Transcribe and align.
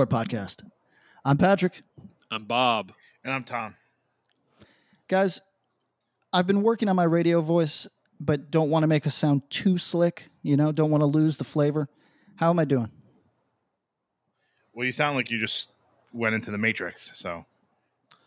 hardcore 0.00 0.26
podcast. 0.26 0.64
I'm 1.24 1.36
Patrick. 1.36 1.82
I'm 2.30 2.44
Bob. 2.44 2.92
And 3.24 3.32
I'm 3.32 3.44
Tom. 3.44 3.74
Guys, 5.08 5.40
I've 6.32 6.46
been 6.46 6.62
working 6.62 6.88
on 6.88 6.96
my 6.96 7.04
radio 7.04 7.40
voice, 7.40 7.86
but 8.18 8.50
don't 8.50 8.70
want 8.70 8.82
to 8.84 8.86
make 8.86 9.06
us 9.06 9.14
sound 9.14 9.42
too 9.50 9.76
slick, 9.76 10.24
you 10.42 10.56
know, 10.56 10.72
don't 10.72 10.90
want 10.90 11.02
to 11.02 11.06
lose 11.06 11.36
the 11.36 11.44
flavor. 11.44 11.88
How 12.36 12.50
am 12.50 12.58
I 12.58 12.64
doing? 12.64 12.90
Well, 14.72 14.86
you 14.86 14.92
sound 14.92 15.16
like 15.16 15.30
you 15.30 15.38
just 15.38 15.68
went 16.12 16.34
into 16.34 16.50
the 16.50 16.58
Matrix. 16.58 17.10
So 17.18 17.44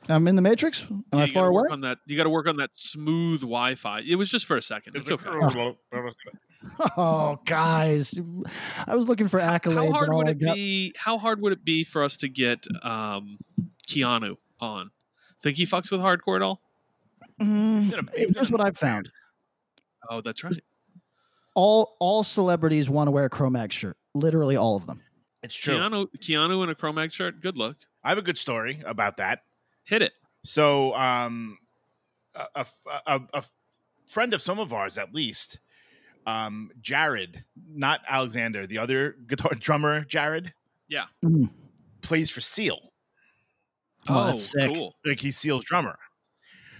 I'm 0.09 0.27
in 0.27 0.35
the 0.35 0.41
Matrix? 0.41 0.83
Am 0.89 1.03
Yeah, 1.13 1.21
I 1.21 1.31
far 1.31 1.47
away? 1.47 1.63
on 1.71 1.81
that. 1.81 1.99
You 2.05 2.17
got 2.17 2.25
to 2.25 2.29
work 2.29 2.47
on 2.47 2.57
that 2.57 2.71
smooth 2.73 3.39
Wi-Fi. 3.41 4.01
It 4.01 4.15
was 4.15 4.29
just 4.29 4.45
for 4.45 4.57
a 4.57 4.61
second. 4.61 4.95
It's 4.97 5.11
okay. 5.11 5.29
Oh, 5.29 5.75
guys. 7.45 8.13
I 8.87 8.95
was 8.95 9.07
looking 9.07 9.27
for 9.27 9.39
accolades. 9.39 9.75
How 9.75 9.91
hard 9.91 10.13
would 10.13 10.29
it 10.29 10.39
got- 10.39 10.55
be? 10.55 10.93
How 10.97 11.17
hard 11.17 11.41
would 11.41 11.53
it 11.53 11.63
be 11.65 11.83
for 11.83 12.03
us 12.03 12.17
to 12.17 12.27
get 12.27 12.65
um, 12.83 13.37
Keanu 13.87 14.37
on? 14.59 14.91
Think 15.41 15.57
he 15.57 15.65
fucks 15.65 15.91
with 15.91 16.01
hardcore 16.01 16.37
at 16.37 16.41
all? 16.41 16.61
Mm, 17.41 17.83
He's 17.85 17.93
in 17.93 17.99
a- 17.99 18.11
he's 18.17 18.27
in 18.27 18.33
here's 18.33 18.51
what 18.51 18.61
I've 18.61 18.77
found. 18.77 19.11
Oh, 20.09 20.21
that's 20.21 20.43
right. 20.43 20.57
All 21.55 21.95
all 21.99 22.23
celebrities 22.23 22.89
want 22.89 23.07
to 23.07 23.11
wear 23.11 23.25
a 23.25 23.29
Cro-Mags 23.29 23.75
shirt. 23.75 23.97
Literally 24.13 24.55
all 24.55 24.75
of 24.75 24.85
them. 24.85 25.01
It's 25.43 25.55
true. 25.55 25.75
Keanu, 25.75 26.07
Keanu 26.19 26.63
in 26.63 26.69
a 26.69 26.75
Cro-Mags 26.75 27.13
shirt. 27.13 27.41
Good 27.41 27.57
look. 27.57 27.77
I 28.03 28.09
have 28.09 28.17
a 28.17 28.21
good 28.23 28.37
story 28.37 28.81
about 28.85 29.17
that. 29.17 29.43
Hit 29.83 30.01
it. 30.01 30.13
So, 30.45 30.93
um, 30.95 31.57
a, 32.35 32.45
a, 32.55 32.65
a, 33.05 33.21
a 33.33 33.43
friend 34.09 34.33
of 34.33 34.41
some 34.41 34.59
of 34.59 34.73
ours, 34.73 34.97
at 34.97 35.13
least, 35.13 35.59
um, 36.25 36.71
Jared, 36.81 37.43
not 37.73 38.01
Alexander, 38.07 38.65
the 38.67 38.77
other 38.77 39.15
guitar 39.27 39.51
drummer, 39.59 40.03
Jared, 40.05 40.53
Yeah. 40.87 41.05
Mm. 41.23 41.49
plays 42.01 42.29
for 42.29 42.41
Seal. 42.41 42.91
Oh, 44.07 44.25
that's 44.27 44.51
sick. 44.51 44.73
cool. 44.73 44.95
Like 45.05 45.19
he's 45.19 45.37
Seal's 45.37 45.63
drummer. 45.63 45.97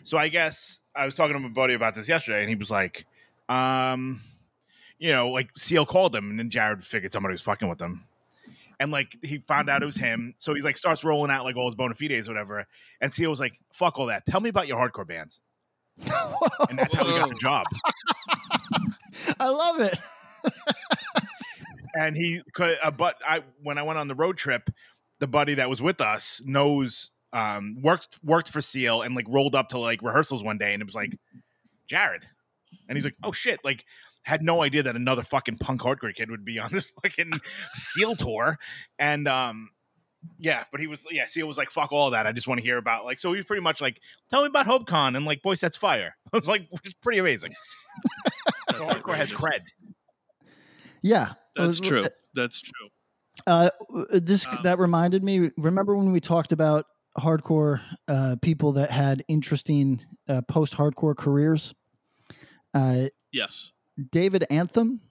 So 0.04 0.18
I 0.18 0.28
guess 0.28 0.80
I 0.96 1.06
was 1.06 1.16
talking 1.16 1.34
to 1.34 1.40
my 1.40 1.48
buddy 1.50 1.74
about 1.74 1.96
this 1.96 2.10
yesterday, 2.10 2.42
and 2.42 2.50
he 2.50 2.56
was 2.56 2.70
like, 2.70 3.06
um, 3.48 4.22
you 5.00 5.12
know, 5.12 5.30
like 5.30 5.50
Seal 5.58 5.86
called 5.86 6.14
him, 6.16 6.30
and 6.30 6.40
then 6.40 6.50
Jared 6.50 6.84
figured 6.84 7.12
somebody 7.14 7.32
was 7.34 7.42
fucking 7.42 7.70
with 7.70 7.82
him. 7.82 8.04
And 8.80 8.92
like 8.92 9.16
he 9.22 9.38
found 9.38 9.70
out 9.70 9.82
it 9.82 9.86
was 9.86 9.96
him, 9.96 10.34
so 10.38 10.54
he's 10.54 10.66
like 10.66 10.76
starts 10.76 11.04
rolling 11.06 11.32
out 11.32 11.46
like 11.46 11.56
all 11.56 11.68
his 11.68 11.76
bona 11.76 11.94
fides, 11.94 12.28
or 12.28 12.32
whatever. 12.32 12.68
And 13.00 13.14
Seal 13.14 13.30
was 13.30 13.40
like, 13.40 13.54
"Fuck 13.72 13.98
all 14.00 14.08
that. 14.08 14.26
Tell 14.26 14.42
me 14.42 14.50
about 14.50 14.68
your 14.68 14.78
hardcore 14.78 15.08
bands." 15.08 15.40
And 16.70 16.78
that's 16.80 16.94
how 16.96 17.06
he 17.06 17.12
got 17.12 17.30
the 17.30 17.36
job. 17.36 17.66
I 19.40 19.50
love 19.50 19.80
it. 19.80 20.00
And 21.96 22.16
he 22.16 22.42
could, 22.54 22.78
uh, 22.84 22.92
but 22.92 23.16
I 23.26 23.42
when 23.62 23.78
I 23.78 23.84
went 23.84 24.00
on 24.00 24.08
the 24.08 24.16
road 24.16 24.38
trip, 24.38 24.70
the 25.20 25.28
buddy 25.28 25.54
that 25.56 25.70
was 25.70 25.82
with 25.82 26.02
us 26.02 26.42
knows 26.44 27.12
um 27.34 27.78
worked 27.82 28.20
worked 28.24 28.50
for 28.50 28.62
Seal 28.62 29.04
and 29.04 29.16
like 29.16 29.26
rolled 29.30 29.56
up 29.56 29.70
to 29.70 29.78
like 29.78 30.02
rehearsals 30.02 30.44
one 30.44 30.58
day, 30.58 30.74
and 30.74 30.82
it 30.82 30.86
was 30.86 30.96
like 30.96 31.18
Jared, 31.88 32.24
and 32.90 32.98
he's 32.98 33.06
like, 33.06 33.16
"Oh 33.24 33.32
shit!" 33.32 33.60
Like 33.64 33.86
had 34.24 34.42
no 34.42 34.64
idea 34.64 34.82
that 34.84 34.96
another 34.96 35.22
fucking 35.22 35.58
punk 35.60 35.82
hardcore 35.82 36.16
kid 36.16 36.32
would 36.32 36.44
be 36.46 36.58
on 36.58 36.70
this 36.74 36.92
fucking 37.04 37.32
Seal 37.74 38.16
tour, 38.16 38.58
and 38.98 39.28
um. 39.28 39.70
Yeah, 40.40 40.64
but 40.72 40.80
he 40.80 40.88
was 40.88 41.06
yeah. 41.12 41.26
Seal 41.26 41.46
was 41.46 41.58
like, 41.58 41.70
"Fuck 41.70 41.92
all 41.92 42.12
that. 42.12 42.26
I 42.26 42.32
just 42.32 42.48
want 42.48 42.60
to 42.60 42.64
hear 42.64 42.78
about 42.78 43.04
like." 43.04 43.20
So 43.20 43.34
he 43.34 43.40
was 43.40 43.46
pretty 43.46 43.62
much 43.62 43.82
like, 43.82 44.00
"Tell 44.30 44.42
me 44.42 44.48
about 44.48 44.66
HopeCon 44.66 45.18
and 45.18 45.26
like 45.26 45.42
Boy 45.42 45.56
Sets 45.56 45.76
Fire." 45.76 46.16
I 46.34 46.38
was 46.38 46.48
like, 46.48 46.66
which 46.70 46.88
is 46.88 46.94
pretty 47.02 47.20
amazing. 47.20 47.54
That's 48.68 48.78
so 48.80 48.86
hardcore 48.86 49.16
has 49.16 49.32
cred. 49.32 49.60
Yeah. 51.02 51.34
That's 51.56 51.80
Uh, 51.80 51.84
true. 51.86 52.08
That's 52.34 52.62
true. 52.62 52.90
Uh, 53.48 53.70
this 54.12 54.46
Um, 54.48 54.60
that 54.64 54.80
reminded 54.80 55.24
me. 55.24 55.52
Remember 55.58 55.96
when 55.96 56.12
we 56.12 56.20
talked 56.20 56.52
about 56.52 56.86
hardcore 57.20 57.82
uh, 58.08 58.36
people 58.42 58.74
that 58.74 58.90
had 58.92 59.24
interesting 59.28 60.04
uh, 60.28 60.42
post-hardcore 60.42 61.16
careers? 61.16 61.74
Uh, 62.74 63.08
Yes. 63.32 63.72
David 64.12 64.46
Anthem 64.50 65.02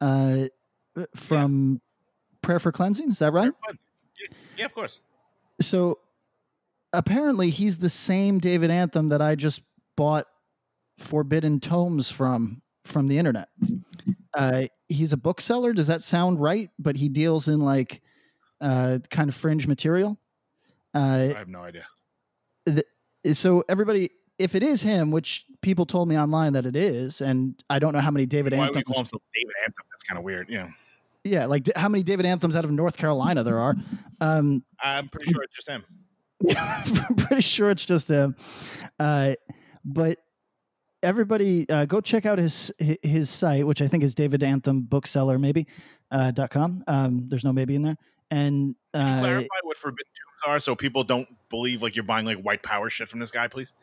uh, 0.00 0.44
from 1.16 1.80
Prayer 2.42 2.58
for 2.58 2.72
Cleansing. 2.72 3.10
Is 3.10 3.18
that 3.20 3.32
right? 3.32 3.52
Yeah, 4.58 4.64
of 4.66 4.74
course. 4.74 5.00
So 5.60 5.98
apparently, 6.92 7.50
he's 7.50 7.78
the 7.78 7.88
same 7.90 8.38
David 8.40 8.70
Anthem 8.70 9.08
that 9.10 9.22
I 9.22 9.34
just 9.36 9.62
bought 9.96 10.26
forbidden 10.98 11.60
tomes 11.60 12.10
from 12.10 12.62
from 12.84 13.08
the 13.08 13.18
internet. 13.18 13.48
Uh, 14.34 14.64
he's 14.88 15.12
a 15.12 15.16
bookseller. 15.16 15.72
Does 15.72 15.86
that 15.86 16.02
sound 16.02 16.40
right? 16.40 16.70
But 16.78 16.96
he 16.96 17.08
deals 17.08 17.48
in 17.48 17.60
like 17.60 18.02
uh, 18.60 18.98
kind 19.10 19.28
of 19.28 19.34
fringe 19.34 19.66
material. 19.66 20.18
I 20.92 21.30
Uh, 21.30 21.34
have 21.34 21.48
no 21.48 21.62
idea. 21.62 21.84
so 23.32 23.64
everybody, 23.68 24.10
if 24.38 24.54
it 24.54 24.62
is 24.62 24.82
him, 24.82 25.10
which 25.10 25.44
people 25.62 25.86
told 25.86 26.08
me 26.08 26.18
online 26.18 26.52
that 26.52 26.66
it 26.66 26.76
is, 26.76 27.20
and 27.20 27.62
I 27.70 27.78
don't 27.78 27.92
know 27.92 28.00
how 28.00 28.10
many 28.10 28.26
David 28.26 28.52
Why 28.52 28.66
would 28.66 28.74
we 28.74 28.78
Anthems. 28.80 29.10
call 29.10 29.20
David 29.34 29.52
Anthem? 29.64 29.84
That's 29.90 30.02
kind 30.04 30.18
of 30.18 30.24
weird. 30.24 30.48
Yeah, 30.50 30.68
Yeah, 31.24 31.46
like 31.46 31.68
how 31.76 31.88
many 31.88 32.02
David 32.04 32.26
Anthems 32.26 32.54
out 32.56 32.64
of 32.64 32.70
North 32.70 32.96
Carolina 32.96 33.42
there 33.42 33.58
are. 33.58 33.74
Um, 34.20 34.62
I'm 34.82 35.08
pretty 35.08 35.32
sure 35.32 35.42
it's 35.42 35.54
just 35.54 35.68
him. 35.68 35.84
I'm 36.56 37.14
pretty 37.16 37.42
sure 37.42 37.70
it's 37.70 37.84
just 37.84 38.08
him. 38.08 38.36
Uh, 38.98 39.34
but 39.84 40.18
everybody, 41.04 41.68
uh, 41.68 41.84
go 41.84 42.00
check 42.00 42.26
out 42.26 42.38
his 42.38 42.72
his 42.78 43.30
site, 43.30 43.66
which 43.66 43.80
I 43.80 43.86
think 43.86 44.02
is 44.02 44.14
David 44.14 44.42
Anthem 44.42 44.80
Bookseller, 44.80 45.38
maybe 45.38 45.66
uh, 46.10 46.32
dot 46.32 46.50
com. 46.50 46.82
Um, 46.88 47.26
there's 47.28 47.44
no 47.44 47.52
maybe 47.52 47.76
in 47.76 47.82
there. 47.82 47.96
And 48.30 48.74
Can 48.94 49.06
you 49.06 49.12
uh, 49.12 49.20
clarify 49.20 49.46
what 49.62 49.76
forbidden 49.76 50.10
tombs 50.16 50.52
are 50.52 50.58
so 50.58 50.74
people 50.74 51.04
don't 51.04 51.28
believe 51.50 51.82
like 51.82 51.94
you're 51.94 52.04
buying 52.04 52.26
like 52.26 52.40
white 52.40 52.62
power 52.62 52.90
shit 52.90 53.08
from 53.08 53.20
this 53.20 53.30
guy, 53.30 53.46
please? 53.46 53.74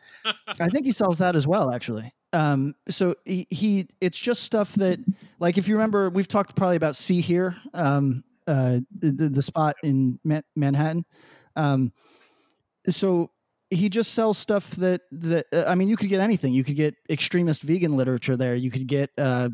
I 0.60 0.68
think 0.68 0.84
he 0.84 0.92
sells 0.92 1.18
that 1.18 1.36
as 1.36 1.46
well, 1.46 1.70
actually. 1.70 2.12
Um, 2.34 2.74
so 2.88 3.14
he, 3.24 3.46
he, 3.50 3.88
it's 4.00 4.18
just 4.18 4.42
stuff 4.42 4.74
that, 4.74 4.98
like, 5.38 5.58
if 5.58 5.68
you 5.68 5.74
remember, 5.74 6.10
we've 6.10 6.28
talked 6.28 6.56
probably 6.56 6.76
about 6.76 6.96
See 6.96 7.20
Here, 7.20 7.56
um, 7.72 8.24
uh, 8.46 8.80
the, 8.98 9.28
the 9.28 9.42
spot 9.42 9.76
in 9.82 10.18
Ma- 10.24 10.40
Manhattan. 10.56 11.04
Um, 11.56 11.92
so 12.88 13.30
he 13.72 13.88
just 13.88 14.12
sells 14.12 14.38
stuff 14.38 14.70
that 14.76 15.02
that 15.12 15.46
uh, 15.52 15.64
I 15.66 15.74
mean, 15.74 15.88
you 15.88 15.96
could 15.96 16.08
get 16.08 16.20
anything. 16.20 16.52
You 16.52 16.64
could 16.64 16.76
get 16.76 16.94
extremist 17.08 17.62
vegan 17.62 17.96
literature 17.96 18.36
there. 18.36 18.54
You 18.54 18.70
could 18.70 18.86
get 18.86 19.10
uh, 19.18 19.48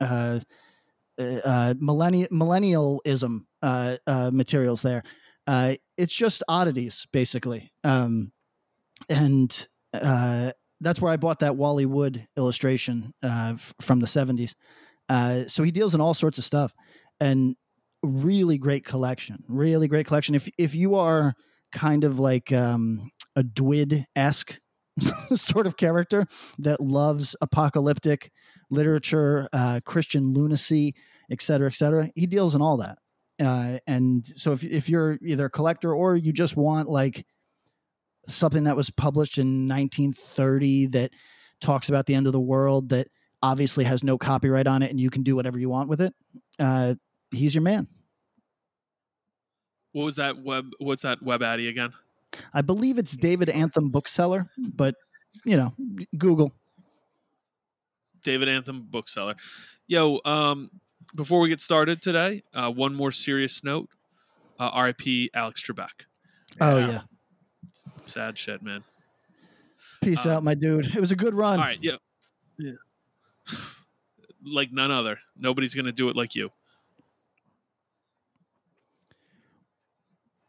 uh, 0.00 0.40
uh, 1.18 1.74
millennial 1.78 2.28
millennialism 2.28 3.40
uh, 3.62 3.96
uh, 4.06 4.30
materials 4.32 4.82
there. 4.82 5.02
Uh, 5.46 5.74
it's 5.96 6.14
just 6.14 6.42
oddities, 6.48 7.06
basically. 7.12 7.72
Um, 7.84 8.32
and 9.08 9.66
uh, 9.92 10.52
that's 10.80 11.00
where 11.00 11.12
I 11.12 11.16
bought 11.16 11.40
that 11.40 11.56
Wally 11.56 11.86
Wood 11.86 12.26
illustration 12.36 13.12
uh, 13.22 13.52
f- 13.54 13.74
from 13.80 14.00
the 14.00 14.06
70s. 14.06 14.54
Uh, 15.08 15.44
so 15.46 15.62
he 15.62 15.70
deals 15.70 15.94
in 15.94 16.00
all 16.00 16.14
sorts 16.14 16.38
of 16.38 16.44
stuff 16.44 16.72
and 17.20 17.56
really 18.02 18.58
great 18.58 18.84
collection. 18.84 19.44
Really 19.48 19.88
great 19.88 20.06
collection. 20.06 20.34
If 20.34 20.48
if 20.58 20.74
you 20.74 20.94
are 20.94 21.34
kind 21.72 22.04
of 22.04 22.18
like 22.18 22.52
um, 22.52 23.10
a 23.36 23.42
Dwid 23.42 24.04
esque 24.14 24.58
sort 25.34 25.66
of 25.66 25.76
character 25.76 26.26
that 26.58 26.80
loves 26.80 27.34
apocalyptic 27.40 28.30
literature, 28.70 29.48
uh, 29.52 29.80
Christian 29.84 30.32
lunacy, 30.32 30.94
et 31.30 31.42
cetera, 31.42 31.68
et 31.68 31.74
cetera, 31.74 32.10
he 32.14 32.26
deals 32.26 32.54
in 32.54 32.62
all 32.62 32.76
that. 32.78 32.98
Uh, 33.40 33.78
and 33.86 34.32
so 34.36 34.52
if 34.52 34.62
if 34.62 34.88
you're 34.88 35.18
either 35.22 35.46
a 35.46 35.50
collector 35.50 35.92
or 35.92 36.16
you 36.16 36.32
just 36.32 36.56
want 36.56 36.88
like 36.88 37.26
something 38.28 38.64
that 38.64 38.76
was 38.76 38.90
published 38.90 39.38
in 39.38 39.68
1930 39.68 40.86
that 40.86 41.10
talks 41.60 41.88
about 41.88 42.06
the 42.06 42.14
end 42.14 42.26
of 42.26 42.32
the 42.32 42.40
world 42.40 42.90
that 42.90 43.08
obviously 43.42 43.84
has 43.84 44.04
no 44.04 44.16
copyright 44.16 44.66
on 44.66 44.82
it 44.82 44.90
and 44.90 45.00
you 45.00 45.10
can 45.10 45.22
do 45.22 45.34
whatever 45.34 45.58
you 45.58 45.68
want 45.68 45.88
with 45.88 46.00
it, 46.00 46.14
uh, 46.58 46.94
he's 47.30 47.54
your 47.54 47.62
man. 47.62 47.88
What 49.92 50.04
was 50.04 50.16
that 50.16 50.42
web? 50.42 50.70
What's 50.78 51.02
that 51.02 51.22
web 51.22 51.42
addy 51.42 51.68
again? 51.68 51.92
I 52.52 52.62
believe 52.62 52.98
it's 52.98 53.16
David 53.16 53.48
Anthem 53.48 53.90
Bookseller, 53.90 54.48
but 54.58 54.94
you 55.44 55.56
know, 55.56 55.74
Google. 56.16 56.52
David 58.22 58.48
Anthem 58.48 58.86
bookseller. 58.90 59.34
Yo, 59.86 60.18
um, 60.24 60.70
before 61.14 61.40
we 61.40 61.48
get 61.50 61.60
started 61.60 62.00
today, 62.00 62.42
uh, 62.54 62.70
one 62.70 62.94
more 62.94 63.12
serious 63.12 63.62
note. 63.62 63.88
Uh, 64.58 64.70
R.I.P. 64.72 65.30
Alex 65.34 65.62
Trebek. 65.62 66.06
Oh 66.60 66.78
Yeah. 66.78 66.86
yeah. 66.88 67.00
Sad 68.06 68.38
shit, 68.38 68.62
man. 68.62 68.82
Peace 70.02 70.24
Um, 70.24 70.32
out, 70.32 70.42
my 70.44 70.54
dude. 70.54 70.86
It 70.94 71.00
was 71.00 71.10
a 71.12 71.16
good 71.16 71.34
run. 71.34 71.58
All 71.58 71.64
right, 71.64 71.78
yeah, 71.82 71.96
yeah. 72.58 72.72
like 74.44 74.72
none 74.72 74.90
other. 74.90 75.18
Nobody's 75.36 75.74
gonna 75.74 75.92
do 75.92 76.08
it 76.08 76.16
like 76.16 76.34
you. 76.34 76.50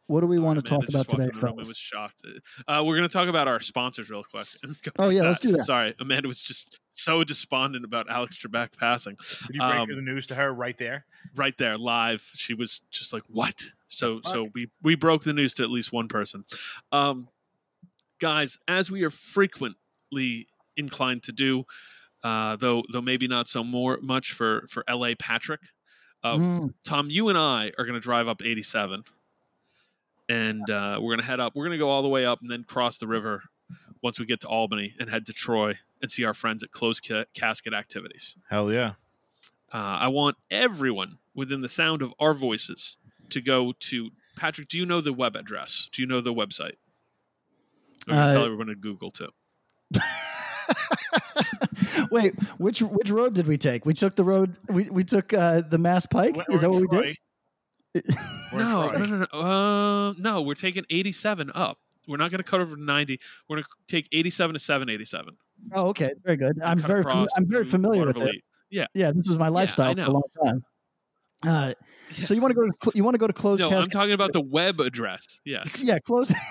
What 0.07 0.21
do 0.21 0.27
we 0.27 0.35
Sorry, 0.35 0.45
want 0.45 0.63
to 0.65 0.69
Amanda 0.75 0.87
talk 0.87 1.07
about 1.07 1.07
today, 1.09 1.23
in 1.33 1.39
the 1.39 1.41
room 1.41 1.45
and 1.49 1.55
fellas? 1.55 1.67
was 1.67 1.77
shocked. 1.77 2.23
Uh, 2.67 2.83
we're 2.85 2.95
gonna 2.95 3.07
talk 3.09 3.27
about 3.27 3.47
our 3.47 3.59
sponsors 3.59 4.09
real 4.09 4.23
quick. 4.23 4.47
Oh, 4.99 5.07
with 5.07 5.17
yeah, 5.17 5.23
let's 5.23 5.39
do 5.39 5.51
that. 5.53 5.65
Sorry, 5.65 5.95
Amanda 5.99 6.27
was 6.27 6.41
just 6.43 6.79
so 6.91 7.23
despondent 7.23 7.83
about 7.83 8.07
Alex 8.09 8.37
Trebek 8.37 8.77
passing. 8.77 9.17
Did 9.47 9.55
you 9.55 9.59
break 9.61 9.73
Um, 9.79 9.89
the 9.89 10.01
news 10.01 10.27
to 10.27 10.35
her 10.35 10.53
right 10.53 10.77
there? 10.77 11.05
right 11.35 11.57
there 11.57 11.75
live 11.75 12.21
she 12.35 12.53
was 12.53 12.81
just 12.91 13.11
like 13.11 13.23
what 13.27 13.65
so 13.87 14.21
Fuck. 14.21 14.31
so 14.31 14.49
we 14.53 14.69
we 14.83 14.93
broke 14.95 15.23
the 15.23 15.33
news 15.33 15.55
to 15.55 15.63
at 15.63 15.71
least 15.71 15.91
one 15.91 16.07
person 16.07 16.45
um 16.91 17.27
guys 18.19 18.59
as 18.67 18.91
we 18.91 19.03
are 19.03 19.09
frequently 19.09 20.47
inclined 20.77 21.23
to 21.23 21.31
do 21.31 21.65
uh 22.23 22.55
though 22.57 22.83
though 22.91 23.01
maybe 23.01 23.27
not 23.27 23.47
so 23.47 23.63
more 23.63 23.97
much 24.03 24.33
for 24.33 24.65
for 24.69 24.83
la 24.87 25.13
patrick 25.17 25.61
uh, 26.23 26.35
Mm, 26.37 26.73
tom 26.83 27.09
you 27.09 27.27
and 27.29 27.37
i 27.39 27.71
are 27.79 27.85
going 27.85 27.95
to 27.95 27.99
drive 27.99 28.27
up 28.27 28.41
87 28.43 29.03
and 30.29 30.69
uh 30.69 30.97
we're 31.01 31.11
going 31.15 31.19
to 31.19 31.25
head 31.25 31.39
up 31.39 31.53
we're 31.55 31.65
going 31.65 31.77
to 31.77 31.83
go 31.83 31.89
all 31.89 32.01
the 32.01 32.07
way 32.09 32.25
up 32.25 32.41
and 32.41 32.49
then 32.49 32.63
cross 32.63 32.97
the 32.97 33.07
river 33.07 33.43
once 34.01 34.19
we 34.19 34.25
get 34.25 34.39
to 34.41 34.47
albany 34.47 34.93
and 34.99 35.09
head 35.09 35.25
to 35.25 35.33
troy 35.33 35.73
and 36.01 36.11
see 36.11 36.23
our 36.23 36.33
friends 36.33 36.61
at 36.63 36.71
closed 36.71 37.05
ca- 37.07 37.25
casket 37.33 37.73
activities 37.73 38.35
Hell 38.49 38.71
yeah. 38.71 38.93
uh, 39.73 39.77
I 39.77 40.07
want 40.07 40.37
everyone 40.51 41.17
within 41.33 41.61
the 41.61 41.69
sound 41.69 42.01
of 42.01 42.13
our 42.19 42.33
voices 42.33 42.97
to 43.29 43.41
go 43.41 43.73
to 43.79 44.09
Patrick. 44.35 44.67
Do 44.67 44.77
you 44.77 44.85
know 44.85 45.01
the 45.01 45.13
web 45.13 45.35
address? 45.35 45.89
Do 45.91 46.01
you 46.01 46.07
know 46.07 46.21
the 46.21 46.33
website? 46.33 46.75
I'm 48.07 48.13
gonna 48.15 48.21
Uh, 48.27 48.33
tell 48.33 48.43
everyone 48.45 48.67
to 48.67 48.75
Google 48.75 49.09
too. 49.11 49.29
Wait, 52.11 52.33
which 52.57 52.81
which 52.81 53.09
road 53.09 53.33
did 53.33 53.47
we 53.47 53.57
take? 53.57 53.85
We 53.85 53.93
took 53.93 54.15
the 54.15 54.23
road. 54.23 54.55
We 54.69 54.89
we 54.89 55.03
took 55.03 55.33
uh, 55.33 55.61
the 55.61 55.77
Mass 55.77 56.05
Pike. 56.05 56.35
We're- 56.35 56.45
Is 56.53 56.61
that 56.61 56.69
what 56.69 56.81
in 56.83 56.87
we 56.89 56.97
did? 56.97 57.17
No, 58.53 58.89
no, 58.91 59.03
no, 59.05 59.25
no. 59.31 59.39
Uh, 59.39 60.13
no, 60.17 60.41
we're 60.41 60.53
taking 60.55 60.85
87 60.89 61.51
up. 61.53 61.77
We're 62.07 62.17
not 62.17 62.31
going 62.31 62.39
to 62.39 62.43
cut 62.43 62.61
over 62.61 62.75
to 62.75 62.81
90. 62.81 63.19
We're 63.49 63.57
going 63.57 63.63
to 63.63 63.69
take 63.87 64.07
87 64.11 64.53
to 64.53 64.59
787. 64.59 65.35
Oh, 65.73 65.87
okay, 65.87 66.11
very 66.23 66.37
good. 66.37 66.61
I'm 66.63 66.77
very 66.79 67.01
across 67.01 67.29
I'm 67.37 67.47
very 67.49 67.65
familiar 67.65 68.05
with 68.05 68.21
it. 68.21 68.35
Eight. 68.35 68.43
Yeah, 68.93 69.11
this 69.13 69.27
was 69.27 69.37
my 69.37 69.49
lifestyle 69.49 69.93
for 69.95 70.01
a 70.01 70.09
long 70.11 70.23
time. 70.45 70.63
Uh, 71.45 71.73
Yeah. 72.11 72.25
So 72.25 72.33
you 72.33 72.41
want 72.41 72.51
to 72.51 72.55
go 72.55 72.65
to 72.65 72.71
cl- 72.83 72.91
you 72.95 73.03
want 73.03 73.15
to 73.15 73.19
go 73.19 73.27
to 73.27 73.33
closed 73.33 73.59
No, 73.61 73.69
I'm 73.69 73.89
talking 73.89 74.13
about 74.13 74.31
the 74.33 74.41
web 74.41 74.79
address. 74.79 75.39
Yes. 75.43 75.83
yeah, 75.87 75.99
close. 75.99 76.31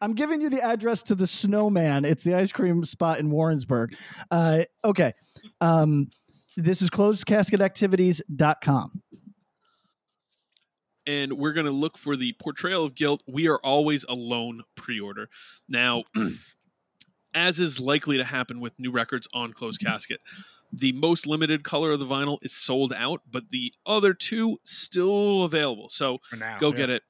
I'm 0.00 0.14
giving 0.14 0.40
you 0.40 0.48
the 0.50 0.62
address 0.62 1.02
to 1.04 1.14
the 1.14 1.26
Snowman. 1.26 2.04
It's 2.04 2.22
the 2.22 2.34
ice 2.34 2.52
cream 2.52 2.84
spot 2.84 3.18
in 3.18 3.30
Warrensburg. 3.30 3.96
Uh, 4.30 4.64
okay. 4.84 5.14
Um, 5.60 6.10
this 6.56 6.80
is 6.82 6.90
closedcasketactivities.com. 6.90 9.02
and 11.06 11.34
we're 11.34 11.52
going 11.52 11.66
to 11.66 11.72
look 11.72 11.96
for 11.98 12.16
the 12.16 12.34
portrayal 12.40 12.84
of 12.84 12.94
guilt. 12.94 13.22
We 13.26 13.48
are 13.48 13.58
always 13.58 14.04
alone 14.04 14.62
pre-order. 14.74 15.28
Now 15.68 16.04
as 17.34 17.60
is 17.60 17.78
likely 17.78 18.16
to 18.16 18.24
happen 18.24 18.60
with 18.60 18.78
new 18.78 18.90
records 18.90 19.28
on 19.32 19.52
closed 19.52 19.80
casket 19.80 20.20
the 20.72 20.92
most 20.92 21.26
limited 21.26 21.62
color 21.62 21.92
of 21.92 22.00
the 22.00 22.06
vinyl 22.06 22.38
is 22.42 22.54
sold 22.54 22.92
out 22.92 23.20
but 23.30 23.44
the 23.50 23.72
other 23.84 24.12
two 24.12 24.58
still 24.64 25.44
available. 25.44 25.88
So 25.88 26.18
now. 26.36 26.58
go 26.58 26.70
yeah. 26.70 26.76
get 26.76 26.90
it. 26.90 27.02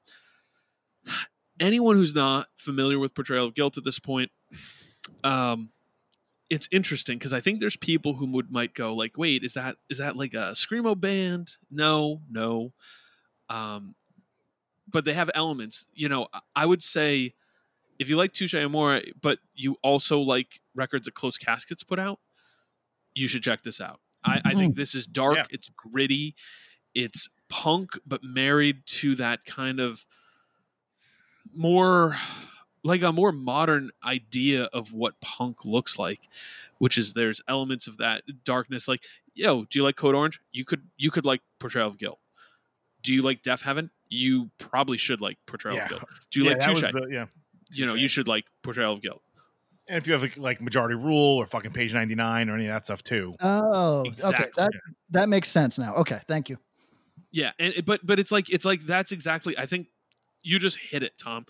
Anyone 1.59 1.95
who's 1.95 2.13
not 2.13 2.47
familiar 2.57 2.99
with 2.99 3.15
portrayal 3.15 3.47
of 3.47 3.55
guilt 3.55 3.77
at 3.77 3.83
this 3.83 3.99
point 3.99 4.31
um 5.23 5.69
it's 6.49 6.67
interesting 6.71 7.17
because 7.17 7.33
i 7.33 7.39
think 7.39 7.59
there's 7.59 7.75
people 7.77 8.15
who 8.15 8.25
would 8.27 8.51
might 8.51 8.73
go 8.73 8.93
like 8.93 9.17
wait 9.17 9.43
is 9.43 9.53
that 9.53 9.77
is 9.89 9.97
that 9.97 10.15
like 10.15 10.33
a 10.33 10.51
screamo 10.51 10.99
band? 10.99 11.51
No 11.71 12.21
no 12.29 12.73
um 13.49 13.95
but 14.89 15.03
they 15.05 15.13
have 15.13 15.29
elements. 15.35 15.87
You 15.93 16.09
know 16.09 16.27
I- 16.55 16.65
would 16.65 16.81
say 16.83 17.33
if 17.99 18.09
you 18.09 18.17
like 18.17 18.33
touche 18.33 18.53
amore 18.53 19.01
but 19.21 19.39
you 19.55 19.77
also 19.83 20.19
like 20.19 20.59
records 20.75 21.05
that 21.05 21.13
close 21.15 21.37
caskets 21.37 21.83
put 21.83 21.99
out 21.99 22.19
you 23.15 23.27
should 23.27 23.41
check 23.43 23.63
this 23.63 23.81
out. 23.81 23.99
I, 24.23 24.41
I 24.45 24.53
think 24.53 24.75
this 24.75 24.93
is 24.95 25.07
dark 25.07 25.37
Yeah. 25.37 25.45
it's 25.49 25.69
gritty 25.75 26.35
it's 26.93 27.29
punk 27.49 27.91
but 28.05 28.23
married 28.23 28.85
to 28.85 29.15
that 29.15 29.45
kind 29.45 29.79
of 29.79 30.05
more 31.53 32.17
like 32.83 33.01
a 33.01 33.11
more 33.11 33.31
modern 33.31 33.91
idea 34.03 34.65
of 34.65 34.93
what 34.93 35.19
punk 35.21 35.65
looks 35.65 35.97
like 35.97 36.27
which 36.77 36.97
is 36.97 37.13
there's 37.13 37.41
elements 37.47 37.87
of 37.87 37.97
that 37.97 38.23
darkness 38.43 38.87
like 38.87 39.03
yo 39.33 39.63
do 39.65 39.79
you 39.79 39.83
like 39.83 39.95
code 39.95 40.15
orange? 40.15 40.39
You 40.51 40.65
could 40.65 40.83
you 40.97 41.09
could 41.11 41.25
like 41.25 41.41
portrayal 41.59 41.87
of 41.87 41.97
guilt 41.97 42.19
do 43.01 43.13
you 43.13 43.21
like 43.21 43.43
Deafheaven 43.43 43.89
you 44.09 44.49
probably 44.57 44.97
should 44.97 45.19
like 45.21 45.37
portrayal 45.45 45.75
Yeah. 45.77 45.83
of 45.83 45.89
guilt 45.89 46.03
do 46.31 46.39
you 46.39 46.45
yeah, 46.45 46.51
like 46.51 46.59
that 46.61 46.69
was 46.69 46.81
touche 46.81 46.91
the- 46.93 47.07
yeah. 47.11 47.25
you 47.71 47.85
know 47.85 47.93
you 47.93 48.07
should 48.07 48.27
like 48.27 48.45
portrayal 48.63 48.93
of 48.93 49.01
guilt 49.01 49.21
And 49.89 49.97
if 49.97 50.07
you 50.07 50.13
have 50.13 50.21
like, 50.21 50.37
like 50.37 50.61
majority 50.61 50.95
rule 50.95 51.37
or 51.37 51.45
fucking 51.45 51.71
page 51.71 51.93
99 51.93 52.49
or 52.49 52.55
any 52.55 52.65
of 52.67 52.73
that 52.73 52.85
stuff 52.85 53.03
too. 53.03 53.35
Oh, 53.41 53.99
okay. 54.01 54.09
Exactly. 54.09 54.51
That 54.57 54.71
that 55.11 55.29
makes 55.29 55.49
sense 55.49 55.77
now. 55.77 55.95
Okay, 55.95 56.19
thank 56.27 56.49
you. 56.49 56.57
Yeah, 57.31 57.51
and 57.59 57.73
but 57.85 58.05
but 58.05 58.19
it's 58.19 58.31
like 58.31 58.49
it's 58.49 58.65
like 58.65 58.81
that's 58.81 59.11
exactly. 59.11 59.57
I 59.57 59.65
think 59.65 59.87
you 60.43 60.59
just 60.59 60.77
hit 60.77 61.03
it, 61.03 61.13
Tom. 61.17 61.45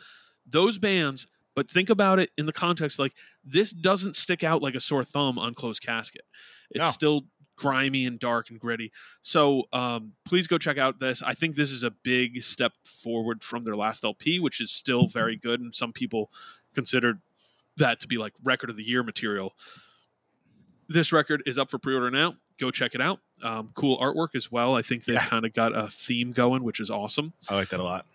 Those 0.45 0.77
bands, 0.77 1.27
but 1.55 1.69
think 1.69 1.89
about 1.89 2.19
it 2.19 2.29
in 2.37 2.45
the 2.45 2.53
context. 2.53 2.99
Like 2.99 3.13
this 3.43 3.71
doesn't 3.71 4.15
stick 4.15 4.43
out 4.43 4.61
like 4.61 4.75
a 4.75 4.79
sore 4.79 5.03
thumb 5.03 5.37
on 5.39 5.53
closed 5.53 5.81
casket. 5.83 6.23
It's 6.71 6.83
No. 6.83 6.91
still 6.91 7.21
grimy 7.57 8.05
and 8.05 8.19
dark 8.19 8.49
and 8.49 8.59
gritty. 8.59 8.91
So 9.21 9.63
um, 9.73 10.13
please 10.25 10.47
go 10.47 10.57
check 10.57 10.77
out 10.77 10.99
this. 10.99 11.21
I 11.21 11.33
think 11.33 11.55
this 11.55 11.71
is 11.71 11.83
a 11.83 11.91
big 11.91 12.41
step 12.43 12.71
forward 12.85 13.43
from 13.43 13.63
their 13.63 13.75
last 13.75 14.03
LP, 14.05 14.39
which 14.39 14.61
is 14.61 14.71
still 14.71 15.07
very 15.07 15.35
good, 15.35 15.59
and 15.59 15.75
some 15.75 15.91
people 15.91 16.31
considered 16.73 17.19
that 17.77 17.99
to 17.99 18.07
be 18.07 18.17
like 18.17 18.33
record 18.43 18.69
of 18.69 18.77
the 18.77 18.83
year 18.87 19.03
material. 19.03 19.53
This 20.87 21.11
record 21.11 21.43
is 21.45 21.57
up 21.59 21.69
for 21.69 21.77
pre-order 21.77 22.09
now. 22.09 22.35
Go 22.59 22.71
check 22.71 22.95
it 22.95 23.01
out. 23.01 23.19
Um, 23.43 23.69
cool 23.75 23.97
artwork 23.99 24.29
as 24.35 24.51
well. 24.51 24.75
I 24.75 24.81
think 24.81 25.03
they've 25.05 25.15
Yeah. 25.15 25.27
kind 25.27 25.45
of 25.45 25.53
got 25.53 25.75
a 25.77 25.89
theme 25.89 26.31
going, 26.31 26.63
which 26.63 26.79
is 26.79 26.89
awesome. 26.89 27.33
I 27.49 27.55
like 27.55 27.69
that 27.69 27.79
a 27.79 27.83
lot. 27.83 28.05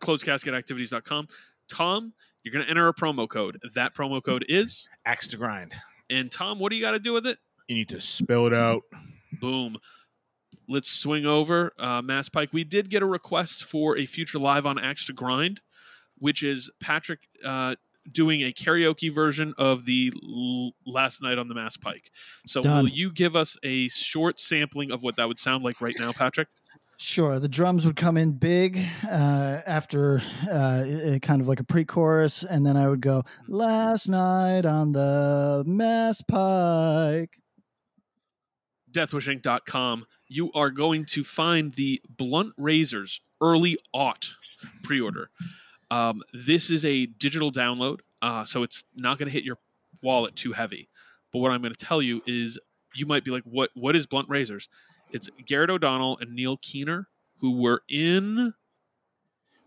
Closedcasketactivities.com. 0.00 1.28
Tom, 1.68 2.12
you're 2.42 2.52
going 2.52 2.64
to 2.64 2.70
enter 2.70 2.88
a 2.88 2.94
promo 2.94 3.28
code. 3.28 3.60
That 3.74 3.94
promo 3.94 4.22
code 4.22 4.44
is, 4.48 4.88
Axe 5.04 5.26
to 5.28 5.36
grind. 5.36 5.74
and 6.08 6.30
Tom, 6.30 6.58
what 6.58 6.70
do 6.70 6.76
you 6.76 6.82
got 6.82 6.92
to 6.92 6.98
do 6.98 7.12
with 7.12 7.26
it? 7.26 7.38
You 7.68 7.76
need 7.76 7.88
to 7.90 8.00
spell 8.00 8.46
it 8.46 8.54
out. 8.54 8.82
Boom. 9.40 9.76
Let's 10.68 10.90
swing 10.90 11.26
over 11.26 11.72
uh, 11.78 12.02
Mass 12.02 12.28
Pike. 12.28 12.50
We 12.52 12.64
did 12.64 12.90
get 12.90 13.02
a 13.02 13.06
request 13.06 13.64
for 13.64 13.96
a 13.96 14.06
future 14.06 14.38
live 14.38 14.66
on 14.66 14.78
Axe 14.78 15.06
to 15.06 15.12
Grind, 15.12 15.60
which 16.18 16.42
is 16.42 16.70
Patrick 16.80 17.20
uh, 17.44 17.76
doing 18.10 18.42
a 18.42 18.52
karaoke 18.52 19.12
version 19.12 19.54
of 19.58 19.84
the 19.84 20.12
l- 20.22 20.72
Last 20.86 21.22
Night 21.22 21.38
on 21.38 21.48
the 21.48 21.54
Mass 21.54 21.76
Pike. 21.76 22.10
So, 22.46 22.62
Done. 22.62 22.84
will 22.84 22.90
you 22.90 23.12
give 23.12 23.36
us 23.36 23.56
a 23.62 23.88
short 23.88 24.40
sampling 24.40 24.90
of 24.90 25.02
what 25.02 25.16
that 25.16 25.28
would 25.28 25.38
sound 25.38 25.62
like 25.64 25.80
right 25.80 25.94
now, 25.98 26.12
Patrick? 26.12 26.48
Sure. 26.98 27.38
The 27.38 27.48
drums 27.48 27.84
would 27.84 27.96
come 27.96 28.16
in 28.16 28.32
big 28.32 28.78
uh, 29.04 29.60
after 29.66 30.22
uh, 30.50 30.82
it- 30.84 31.22
kind 31.22 31.40
of 31.40 31.46
like 31.48 31.60
a 31.60 31.64
pre-chorus, 31.64 32.42
and 32.42 32.64
then 32.64 32.76
I 32.76 32.88
would 32.88 33.00
go 33.02 33.24
last 33.48 34.08
night 34.08 34.64
on 34.66 34.92
the 34.92 35.62
Mass 35.66 36.22
Pike. 36.22 37.38
deathwishinc.com, 38.96 40.06
you 40.28 40.50
are 40.52 40.70
going 40.70 41.04
to 41.06 41.22
find 41.22 41.74
the 41.74 42.00
Blunt 42.08 42.52
Razors 42.56 43.20
early 43.40 43.78
aught 43.92 44.30
pre 44.82 45.00
order. 45.00 45.30
Um, 45.90 46.22
this 46.32 46.70
is 46.70 46.84
a 46.84 47.06
digital 47.06 47.52
download, 47.52 48.00
uh, 48.22 48.44
so 48.44 48.62
it's 48.62 48.84
not 48.96 49.18
going 49.18 49.26
to 49.26 49.32
hit 49.32 49.44
your 49.44 49.58
wallet 50.02 50.34
too 50.34 50.52
heavy. 50.52 50.88
But 51.32 51.40
what 51.40 51.52
I'm 51.52 51.60
going 51.60 51.74
to 51.74 51.84
tell 51.84 52.02
you 52.02 52.22
is 52.26 52.58
you 52.94 53.06
might 53.06 53.24
be 53.24 53.30
like, 53.30 53.44
what, 53.44 53.70
what 53.74 53.94
is 53.94 54.06
Blunt 54.06 54.28
Razors? 54.28 54.68
It's 55.12 55.28
Gared 55.46 55.70
O'Donnell 55.70 56.18
and 56.18 56.34
Neil 56.34 56.56
Keener, 56.56 57.08
who 57.40 57.60
were 57.60 57.82
in 57.88 58.54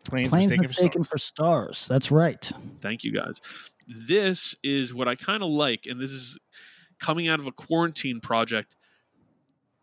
Planes, 0.09 0.29
Planes 0.29 0.49
mistaken, 0.49 0.67
mistaken 0.67 1.03
for 1.03 1.11
for 1.11 1.17
stars. 1.17 1.87
That's 1.87 2.11
right. 2.11 2.51
Thank 2.81 3.03
you 3.03 3.11
guys. 3.11 3.39
This 3.87 4.55
is 4.63 4.93
what 4.93 5.07
I 5.07 5.15
kind 5.15 5.43
of 5.43 5.49
like, 5.49 5.85
and 5.85 6.01
this 6.01 6.11
is 6.11 6.37
coming 6.99 7.27
out 7.27 7.39
of 7.39 7.47
a 7.47 7.51
quarantine 7.51 8.19
project. 8.19 8.75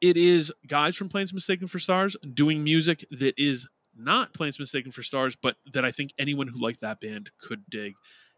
It 0.00 0.16
is 0.16 0.52
guys 0.66 0.96
from 0.96 1.08
Planes 1.08 1.32
Mistaken 1.32 1.66
for 1.66 1.78
Stars 1.78 2.16
doing 2.34 2.62
music 2.62 3.06
that 3.10 3.34
is 3.38 3.66
not 3.96 4.34
Planes 4.34 4.58
Mistaken 4.58 4.92
for 4.92 5.02
Stars, 5.02 5.36
but 5.36 5.56
that 5.72 5.84
I 5.84 5.90
think 5.90 6.12
anyone 6.18 6.48
who 6.48 6.62
liked 6.62 6.80
that 6.80 7.00
band 7.00 7.30
could 7.40 7.62
dig. 7.70 7.94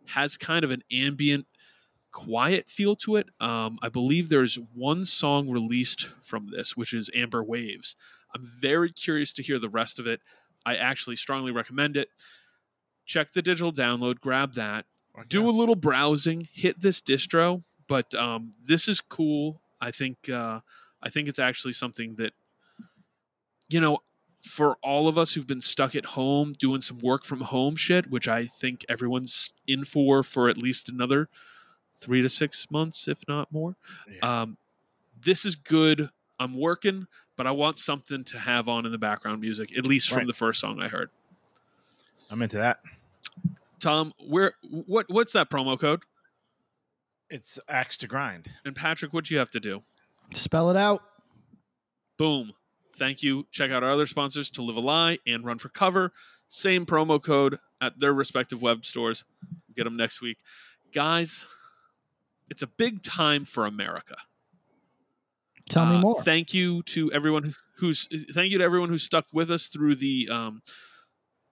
Has 0.06 0.36
kind 0.36 0.64
of 0.64 0.70
an 0.70 0.82
ambient, 0.92 1.46
quiet 2.12 2.68
feel 2.68 2.94
to 2.96 3.16
it. 3.16 3.28
Um, 3.40 3.78
I 3.82 3.88
believe 3.88 4.28
there's 4.28 4.58
one 4.74 5.04
song 5.04 5.50
released 5.50 6.08
from 6.22 6.48
this, 6.50 6.76
which 6.76 6.94
is 6.94 7.10
Amber 7.14 7.42
Waves. 7.42 7.96
I'm 8.34 8.48
very 8.60 8.92
curious 8.92 9.32
to 9.34 9.42
hear 9.42 9.58
the 9.58 9.68
rest 9.68 9.98
of 9.98 10.06
it. 10.06 10.20
I 10.64 10.76
actually 10.76 11.16
strongly 11.16 11.50
recommend 11.50 11.96
it. 11.96 12.08
Check 13.04 13.32
the 13.32 13.42
digital 13.42 13.72
download, 13.72 14.20
grab 14.20 14.54
that, 14.54 14.84
stars. 15.14 15.28
do 15.28 15.48
a 15.48 15.50
little 15.50 15.76
browsing, 15.76 16.46
hit 16.52 16.80
this 16.80 17.00
distro. 17.00 17.62
But 17.88 18.14
um, 18.14 18.52
this 18.62 18.86
is 18.86 19.00
cool. 19.00 19.62
I 19.80 19.90
think 19.90 20.28
uh, 20.28 20.60
I 21.02 21.11
think 21.11 21.28
it's 21.28 21.38
actually 21.38 21.73
something 21.73 22.17
that 22.17 22.33
you 23.69 23.81
know 23.81 23.99
for 24.43 24.76
all 24.83 25.09
of 25.09 25.19
us 25.19 25.35
who've 25.35 25.47
been 25.47 25.61
stuck 25.61 25.95
at 25.95 26.07
home 26.07 26.52
doing 26.59 26.81
some 26.81 27.00
work 27.00 27.25
from 27.25 27.40
home 27.40 27.76
shit, 27.76 28.11
which 28.11 28.28
I 28.28 28.47
think 28.47 28.85
everyone's 28.88 29.52
in 29.67 29.85
for 29.85 30.23
for 30.23 30.49
at 30.49 30.57
least 30.57 30.88
another 30.88 31.28
three 32.00 32.23
to 32.23 32.28
six 32.28 32.71
months, 32.71 33.09
if 33.09 33.19
not 33.26 33.52
more. 33.52 33.76
Yeah. 34.11 34.43
Um, 34.43 34.57
this 35.21 35.45
is 35.45 35.57
good. 35.57 36.11
I'm 36.38 36.57
working, 36.57 37.09
but 37.37 37.47
I 37.47 37.50
want 37.50 37.78
something 37.78 38.23
to 38.25 38.38
have 38.38 38.69
on 38.69 38.87
in 38.87 38.93
the 38.93 38.99
background 38.99 39.40
music, 39.40 39.76
at 39.76 39.87
least 39.87 40.09
from 40.09 40.26
the 40.26 40.33
first 40.33 40.61
song 40.61 40.81
I 40.81 40.88
heard. 40.88 41.11
I'm 42.31 42.40
into 42.43 42.59
that. 42.59 42.81
Tom, 43.81 44.12
where 44.19 44.55
what 44.62 45.07
what's 45.09 45.33
that 45.33 45.50
promo 45.50 45.78
code? 45.78 46.02
It's 47.31 47.59
axe 47.69 47.97
to 47.99 48.07
grind. 48.07 48.49
And 48.64 48.75
Patrick, 48.75 49.12
what 49.12 49.25
do 49.25 49.35
you 49.35 49.38
have 49.38 49.50
to 49.50 49.61
do? 49.61 49.83
Spell 50.35 50.70
it 50.70 50.76
out. 50.76 51.02
Boom. 52.18 52.52
Thank 52.99 53.23
you. 53.23 53.47
Check 53.50 53.70
out 53.70 53.82
our 53.82 53.90
other 53.90 54.06
sponsors 54.06 54.50
to 54.50 54.62
live 54.62 54.76
a 54.76 54.80
lie 54.80 55.18
and 55.26 55.44
run 55.44 55.58
for 55.58 55.68
cover. 55.68 56.12
Same 56.49 56.85
promo 56.87 57.23
code 57.23 57.58
at 57.80 57.99
their 58.00 58.12
respective 58.12 58.61
web 58.61 58.85
stores. 58.85 59.25
Get 59.76 59.85
them 59.85 59.97
next 59.97 60.20
week. 60.20 60.38
Guys, 60.92 61.47
it's 62.50 62.62
a 62.62 62.66
big 62.66 63.02
time 63.02 63.44
for 63.44 63.66
America. 63.66 64.16
Tell 65.68 65.87
me 65.87 65.97
Uh, 65.97 66.00
more. 66.00 66.23
Thank 66.23 66.54
you 66.54 66.82
to 66.85 67.12
everyone 67.12 67.54
who's 67.76 68.08
thank 68.35 68.50
you 68.50 68.58
to 68.58 68.64
everyone 68.64 68.88
who 68.88 68.99
stuck 68.99 69.26
with 69.32 69.50
us 69.50 69.68
through 69.68 69.97
the 69.97 70.28
um, 70.30 70.62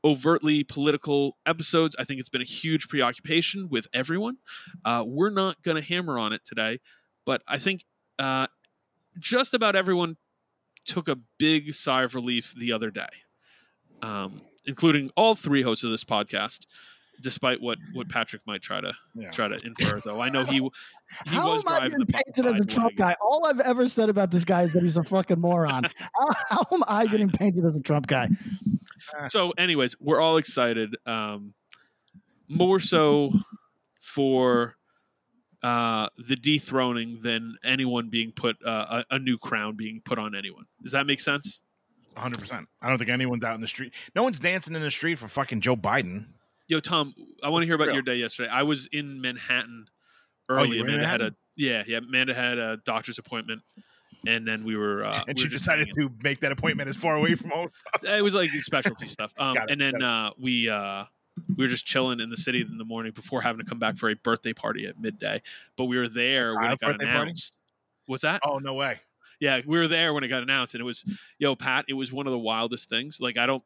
overtly 0.03 0.65
political 0.65 1.37
episodes. 1.45 1.95
I 1.99 2.05
think 2.05 2.19
it's 2.19 2.31
been 2.31 2.41
a 2.41 2.45
huge 2.45 2.89
preoccupation 2.89 3.69
with 3.69 3.87
everyone. 3.93 4.39
Uh, 4.85 5.05
we're 5.07 5.31
not 5.31 5.63
going 5.63 5.77
to 5.77 5.83
hammer 5.87 6.19
on 6.19 6.33
it 6.33 6.45
today, 6.45 6.81
but 7.27 7.43
I 7.47 7.59
think 7.59 7.85
uh, 8.19 8.47
just 9.19 9.55
about 9.55 9.77
everyone 9.77 10.17
took 10.87 11.09
a 11.09 11.17
big 11.39 11.73
sigh 11.75 12.03
of 12.05 12.15
relief 12.15 12.55
the 12.57 12.73
other 12.73 12.91
day, 12.91 13.09
um, 14.03 14.41
including 14.67 15.11
all 15.17 15.35
three 15.35 15.63
hosts 15.63 15.85
of 15.85 15.91
this 15.91 16.05
podcast. 16.05 16.67
Despite 17.23 17.63
what 17.63 17.79
what 17.95 18.11
Patrick 18.11 18.43
might 18.47 18.61
try 18.61 18.79
to 18.83 18.93
Yeah. 19.15 19.31
try 19.31 19.49
to 19.49 19.55
infer, 19.67 20.03
though, 20.05 20.21
I 20.21 20.29
know 20.29 20.45
he 20.45 20.57
he 20.61 20.71
How 21.35 21.51
was 21.55 21.63
am 21.65 21.73
I 21.73 21.79
driving 21.79 22.01
the 22.01 22.07
painted 22.07 22.45
as 22.47 22.61
a 22.61 22.65
Trump 22.67 22.93
wagon. 22.93 22.97
guy? 22.99 23.17
All 23.23 23.47
I've 23.47 23.61
ever 23.61 23.89
said 23.89 24.11
about 24.11 24.31
this 24.31 24.45
guy 24.45 24.65
is 24.65 24.75
that 24.75 24.83
he's 24.83 24.99
a 24.99 25.03
fucking 25.03 25.41
moron. 25.41 25.85
how, 26.15 26.29
how 26.51 26.67
am 26.73 26.83
I 26.87 27.07
getting 27.07 27.31
painted 27.31 27.65
as 27.65 27.75
a 27.75 27.81
Trump 27.81 28.07
guy? 28.07 28.29
so 29.29 29.53
anyways 29.53 29.97
we're 29.99 30.21
all 30.21 30.37
excited 30.37 30.95
um 31.07 31.55
more 32.49 32.81
so 32.81 33.33
for 34.01 34.77
uh 35.67 36.09
the 36.29 36.37
dethroning 36.37 37.11
than 37.23 37.43
anyone 37.65 38.09
being 38.11 38.31
put 38.43 38.57
uh, 38.65 39.03
a, 39.11 39.17
a 39.17 39.19
new 39.19 39.37
crown 39.39 39.75
being 39.77 40.01
put 40.05 40.19
on 40.19 40.35
anyone 40.35 40.65
does 40.83 40.93
that 40.93 41.07
make 41.07 41.21
sense 41.21 41.61
100%. 42.17 42.65
I 42.81 42.89
don't 42.89 42.97
think 42.99 43.11
anyone's 43.11 43.45
out 43.45 43.57
in 43.57 43.61
the 43.61 43.67
street. 43.67 43.93
No 44.15 44.23
one's 44.23 44.39
dancing 44.39 44.75
in 44.75 44.81
the 44.81 44.91
street 44.91 45.17
for 45.19 45.29
fucking 45.29 45.61
Joe 45.61 45.77
Biden. 45.77 46.27
yo 46.69 46.81
tom 46.81 47.15
i 47.43 47.49
want 47.51 47.63
to 47.63 47.67
hear 47.67 47.75
about 47.75 47.89
real. 47.89 47.97
your 47.97 48.03
day 48.03 48.17
yesterday 48.17 48.49
i 48.51 48.63
was 48.63 48.89
in 48.93 49.21
manhattan 49.21 49.87
Oh, 50.49 50.55
early 50.55 50.79
in 50.79 50.85
amanda 50.87 51.07
had 51.07 51.21
a 51.21 51.25
Manhattan? 51.25 51.37
yeah 51.57 51.83
yeah 51.87 51.99
amanda 51.99 52.33
had 52.33 52.57
a 52.59 52.79
doctor's 52.85 53.19
appointment 53.19 53.61
and 54.27 54.47
then 54.49 54.65
we 54.65 54.77
were 54.77 55.05
uh 55.05 55.23
and 55.29 55.37
we 55.37 55.43
she 55.43 55.47
were 55.47 55.51
decided 55.59 55.89
to 55.99 56.09
make 56.23 56.39
that 56.41 56.53
appointment 56.53 56.89
as 56.89 56.97
far 56.97 57.17
away 57.17 57.35
from 57.35 57.51
home. 57.51 57.69
it 58.03 58.23
was 58.23 58.35
like 58.35 58.51
specialty 58.51 59.09
stuff. 59.09 59.33
Um, 59.39 59.57
it, 59.57 59.71
and 59.73 59.81
then 59.81 60.03
uh, 60.03 60.31
we 60.39 60.71
uh, 60.71 61.05
we 61.49 61.65
were 61.65 61.69
just 61.69 61.87
chilling 61.87 62.21
in 62.21 62.31
the 62.31 62.37
city 62.37 62.61
in 62.61 62.79
the 62.79 62.85
morning 62.85 63.13
before 63.13 63.43
having 63.43 63.65
to 63.65 63.69
come 63.69 63.79
back 63.79 63.99
for 63.99 64.09
a 64.09 64.15
birthday 64.15 64.53
party 64.53 64.87
at 64.87 65.01
midday. 65.01 65.43
But 65.77 65.85
we 65.85 65.99
were 65.99 66.09
there 66.09 66.55
when 66.55 66.73
it 66.73 66.81
got 66.81 66.93
birthday 66.93 67.05
party? 67.05 67.21
announced. 67.23 67.57
What's 68.07 68.23
that? 68.23 68.41
Oh, 68.45 68.59
no 68.59 68.75
way. 68.75 69.01
Yeah, 69.41 69.61
we 69.67 69.79
were 69.79 69.89
there 69.89 70.15
when 70.15 70.25
it 70.25 70.29
got 70.29 70.43
announced, 70.43 70.75
and 70.75 70.81
it 70.81 70.85
was 70.85 71.05
yo 71.39 71.55
Pat. 71.57 71.85
It 71.89 71.95
was 71.95 72.13
one 72.13 72.27
of 72.27 72.31
the 72.31 72.39
wildest 72.39 72.89
things. 72.89 73.21
Like 73.21 73.37
I 73.37 73.47
don't. 73.47 73.63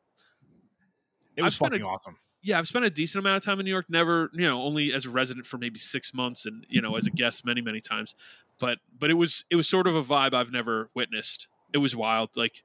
It 1.36 1.42
was 1.42 1.54
spent 1.54 1.74
a- 1.74 1.78
fucking 1.78 1.86
awesome. 1.86 2.16
Yeah, 2.42 2.58
I've 2.58 2.66
spent 2.66 2.86
a 2.86 2.90
decent 2.90 3.20
amount 3.20 3.36
of 3.36 3.42
time 3.44 3.60
in 3.60 3.66
New 3.66 3.70
York. 3.70 3.84
Never, 3.90 4.30
you 4.32 4.48
know, 4.48 4.62
only 4.62 4.94
as 4.94 5.04
a 5.04 5.10
resident 5.10 5.46
for 5.46 5.58
maybe 5.58 5.78
six 5.78 6.14
months, 6.14 6.46
and 6.46 6.66
you 6.68 6.80
know, 6.80 6.96
as 6.96 7.06
a 7.06 7.10
guest 7.10 7.44
many, 7.44 7.60
many 7.60 7.80
times. 7.80 8.14
But 8.58 8.78
but 8.98 9.10
it 9.10 9.14
was 9.14 9.44
it 9.50 9.56
was 9.56 9.68
sort 9.68 9.86
of 9.86 9.94
a 9.94 10.02
vibe 10.02 10.34
I've 10.34 10.50
never 10.50 10.90
witnessed. 10.94 11.48
It 11.72 11.78
was 11.78 11.94
wild. 11.94 12.30
Like 12.36 12.64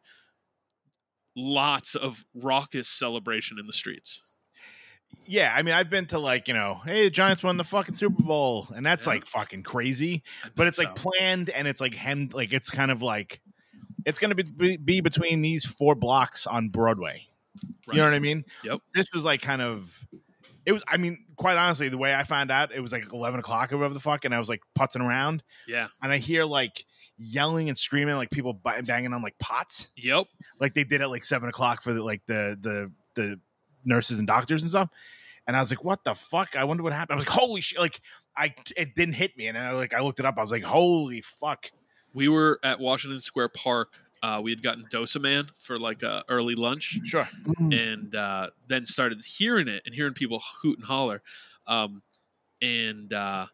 lots 1.36 1.96
of 1.96 2.24
raucous 2.34 2.88
celebration 2.88 3.60
in 3.60 3.68
the 3.68 3.74
streets. 3.74 4.22
Yeah, 5.28 5.54
I 5.56 5.64
mean, 5.64 5.74
I've 5.74 5.90
been 5.90 6.06
to 6.08 6.20
like, 6.20 6.48
you 6.48 6.54
know, 6.54 6.82
hey, 6.86 7.06
the 7.06 7.10
Giants 7.10 7.42
won 7.42 7.58
the 7.58 7.64
fucking 7.64 7.96
Super 7.96 8.22
Bowl, 8.22 8.68
and 8.76 8.86
that's 8.86 9.06
Yeah. 9.08 9.14
like 9.14 9.26
fucking 9.26 9.64
crazy. 9.64 10.24
But 10.56 10.68
it's 10.68 10.78
like 10.78 10.96
planned, 10.96 11.50
and 11.50 11.68
it's 11.68 11.82
like 11.82 11.96
hemmed, 11.96 12.34
like 12.34 12.54
it's 12.54 12.70
kind 12.70 12.92
of 12.92 13.02
like 13.02 13.42
it's 14.06 14.20
going 14.20 14.36
to 14.36 14.44
be, 14.44 14.44
be 14.44 14.78
be 14.78 15.02
between 15.02 15.42
these 15.42 15.66
four 15.66 15.96
blocks 15.96 16.46
on 16.46 16.70
Broadway. 16.70 17.24
You 17.88 17.96
know 17.96 18.04
what 18.04 18.14
I 18.14 18.20
mean? 18.20 18.46
Yep. 18.64 18.80
This 18.94 19.08
was 19.14 19.24
like 19.24 19.42
kind 19.42 19.62
of. 19.64 19.98
It 20.66 20.74
was. 20.74 20.84
I 20.88 20.98
mean, 20.98 21.26
quite 21.36 21.58
honestly, 21.58 21.90
the 21.90 21.98
way 21.98 22.14
I 22.14 22.24
found 22.24 22.52
out, 22.52 22.72
it 22.72 22.80
was 22.82 22.92
like 22.92 23.12
eleven 23.12 23.40
o'clock 23.40 23.74
or 23.74 23.78
whatever 23.78 23.94
the 23.96 24.00
fuck, 24.00 24.26
and 24.26 24.34
I 24.36 24.40
was 24.40 24.50
like 24.50 24.62
putzing 24.78 25.02
around, 25.02 25.42
Yeah. 25.68 25.88
and 26.04 26.12
I 26.12 26.18
hear 26.18 26.46
like 26.46 26.86
yelling 27.18 27.70
and 27.70 27.78
screaming, 27.78 28.16
like 28.16 28.30
people 28.30 28.54
banging 28.54 29.14
on 29.14 29.22
like 29.24 29.38
pots, 29.40 29.88
Yep. 29.96 30.26
like 30.60 30.74
they 30.76 30.84
did 30.84 31.02
at 31.02 31.10
like 31.10 31.24
seven 31.26 31.50
o'clock 31.50 31.82
for 31.82 31.94
the 31.94 32.04
like 32.04 32.26
the 32.28 32.58
the 32.62 32.92
the 33.16 33.40
nurses 33.86 34.20
and 34.20 34.28
doctors 34.28 34.62
and 34.62 34.70
stuff. 34.70 34.90
And 35.48 35.56
I 35.56 35.62
was 35.62 35.70
like, 35.70 35.84
"What 35.84 36.04
the 36.04 36.16
fuck? 36.16 36.56
I 36.56 36.64
wonder 36.64 36.84
what 36.84 36.92
happened." 36.94 37.16
I 37.16 37.20
was 37.20 37.28
like, 37.28 37.38
"Holy 37.38 37.62
shit!" 37.62 37.80
Like 37.80 38.02
I, 38.36 38.54
it 38.76 38.96
didn't 38.96 39.14
hit 39.16 39.38
me, 39.38 39.48
and 39.48 39.58
I 39.58 39.72
like 39.72 39.94
I 39.94 40.02
looked 40.02 40.20
it 40.20 40.26
up. 40.26 40.38
I 40.38 40.42
was 40.42 40.52
like, 40.52 40.64
"Holy 40.64 41.22
fuck!" 41.22 41.68
We 42.14 42.28
were 42.28 42.60
at 42.64 42.80
Washington 42.80 43.22
Square 43.22 43.50
Park. 43.50 43.94
Uh, 44.24 44.42
we 44.42 44.50
had 44.50 44.64
gotten 44.64 44.86
Dosa 44.92 45.22
Man 45.22 45.46
for 45.62 45.78
like 45.78 46.02
a 46.02 46.24
early 46.30 46.56
lunch, 46.56 47.00
Sure. 47.04 47.28
Mm. 47.46 47.94
and 47.94 48.16
uh, 48.16 48.50
then 48.68 48.86
started 48.88 49.24
hearing 49.24 49.68
it 49.68 49.84
and 49.86 49.94
hearing 49.94 50.14
people 50.14 50.42
hoot 50.64 50.80
and 50.80 50.88
holler, 50.88 51.22
um, 51.68 52.02
and 52.62 53.14
uh, 53.14 53.46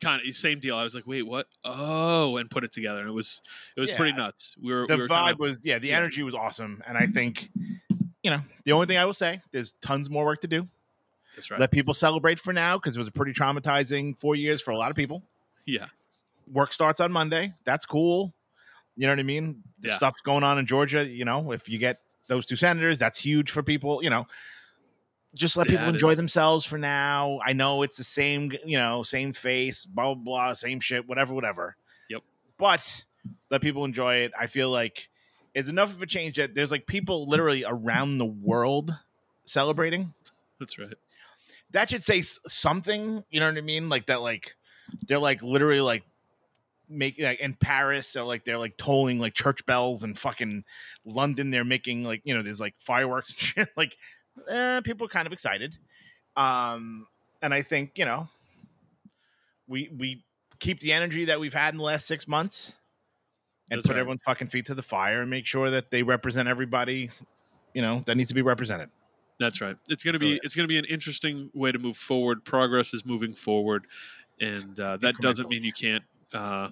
kind 0.00 0.22
of 0.24 0.34
same 0.36 0.60
deal. 0.60 0.76
I 0.76 0.84
was 0.84 0.94
like, 0.94 1.08
"Wait, 1.08 1.22
what?" 1.22 1.48
Oh, 1.64 2.36
and 2.36 2.48
put 2.48 2.62
it 2.62 2.70
together, 2.72 3.00
and 3.00 3.08
it 3.08 3.12
was 3.12 3.42
it 3.76 3.80
was 3.80 3.90
pretty 3.90 4.16
nuts. 4.16 4.54
We 4.62 4.72
were 4.72 4.86
the 4.86 4.94
we 4.94 5.02
were 5.02 5.08
vibe 5.08 5.10
kind 5.10 5.32
of, 5.32 5.38
was 5.40 5.56
yeah 5.62 5.78
the 5.80 5.88
yeah. 5.88 5.96
energy 5.96 6.22
was 6.22 6.34
awesome 6.34 6.82
and 6.86 6.96
i 6.96 7.06
think 7.06 7.48
you 8.22 8.30
know 8.30 8.40
the 8.64 8.72
only 8.72 8.86
thing 8.86 8.98
i 8.98 9.04
will 9.04 9.14
say 9.14 9.40
there's 9.52 9.72
tons 9.80 10.08
more 10.10 10.24
work 10.24 10.40
to 10.42 10.46
do. 10.48 10.68
That's 11.34 11.50
right. 11.50 11.58
let 11.60 11.70
people 11.70 11.94
celebrate 11.94 12.38
for 12.38 12.52
now 12.52 12.76
because 12.78 12.94
it 12.94 12.98
was 12.98 13.08
a 13.08 13.12
pretty 13.12 13.32
traumatizing 13.32 14.18
four 14.18 14.36
years 14.36 14.60
for 14.60 14.70
a 14.70 14.76
lot 14.76 14.90
of 14.90 14.96
people. 14.96 15.22
Yeah, 15.66 15.86
work 16.52 16.72
starts 16.72 17.00
on 17.00 17.10
monday. 17.12 17.54
That's 17.64 17.86
cool. 17.86 18.34
You 18.96 19.06
know 19.06 19.12
what 19.12 19.20
i 19.20 19.22
mean? 19.24 19.62
The 19.80 19.88
Yeah. 19.88 19.96
stuff's 19.96 20.20
going 20.22 20.44
on 20.44 20.58
in 20.58 20.66
georgia 20.66 21.06
you 21.06 21.24
know 21.24 21.52
if 21.52 21.68
you 21.68 21.78
get 21.78 22.00
those 22.28 22.44
two 22.46 22.56
senators 22.56 22.98
that's 22.98 23.18
huge 23.18 23.50
for 23.50 23.62
people 23.62 24.02
you 24.02 24.10
know. 24.10 24.26
Just 25.34 25.56
let 25.56 25.66
Yeah, 25.66 25.78
people 25.78 25.88
enjoy 25.88 26.10
is. 26.10 26.18
themselves 26.18 26.66
for 26.66 26.76
now. 26.76 27.40
I 27.42 27.54
know 27.54 27.82
it's 27.82 27.96
the 27.96 28.04
same 28.04 28.52
you 28.66 28.76
know 28.78 29.02
same 29.02 29.32
face 29.32 29.86
blah 29.86 30.12
blah 30.14 30.22
blah 30.22 30.52
same 30.52 30.78
shit 30.80 31.08
whatever 31.08 31.32
whatever. 31.32 31.74
Yep. 32.10 32.22
but 32.58 33.04
let 33.50 33.62
people 33.62 33.86
enjoy 33.86 34.16
it. 34.16 34.32
I 34.38 34.46
feel 34.46 34.68
like 34.68 35.08
it's 35.54 35.68
enough 35.68 35.90
of 35.90 36.02
a 36.02 36.06
change 36.06 36.36
that 36.36 36.54
there's 36.54 36.70
like 36.70 36.86
people 36.86 37.28
literally 37.28 37.64
around 37.66 38.18
the 38.18 38.26
world 38.26 38.96
celebrating. 39.44 40.14
That's 40.58 40.78
right. 40.78 40.94
that 41.72 41.90
should 41.90 42.04
say 42.04 42.22
something 42.22 43.24
you 43.30 43.40
know 43.40 43.48
what 43.48 43.58
i 43.58 43.62
mean? 43.62 43.88
Like 43.88 44.06
that 44.06 44.22
like 44.22 44.54
they're 45.06 45.18
like 45.18 45.42
literally 45.42 45.80
like 45.80 46.04
making 46.88 47.24
like 47.24 47.40
in 47.40 47.54
paris 47.54 48.14
or 48.16 48.24
like 48.24 48.44
they're 48.44 48.58
like 48.58 48.76
tolling 48.76 49.18
like 49.18 49.32
church 49.32 49.64
bells 49.64 50.02
and 50.02 50.18
fucking 50.18 50.62
london 51.06 51.48
they're 51.48 51.64
making 51.64 52.04
like 52.04 52.20
you 52.24 52.34
know 52.34 52.42
there's 52.42 52.60
like 52.60 52.74
fireworks 52.78 53.30
and 53.30 53.38
shit. 53.40 53.68
Like 53.76 53.96
eh, 54.48 54.80
people 54.80 55.06
are 55.06 55.10
kind 55.10 55.26
of 55.26 55.32
excited. 55.32 55.76
Um 56.36 57.06
and 57.40 57.52
i 57.52 57.62
think 57.62 57.92
you 57.96 58.04
know 58.04 58.28
we 59.66 59.90
we 59.98 60.24
keep 60.60 60.80
the 60.80 60.92
energy 60.92 61.24
that 61.24 61.40
we've 61.40 61.54
had 61.54 61.74
in 61.74 61.78
the 61.78 61.84
last 61.84 62.06
six 62.06 62.28
months 62.28 62.72
and 63.70 63.78
That's 63.78 63.86
put 63.86 63.92
right. 63.94 64.00
everyone's 64.00 64.22
fucking 64.24 64.48
feet 64.48 64.66
to 64.66 64.74
the 64.74 64.82
fire 64.82 65.20
and 65.22 65.30
make 65.30 65.46
sure 65.46 65.70
that 65.70 65.90
they 65.90 66.02
represent 66.02 66.48
everybody 66.48 67.10
you 67.74 67.80
know 67.82 68.00
that 68.06 68.16
needs 68.16 68.28
to 68.28 68.34
be 68.34 68.42
represented 68.42 68.90
That's 69.38 69.60
right. 69.60 69.76
It's 69.88 70.04
gonna 70.04 70.18
be 70.18 70.36
So- 70.36 70.40
it's 70.44 70.54
gonna 70.54 70.68
be 70.68 70.78
an 70.78 70.84
interesting 70.86 71.50
way 71.54 71.72
to 71.72 71.78
move 71.78 71.96
forward. 71.96 72.44
Progress 72.44 72.92
is 72.94 73.04
moving 73.04 73.34
forward, 73.34 73.86
and 74.40 74.78
uh, 74.78 74.96
that 74.98 75.16
doesn't 75.18 75.48
mean 75.48 75.64
you 75.64 75.72
can't 75.72 76.04
uh, 76.34 76.68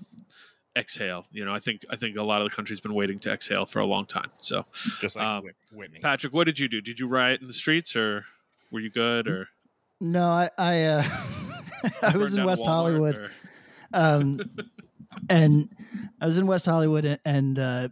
exhale. 0.76 1.24
You 1.32 1.44
know, 1.44 1.52
I 1.54 1.58
think 1.58 1.84
I 1.90 1.96
think 1.96 2.16
a 2.16 2.22
lot 2.22 2.42
of 2.42 2.48
the 2.50 2.54
country's 2.54 2.80
been 2.80 2.94
waiting 2.94 3.18
to 3.20 3.32
exhale 3.32 3.66
for 3.66 3.80
a 3.80 3.86
long 3.86 4.06
time. 4.06 4.30
So, 4.40 4.64
just 5.00 5.16
like 5.16 5.24
Um, 5.26 5.44
Whitney. 5.72 5.98
Patrick, 6.00 6.32
what 6.32 6.44
did 6.44 6.58
you 6.58 6.68
do? 6.68 6.80
Did 6.80 7.00
you 7.00 7.08
riot 7.08 7.40
in 7.40 7.46
the 7.48 7.52
streets, 7.54 7.96
or 7.96 8.24
were 8.70 8.80
you 8.80 8.90
good, 8.90 9.26
or 9.26 9.48
No, 10.00 10.24
I 10.26 10.50
I, 10.58 10.82
uh, 10.84 11.04
I 12.02 12.16
was 12.16 12.34
in 12.36 12.44
West 12.44 12.62
Walmart, 12.62 12.66
Hollywood. 12.66 13.16
or- 13.16 13.30
um, 13.92 14.40
and 15.28 15.68
I 16.20 16.26
was 16.26 16.38
in 16.38 16.46
West 16.46 16.66
Hollywood, 16.66 17.18
and 17.24 17.58
uh, 17.58 17.88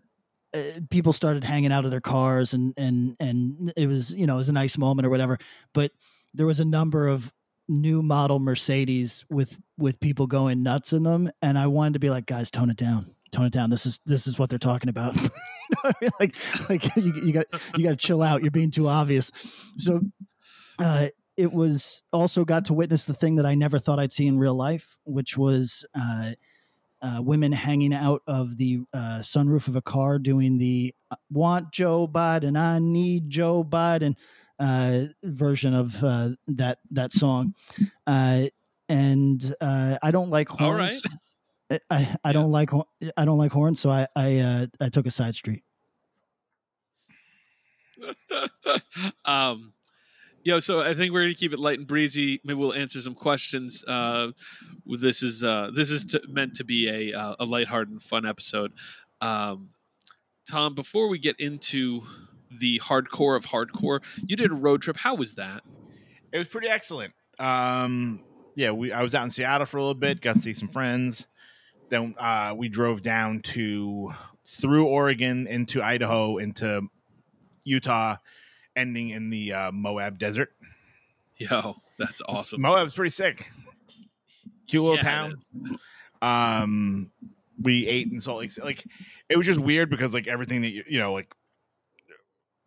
uh, 0.54 0.62
people 0.90 1.12
started 1.12 1.44
hanging 1.44 1.72
out 1.72 1.84
of 1.84 1.90
their 1.90 2.00
cars, 2.00 2.54
and 2.54 2.75
and 2.76 3.16
and 3.20 3.72
it 3.76 3.87
was 3.87 4.12
you 4.12 4.26
know 4.26 4.34
it 4.34 4.38
was 4.38 4.48
a 4.48 4.52
nice 4.52 4.78
moment 4.78 5.06
or 5.06 5.10
whatever. 5.10 5.38
But 5.75 5.92
there 6.34 6.46
was 6.46 6.60
a 6.60 6.64
number 6.64 7.08
of 7.08 7.32
new 7.68 8.02
model 8.02 8.38
Mercedes 8.38 9.25
with 9.28 9.58
with 9.76 10.00
people 10.00 10.26
going 10.26 10.62
nuts 10.62 10.92
in 10.92 11.02
them, 11.02 11.30
and 11.42 11.58
I 11.58 11.66
wanted 11.66 11.94
to 11.94 11.98
be 11.98 12.10
like, 12.10 12.26
guys, 12.26 12.50
tone 12.50 12.70
it 12.70 12.76
down. 12.76 13.14
Tone 13.30 13.44
it 13.44 13.52
down. 13.52 13.70
This 13.70 13.84
is 13.84 14.00
this 14.06 14.26
is 14.26 14.38
what 14.38 14.48
they're 14.48 14.58
talking 14.58 14.88
about. 14.88 15.14
you 15.20 15.28
know 15.70 15.76
I 15.84 15.92
mean? 16.00 16.10
Like 16.18 16.37
like 16.68 16.96
you, 16.96 17.12
you 17.22 17.32
got 17.32 17.46
you 17.76 17.84
got 17.84 17.90
to 17.90 17.96
chill 17.96 18.22
out. 18.22 18.42
You're 18.42 18.50
being 18.50 18.70
too 18.70 18.88
obvious. 18.88 19.30
So 19.76 20.00
uh, 20.78 21.08
it 21.37 21.52
was 21.52 22.02
also 22.12 22.44
got 22.44 22.64
to 22.66 22.75
witness 22.75 23.04
the 23.04 23.14
thing 23.14 23.37
that 23.37 23.46
I 23.46 23.54
never 23.54 23.78
thought 23.78 23.98
I'd 23.98 24.12
see 24.12 24.26
in 24.26 24.38
real 24.38 24.54
life, 24.54 24.96
which 25.04 25.37
was 25.37 25.84
uh, 25.94 26.32
uh, 27.02 27.21
women 27.23 27.52
hanging 27.52 27.95
out 27.95 28.23
of 28.26 28.57
the 28.57 28.81
uh, 28.93 29.19
sunroof 29.21 29.69
of 29.69 29.76
a 29.76 29.83
car 29.83 30.19
doing 30.19 30.59
the 30.59 30.95
"Want 31.31 31.73
Joe 31.73 32.09
Biden, 32.09 32.59
I 32.59 32.78
Need 32.78 33.31
Joe 33.31 33.64
Biden" 33.64 34.17
uh, 34.59 35.05
version 35.23 35.75
of 35.75 36.02
uh, 36.02 36.31
that 36.49 36.78
that 36.90 37.12
song, 37.12 37.55
uh, 38.07 38.45
and 38.88 39.55
uh, 39.61 39.99
I 40.02 40.11
don't 40.11 40.31
like 40.31 40.49
horns. 40.49 40.62
All 40.62 40.75
right. 40.75 41.00
I, 41.71 41.81
I, 41.90 42.17
I 42.25 42.33
don't 42.33 42.50
like 42.50 42.71
I 43.17 43.25
don't 43.25 43.38
like 43.38 43.52
horns, 43.52 43.81
so 43.81 43.90
I 43.90 44.07
I, 44.17 44.38
uh, 44.38 44.67
I 44.81 44.88
took 44.88 45.07
a 45.07 45.11
side 45.11 45.35
street. 45.35 45.62
um, 49.25 49.73
yo, 50.49 50.59
so 50.59 50.81
I 50.81 50.95
think 50.95 51.12
we're 51.12 51.25
gonna 51.25 51.35
keep 51.35 51.52
it 51.52 51.59
light 51.59 51.78
and 51.78 51.87
breezy. 51.87 52.40
Maybe 52.43 52.59
we'll 52.59 52.73
answer 52.73 53.00
some 53.02 53.14
questions. 53.14 53.85
Uh, 53.85 54.28
this 54.87 55.23
is 55.23 55.45
uh, 55.45 55.71
this 55.75 55.90
is 55.90 56.07
to, 56.07 56.23
meant 56.26 56.55
to 56.55 56.64
be 56.64 56.88
a 56.88 57.17
uh, 57.17 57.37
a 57.38 57.45
lighthearted 57.45 57.93
and 57.93 58.02
fun 58.02 58.25
episode. 58.25 58.73
Um, 59.21 59.71
Tom, 60.50 60.75
before 60.75 61.09
we 61.09 61.19
get 61.19 61.38
into 61.38 62.00
the 62.50 62.81
hardcore 62.83 63.37
of 63.37 63.45
hardcore, 63.45 64.02
you 64.26 64.37
did 64.37 64.50
a 64.50 64.55
road 64.55 64.81
trip. 64.81 64.97
How 64.97 65.14
was 65.14 65.35
that? 65.35 65.62
It 66.33 66.38
was 66.38 66.49
pretty 66.49 66.69
excellent. 66.69 67.12
Um, 67.38 68.21
yeah, 68.55 68.71
we 68.71 68.90
I 68.90 69.02
was 69.02 69.14
out 69.14 69.25
in 69.25 69.31
Seattle 69.31 69.67
for 69.67 69.76
a 69.76 69.83
little 69.83 69.95
bit, 69.95 70.23
got 70.23 70.37
to 70.37 70.40
see 70.40 70.55
some 70.55 70.69
friends. 70.69 71.26
Then 71.90 72.14
uh, 72.19 72.55
we 72.57 72.71
drove 72.71 73.02
down 73.02 73.40
to 73.40 74.14
through 74.47 74.87
Oregon 74.87 75.47
into 75.47 75.83
Idaho 75.83 76.38
into 76.38 76.88
Utah, 77.64 78.17
ending 78.78 79.11
in 79.11 79.30
the 79.30 79.52
uh, 79.52 79.73
Moab 79.73 80.18
Desert. 80.18 80.52
Yo, 81.37 81.76
that's 81.99 82.23
awesome. 82.28 82.62
Moab's 82.62 82.94
pretty 82.94 83.11
sick. 83.11 83.50
Cute 84.66 84.82
little 84.82 84.97
Yeah, 84.97 85.02
town. 85.02 85.37
Um, 86.23 87.11
we 87.61 87.87
ate 87.87 88.11
in 88.11 88.20
Salt 88.20 88.40
Lake. 88.40 88.50
City. 88.50 88.66
Like, 88.66 88.85
it 89.28 89.37
was 89.37 89.47
just 89.47 89.61
weird 89.61 89.90
because 89.90 90.14
like 90.14 90.26
everything 90.26 90.62
that 90.62 90.68
you, 90.68 90.85
you 90.88 90.99
know, 90.99 91.12
like 91.12 91.32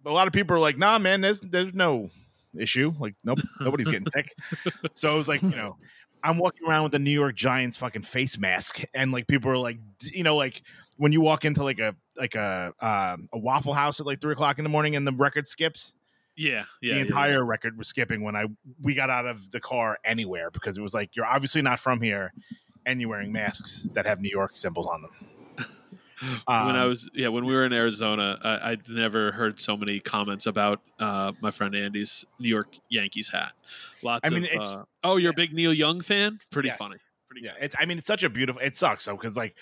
a 0.06 0.10
lot 0.10 0.28
of 0.28 0.34
people 0.34 0.56
are 0.56 0.60
like, 0.60 0.78
"Nah, 0.78 1.00
man, 1.00 1.22
there's 1.22 1.40
there's 1.42 1.74
no 1.74 2.10
issue. 2.58 2.94
Like, 3.00 3.16
nope, 3.24 3.40
nobody's 3.60 3.88
getting 3.88 4.10
sick." 4.10 4.34
So 4.94 5.14
it 5.14 5.18
was 5.18 5.28
like, 5.28 5.42
you 5.42 5.50
know, 5.50 5.78
I'm 6.24 6.38
walking 6.38 6.68
around 6.68 6.84
with 6.84 6.92
the 6.92 7.00
New 7.00 7.12
York 7.12 7.36
Giants 7.36 7.78
fucking 7.78 8.04
face 8.04 8.38
mask, 8.38 8.82
and 8.94 9.12
like 9.12 9.28
people 9.28 9.52
are 9.52 9.58
like, 9.58 9.78
you 10.02 10.24
know, 10.24 10.36
like 10.36 10.62
when 10.98 11.12
you 11.12 11.22
walk 11.22 11.46
into 11.46 11.64
like 11.64 11.80
a 11.80 11.96
like 12.18 12.36
a 12.36 12.74
um, 12.80 13.30
a 13.34 13.38
Waffle 13.38 13.74
House 13.74 14.00
at 14.00 14.06
like 14.06 14.22
three 14.22 14.34
o'clock 14.34 14.60
in 14.60 14.64
the 14.64 14.70
morning 14.70 14.96
and 14.96 15.06
the 15.06 15.12
record 15.12 15.48
skips 15.48 15.94
Yeah, 16.38 16.64
yeah. 16.82 16.94
the 16.94 17.00
yeah, 17.00 17.06
entire 17.06 17.44
record 17.46 17.78
was 17.78 17.88
skipping 17.88 18.24
when 18.24 18.36
I 18.36 18.46
we 18.82 18.94
got 18.94 19.10
out 19.10 19.26
of 19.26 19.52
the 19.52 19.60
car 19.60 19.98
anywhere 20.06 20.50
because 20.52 20.78
it 20.78 20.82
was 20.82 20.94
like 20.94 21.16
you're 21.16 21.26
obviously 21.26 21.62
not 21.62 21.80
from 21.80 22.02
here 22.02 22.34
and 22.86 23.00
you're 23.02 23.10
wearing 23.10 23.32
masks 23.32 23.86
that 23.94 24.06
have 24.06 24.22
New 24.22 24.30
York 24.32 24.56
symbols 24.58 24.88
on 24.88 25.02
them. 25.04 25.12
yeah. 25.60 25.66
when 26.66 26.76
I 26.76 26.82
Um, 26.84 26.90
was 26.90 27.10
yeah 27.14 27.28
when 27.28 27.46
we 27.46 27.54
were 27.54 27.66
in 27.66 27.74
Arizona, 27.74 28.40
I, 28.44 28.72
I'd 28.72 28.88
never 28.90 29.32
heard 29.32 29.60
so 29.60 29.76
many 29.76 30.00
comments 30.00 30.46
about 30.48 30.82
uh, 31.00 31.34
my 31.42 31.52
friend 31.52 31.76
Andy's 31.76 32.26
New 32.40 32.50
York 32.50 32.76
Yankees 32.90 33.30
hat. 33.30 33.52
Lots 34.02 34.28
I 34.28 34.34
mean, 34.34 34.46
of 34.46 34.50
it's- 34.52 34.70
uh, 34.70 34.84
oh, 35.04 35.18
you're 35.18 35.32
a 35.32 35.36
big 35.36 35.54
Neil 35.54 35.74
Young 35.74 36.02
fan. 36.02 36.40
Pretty 36.52 36.70
Yeah. 36.70 36.76
funny. 36.78 36.98
Pretty 37.30 37.46
yeah, 37.46 37.54
it's 37.62 37.76
I 37.80 37.86
mean 37.86 37.98
it's 37.98 38.08
such 38.08 38.24
a 38.24 38.30
beautiful. 38.30 38.62
It 38.62 38.76
sucks 38.76 39.06
though 39.06 39.16
because 39.18 39.36
like 39.38 39.56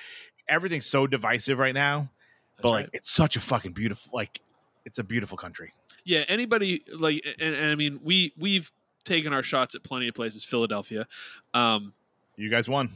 everything's 0.48 0.86
so 0.86 1.08
divisive 1.08 1.60
right 1.60 1.74
now, 1.74 2.10
That's 2.58 2.64
but 2.64 2.72
right. 2.72 2.82
like 2.86 2.90
it's 2.94 3.12
such 3.12 3.36
a 3.36 3.40
fucking 3.40 3.74
beautiful 3.74 4.12
like 4.14 4.40
it's 4.86 4.98
a 4.98 5.04
beautiful 5.04 5.38
country. 5.38 5.74
Yeah 6.10 6.24
anybody 6.28 6.84
like 6.98 7.24
and, 7.40 7.54
and 7.56 7.72
i 7.72 7.76
mean 7.76 8.00
we 8.04 8.34
we've 8.38 8.72
taken 9.06 9.32
our 9.34 9.44
shots 9.44 9.76
at 9.76 9.84
plenty 9.84 10.08
of 10.08 10.14
places. 10.16 10.44
Philadelphia 10.44 11.08
um 11.54 11.94
You 12.36 12.50
guys 12.50 12.68
won. 12.68 12.90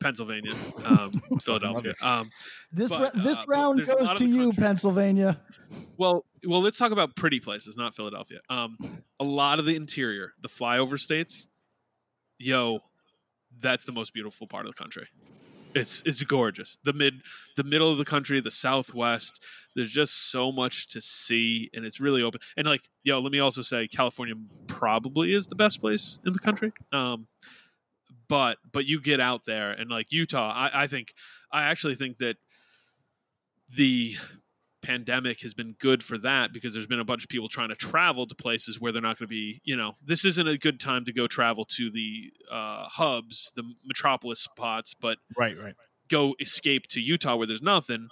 pennsylvania 0.00 0.52
um 0.84 1.10
philadelphia 1.40 1.94
um 2.02 2.30
This 2.72 2.90
But, 2.90 3.00
ra- 3.14 3.22
this 3.22 3.38
uh, 3.38 3.44
round 3.48 3.78
there's 3.80 3.88
goes 3.88 4.12
to 4.14 4.26
you, 4.26 4.44
country- 4.46 4.62
Pennsylvania. 4.62 5.40
well 5.96 6.24
well 6.44 6.60
let's 6.62 6.78
talk 6.78 6.92
about 6.92 7.16
pretty 7.16 7.40
places 7.40 7.76
not 7.76 7.94
philadelphia. 7.94 8.40
Um 8.48 8.76
a 9.18 9.24
lot 9.24 9.58
of 9.58 9.64
the 9.66 9.74
interior 9.74 10.32
the 10.40 10.48
flyover 10.48 10.98
states 10.98 11.48
yo 12.38 12.80
that's 13.60 13.84
the 13.84 13.92
most 13.92 14.12
beautiful 14.14 14.46
part 14.46 14.66
of 14.66 14.72
the 14.74 14.78
country 14.82 15.06
it's 15.74 16.02
it's 16.06 16.22
gorgeous. 16.22 16.78
The 16.84 16.92
mid 16.92 17.22
the 17.56 17.64
middle 17.64 17.90
of 17.90 17.98
the 17.98 18.04
country 18.04 18.40
the 18.40 18.50
southwest 18.50 19.42
there's 19.74 19.90
just 19.90 20.32
so 20.32 20.50
much 20.50 20.88
to 20.88 21.00
see 21.00 21.70
and 21.72 21.84
it's 21.84 22.00
really 22.00 22.22
open. 22.22 22.40
And 22.56 22.66
like 22.66 22.82
yo 23.04 23.20
let 23.20 23.32
me 23.32 23.40
also 23.40 23.62
say 23.62 23.86
california 23.88 24.34
probably 24.66 25.34
is 25.34 25.46
the 25.46 25.54
best 25.54 25.80
place 25.80 26.18
in 26.26 26.32
the 26.32 26.38
country. 26.38 26.72
Um 26.92 27.26
but 28.28 28.58
but 28.72 28.86
you 28.86 29.00
get 29.00 29.20
out 29.20 29.44
there 29.46 29.70
and 29.70 29.90
like 29.90 30.12
utah 30.12 30.52
i, 30.54 30.84
I 30.84 30.86
think 30.86 31.14
i 31.50 31.62
actually 31.64 31.94
think 31.94 32.18
that 32.18 32.36
the 33.74 34.16
pandemic 34.82 35.40
has 35.40 35.54
been 35.54 35.74
good 35.78 36.02
for 36.02 36.16
that 36.18 36.52
because 36.52 36.72
there's 36.72 36.86
been 36.86 37.00
a 37.00 37.04
bunch 37.04 37.22
of 37.22 37.28
people 37.28 37.48
trying 37.48 37.68
to 37.68 37.74
travel 37.74 38.26
to 38.26 38.34
places 38.34 38.80
where 38.80 38.92
they're 38.92 39.02
not 39.02 39.18
going 39.18 39.26
to 39.26 39.30
be 39.30 39.60
you 39.64 39.76
know 39.76 39.96
this 40.04 40.24
isn't 40.24 40.46
a 40.48 40.56
good 40.56 40.78
time 40.78 41.04
to 41.04 41.12
go 41.12 41.26
travel 41.26 41.64
to 41.64 41.90
the 41.90 42.30
uh, 42.50 42.84
hubs 42.84 43.52
the 43.56 43.64
metropolis 43.84 44.40
spots 44.40 44.94
but 44.94 45.18
Right, 45.36 45.56
right. 45.62 45.74
go 46.08 46.34
escape 46.40 46.86
to 46.88 47.00
utah 47.00 47.36
where 47.36 47.46
there's 47.46 47.62
nothing 47.62 48.08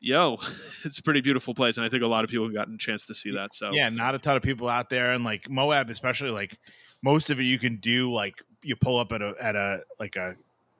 yo 0.00 0.38
it's 0.84 0.98
a 0.98 1.02
pretty 1.02 1.20
beautiful 1.20 1.54
place 1.54 1.76
and 1.76 1.86
i 1.86 1.88
think 1.88 2.02
a 2.02 2.06
lot 2.06 2.24
of 2.24 2.30
people 2.30 2.44
have 2.44 2.54
gotten 2.54 2.74
a 2.74 2.78
chance 2.78 3.06
to 3.06 3.14
see 3.14 3.30
that 3.30 3.54
so 3.54 3.70
Yeah, 3.72 3.88
not 3.88 4.14
a 4.14 4.18
ton 4.18 4.36
of 4.36 4.42
people 4.42 4.68
out 4.68 4.90
there, 4.90 5.12
and 5.12 5.24
like 5.24 5.48
Moab, 5.48 5.88
especially 5.90 6.30
like 6.30 6.58
most 7.02 7.30
of 7.30 7.38
it, 7.40 7.44
you 7.44 7.58
can 7.58 7.76
do 7.76 8.12
like 8.12 8.34
you 8.62 8.76
pull 8.76 8.98
up 8.98 9.12
at 9.12 9.22
a 9.22 9.34
at 9.40 9.56
a 9.56 9.80
like 10.00 10.16
a 10.16 10.34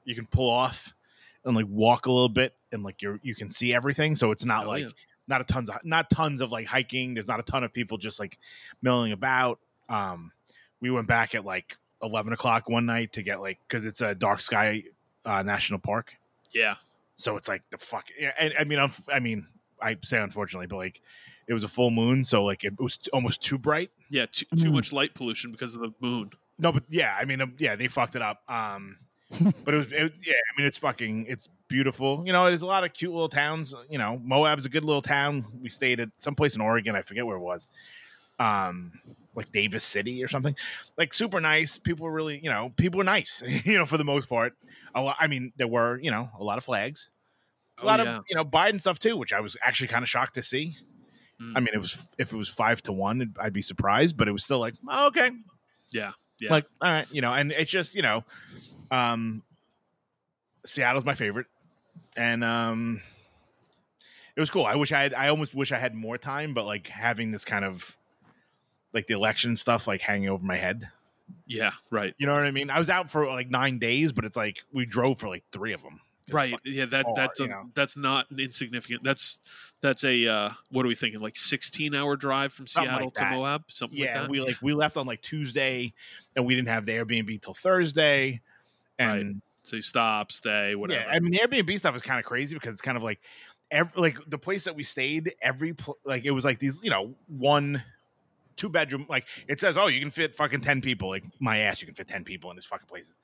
you 0.04 0.14
can 0.14 0.26
pull 0.26 0.50
off 0.50 0.92
and 1.44 1.54
like 1.54 1.66
walk 1.68 2.06
a 2.06 2.12
little 2.12 2.28
bit, 2.28 2.54
and 2.74 2.82
like 2.82 3.00
you're 3.00 3.18
you 3.22 3.34
can 3.34 3.48
see 3.48 3.72
everything. 3.72 4.14
So 4.14 4.30
it's 4.30 4.44
not 4.44 4.66
Oh, 4.66 4.68
like 4.68 4.82
yeah. 4.82 4.88
not 5.28 5.40
a 5.40 5.44
tons 5.44 5.70
of 5.70 5.76
not 5.84 6.10
tons 6.10 6.40
of 6.42 6.52
like 6.52 6.66
hiking. 6.66 7.14
There's 7.14 7.26
not 7.26 7.40
a 7.40 7.44
ton 7.44 7.64
of 7.64 7.72
people 7.72 7.96
just 7.96 8.20
like 8.20 8.38
milling 8.82 9.12
about. 9.12 9.58
Um, 9.88 10.32
we 10.80 10.90
went 10.90 11.06
back 11.06 11.34
at 11.34 11.44
like 11.44 11.76
eleven 12.02 12.32
o'clock 12.34 12.68
one 12.68 12.84
night 12.86 13.12
to 13.14 13.22
get 13.22 13.40
like 13.40 13.58
because 13.66 13.84
it's 13.86 14.00
a 14.02 14.14
dark 14.14 14.40
sky 14.42 14.82
uh, 15.24 15.42
national 15.42 15.78
park. 15.78 16.12
yeah 16.52 16.74
So 17.16 17.36
it's 17.38 17.48
like 17.48 17.62
the 17.70 17.78
fuck. 17.78 18.06
Yeah, 18.18 18.32
and 18.38 18.52
I 18.58 18.64
mean, 18.64 18.78
I'm, 18.78 18.90
I 19.10 19.20
mean, 19.20 19.46
I 19.80 19.96
say 20.02 20.18
unfortunately, 20.20 20.66
but 20.66 20.76
like 20.76 21.00
it 21.46 21.54
was 21.54 21.64
a 21.64 21.68
full 21.68 21.90
moon, 21.90 22.24
so 22.24 22.44
like 22.44 22.64
it 22.64 22.78
was 22.78 22.96
t- 22.98 23.10
almost 23.12 23.40
too 23.42 23.56
bright. 23.58 23.90
yeah 24.10 24.26
too, 24.30 24.44
too 24.56 24.70
Mm. 24.70 24.74
much 24.74 24.92
light 24.92 25.14
pollution 25.14 25.50
because 25.50 25.74
of 25.74 25.80
the 25.80 25.92
moon 26.00 26.30
No, 26.58 26.72
but 26.72 26.84
yeah, 26.88 27.16
I 27.18 27.24
mean, 27.24 27.40
um, 27.40 27.54
yeah, 27.58 27.76
they 27.76 27.88
fucked 27.88 28.16
it 28.16 28.22
up. 28.22 28.42
Um, 28.50 28.96
but 29.64 29.74
it 29.74 29.78
was, 29.78 29.86
it, 29.90 30.12
yeah, 30.24 30.34
I 30.34 30.52
mean, 30.58 30.66
it's 30.66 30.78
fucking, 30.78 31.26
it's 31.28 31.48
beautiful. 31.68 32.22
You 32.26 32.32
know, 32.32 32.46
there's 32.46 32.62
a 32.62 32.66
lot 32.66 32.84
of 32.84 32.92
cute 32.92 33.12
little 33.12 33.28
towns. 33.28 33.74
You 33.88 33.98
know, 33.98 34.20
Moab's 34.22 34.64
a 34.66 34.68
good 34.68 34.84
little 34.84 35.02
town. 35.02 35.44
We 35.60 35.68
stayed 35.70 36.00
at 36.00 36.10
someplace 36.18 36.54
in 36.54 36.60
Oregon. 36.60 36.94
I 36.94 37.02
forget 37.02 37.26
where 37.26 37.36
it 37.36 37.40
was. 37.40 37.68
Um, 38.38 38.92
like 39.34 39.50
Davis 39.52 39.82
City 39.84 40.22
or 40.22 40.28
something. 40.28 40.54
Like 40.96 41.12
super 41.12 41.40
nice. 41.40 41.78
People 41.78 42.04
were 42.04 42.12
really, 42.12 42.38
you 42.42 42.50
know, 42.50 42.72
people 42.76 42.98
were 42.98 43.04
nice. 43.04 43.42
you 43.64 43.78
know, 43.78 43.86
for 43.86 43.98
the 43.98 44.04
most 44.04 44.28
part. 44.28 44.54
A 44.94 45.00
lot, 45.00 45.16
I 45.18 45.26
mean, 45.26 45.52
there 45.56 45.66
were, 45.66 45.98
you 46.00 46.10
know, 46.10 46.28
a 46.38 46.44
lot 46.44 46.58
of 46.58 46.64
flags. 46.64 47.10
A 47.78 47.82
Oh, 47.82 47.86
lot 47.86 47.98
yeah. 47.98 48.18
of 48.18 48.24
you 48.28 48.36
know 48.36 48.44
Biden 48.44 48.78
stuff 48.78 49.00
too, 49.00 49.16
which 49.16 49.32
I 49.32 49.40
was 49.40 49.56
actually 49.60 49.88
kind 49.88 50.04
of 50.04 50.08
shocked 50.08 50.34
to 50.34 50.44
see. 50.44 50.76
Mm. 51.42 51.52
I 51.56 51.60
mean, 51.60 51.70
it 51.74 51.78
was 51.78 52.06
if 52.18 52.32
it 52.32 52.36
was 52.36 52.48
five 52.48 52.80
to 52.82 52.92
one, 52.92 53.34
I'd 53.40 53.52
be 53.52 53.62
surprised, 53.62 54.16
but 54.16 54.28
it 54.28 54.30
was 54.32 54.44
still 54.44 54.60
like 54.60 54.74
oh, 54.88 55.08
okay, 55.08 55.32
yeah 55.90 56.12
yeah 56.38 56.52
like 56.52 56.66
all 56.80 56.92
right, 56.92 57.06
you 57.10 57.20
know. 57.20 57.34
And 57.34 57.50
it's 57.50 57.72
just 57.72 57.96
you 57.96 58.02
know, 58.02 58.22
um, 58.90 59.42
Seattle's 60.64 61.04
my 61.04 61.14
favorite, 61.14 61.46
and 62.16 62.42
um, 62.42 63.00
it 64.36 64.40
was 64.40 64.50
cool. 64.50 64.64
I 64.64 64.76
wish 64.76 64.92
I 64.92 65.02
had. 65.02 65.14
I 65.14 65.28
almost 65.28 65.54
wish 65.54 65.72
I 65.72 65.78
had 65.78 65.94
more 65.94 66.18
time, 66.18 66.54
but 66.54 66.64
like 66.64 66.88
having 66.88 67.30
this 67.30 67.44
kind 67.44 67.64
of 67.64 67.96
like 68.92 69.06
the 69.06 69.14
election 69.14 69.56
stuff 69.56 69.86
like 69.86 70.00
hanging 70.00 70.28
over 70.28 70.44
my 70.44 70.56
head. 70.56 70.88
Yeah, 71.46 71.72
right. 71.90 72.14
You 72.18 72.26
know 72.26 72.34
what 72.34 72.44
I 72.44 72.50
mean? 72.50 72.70
I 72.70 72.78
was 72.78 72.90
out 72.90 73.10
for 73.10 73.26
like 73.26 73.50
nine 73.50 73.78
days, 73.78 74.12
but 74.12 74.24
it's 74.24 74.36
like 74.36 74.62
we 74.72 74.86
drove 74.86 75.18
for 75.18 75.28
like 75.28 75.44
three 75.52 75.72
of 75.72 75.82
them. 75.82 76.00
Right. 76.30 76.54
Yeah, 76.64 76.86
that 76.86 77.04
far, 77.04 77.14
that's 77.16 77.40
a, 77.40 77.42
you 77.42 77.48
know. 77.50 77.70
that's 77.74 77.96
not 77.98 78.30
an 78.30 78.40
insignificant. 78.40 79.04
That's 79.04 79.40
that's 79.82 80.04
a 80.04 80.26
uh 80.26 80.50
what 80.70 80.86
are 80.86 80.88
we 80.88 80.94
thinking? 80.94 81.20
Like 81.20 81.36
16 81.36 81.94
hour 81.94 82.16
drive 82.16 82.52
from 82.52 82.66
Something 82.66 82.92
like 82.92 82.98
Seattle 83.00 83.10
to 83.10 83.20
that. 83.20 83.30
Moab, 83.32 83.64
something 83.68 83.98
Yeah, 83.98 84.20
like 84.20 84.22
that. 84.22 84.30
we 84.30 84.40
like 84.40 84.56
we 84.62 84.72
left 84.72 84.96
on 84.96 85.06
like 85.06 85.20
Tuesday, 85.20 85.92
and 86.34 86.46
we 86.46 86.54
didn't 86.54 86.68
have 86.68 86.86
the 86.86 86.92
Airbnb 86.92 87.42
till 87.42 87.52
Thursday, 87.54 88.40
Right. 88.98 89.20
and 89.20 89.42
so 89.62 89.76
you 89.76 89.82
stop, 89.82 90.30
stay, 90.30 90.74
whatever. 90.74 91.00
yeah, 91.00 91.08
I 91.08 91.20
mean 91.20 91.32
the 91.32 91.38
Airbnb 91.40 91.78
stuff 91.78 91.96
is 91.96 92.02
kind 92.02 92.18
of 92.20 92.24
crazy 92.26 92.54
because 92.54 92.72
it's 92.72 92.82
kind 92.82 92.96
of 92.96 93.02
like 93.02 93.20
every 93.70 94.00
like 94.00 94.18
the 94.28 94.38
place 94.38 94.64
that 94.64 94.76
we 94.76 94.84
stayed, 94.84 95.34
every 95.42 95.72
pl- 95.74 95.98
like 96.04 96.24
it 96.24 96.30
was 96.32 96.44
like 96.44 96.58
these 96.58 96.80
you 96.82 96.90
know 96.90 97.14
one. 97.28 97.82
Two 98.56 98.68
bedroom, 98.68 99.04
like 99.08 99.24
it 99.48 99.58
says, 99.58 99.76
oh, 99.76 99.88
you 99.88 99.98
can 99.98 100.12
fit 100.12 100.36
fucking 100.36 100.60
ten 100.60 100.80
people. 100.80 101.08
Like 101.08 101.24
my 101.40 101.58
ass, 101.58 101.80
you 101.80 101.86
can 101.86 101.94
fit 101.96 102.06
ten 102.06 102.22
people 102.22 102.50
in 102.50 102.56
this 102.56 102.64
fucking 102.64 102.86
place. 102.86 103.16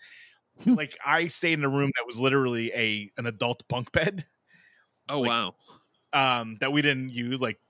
like 0.66 0.98
I 1.06 1.28
stayed 1.28 1.52
in 1.52 1.64
a 1.64 1.68
room 1.68 1.92
that 1.94 2.04
was 2.04 2.18
literally 2.18 2.72
a 2.74 3.12
an 3.16 3.26
adult 3.26 3.62
bunk 3.68 3.92
bed, 3.92 4.26
oh 5.08 5.20
like- 5.20 5.28
wow. 5.28 5.54
um, 6.12 6.56
that 6.58 6.72
we 6.72 6.82
didn't 6.82 7.10
use. 7.10 7.40
Like 7.40 7.60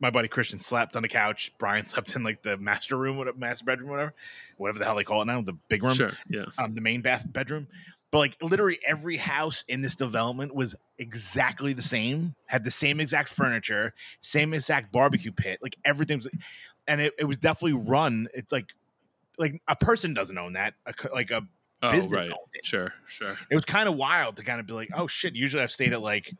my 0.00 0.10
buddy 0.10 0.28
Christian 0.28 0.58
slept 0.58 0.96
on 0.96 1.02
the 1.02 1.08
couch. 1.08 1.52
Brian 1.58 1.86
slept 1.88 2.16
in 2.16 2.22
like 2.22 2.42
the 2.42 2.56
master 2.56 2.96
room, 2.96 3.16
whatever, 3.16 3.38
master 3.38 3.64
bedroom, 3.64 3.90
whatever, 3.90 4.14
whatever 4.56 4.78
the 4.78 4.84
hell 4.84 4.96
they 4.96 5.04
call 5.04 5.22
it 5.22 5.26
now, 5.26 5.40
the 5.42 5.52
big 5.68 5.82
room, 5.82 5.94
Sure. 5.94 6.12
Yeah. 6.28 6.46
um, 6.58 6.74
the 6.74 6.80
main 6.80 7.02
bath 7.02 7.24
bedroom. 7.30 7.68
But 8.10 8.18
like 8.18 8.36
literally 8.42 8.80
every 8.84 9.16
house 9.18 9.62
in 9.68 9.82
this 9.82 9.94
development 9.94 10.52
was 10.54 10.74
exactly 10.98 11.72
the 11.74 11.82
same, 11.82 12.34
had 12.46 12.64
the 12.64 12.70
same 12.70 12.98
exact 12.98 13.28
furniture, 13.28 13.94
same 14.20 14.52
exact 14.52 14.90
barbecue 14.90 15.30
pit, 15.30 15.60
like 15.62 15.76
everything 15.84 16.16
was, 16.18 16.26
and 16.88 17.00
it, 17.00 17.14
it 17.18 17.24
was 17.24 17.36
definitely 17.36 17.74
run. 17.78 18.26
It's 18.34 18.50
like 18.50 18.72
like 19.38 19.62
a 19.68 19.76
person 19.76 20.12
doesn't 20.12 20.36
own 20.36 20.54
that, 20.54 20.74
a, 20.86 20.92
like 21.14 21.30
a 21.30 21.42
Oh 21.82 21.92
business 21.92 22.12
right. 22.12 22.30
owned 22.30 22.50
it. 22.52 22.66
Sure. 22.66 22.92
Sure. 23.06 23.38
it 23.50 23.54
was 23.54 23.64
kind 23.64 23.88
of 23.88 23.94
wild 23.96 24.36
to 24.36 24.42
kind 24.42 24.60
of 24.60 24.66
be 24.66 24.74
like, 24.74 24.90
oh 24.94 25.06
shit. 25.06 25.34
Usually 25.34 25.62
I've 25.62 25.70
stayed 25.70 25.94
at 25.94 26.02
like, 26.02 26.30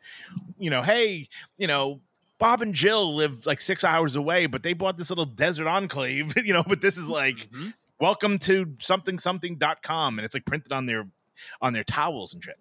you 0.58 0.68
know, 0.68 0.82
hey, 0.82 1.28
you 1.56 1.66
know, 1.66 2.00
Bob 2.40 2.62
and 2.62 2.74
Jill 2.74 3.14
live 3.14 3.46
like 3.46 3.60
six 3.60 3.84
hours 3.84 4.16
away, 4.16 4.46
but 4.46 4.64
they 4.64 4.72
bought 4.72 4.96
this 4.96 5.10
little 5.10 5.26
desert 5.26 5.68
enclave, 5.68 6.34
you 6.44 6.52
know. 6.52 6.64
But 6.66 6.80
this 6.80 6.98
is 6.98 7.06
like, 7.06 7.48
Mhm. 7.52 7.74
welcome 8.00 8.38
to 8.40 8.74
something 8.80 9.18
something.com, 9.20 10.18
and 10.18 10.24
it's 10.24 10.34
like 10.34 10.44
printed 10.46 10.72
on 10.72 10.86
their 10.86 11.06
on 11.62 11.72
their 11.72 11.84
towels 11.84 12.34
and 12.34 12.42
shit. 12.42 12.58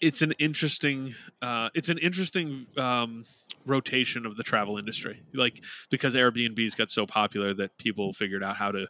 It's 0.00 0.22
an 0.22 0.32
interesting. 0.38 1.14
Uh, 1.40 1.70
it's 1.74 1.88
an 1.88 1.98
interesting 1.98 2.66
um, 2.76 3.24
rotation 3.66 4.26
of 4.26 4.36
the 4.36 4.42
travel 4.44 4.76
industry. 4.78 5.22
Like 5.32 5.62
because 5.90 6.14
Airbnbs 6.14 6.76
got 6.76 6.90
so 6.90 7.06
popular 7.06 7.54
that 7.54 7.76
people 7.78 8.12
figured 8.12 8.42
out 8.44 8.56
how 8.56 8.72
to 8.72 8.86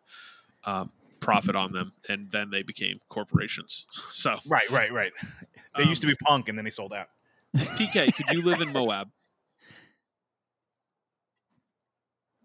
um, 0.64 0.90
profit 1.20 1.56
on 1.56 1.72
them, 1.72 1.92
and 2.08 2.30
then 2.30 2.50
they 2.50 2.62
became 2.62 3.00
corporations. 3.08 3.86
So 4.12 4.36
Right, 4.48 4.68
right, 4.70 4.92
right. 4.92 5.12
They 5.76 5.84
used 5.84 6.00
to 6.02 6.08
um, 6.08 6.12
be 6.12 6.16
punk, 6.26 6.48
and 6.48 6.58
then 6.58 6.64
they 6.64 6.70
sold 6.70 6.92
out. 6.92 7.08
PK, 7.56 8.14
could 8.14 8.26
you 8.36 8.42
live 8.42 8.60
in 8.60 8.72
Moab? 8.72 9.08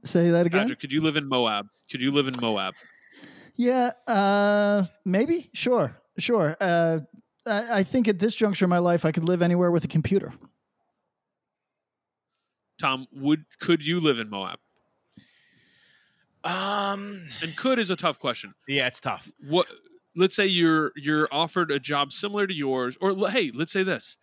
Say 0.06 0.30
that 0.32 0.46
again. 0.46 0.62
Patrick, 0.62 0.80
could 0.80 0.92
you 0.92 1.02
live 1.02 1.16
in 1.16 1.28
Moab? 1.28 1.68
Could 1.92 2.02
you 2.02 2.12
live 2.12 2.28
in 2.28 2.34
Moab? 2.40 2.74
Yeah, 3.56 3.92
uh, 4.08 4.86
maybe. 5.06 5.50
Sure, 5.54 5.96
sure. 6.18 6.58
Uh, 6.60 7.00
I, 7.46 7.80
I 7.80 7.84
think 7.84 8.08
at 8.08 8.20
this 8.20 8.36
juncture 8.36 8.66
in 8.66 8.70
my 8.70 8.80
life, 8.80 9.06
I 9.06 9.12
could 9.12 9.28
live 9.28 9.42
anywhere 9.42 9.72
with 9.72 9.84
a 9.84 9.88
computer. 9.88 10.34
Tom, 12.80 13.08
would 13.14 13.46
could 13.60 13.86
you 13.86 14.00
live 14.00 14.20
in 14.20 14.30
Moab? 14.30 14.60
Um, 16.44 17.30
And 17.42 17.56
could 17.56 17.80
is 17.80 17.90
a 17.90 17.96
tough 17.96 18.20
question. 18.20 18.54
yeah, 18.68 18.88
it's 18.88 19.00
tough. 19.00 19.32
What? 19.48 19.68
Let's 20.16 20.36
say 20.36 20.46
you're 20.46 20.92
you're 20.96 21.28
offered 21.32 21.72
a 21.72 21.80
job 21.80 22.12
similar 22.12 22.46
to 22.46 22.54
yours, 22.54 22.98
or 23.02 23.14
hey, 23.30 23.52
let's 23.54 23.72
say 23.72 23.84
this. 23.84 24.18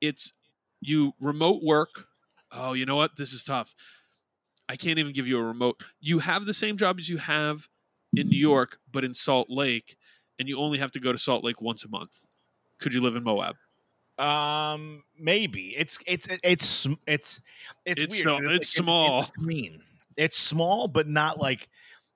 It's 0.00 0.32
you 0.80 1.12
remote 1.20 1.62
work. 1.62 2.06
Oh, 2.52 2.72
you 2.74 2.86
know 2.86 2.96
what? 2.96 3.16
This 3.16 3.32
is 3.32 3.44
tough. 3.44 3.74
I 4.72 4.76
can't 4.76 4.98
even 4.98 5.12
give 5.12 5.26
you 5.28 5.38
a 5.38 5.42
remote. 5.42 5.82
You 6.00 6.18
have 6.20 6.46
the 6.46 6.54
same 6.54 6.78
job 6.78 6.98
as 6.98 7.06
you 7.10 7.18
have 7.18 7.68
in 8.16 8.28
New 8.30 8.38
York, 8.38 8.78
but 8.90 9.04
in 9.04 9.12
Salt 9.12 9.48
Lake, 9.50 9.96
and 10.38 10.48
you 10.48 10.58
only 10.58 10.78
have 10.78 10.90
to 10.92 11.00
go 11.00 11.12
to 11.12 11.18
Salt 11.18 11.44
Lake 11.44 11.60
once 11.60 11.84
a 11.84 11.88
month. 11.88 12.12
Could 12.80 12.94
you 12.94 13.02
live 13.02 13.14
in 13.14 13.22
Moab? 13.22 13.56
Um, 14.18 15.02
maybe 15.18 15.74
it's 15.76 15.98
it's 16.06 16.26
it's 16.42 16.86
it's 17.06 17.40
it's 17.84 18.00
It's 18.00 18.14
weird. 18.14 18.26
no- 18.26 18.38
'cause 18.48 18.56
it's 18.56 18.78
like, 18.78 18.84
small. 18.84 19.20
It's 19.20 19.38
mean. 19.38 19.82
It's 20.16 20.38
small, 20.38 20.88
but 20.88 21.06
not 21.06 21.38
like 21.38 21.68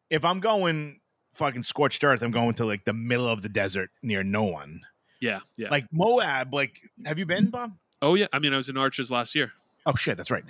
if 0.09 0.25
I'm 0.25 0.41
going 0.41 1.01
fucking 1.35 1.63
scorched 1.63 2.03
earth, 2.05 2.23
I'm 2.23 2.31
going 2.31 2.55
to 2.55 2.65
like 2.65 2.85
the 2.87 2.93
middle 2.95 3.29
of 3.29 3.43
the 3.43 3.51
desert 3.51 3.91
near 4.03 4.23
no 4.23 4.45
one. 4.45 4.81
Yeah, 5.21 5.41
yeah. 5.59 5.69
Like 5.71 5.87
Moab. 5.93 6.55
Like, 6.55 6.81
have 7.05 7.19
you 7.19 7.27
been, 7.27 7.51
Bob? 7.51 7.73
oh 8.01 8.15
yeah. 8.15 8.27
I 8.33 8.39
mean, 8.39 8.55
I 8.55 8.57
was 8.57 8.69
in 8.71 8.79
Arches 8.79 9.11
last 9.11 9.35
year. 9.35 9.53
Oh 9.87 9.95
shit, 9.95 10.17
that's 10.17 10.31
right. 10.31 10.45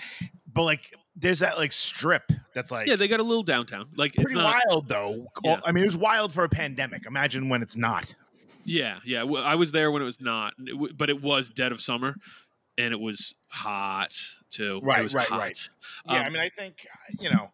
But 0.53 0.63
like, 0.63 0.95
there's 1.15 1.39
that 1.41 1.59
like 1.59 1.73
strip 1.73 2.33
that's 2.55 2.71
like 2.71 2.89
Yeah, 2.89 2.97
they 2.97 3.07
got 3.09 3.21
a 3.21 3.23
little 3.23 3.43
downtown. 3.43 3.87
Like 3.97 4.15
it's 4.15 4.25
pretty 4.25 4.37
not. 4.37 4.61
wild 4.69 4.89
though. 4.89 5.27
Yeah. 5.45 5.61
I 5.65 5.73
mean, 5.73 5.85
it 5.85 5.87
was 5.87 5.97
wild 5.97 6.33
for 6.33 6.45
a 6.45 6.49
pandemic. 6.49 7.07
Imagine 7.07 7.49
when 7.49 7.63
it's 7.63 7.77
not. 7.77 8.15
Yeah, 8.65 8.99
yeah. 9.05 9.23
Well, 9.23 9.45
I 9.45 9.55
was 9.55 9.71
there 9.73 9.91
when 9.93 10.03
it 10.03 10.07
was 10.07 10.21
not, 10.21 10.55
and 10.59 10.69
it 10.69 10.73
w- 10.73 10.93
but 10.93 11.09
it 11.11 11.23
was 11.23 11.49
dead 11.51 11.71
of 11.71 11.81
summer, 11.81 12.17
and 12.79 12.93
it 12.93 12.99
was 12.99 13.35
hot 13.49 14.19
too. 14.51 14.81
Right, 14.83 14.99
it 15.01 15.03
was 15.05 15.15
right, 15.15 15.27
hot. 15.29 15.39
right. 15.39 15.69
Yeah, 16.07 16.15
I 16.23 16.27
Um, 16.27 16.33
mean, 16.33 16.43
I 16.43 16.49
think 16.49 16.87
you 17.21 17.31
know. 17.31 17.51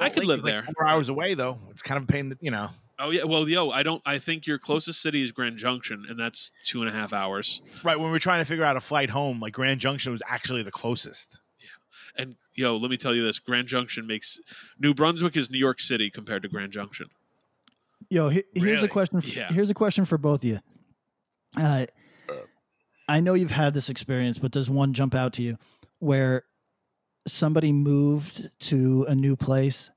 I 0.00 0.08
could 0.10 0.24
Lake 0.24 0.28
live 0.28 0.38
is, 0.40 0.44
like, 0.44 0.52
there. 0.52 0.68
Four 0.76 0.86
hours 0.88 1.08
away 1.08 1.34
though. 1.34 1.58
It's 1.70 1.80
kind 1.80 1.96
of 1.98 2.04
a 2.04 2.12
pain. 2.12 2.30
That, 2.30 2.38
you 2.42 2.50
know. 2.50 2.70
Oh 2.98 3.10
yeah. 3.10 3.24
Well, 3.24 3.48
yo, 3.48 3.70
I 3.70 3.82
don't. 3.82 4.00
I 4.06 4.18
think 4.18 4.46
your 4.46 4.58
closest 4.58 5.02
city 5.02 5.22
is 5.22 5.30
Grand 5.32 5.58
Junction, 5.58 6.06
and 6.08 6.18
that's 6.18 6.50
two 6.64 6.80
and 6.80 6.88
a 6.90 6.92
half 6.92 7.12
hours. 7.12 7.60
Right 7.84 7.96
when 7.98 8.06
we 8.06 8.12
were 8.12 8.18
trying 8.18 8.40
to 8.40 8.46
figure 8.46 8.64
out 8.64 8.76
a 8.76 8.80
flight 8.80 9.10
home, 9.10 9.38
like 9.40 9.52
Grand 9.52 9.80
Junction 9.80 10.12
was 10.12 10.22
actually 10.28 10.62
the 10.62 10.70
closest. 10.70 11.38
Yeah, 11.60 12.22
and 12.22 12.36
yo, 12.54 12.76
let 12.76 12.90
me 12.90 12.96
tell 12.96 13.14
you 13.14 13.22
this: 13.22 13.38
Grand 13.38 13.68
Junction 13.68 14.06
makes 14.06 14.38
New 14.78 14.94
Brunswick 14.94 15.36
is 15.36 15.50
New 15.50 15.58
York 15.58 15.78
City 15.80 16.10
compared 16.10 16.42
to 16.42 16.48
Grand 16.48 16.72
Junction. 16.72 17.08
Yo, 18.08 18.28
he- 18.30 18.44
here's 18.54 18.82
a 18.82 18.88
question. 18.88 19.20
For, 19.20 19.28
Yeah. 19.28 19.52
Here's 19.52 19.68
a 19.70 19.74
question 19.74 20.04
for 20.04 20.16
both 20.16 20.40
of 20.42 20.48
you. 20.48 20.60
Uh, 21.56 21.86
I 23.08 23.20
know 23.20 23.34
you've 23.34 23.50
had 23.50 23.74
this 23.74 23.88
experience, 23.90 24.38
but 24.38 24.52
does 24.52 24.68
one 24.70 24.92
jump 24.92 25.14
out 25.14 25.32
to 25.34 25.42
you 25.42 25.58
where 25.98 26.44
somebody 27.26 27.72
moved 27.72 28.50
to 28.60 29.04
a 29.08 29.14
new 29.14 29.36
place 29.36 29.90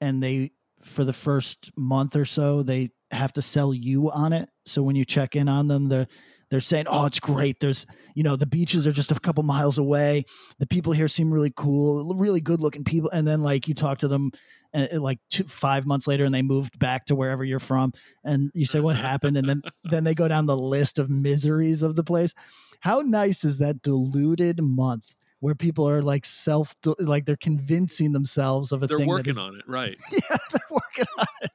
and 0.00 0.22
they, 0.22 0.52
for 0.84 1.04
the 1.04 1.12
first 1.12 1.70
month 1.76 2.16
or 2.16 2.24
so, 2.24 2.62
they 2.62 2.90
have 3.10 3.32
to 3.34 3.42
sell 3.42 3.74
you 3.74 4.10
on 4.10 4.32
it. 4.32 4.48
So 4.64 4.82
when 4.82 4.96
you 4.96 5.04
check 5.04 5.36
in 5.36 5.48
on 5.48 5.68
them, 5.68 5.88
they're 5.88 6.08
they're 6.50 6.60
saying, 6.60 6.86
"Oh, 6.88 7.06
it's 7.06 7.20
great. 7.20 7.60
There's, 7.60 7.86
you 8.14 8.22
know, 8.22 8.36
the 8.36 8.46
beaches 8.46 8.86
are 8.86 8.92
just 8.92 9.10
a 9.10 9.18
couple 9.18 9.42
miles 9.42 9.78
away. 9.78 10.26
The 10.58 10.66
people 10.66 10.92
here 10.92 11.08
seem 11.08 11.32
really 11.32 11.52
cool, 11.56 12.14
really 12.14 12.40
good-looking 12.40 12.84
people." 12.84 13.10
And 13.10 13.26
then 13.26 13.42
like 13.42 13.68
you 13.68 13.74
talk 13.74 13.98
to 13.98 14.08
them 14.08 14.32
uh, 14.74 14.86
like 14.92 15.18
two, 15.30 15.44
five 15.44 15.86
months 15.86 16.06
later 16.06 16.24
and 16.24 16.34
they 16.34 16.42
moved 16.42 16.78
back 16.78 17.06
to 17.06 17.14
wherever 17.14 17.44
you're 17.44 17.58
from 17.58 17.92
and 18.24 18.50
you 18.54 18.64
say 18.64 18.80
what 18.80 18.96
happened 18.96 19.36
and 19.36 19.48
then 19.48 19.62
then 19.84 20.04
they 20.04 20.14
go 20.14 20.28
down 20.28 20.46
the 20.46 20.56
list 20.56 20.98
of 20.98 21.10
miseries 21.10 21.82
of 21.82 21.96
the 21.96 22.04
place 22.04 22.32
how 22.80 23.00
nice 23.00 23.44
is 23.44 23.58
that 23.58 23.82
diluted 23.82 24.60
month 24.62 25.14
where 25.42 25.54
people 25.56 25.88
are 25.88 26.02
like 26.02 26.24
self 26.24 26.74
like 27.00 27.24
they're 27.26 27.36
convincing 27.36 28.12
themselves 28.12 28.70
of 28.70 28.82
a 28.82 28.86
They're 28.86 28.98
thing 28.98 29.06
that 29.08 29.12
working 29.12 29.30
is- 29.32 29.36
on 29.38 29.56
it, 29.56 29.64
right? 29.68 29.96
yeah 30.12 30.36
they're 30.52 30.60
working 30.70 31.04
on 31.18 31.26
it 31.42 31.50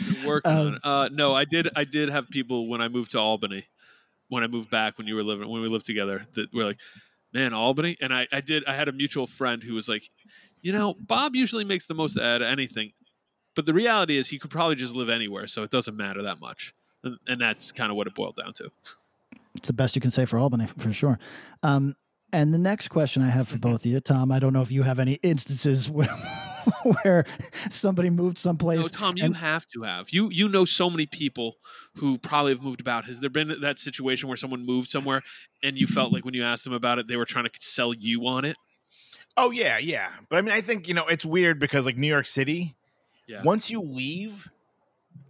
They're 0.00 0.26
working 0.26 0.50
Um, 0.52 0.66
on 0.68 0.74
it. 0.74 0.80
Uh, 0.84 1.08
no, 1.12 1.34
I 1.34 1.44
did. 1.44 1.68
I 1.74 1.84
did 1.84 2.08
have 2.10 2.28
people 2.30 2.68
when 2.68 2.80
I 2.80 2.88
moved 2.88 3.12
to 3.12 3.18
Albany, 3.18 3.64
when 4.28 4.42
I 4.44 4.46
moved 4.46 4.70
back 4.70 4.98
when 4.98 5.06
you 5.06 5.14
were 5.14 5.22
living 5.24 5.48
when 5.48 5.62
we 5.62 5.68
lived 5.68 5.86
together 5.86 6.26
that 6.34 6.52
were 6.54 6.64
like, 6.64 6.78
"Man, 7.32 7.52
Albany." 7.54 7.96
And 8.00 8.12
I, 8.14 8.28
I 8.30 8.40
did. 8.40 8.64
I 8.66 8.74
had 8.74 8.88
a 8.88 8.92
mutual 8.92 9.26
friend 9.26 9.62
who 9.62 9.74
was 9.74 9.88
like, 9.88 10.08
"You 10.62 10.72
know, 10.72 10.94
Bob 11.00 11.34
usually 11.34 11.64
makes 11.64 11.86
the 11.86 11.94
most 11.94 12.18
out 12.18 12.42
of 12.42 12.46
anything, 12.48 12.92
but 13.54 13.64
the 13.66 13.72
reality 13.74 14.16
is 14.18 14.28
he 14.28 14.38
could 14.38 14.50
probably 14.50 14.76
just 14.76 14.94
live 14.94 15.08
anywhere, 15.08 15.46
so 15.46 15.62
it 15.62 15.70
doesn't 15.70 15.96
matter 15.96 16.22
that 16.22 16.40
much." 16.40 16.74
And, 17.02 17.16
and 17.26 17.40
that's 17.40 17.72
kind 17.72 17.90
of 17.90 17.96
what 17.96 18.06
it 18.06 18.14
boiled 18.14 18.36
down 18.36 18.52
to. 18.54 18.70
it's 19.56 19.66
the 19.68 19.72
best 19.72 19.96
you 19.96 20.02
can 20.02 20.10
say 20.10 20.24
for 20.26 20.38
albany 20.38 20.66
for 20.78 20.92
sure 20.92 21.18
um 21.62 21.94
and 22.32 22.52
the 22.52 22.58
next 22.58 22.88
question 22.88 23.22
i 23.22 23.30
have 23.30 23.48
for 23.48 23.54
mm-hmm. 23.54 23.70
both 23.70 23.84
of 23.84 23.90
you 23.90 24.00
tom 24.00 24.30
i 24.30 24.38
don't 24.38 24.52
know 24.52 24.62
if 24.62 24.70
you 24.70 24.82
have 24.82 24.98
any 24.98 25.14
instances 25.22 25.88
where 25.90 26.14
where 27.02 27.24
somebody 27.70 28.10
moved 28.10 28.38
someplace 28.38 28.80
No, 28.80 28.88
Tom, 28.88 29.16
you 29.16 29.32
have 29.32 29.66
to 29.68 29.82
have 29.82 30.10
you. 30.10 30.30
You 30.30 30.48
know 30.48 30.64
so 30.64 30.90
many 30.90 31.06
people 31.06 31.58
who 31.94 32.18
probably 32.18 32.52
have 32.52 32.62
moved 32.62 32.80
about. 32.80 33.04
Has 33.04 33.20
there 33.20 33.30
been 33.30 33.60
that 33.60 33.78
situation 33.78 34.28
where 34.28 34.36
someone 34.36 34.66
moved 34.66 34.90
somewhere 34.90 35.22
and 35.62 35.78
you 35.78 35.86
felt 35.86 36.12
like 36.12 36.24
when 36.24 36.34
you 36.34 36.44
asked 36.44 36.64
them 36.64 36.72
about 36.72 36.98
it, 36.98 37.06
they 37.06 37.16
were 37.16 37.24
trying 37.24 37.44
to 37.44 37.50
sell 37.60 37.94
you 37.94 38.26
on 38.26 38.44
it? 38.44 38.56
Oh 39.36 39.50
yeah, 39.50 39.78
yeah. 39.78 40.10
But 40.28 40.38
I 40.38 40.42
mean, 40.42 40.52
I 40.52 40.60
think 40.60 40.88
you 40.88 40.94
know 40.94 41.06
it's 41.06 41.24
weird 41.24 41.60
because 41.60 41.86
like 41.86 41.96
New 41.96 42.08
York 42.08 42.26
City, 42.26 42.74
Yeah. 43.26 43.42
once 43.42 43.70
you 43.70 43.80
leave, 43.80 44.48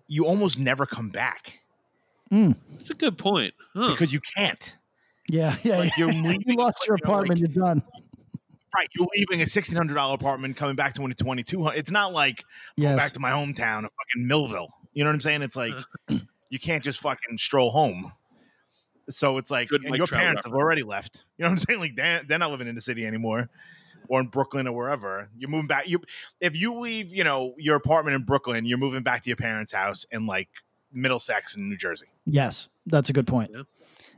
you 0.08 0.24
almost 0.24 0.58
never 0.58 0.86
come 0.86 1.10
back 1.10 1.60
hmm. 2.30 2.52
That's 2.72 2.90
a 2.90 2.94
good 2.94 3.18
point. 3.18 3.54
Huh. 3.74 3.90
because 3.90 4.12
you 4.12 4.20
can't. 4.20 4.74
Yeah 5.28 5.56
yeah, 5.62 5.78
Like, 5.78 5.96
you're 5.96 6.10
you 6.12 6.22
leaving, 6.22 6.58
lost 6.58 6.78
your 6.86 6.96
you 6.96 7.06
know, 7.06 7.12
like- 7.12 7.24
apartment 7.26 7.40
you're 7.40 7.48
done 7.64 7.82
right. 8.74 8.88
You're 8.96 9.08
leaving 9.16 9.42
a 9.42 9.46
sixteen 9.46 9.76
hundred 9.76 9.94
dollar 9.94 10.14
apartment, 10.14 10.56
coming 10.56 10.76
back 10.76 10.94
to 10.94 11.02
one 11.02 11.10
twenty 11.12 11.42
two. 11.42 11.66
It's 11.68 11.90
not 11.90 12.12
like 12.12 12.44
going 12.78 12.96
back 12.96 13.12
to 13.12 13.20
my 13.20 13.30
hometown 13.30 13.78
of 13.84 13.90
fucking 13.90 14.26
Millville. 14.26 14.68
You 14.92 15.04
know 15.04 15.08
what 15.10 15.14
I'm 15.14 15.20
saying? 15.20 15.42
It's 15.42 15.56
like 15.56 15.72
you 16.50 16.58
can't 16.58 16.84
just 16.84 17.00
fucking 17.00 17.38
stroll 17.38 17.70
home. 17.70 18.12
So 19.08 19.38
it's 19.38 19.50
like, 19.50 19.68
Good 19.68 19.82
and 19.82 19.90
Mike 19.90 19.98
your 19.98 20.06
Trout 20.06 20.20
parents 20.20 20.44
have 20.44 20.54
already 20.54 20.82
left. 20.82 21.24
You 21.38 21.44
know 21.44 21.50
what 21.50 21.60
I'm 21.60 21.64
saying? 21.66 21.80
Like 21.80 21.96
they're, 21.96 22.22
they're 22.26 22.38
not 22.38 22.50
living 22.50 22.66
in 22.66 22.74
the 22.74 22.80
city 22.80 23.06
anymore, 23.06 23.48
or 24.08 24.20
in 24.20 24.26
Brooklyn 24.26 24.66
or 24.66 24.72
wherever. 24.76 25.28
You're 25.38 25.48
moving 25.50 25.68
back. 25.68 25.88
You 25.88 26.00
if 26.40 26.56
you 26.56 26.78
leave, 26.78 27.12
you 27.14 27.24
know, 27.24 27.54
your 27.56 27.76
apartment 27.76 28.16
in 28.16 28.24
Brooklyn, 28.24 28.64
you're 28.66 28.78
moving 28.78 29.02
back 29.02 29.22
to 29.22 29.30
your 29.30 29.36
parents' 29.36 29.72
house 29.72 30.04
in 30.10 30.26
like 30.26 30.48
Middlesex 30.92 31.56
in 31.56 31.68
New 31.68 31.76
Jersey. 31.76 32.06
Yes, 32.26 32.68
that's 32.86 33.08
a 33.08 33.12
good 33.12 33.26
point. 33.26 33.52
Yeah. 33.54 33.62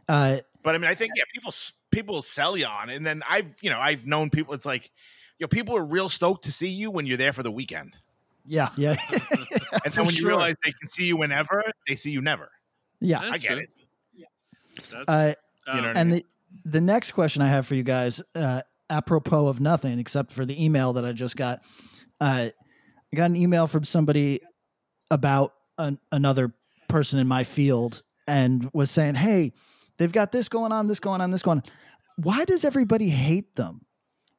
Uh, 0.09 0.41
But 0.69 0.75
I 0.75 0.79
mean, 0.79 0.91
I 0.91 0.95
think 0.95 1.13
yeah, 1.17 1.25
people 1.33 1.49
s- 1.49 1.73
people 1.91 2.21
sell 2.21 2.55
you 2.55 2.67
on, 2.67 2.91
it. 2.91 2.97
and 2.97 3.07
then 3.07 3.23
I've 3.27 3.47
you 3.63 3.71
know 3.71 3.81
I've 3.81 4.05
known 4.05 4.29
people. 4.29 4.53
It's 4.53 4.67
like, 4.67 4.91
you 5.39 5.45
know, 5.45 5.49
people 5.49 5.75
are 5.79 5.83
real 5.83 6.11
stoked 6.11 6.45
to 6.45 6.53
see 6.53 6.69
you 6.69 6.91
when 6.91 7.07
you're 7.07 7.17
there 7.17 7.33
for 7.33 7.43
the 7.43 7.51
weekend, 7.51 7.97
yeah, 8.45 8.69
yeah, 8.77 8.97
and 9.11 9.19
For 9.85 9.91
then 9.97 10.05
when 10.05 10.15
you 10.15 10.27
realize 10.27 10.57
they 10.67 10.73
can 10.79 10.91
see 10.91 11.05
you 11.05 11.17
whenever, 11.17 11.63
they 11.89 11.97
see 11.97 12.11
you 12.11 12.21
never. 12.21 12.51
yeah. 13.01 13.21
That's 13.23 13.37
I 13.37 13.39
get 13.39 13.49
true. 13.49 13.57
it. 13.61 13.71
That's, 14.93 15.05
Uh, 15.09 15.35
You 15.69 15.81
know 15.81 15.89
what 15.89 15.97
I 15.97 16.01
and 16.01 16.13
mean? 16.13 16.23
the 16.65 16.71
the 16.71 16.81
next 16.83 17.13
question 17.13 17.41
I 17.41 17.49
have 17.49 17.67
for 17.67 17.75
you 17.75 17.83
guys, 17.83 18.21
uh, 18.35 18.61
apropos 18.91 19.47
of 19.47 19.61
nothing 19.61 19.99
except 19.99 20.33
for 20.33 20.45
the 20.45 20.63
email 20.63 20.93
that 20.93 21.05
I 21.07 21.13
just 21.13 21.35
got, 21.35 21.61
uh, 22.21 22.51
I 23.11 23.17
got 23.17 23.25
an 23.31 23.37
email 23.37 23.67
from 23.67 23.85
somebody 23.85 24.43
about 25.11 25.55
an, 25.79 25.99
another 26.13 26.53
person 26.89 27.19
in 27.19 27.27
my 27.27 27.45
field 27.45 28.03
and 28.27 28.69
was 28.75 28.91
saying, 28.91 29.15
"Hey, 29.15 29.55
they've 29.99 30.13
got 30.13 30.33
this 30.33 30.49
going 30.49 30.73
on, 30.73 30.87
this 30.87 31.01
going 31.01 31.21
on, 31.21 31.31
this 31.31 31.43
going 31.43 31.59
on. 31.59 31.65
Why 32.17 32.45
does 32.45 32.65
everybody 32.65 33.09
hate 33.11 33.55
them? 33.57 33.83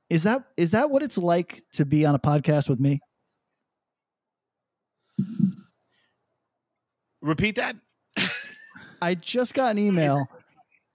Is 0.10 0.24
that 0.24 0.44
is 0.58 0.72
that 0.72 0.90
what 0.90 1.04
it's 1.04 1.18
like 1.18 1.64
to 1.74 1.86
be 1.86 2.06
on 2.06 2.16
a 2.16 2.20
podcast 2.20 2.68
with 2.70 2.80
me?" 2.80 3.00
Repeat 7.22 7.56
that. 7.56 7.76
I 9.02 9.16
just 9.16 9.54
got 9.54 9.72
an 9.72 9.78
email 9.78 10.28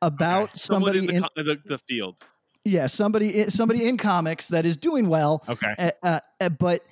about 0.02 0.58
someone 0.58 0.94
somebody 0.94 0.98
in 0.98 1.06
the, 1.06 1.30
in, 1.40 1.46
the 1.46 1.58
the 1.64 1.78
field. 1.88 2.16
yeah 2.64 2.86
somebody 2.86 3.48
somebody 3.48 3.88
in 3.88 3.96
comics 3.96 4.48
that 4.48 4.66
is 4.66 4.76
doing 4.76 5.08
well 5.08 5.42
Okay. 5.48 5.74
uh, 5.78 5.90
uh, 6.02 6.20
uh, 6.42 6.48
but 6.50 6.82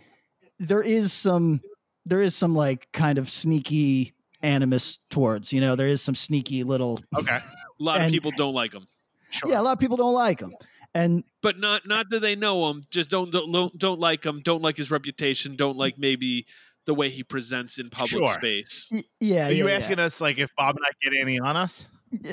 there 0.59 0.81
is 0.81 1.13
some 1.13 1.61
there 2.07 2.23
is 2.23 2.35
some 2.35 2.55
like 2.55 2.89
kind 2.93 3.19
of 3.19 3.29
sneaky 3.31 4.15
animus 4.43 4.99
towards 5.11 5.53
you 5.53 5.61
know 5.61 5.77
there 5.77 5.87
is 5.87 6.03
some 6.03 6.15
sneaky 6.15 6.65
little 6.65 7.01
Okay. 7.17 7.37
A 7.37 7.43
lot 7.83 7.97
And- 7.99 8.07
of 8.07 8.13
people 8.13 8.33
don't 8.37 8.55
like 8.55 8.73
him, 8.73 8.87
Sure. 9.31 9.51
yeah 9.51 9.61
a 9.61 9.63
lot 9.63 9.73
of 9.73 9.79
people 9.79 9.97
don't 9.97 10.15
like 10.15 10.41
him 10.41 10.53
and 10.95 11.25
but 11.43 11.59
not 11.59 11.87
not 11.87 12.11
that 12.11 12.21
they 12.21 12.37
know 12.37 12.69
him. 12.71 12.83
Just 12.91 13.09
don't 13.11 13.31
don't 13.33 13.51
don't, 13.51 13.77
don't 13.79 13.99
like 13.99 14.25
him. 14.27 14.41
Don't 14.43 14.61
like 14.63 14.77
his 14.77 14.91
reputation. 14.91 15.57
Don't 15.57 15.77
like 15.79 15.97
maybe 15.99 16.45
the 16.85 16.93
way 16.93 17.09
he 17.09 17.23
presents 17.25 17.79
in 17.79 17.89
public 17.89 18.11
Sure. 18.11 18.29
space. 18.29 18.89
y- 18.93 19.03
yeah 19.19 19.47
Are 19.49 19.53
you 19.53 19.69
yeah, 19.69 19.75
asking 19.75 19.99
us 20.01 20.21
like 20.21 20.37
if 20.39 20.51
Bob 20.55 20.77
and 20.77 20.85
I 20.85 20.91
get 21.03 21.19
any 21.19 21.41
on 21.41 21.57
us? 21.57 21.87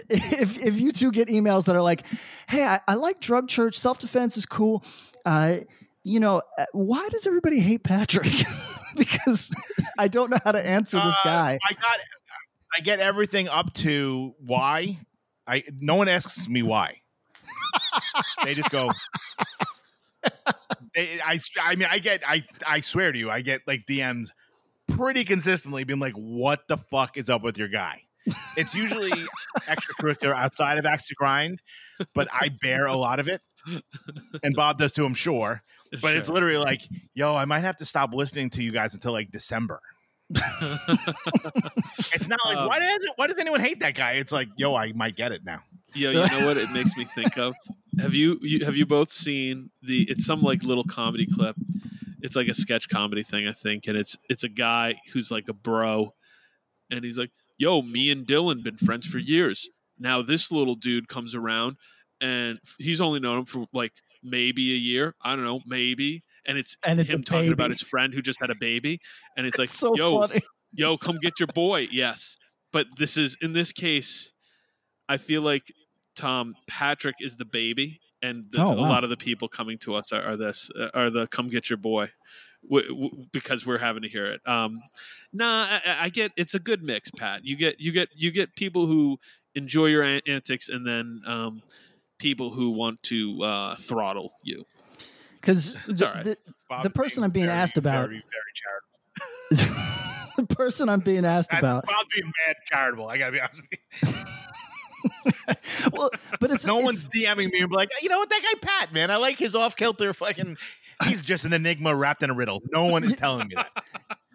if 0.10 0.62
if 0.65 0.78
you 0.80 0.91
two 0.91 1.10
get 1.10 1.30
emails 1.30 1.63
that 1.65 1.76
are 1.78 1.82
like 1.82 2.04
hey 2.50 2.65
i, 2.65 2.82
I 2.86 2.95
like 2.95 3.22
drug 3.22 3.48
church 3.48 3.80
self-defense 3.80 4.36
is 4.36 4.45
cool 4.45 4.84
uh 5.26 5.60
you 6.10 6.19
know 6.19 6.41
uh, 6.58 6.65
why 6.74 7.08
does 7.10 7.26
everybody 7.28 7.60
hate 7.60 7.84
patrick 7.84 8.32
because 8.95 9.52
i 9.98 10.08
don't 10.08 10.30
know 10.30 10.38
how 10.43 10.52
to 10.52 10.65
answer 10.65 10.98
this 10.98 11.15
Uh, 11.22 11.24
guy 11.24 11.60
I 11.67 11.74
got. 11.74 12.00
I 12.78 12.82
get 12.82 13.00
everything 13.00 13.48
up 13.48 13.74
to 13.76 14.36
why. 14.45 15.00
I 15.48 15.63
no 15.80 15.95
one 15.95 16.08
asks 16.08 16.48
me 16.48 16.62
why. 16.62 16.98
they 18.43 18.54
just 18.54 18.69
go. 18.69 18.91
They, 20.95 21.19
I 21.19 21.39
I 21.62 21.76
mean 21.76 21.88
I 21.89 22.00
get 22.00 22.22
I 22.28 22.43
I 22.65 22.82
swear 22.82 23.12
to 23.12 23.17
you 23.17 23.30
I 23.32 23.41
get 23.41 23.62
like 23.67 23.86
DMs 23.89 24.30
pretty 24.88 25.24
consistently 25.24 25.84
being 25.84 26.00
like 26.00 26.13
what 26.13 26.67
the 26.67 26.78
fuck 26.78 27.17
is 27.17 27.30
up 27.30 27.41
with 27.43 27.58
your 27.58 27.67
guy. 27.69 28.04
It's 28.58 28.76
usually 28.76 29.12
extracurricular 29.67 30.36
outside 30.36 30.78
of 30.78 30.86
Axe 30.86 31.08
to 31.08 31.15
Grind, 31.15 31.62
but 32.13 32.28
I 32.32 32.50
bear 32.62 32.86
a 32.86 32.95
lot 32.95 33.19
of 33.19 33.28
it, 33.28 33.41
and 34.43 34.56
Bob 34.56 34.78
does 34.78 34.93
too. 34.93 35.06
I'm 35.06 35.13
sure. 35.15 35.63
But 36.02 36.15
it's 36.17 36.30
literally 36.30 36.58
like, 36.58 36.82
yo, 37.13 37.36
I 37.36 37.45
might 37.45 37.62
have 37.62 37.78
to 37.78 37.86
stop 37.86 38.13
listening 38.13 38.49
to 38.52 38.63
you 38.63 38.71
guys 38.71 38.93
until 38.93 39.12
like 39.12 39.32
December. 39.32 39.82
It's 42.13 42.28
not 42.28 42.39
like 42.45 42.58
Um, 42.58 42.67
why 42.67 42.80
does 42.80 42.99
why 43.15 43.28
does 43.28 43.39
anyone 43.39 43.62
hate 43.62 43.80
that 43.80 43.95
guy? 43.95 44.13
It's 44.13 44.32
like, 44.32 44.47
yo, 44.58 44.75
I 44.75 44.91
might 44.93 45.15
get 45.15 45.32
it 45.32 45.43
now. 45.43 45.62
Yo, 45.93 46.12
you 46.12 46.28
know 46.28 46.45
what 46.45 46.58
it 46.58 46.71
makes 46.71 46.95
me 46.95 47.06
think 47.06 47.38
of? 47.38 47.56
Have 47.99 48.13
you, 48.13 48.38
you 48.41 48.63
have 48.63 48.78
you 48.78 48.86
both 48.86 49.12
seen 49.12 49.71
the? 49.82 50.04
It's 50.10 50.25
some 50.25 50.41
like 50.41 50.63
little 50.63 50.84
comedy 50.84 51.28
clip. 51.34 51.56
It's 52.21 52.36
like 52.36 52.47
a 52.47 52.54
sketch 52.54 52.89
comedy 52.89 53.23
thing, 53.23 53.47
I 53.47 53.54
think, 53.54 53.88
and 53.88 53.97
it's 53.97 54.17
it's 54.30 54.43
a 54.43 54.49
guy 54.49 54.95
who's 55.13 55.32
like 55.32 55.49
a 55.49 55.54
bro, 55.54 56.13
and 56.91 57.04
he's 57.04 57.17
like, 57.17 57.32
"Yo, 57.58 57.82
me 57.82 58.12
and 58.12 58.25
Dylan 58.28 58.63
been 58.63 58.78
friends 58.78 59.08
for 59.08 59.19
years. 59.19 59.69
Now 59.97 60.21
this 60.21 60.52
little 60.52 60.75
dude 60.75 61.08
comes 61.08 61.34
around, 61.34 61.78
and 62.21 62.60
he's 62.78 63.02
only 63.02 63.19
known 63.19 63.39
him 63.39 63.45
for 63.45 63.65
like 63.73 63.93
maybe 64.23 64.73
a 64.73 64.77
year. 64.77 65.15
I 65.21 65.36
don't 65.36 65.45
know, 65.45 65.62
maybe." 65.65 66.23
And 66.45 66.58
it's 66.58 66.77
And 66.84 66.99
it's 66.99 67.12
him 67.13 67.23
talking 67.23 67.51
about 67.51 67.69
his 67.69 67.82
friend 67.82 68.13
who 68.13 68.21
just 68.21 68.39
had 68.39 68.49
a 68.49 68.55
baby, 68.55 68.99
and 69.38 69.45
it's 69.47 69.58
like, 69.60 69.69
so 69.69 69.95
"Yo, 69.95 70.19
funny 70.19 70.41
yo, 70.73 70.97
come 70.97 71.17
get 71.17 71.39
your 71.39 71.47
boy. 71.47 71.88
Yes. 71.91 72.38
But 72.71 72.88
this 72.97 73.17
is 73.17 73.38
in 73.41 73.53
this 73.53 73.71
case, 73.71 74.32
I 75.08 75.17
feel 75.17 75.41
like 75.41 75.63
Tom 76.15 76.55
Patrick 76.67 77.15
is 77.19 77.36
the 77.36 77.45
baby, 77.45 77.99
and 78.21 78.45
the, 78.51 78.62
Oh, 78.62 78.73
a 78.73 78.75
lot 78.75 79.03
of 79.03 79.10
the 79.10 79.17
people 79.17 79.47
coming 79.47 79.77
to 79.79 79.95
us 79.95 80.12
are, 80.12 80.21
are 80.21 80.38
this 80.38 80.69
uh, 80.79 80.89
are 80.93 81.10
the 81.10 81.27
come 81.27 81.47
get 81.47 81.69
your 81.69 81.77
boy. 81.77 82.12
W- 82.69 82.89
w- 82.89 83.25
because 83.32 83.65
we're 83.65 83.77
having 83.77 84.01
to 84.03 84.10
hear 84.10 84.25
it. 84.25 84.41
Um, 84.45 84.82
nah, 85.32 85.79
I, 85.86 85.97
I- 86.01 86.10
get 86.10 86.32
it's 86.36 86.53
a 86.53 86.60
good 86.60 86.84
mix, 86.84 87.10
Pat. 87.10 87.43
You 87.45 87.55
get 87.55 87.79
you 87.79 87.91
get 87.91 88.10
you 88.13 88.32
get 88.32 88.53
people 88.55 88.86
who 88.86 89.17
enjoy 89.55 89.86
your 89.88 90.03
an- 90.03 90.21
antics, 90.27 90.67
and 90.69 90.86
then 90.86 91.21
um, 91.25 91.63
people 92.19 92.51
who 92.51 92.71
want 92.71 93.01
to 93.03 93.41
uh, 93.43 93.75
throttle 93.77 94.32
you. 94.43 94.65
because 95.41 95.75
It's 95.88 96.01
all 96.01 96.13
right. 96.13 96.38
Bob 96.69 96.84
The 96.84 96.89
is 96.89 96.93
person 96.93 97.23
I'm 97.23 97.32
being 97.32 97.47
asked 97.49 97.77
about- 97.77 98.10
very, 98.10 98.23
very 99.51 99.62
charitable. 99.62 99.86
the 100.38 100.45
person 100.55 100.88
I'm 100.89 100.99
being 100.99 101.25
asked 101.25 101.49
That's 101.49 101.62
about. 101.62 101.86
Bob 101.88 102.05
being 102.15 102.32
mad 102.47 102.55
charitable. 102.67 103.08
I 103.08 103.17
gotta 103.17 103.32
be 103.32 103.41
honest. 103.41 103.63
With 104.03 104.15
you. 104.15 104.23
well, 105.93 106.10
but 106.39 106.51
it's 106.51 106.65
no 106.65 106.75
it's- 106.75 106.86
one's 106.86 107.05
DMing 107.08 107.51
me 107.51 107.62
and 107.62 107.69
be 107.69 107.75
like, 107.75 107.89
you 108.01 108.10
know 108.10 108.19
what, 108.19 108.29
that 108.29 108.41
guy 108.43 108.60
Pat, 108.67 108.93
man, 108.93 109.10
I 109.12 109.15
like 109.17 109.38
his 109.39 109.55
off 109.55 109.75
kilter 109.75 110.13
fucking. 110.13 110.58
He's 111.05 111.21
just 111.21 111.45
an 111.45 111.53
enigma 111.53 111.95
wrapped 111.95 112.23
in 112.23 112.29
a 112.29 112.34
riddle. 112.34 112.62
No 112.73 112.86
one 112.88 113.03
is 113.05 113.15
telling 113.15 113.47
me 113.47 113.55
that. 113.55 113.71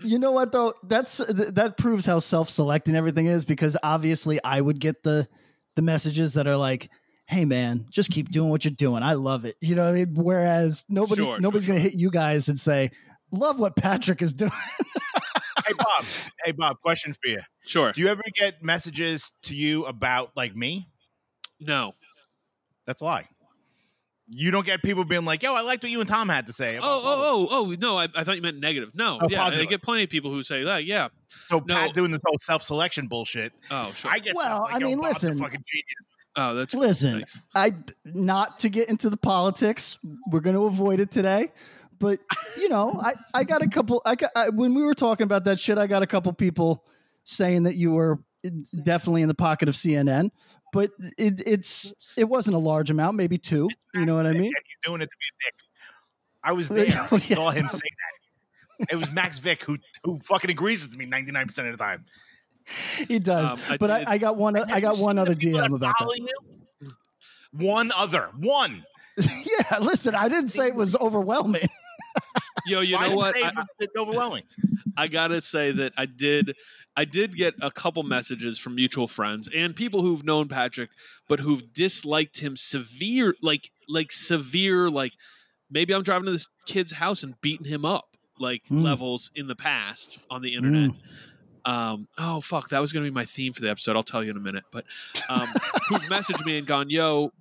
You 0.00 0.18
know 0.18 0.32
what 0.32 0.50
though? 0.52 0.74
That's 0.82 1.16
th- 1.18 1.54
that 1.54 1.78
proves 1.78 2.04
how 2.04 2.18
self-selecting 2.18 2.94
everything 2.96 3.26
is 3.26 3.44
because 3.44 3.74
obviously 3.82 4.42
I 4.42 4.60
would 4.60 4.78
get 4.80 5.02
the 5.02 5.28
the 5.76 5.82
messages 5.82 6.34
that 6.34 6.46
are 6.46 6.56
like, 6.56 6.90
"Hey 7.26 7.44
man, 7.44 7.86
just 7.90 8.10
keep 8.10 8.30
doing 8.30 8.50
what 8.50 8.64
you're 8.64 8.72
doing. 8.74 9.02
I 9.02 9.14
love 9.14 9.44
it." 9.44 9.56
You 9.60 9.74
know 9.74 9.84
what 9.84 9.90
I 9.90 10.04
mean? 10.04 10.14
Whereas 10.16 10.84
nobody 10.88 11.22
Sure, 11.22 11.34
sure, 11.34 11.40
nobody's 11.40 11.66
going 11.66 11.78
to 11.78 11.82
hit 11.82 11.94
you 11.98 12.10
guys 12.10 12.48
and 12.48 12.58
say, 12.58 12.90
"Love 13.30 13.58
what 13.58 13.76
Patrick 13.76 14.22
is 14.22 14.32
doing." 14.34 14.52
hey 15.66 15.72
Bob, 15.78 16.04
hey 16.44 16.52
Bob, 16.52 16.76
question 16.80 17.12
for 17.12 17.28
you. 17.30 17.40
Sure. 17.64 17.92
Do 17.92 18.00
you 18.00 18.08
ever 18.08 18.22
get 18.38 18.62
messages 18.62 19.30
to 19.44 19.54
you 19.54 19.86
about 19.86 20.30
like 20.36 20.54
me? 20.54 20.88
No. 21.60 21.94
That's 22.86 23.00
a 23.00 23.04
lie. 23.04 23.28
You 24.28 24.50
don't 24.50 24.64
get 24.64 24.82
people 24.82 25.04
being 25.04 25.24
like, 25.26 25.42
"Yo, 25.42 25.54
I 25.54 25.60
liked 25.60 25.82
what 25.82 25.90
you 25.92 26.00
and 26.00 26.08
Tom 26.08 26.30
had 26.30 26.46
to 26.46 26.52
say." 26.54 26.76
Oh, 26.76 26.78
about 26.78 27.02
blah, 27.02 27.16
blah, 27.16 27.24
oh, 27.26 27.48
oh, 27.50 27.66
oh, 27.72 27.74
no! 27.78 27.98
I, 27.98 28.08
I 28.16 28.24
thought 28.24 28.36
you 28.36 28.42
meant 28.42 28.58
negative. 28.58 28.92
No, 28.94 29.18
Oh, 29.20 29.26
yeah, 29.28 29.44
I 29.44 29.64
get 29.66 29.82
plenty 29.82 30.02
of 30.04 30.08
people 30.10 30.30
who 30.30 30.42
say 30.42 30.64
that. 30.64 30.86
Yeah. 30.86 31.08
So 31.44 31.62
No. 31.66 31.74
Pat 31.74 31.94
doing 31.94 32.10
this 32.10 32.22
whole 32.24 32.38
self-selection 32.38 33.08
bullshit. 33.08 33.52
Oh, 33.70 33.92
sure. 33.94 34.10
I 34.10 34.20
get 34.20 34.34
Well, 34.34 34.62
like, 34.62 34.76
I 34.76 34.78
mean, 34.78 34.96
Bob's 34.98 35.22
a 35.24 35.28
listen. 35.28 35.38
fucking 35.42 35.62
genius. 35.66 36.13
Oh, 36.36 36.54
that's 36.54 36.74
Listen, 36.74 37.12
Thanks. 37.12 37.42
I 37.54 37.74
not 38.04 38.58
to 38.60 38.68
get 38.68 38.88
into 38.88 39.10
the 39.10 39.16
politics. 39.16 39.98
We're 40.30 40.40
going 40.40 40.56
to 40.56 40.64
avoid 40.64 41.00
it 41.00 41.10
today. 41.10 41.52
But 41.98 42.20
you 42.56 42.68
know, 42.68 43.00
I 43.00 43.14
I 43.32 43.44
got 43.44 43.62
a 43.62 43.68
couple. 43.68 44.02
I 44.04 44.14
got 44.14 44.30
I, 44.34 44.48
when 44.48 44.74
we 44.74 44.82
were 44.82 44.94
talking 44.94 45.24
about 45.24 45.44
that 45.44 45.60
shit. 45.60 45.78
I 45.78 45.86
got 45.86 46.02
a 46.02 46.06
couple 46.06 46.32
people 46.32 46.84
saying 47.22 47.62
that 47.64 47.76
you 47.76 47.92
were 47.92 48.18
definitely 48.82 49.22
in 49.22 49.28
the 49.28 49.34
pocket 49.34 49.68
of 49.68 49.74
CNN. 49.74 50.30
But 50.72 50.90
it, 51.16 51.40
it's 51.46 52.14
it 52.16 52.24
wasn't 52.24 52.56
a 52.56 52.58
large 52.58 52.90
amount, 52.90 53.16
maybe 53.16 53.38
two. 53.38 53.68
You 53.94 54.04
know 54.04 54.16
what 54.16 54.26
I 54.26 54.32
mean? 54.32 54.52
He's 54.64 54.76
doing 54.82 55.00
it 55.00 55.06
to 55.06 55.10
be 55.10 55.26
a 55.30 55.44
dick. 55.46 55.54
I 56.42 56.52
was 56.52 56.68
there. 56.70 57.08
I 57.10 57.18
saw 57.18 57.50
him 57.50 57.68
say 57.68 57.78
that. 57.78 58.88
It 58.90 58.96
was 58.96 59.12
Max 59.12 59.38
Vick 59.38 59.62
who 59.62 59.78
who 60.02 60.18
fucking 60.20 60.50
agrees 60.50 60.82
with 60.82 60.96
me 60.96 61.06
ninety 61.06 61.30
nine 61.30 61.46
percent 61.46 61.68
of 61.68 61.78
the 61.78 61.82
time. 61.82 62.04
He 63.08 63.18
does. 63.18 63.52
Um, 63.52 63.60
I 63.68 63.76
but 63.76 63.86
did- 63.98 64.06
I, 64.08 64.12
I 64.14 64.18
got 64.18 64.36
one. 64.36 64.56
I 64.56 64.68
Have 64.74 64.82
got 64.82 64.98
one 64.98 65.16
seen 65.16 65.16
the 65.16 65.22
other 65.22 65.36
people 65.36 65.60
DM 65.60 65.74
about 65.74 65.94
follow 65.98 66.12
that. 66.12 66.20
you? 66.80 66.90
One 67.52 67.92
other, 67.92 68.30
one. 68.38 68.84
yeah, 69.18 69.78
listen, 69.80 70.14
I 70.14 70.28
didn't 70.28 70.48
say 70.48 70.66
it 70.68 70.74
was 70.74 70.96
overwhelming. 70.96 71.68
Yo, 72.66 72.80
you 72.80 72.96
Why 72.96 73.08
know 73.08 73.16
what? 73.16 73.36
I, 73.36 73.48
it's- 73.48 73.66
it's 73.80 73.96
overwhelming. 73.96 74.44
I 74.96 75.08
gotta 75.08 75.42
say 75.42 75.72
that 75.72 75.92
I 75.98 76.06
did, 76.06 76.54
I 76.96 77.04
did 77.04 77.36
get 77.36 77.54
a 77.60 77.70
couple 77.70 78.02
messages 78.04 78.58
from 78.60 78.76
mutual 78.76 79.08
friends 79.08 79.48
and 79.54 79.74
people 79.74 80.02
who've 80.02 80.24
known 80.24 80.46
Patrick, 80.48 80.90
but 81.28 81.40
who've 81.40 81.72
disliked 81.72 82.38
him 82.40 82.56
severe, 82.56 83.34
like 83.42 83.70
like 83.88 84.12
severe, 84.12 84.88
like 84.88 85.12
maybe 85.70 85.92
I'm 85.94 86.04
driving 86.04 86.26
to 86.26 86.32
this 86.32 86.46
kid's 86.66 86.92
house 86.92 87.22
and 87.24 87.34
beating 87.40 87.66
him 87.66 87.84
up 87.84 88.04
like 88.38 88.62
Mm. 88.70 88.82
levels 88.84 89.30
in 89.34 89.46
the 89.48 89.56
past 89.56 90.18
on 90.30 90.42
the 90.42 90.54
internet. 90.54 90.90
Um, 91.64 92.08
oh 92.18 92.40
fuck, 92.40 92.68
that 92.70 92.80
was 92.80 92.92
gonna 92.92 93.04
be 93.04 93.10
my 93.10 93.24
theme 93.24 93.52
for 93.52 93.60
the 93.60 93.70
episode. 93.70 93.96
I'll 93.96 94.02
tell 94.02 94.22
you 94.22 94.30
in 94.30 94.36
a 94.36 94.40
minute. 94.40 94.64
But 94.70 94.84
um, 95.28 95.48
who've 95.88 96.02
messaged 96.02 96.44
me 96.44 96.58
and 96.58 96.66
gone, 96.66 96.90
"Yo, 96.90 97.32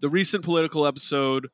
the 0.00 0.08
recent 0.10 0.44
political 0.44 0.86
episode, 0.86 1.48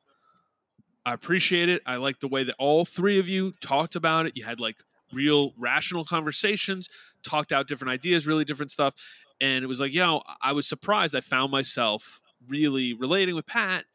I 1.05 1.13
appreciate 1.13 1.69
it. 1.69 1.81
I 1.85 1.95
like 1.95 2.19
the 2.19 2.27
way 2.27 2.43
that 2.43 2.55
all 2.59 2.83
three 2.85 3.19
of 3.19 3.29
you 3.29 3.53
talked 3.61 3.95
about 3.95 4.25
it. 4.25 4.35
You 4.35 4.43
had 4.43 4.59
like 4.59 4.77
real 5.13 5.53
rational 5.57 6.03
conversations, 6.03 6.89
talked 7.23 7.51
out 7.51 7.67
different 7.67 7.91
ideas, 7.91 8.27
really 8.27 8.45
different 8.45 8.71
stuff, 8.71 8.93
and 9.39 9.63
it 9.63 9.67
was 9.67 9.79
like, 9.79 9.93
yo, 9.93 10.21
I 10.41 10.51
was 10.51 10.67
surprised. 10.67 11.15
I 11.15 11.21
found 11.21 11.51
myself 11.51 12.19
really 12.47 12.93
relating 12.93 13.35
with 13.35 13.45
Pat 13.45 13.85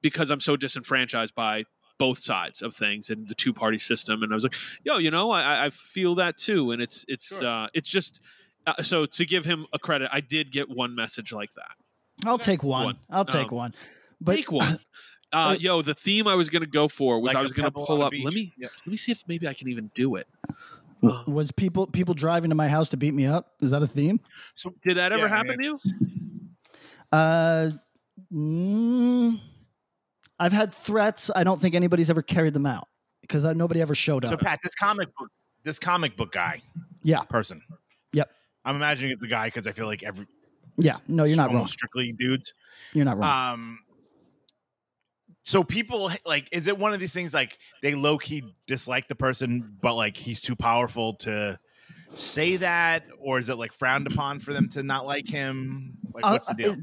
because 0.00 0.30
I'm 0.30 0.40
so 0.40 0.56
disenfranchised 0.56 1.34
by 1.34 1.64
both 2.04 2.18
sides 2.18 2.62
of 2.62 2.74
things 2.76 3.10
and 3.10 3.26
the 3.28 3.34
two 3.34 3.52
party 3.52 3.78
system. 3.78 4.22
And 4.22 4.32
I 4.32 4.34
was 4.38 4.44
like, 4.44 4.54
yo, 4.84 4.98
you 4.98 5.10
know, 5.10 5.30
I, 5.30 5.66
I 5.66 5.70
feel 5.70 6.14
that 6.16 6.36
too. 6.36 6.70
And 6.72 6.82
it's 6.82 7.04
it's 7.08 7.28
Sure. 7.38 7.46
uh, 7.46 7.66
it's 7.72 7.88
just 7.88 8.20
uh, 8.66 8.82
so 8.82 9.06
to 9.06 9.24
give 9.24 9.44
him 9.44 9.66
a 9.72 9.78
credit, 9.78 10.08
I 10.12 10.20
did 10.20 10.52
get 10.52 10.66
one 10.68 10.94
message 10.94 11.32
like 11.32 11.52
that. 11.54 11.74
I'll 12.26 12.38
take 12.50 12.62
one. 12.62 12.84
One. 12.84 12.98
I'll 13.10 13.24
take 13.24 13.50
Um, 13.52 13.56
one. 13.64 13.74
But 14.20 14.36
Take 14.36 14.52
one. 14.52 14.78
Uh, 15.32 15.56
yo, 15.58 15.82
the 15.82 15.94
theme 15.94 16.28
I 16.28 16.36
was 16.36 16.48
gonna 16.48 16.64
go 16.80 16.86
for 16.86 17.18
was 17.18 17.30
Like 17.30 17.36
I 17.36 17.40
a 17.40 17.42
was 17.42 17.50
gonna 17.52 17.70
pull 17.72 18.02
up. 18.02 18.12
Let 18.22 18.32
me 18.34 18.52
Yep. 18.56 18.70
let 18.86 18.90
me 18.94 18.96
see 18.96 19.10
if 19.10 19.24
maybe 19.26 19.48
I 19.48 19.52
can 19.54 19.68
even 19.68 19.90
do 19.96 20.14
it. 20.14 20.28
Uh, 21.02 21.24
was 21.26 21.50
people 21.50 21.88
people 21.88 22.14
driving 22.14 22.50
to 22.50 22.54
my 22.54 22.68
house 22.68 22.88
to 22.90 22.96
beat 22.96 23.14
me 23.14 23.26
up? 23.26 23.44
Is 23.60 23.70
that 23.72 23.82
a 23.82 23.86
theme? 23.88 24.20
So 24.54 24.72
did 24.84 24.96
that 24.96 25.10
ever 25.12 25.26
Yeah, 25.26 25.34
I 25.34 25.36
happen 25.36 25.58
to 25.58 25.64
you? 25.64 25.80
Uh, 27.10 27.70
mm, 28.32 29.40
I've 30.38 30.52
had 30.52 30.74
threats. 30.74 31.30
I 31.34 31.44
don't 31.44 31.60
think 31.60 31.74
anybody's 31.74 32.10
ever 32.10 32.22
carried 32.22 32.54
them 32.54 32.66
out 32.66 32.88
because 33.22 33.44
nobody 33.56 33.80
ever 33.80 33.94
showed 33.94 34.24
up. 34.24 34.30
so. 34.32 34.36
Pat, 34.36 34.60
this 34.62 34.74
comic 34.74 35.08
book, 35.16 35.28
this 35.62 35.78
comic 35.78 36.16
book 36.16 36.32
guy, 36.32 36.60
Yeah. 37.02 37.22
person. 37.22 37.62
Yep. 38.12 38.30
I'm 38.64 38.76
imagining 38.76 39.12
it's 39.12 39.20
the 39.20 39.28
guy 39.28 39.46
because 39.48 39.66
I 39.66 39.72
feel 39.72 39.86
like 39.86 40.02
every 40.02 40.26
yeah, 40.76 40.96
no, 41.06 41.22
you're 41.24 41.36
not 41.36 41.52
wrong. 41.52 41.68
strictly 41.68 42.12
dudes. 42.12 42.52
You're 42.94 43.04
not 43.04 43.16
wrong. 43.18 43.52
Um. 43.54 43.78
So 45.44 45.62
people 45.62 46.10
like, 46.24 46.48
is 46.52 46.66
it 46.66 46.78
one 46.78 46.94
of 46.94 47.00
these 47.00 47.12
things 47.12 47.34
like 47.34 47.58
they 47.82 47.94
low 47.94 48.16
key 48.18 48.42
dislike 48.66 49.08
the 49.08 49.14
person, 49.14 49.76
but 49.82 49.94
like 49.94 50.16
he's 50.16 50.40
too 50.40 50.56
powerful 50.56 51.14
to 51.16 51.58
say 52.14 52.56
that, 52.56 53.04
or 53.20 53.38
is 53.38 53.48
it 53.50 53.56
like 53.56 53.72
frowned 53.72 54.06
upon 54.06 54.38
for 54.40 54.52
them 54.54 54.68
to 54.70 54.82
not 54.82 55.04
like 55.06 55.28
him? 55.28 55.98
Like, 56.14 56.24
what's 56.24 56.46
the 56.46 56.52
Uh, 56.52 56.56
deal? 56.56 56.72
uh, 56.72 56.76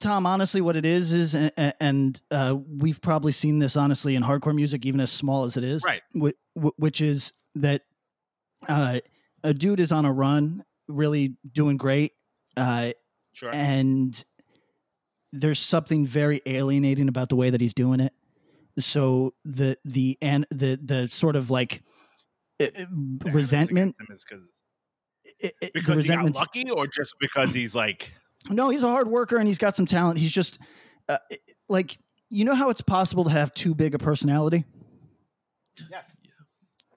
Tom, 0.00 0.26
honestly, 0.26 0.60
what 0.62 0.76
it 0.76 0.86
is 0.86 1.12
is, 1.12 1.34
and, 1.34 1.52
and 1.78 2.22
uh, 2.30 2.56
we've 2.68 3.00
probably 3.02 3.32
seen 3.32 3.58
this 3.58 3.76
honestly 3.76 4.14
in 4.16 4.22
hardcore 4.22 4.54
music, 4.54 4.86
even 4.86 5.00
as 5.00 5.10
small 5.12 5.44
as 5.44 5.56
it 5.58 5.64
is, 5.64 5.82
Right. 5.84 6.02
whi- 6.14 6.32
whi- 6.54 6.72
which 6.76 7.00
is 7.02 7.32
that 7.56 7.82
uh, 8.68 9.00
a 9.44 9.52
dude 9.52 9.78
is 9.80 9.92
on 9.92 10.04
a 10.06 10.12
run, 10.12 10.64
really 10.88 11.36
doing 11.52 11.76
great, 11.76 12.12
uh, 12.56 12.92
Sure. 13.32 13.50
and 13.54 14.24
there's 15.32 15.58
something 15.60 16.06
very 16.06 16.40
alienating 16.46 17.08
about 17.08 17.28
the 17.28 17.36
way 17.36 17.50
that 17.50 17.60
he's 17.60 17.74
doing 17.74 18.00
it. 18.00 18.12
So 18.78 19.34
the 19.44 19.76
the 19.84 20.16
and 20.22 20.46
the 20.50 20.80
the 20.82 21.08
sort 21.10 21.36
of 21.36 21.50
like 21.50 21.82
resentment, 22.58 23.96
animus 23.98 23.98
against 23.98 24.00
him 24.00 24.14
is 24.14 24.24
'cause- 24.24 24.48
it- 25.40 25.54
it- 25.60 25.72
because 25.74 26.02
he 26.04 26.08
got 26.08 26.34
lucky, 26.34 26.70
or 26.70 26.86
just 26.86 27.14
because 27.20 27.52
he's 27.52 27.74
like, 27.74 28.12
No, 28.48 28.70
he's 28.70 28.82
a 28.82 28.88
hard 28.88 29.08
worker 29.08 29.36
and 29.36 29.46
he's 29.46 29.58
got 29.58 29.76
some 29.76 29.86
talent. 29.86 30.18
He's 30.18 30.32
just 30.32 30.58
uh, 31.08 31.18
like 31.68 31.98
you 32.30 32.44
know 32.44 32.54
how 32.54 32.70
it's 32.70 32.80
possible 32.80 33.24
to 33.24 33.30
have 33.30 33.52
too 33.54 33.74
big 33.74 33.94
a 33.94 33.98
personality. 33.98 34.64
yes. 35.90 36.06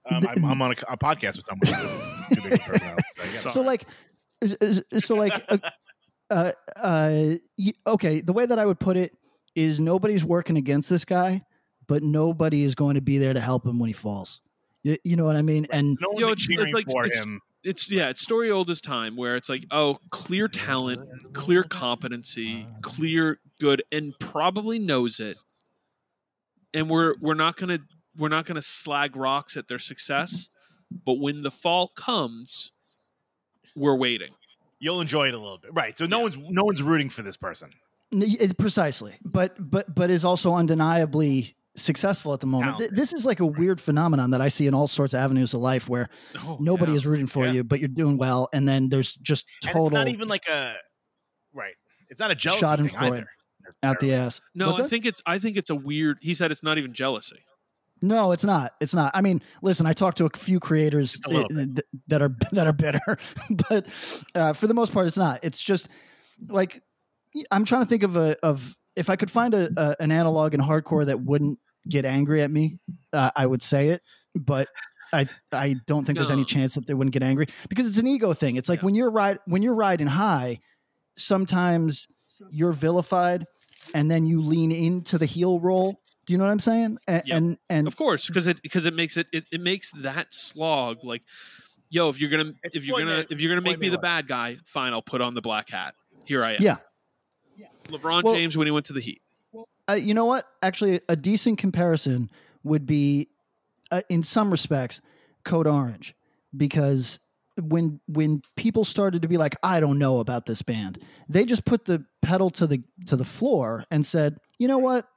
Um, 0.09 0.27
I'm, 0.27 0.45
I'm 0.45 0.61
on 0.61 0.71
a, 0.71 0.93
a 0.93 0.97
podcast 0.97 1.37
with 1.37 1.45
someone. 1.45 1.89
too 2.33 2.41
big 2.49 2.53
a 2.53 2.57
personality, 2.63 3.03
so 3.15 3.23
I 3.23 3.25
get 3.27 3.45
it. 3.45 3.51
So 3.51 3.61
like, 3.61 3.85
is- 4.41 4.57
is- 4.91 5.05
so 5.05 5.15
like, 5.15 5.43
uh, 5.49 5.57
uh, 6.29 6.51
uh, 6.75 7.35
okay. 7.87 8.21
The 8.21 8.33
way 8.33 8.45
that 8.45 8.59
I 8.59 8.65
would 8.65 8.79
put 8.79 8.97
it 8.97 9.13
is 9.55 9.79
nobody's 9.79 10.23
working 10.25 10.57
against 10.57 10.89
this 10.89 11.05
guy, 11.05 11.41
but 11.87 12.03
nobody 12.03 12.63
is 12.63 12.75
going 12.75 12.95
to 12.95 13.01
be 13.01 13.17
there 13.17 13.33
to 13.33 13.39
help 13.39 13.65
him 13.65 13.79
when 13.79 13.87
he 13.87 13.93
falls. 13.93 14.41
You, 14.83 14.97
you 15.05 15.15
know 15.15 15.23
what 15.25 15.37
I 15.37 15.41
mean? 15.41 15.67
And 15.71 15.97
no 16.01 16.09
one's 16.09 16.19
Yo, 16.19 16.27
like 16.27 16.31
it's- 16.33 16.45
it's 16.49 16.55
cheering 16.55 16.73
like- 16.73 16.85
for 16.91 17.05
it's- 17.05 17.23
him. 17.23 17.39
It's 17.63 17.89
yeah, 17.89 18.09
it's 18.09 18.21
story 18.21 18.51
old 18.51 18.69
as 18.69 18.81
time 18.81 19.15
where 19.15 19.35
it's 19.35 19.47
like, 19.49 19.65
oh, 19.71 19.97
clear 20.09 20.47
talent, 20.47 21.33
clear 21.33 21.63
competency, 21.63 22.67
clear 22.81 23.39
good, 23.59 23.83
and 23.91 24.13
probably 24.19 24.79
knows 24.79 25.19
it. 25.19 25.37
And 26.73 26.89
we're 26.89 27.15
we're 27.21 27.35
not 27.35 27.55
gonna 27.55 27.79
we're 28.17 28.29
not 28.29 28.45
gonna 28.45 28.61
slag 28.61 29.15
rocks 29.15 29.55
at 29.55 29.67
their 29.67 29.79
success, 29.79 30.49
but 31.05 31.19
when 31.19 31.41
the 31.43 31.51
fall 31.51 31.87
comes, 31.95 32.71
we're 33.75 33.95
waiting. 33.95 34.33
You'll 34.79 34.99
enjoy 34.99 35.29
it 35.29 35.33
a 35.33 35.39
little 35.39 35.57
bit, 35.59 35.71
right? 35.73 35.95
So 35.97 36.05
no 36.05 36.19
one's 36.19 36.37
no 36.37 36.63
one's 36.65 36.83
rooting 36.83 37.09
for 37.09 37.21
this 37.21 37.37
person. 37.37 37.69
N- 38.11 38.23
It's 38.25 38.53
precisely, 38.53 39.15
but 39.23 39.55
but 39.71 39.95
but 39.95 40.09
is 40.09 40.25
also 40.25 40.53
undeniably 40.53 41.55
successful 41.75 42.33
at 42.33 42.39
the 42.39 42.45
moment. 42.47 42.77
Th- 42.77 42.91
This 42.91 43.13
is 43.13 43.25
like 43.25 43.39
a 43.39 43.45
weird 43.45 43.81
phenomenon 43.81 44.31
that 44.31 44.41
I 44.41 44.47
see 44.47 44.67
in 44.67 44.73
all 44.73 44.87
sorts 44.87 45.13
of 45.13 45.19
avenues 45.19 45.53
of 45.53 45.61
life 45.61 45.89
where 45.89 46.09
Oh, 46.37 46.57
nobody 46.59 46.91
yeah. 46.91 46.97
is 46.97 47.05
rooting 47.05 47.27
for 47.27 47.45
Yeah. 47.45 47.53
you, 47.53 47.63
but 47.63 47.79
you're 47.79 47.87
doing 47.89 48.17
well, 48.17 48.49
and 48.53 48.67
then 48.67 48.89
there's 48.89 49.15
just 49.15 49.45
And 49.63 49.71
total 49.71 49.87
it's 49.87 49.93
not 49.93 50.07
even 50.07 50.27
like 50.27 50.47
a 50.47 50.75
right. 51.53 51.73
It's 52.09 52.19
not 52.19 52.31
a 52.31 52.35
jealousy 52.35 52.61
Shot 52.61 52.79
in 52.79 52.87
thing 52.89 52.97
Freud. 52.97 53.13
either. 53.13 53.27
out 53.81 53.99
the 53.99 54.13
ass. 54.13 54.39
No, 54.53 54.67
What's 54.67 54.79
I 54.79 54.83
that? 54.83 54.89
think 54.89 55.05
it's 55.05 55.21
I 55.25 55.39
think 55.39 55.57
it's 55.57 55.69
a 55.69 55.75
weird. 55.75 56.17
He 56.21 56.33
said 56.33 56.51
it's 56.51 56.63
not 56.63 56.77
even 56.77 56.93
jealousy. 56.93 57.43
No, 58.01 58.33
it's 58.33 58.43
not. 58.43 58.73
It's 58.81 58.93
not. 58.93 59.11
I 59.15 59.21
mean, 59.21 59.41
listen, 59.61 59.85
I 59.85 59.93
talked 59.93 60.17
to 60.17 60.25
a 60.25 60.37
few 60.37 60.59
creators 60.59 61.17
a 61.25 61.29
little 61.29 61.45
uh, 61.57 61.65
th- 61.65 61.85
that 62.07 62.21
are 62.21 62.35
that 62.51 62.67
are 62.67 62.73
bitter, 62.73 63.17
but 63.69 63.87
uh, 64.35 64.51
for 64.53 64.67
the 64.67 64.73
most 64.73 64.91
part, 64.93 65.07
it's 65.07 65.17
not. 65.17 65.39
It's 65.43 65.61
just 65.61 65.87
like 66.49 66.83
I'm 67.49 67.63
trying 67.65 67.83
to 67.83 67.87
think 67.87 68.03
of 68.03 68.17
a 68.17 68.35
of 68.43 68.75
if 68.97 69.09
I 69.09 69.15
could 69.15 69.31
find 69.31 69.53
a, 69.53 69.69
a 69.77 69.95
an 70.01 70.11
analog 70.11 70.53
in 70.53 70.59
hardcore 70.59 71.05
that 71.05 71.21
wouldn't 71.21 71.57
get 71.87 72.05
angry 72.05 72.41
at 72.41 72.51
me, 72.51 72.79
uh, 73.11 73.31
I 73.35 73.45
would 73.45 73.61
say 73.63 73.89
it. 73.89 74.01
But 74.35 74.67
I 75.11 75.27
I 75.51 75.75
don't 75.85 76.05
think 76.05 76.17
there's 76.17 76.31
any 76.31 76.45
chance 76.45 76.73
that 76.75 76.87
they 76.87 76.93
wouldn't 76.93 77.13
get 77.13 77.23
angry 77.23 77.47
because 77.69 77.85
it's 77.85 77.97
an 77.97 78.07
ego 78.07 78.33
thing. 78.33 78.55
It's 78.55 78.67
like 78.69 78.79
Yeah. 78.79 78.85
when 78.85 78.95
you're 78.95 79.11
ride 79.11 79.39
when 79.45 79.61
you're 79.61 79.75
riding 79.75 80.07
high, 80.07 80.59
sometimes 81.17 82.07
you're 82.49 82.73
vilified, 82.73 83.45
and 83.93 84.09
then 84.09 84.25
you 84.25 84.41
lean 84.41 84.71
into 84.71 85.17
the 85.17 85.25
heel 85.25 85.59
role. 85.59 85.99
Do 86.25 86.33
you 86.33 86.37
know 86.37 86.45
what 86.45 86.51
I'm 86.51 86.59
saying? 86.59 86.97
And 87.07 87.21
Yep. 87.25 87.37
and, 87.37 87.57
and 87.69 87.87
Of 87.87 87.95
course, 87.95 88.27
because 88.27 88.47
it 88.47 88.61
because 88.61 88.85
it 88.85 88.93
makes 88.93 89.17
it, 89.17 89.27
it 89.31 89.45
it 89.51 89.61
makes 89.61 89.91
that 90.01 90.33
slog 90.33 91.03
like, 91.03 91.21
yo, 91.89 92.09
if 92.09 92.19
you're 92.19 92.29
gonna 92.29 92.53
It's 92.63 92.75
if 92.75 92.85
you're 92.85 92.97
gonna 92.99 93.17
May- 93.17 93.25
if 93.29 93.41
you're 93.41 93.51
gonna 93.51 93.61
make 93.61 93.79
me 93.79 93.89
the 93.89 93.97
Mayweather. 93.97 94.01
bad 94.01 94.27
guy, 94.27 94.57
fine, 94.65 94.93
I'll 94.93 95.01
put 95.01 95.21
on 95.21 95.33
the 95.35 95.41
black 95.41 95.69
hat. 95.69 95.95
Here 96.25 96.43
I 96.43 96.53
am. 96.53 96.57
Yeah. 96.61 96.77
LeBron 97.89 98.23
Well- 98.23 98.33
James 98.33 98.55
when 98.57 98.65
he 98.67 98.71
went 98.71 98.85
to 98.87 98.93
the 98.93 99.01
Heat. 99.01 99.21
Uh, 99.89 99.93
you 99.93 100.13
know 100.13 100.25
what? 100.25 100.47
Actually, 100.61 101.01
a 101.09 101.15
decent 101.15 101.57
comparison 101.57 102.29
would 102.63 102.85
be, 102.85 103.27
uh, 103.91 104.01
in 104.09 104.23
some 104.23 104.49
respects, 104.49 105.01
Code 105.43 105.67
Orange, 105.67 106.15
because 106.55 107.19
when 107.61 107.99
when 108.07 108.41
people 108.55 108.83
started 108.85 109.21
to 109.21 109.27
be 109.27 109.37
like, 109.37 109.55
I 109.61 109.79
don't 109.79 109.99
know 109.99 110.19
about 110.19 110.45
this 110.45 110.61
band, 110.61 110.99
they 111.29 111.45
just 111.45 111.65
put 111.65 111.85
the 111.85 112.03
pedal 112.21 112.49
to 112.51 112.65
the 112.65 112.81
to 113.07 113.15
the 113.15 113.25
floor 113.25 113.83
and 113.91 114.05
said, 114.05 114.37
you 114.57 114.67
know 114.67 114.77
what? 114.77 115.07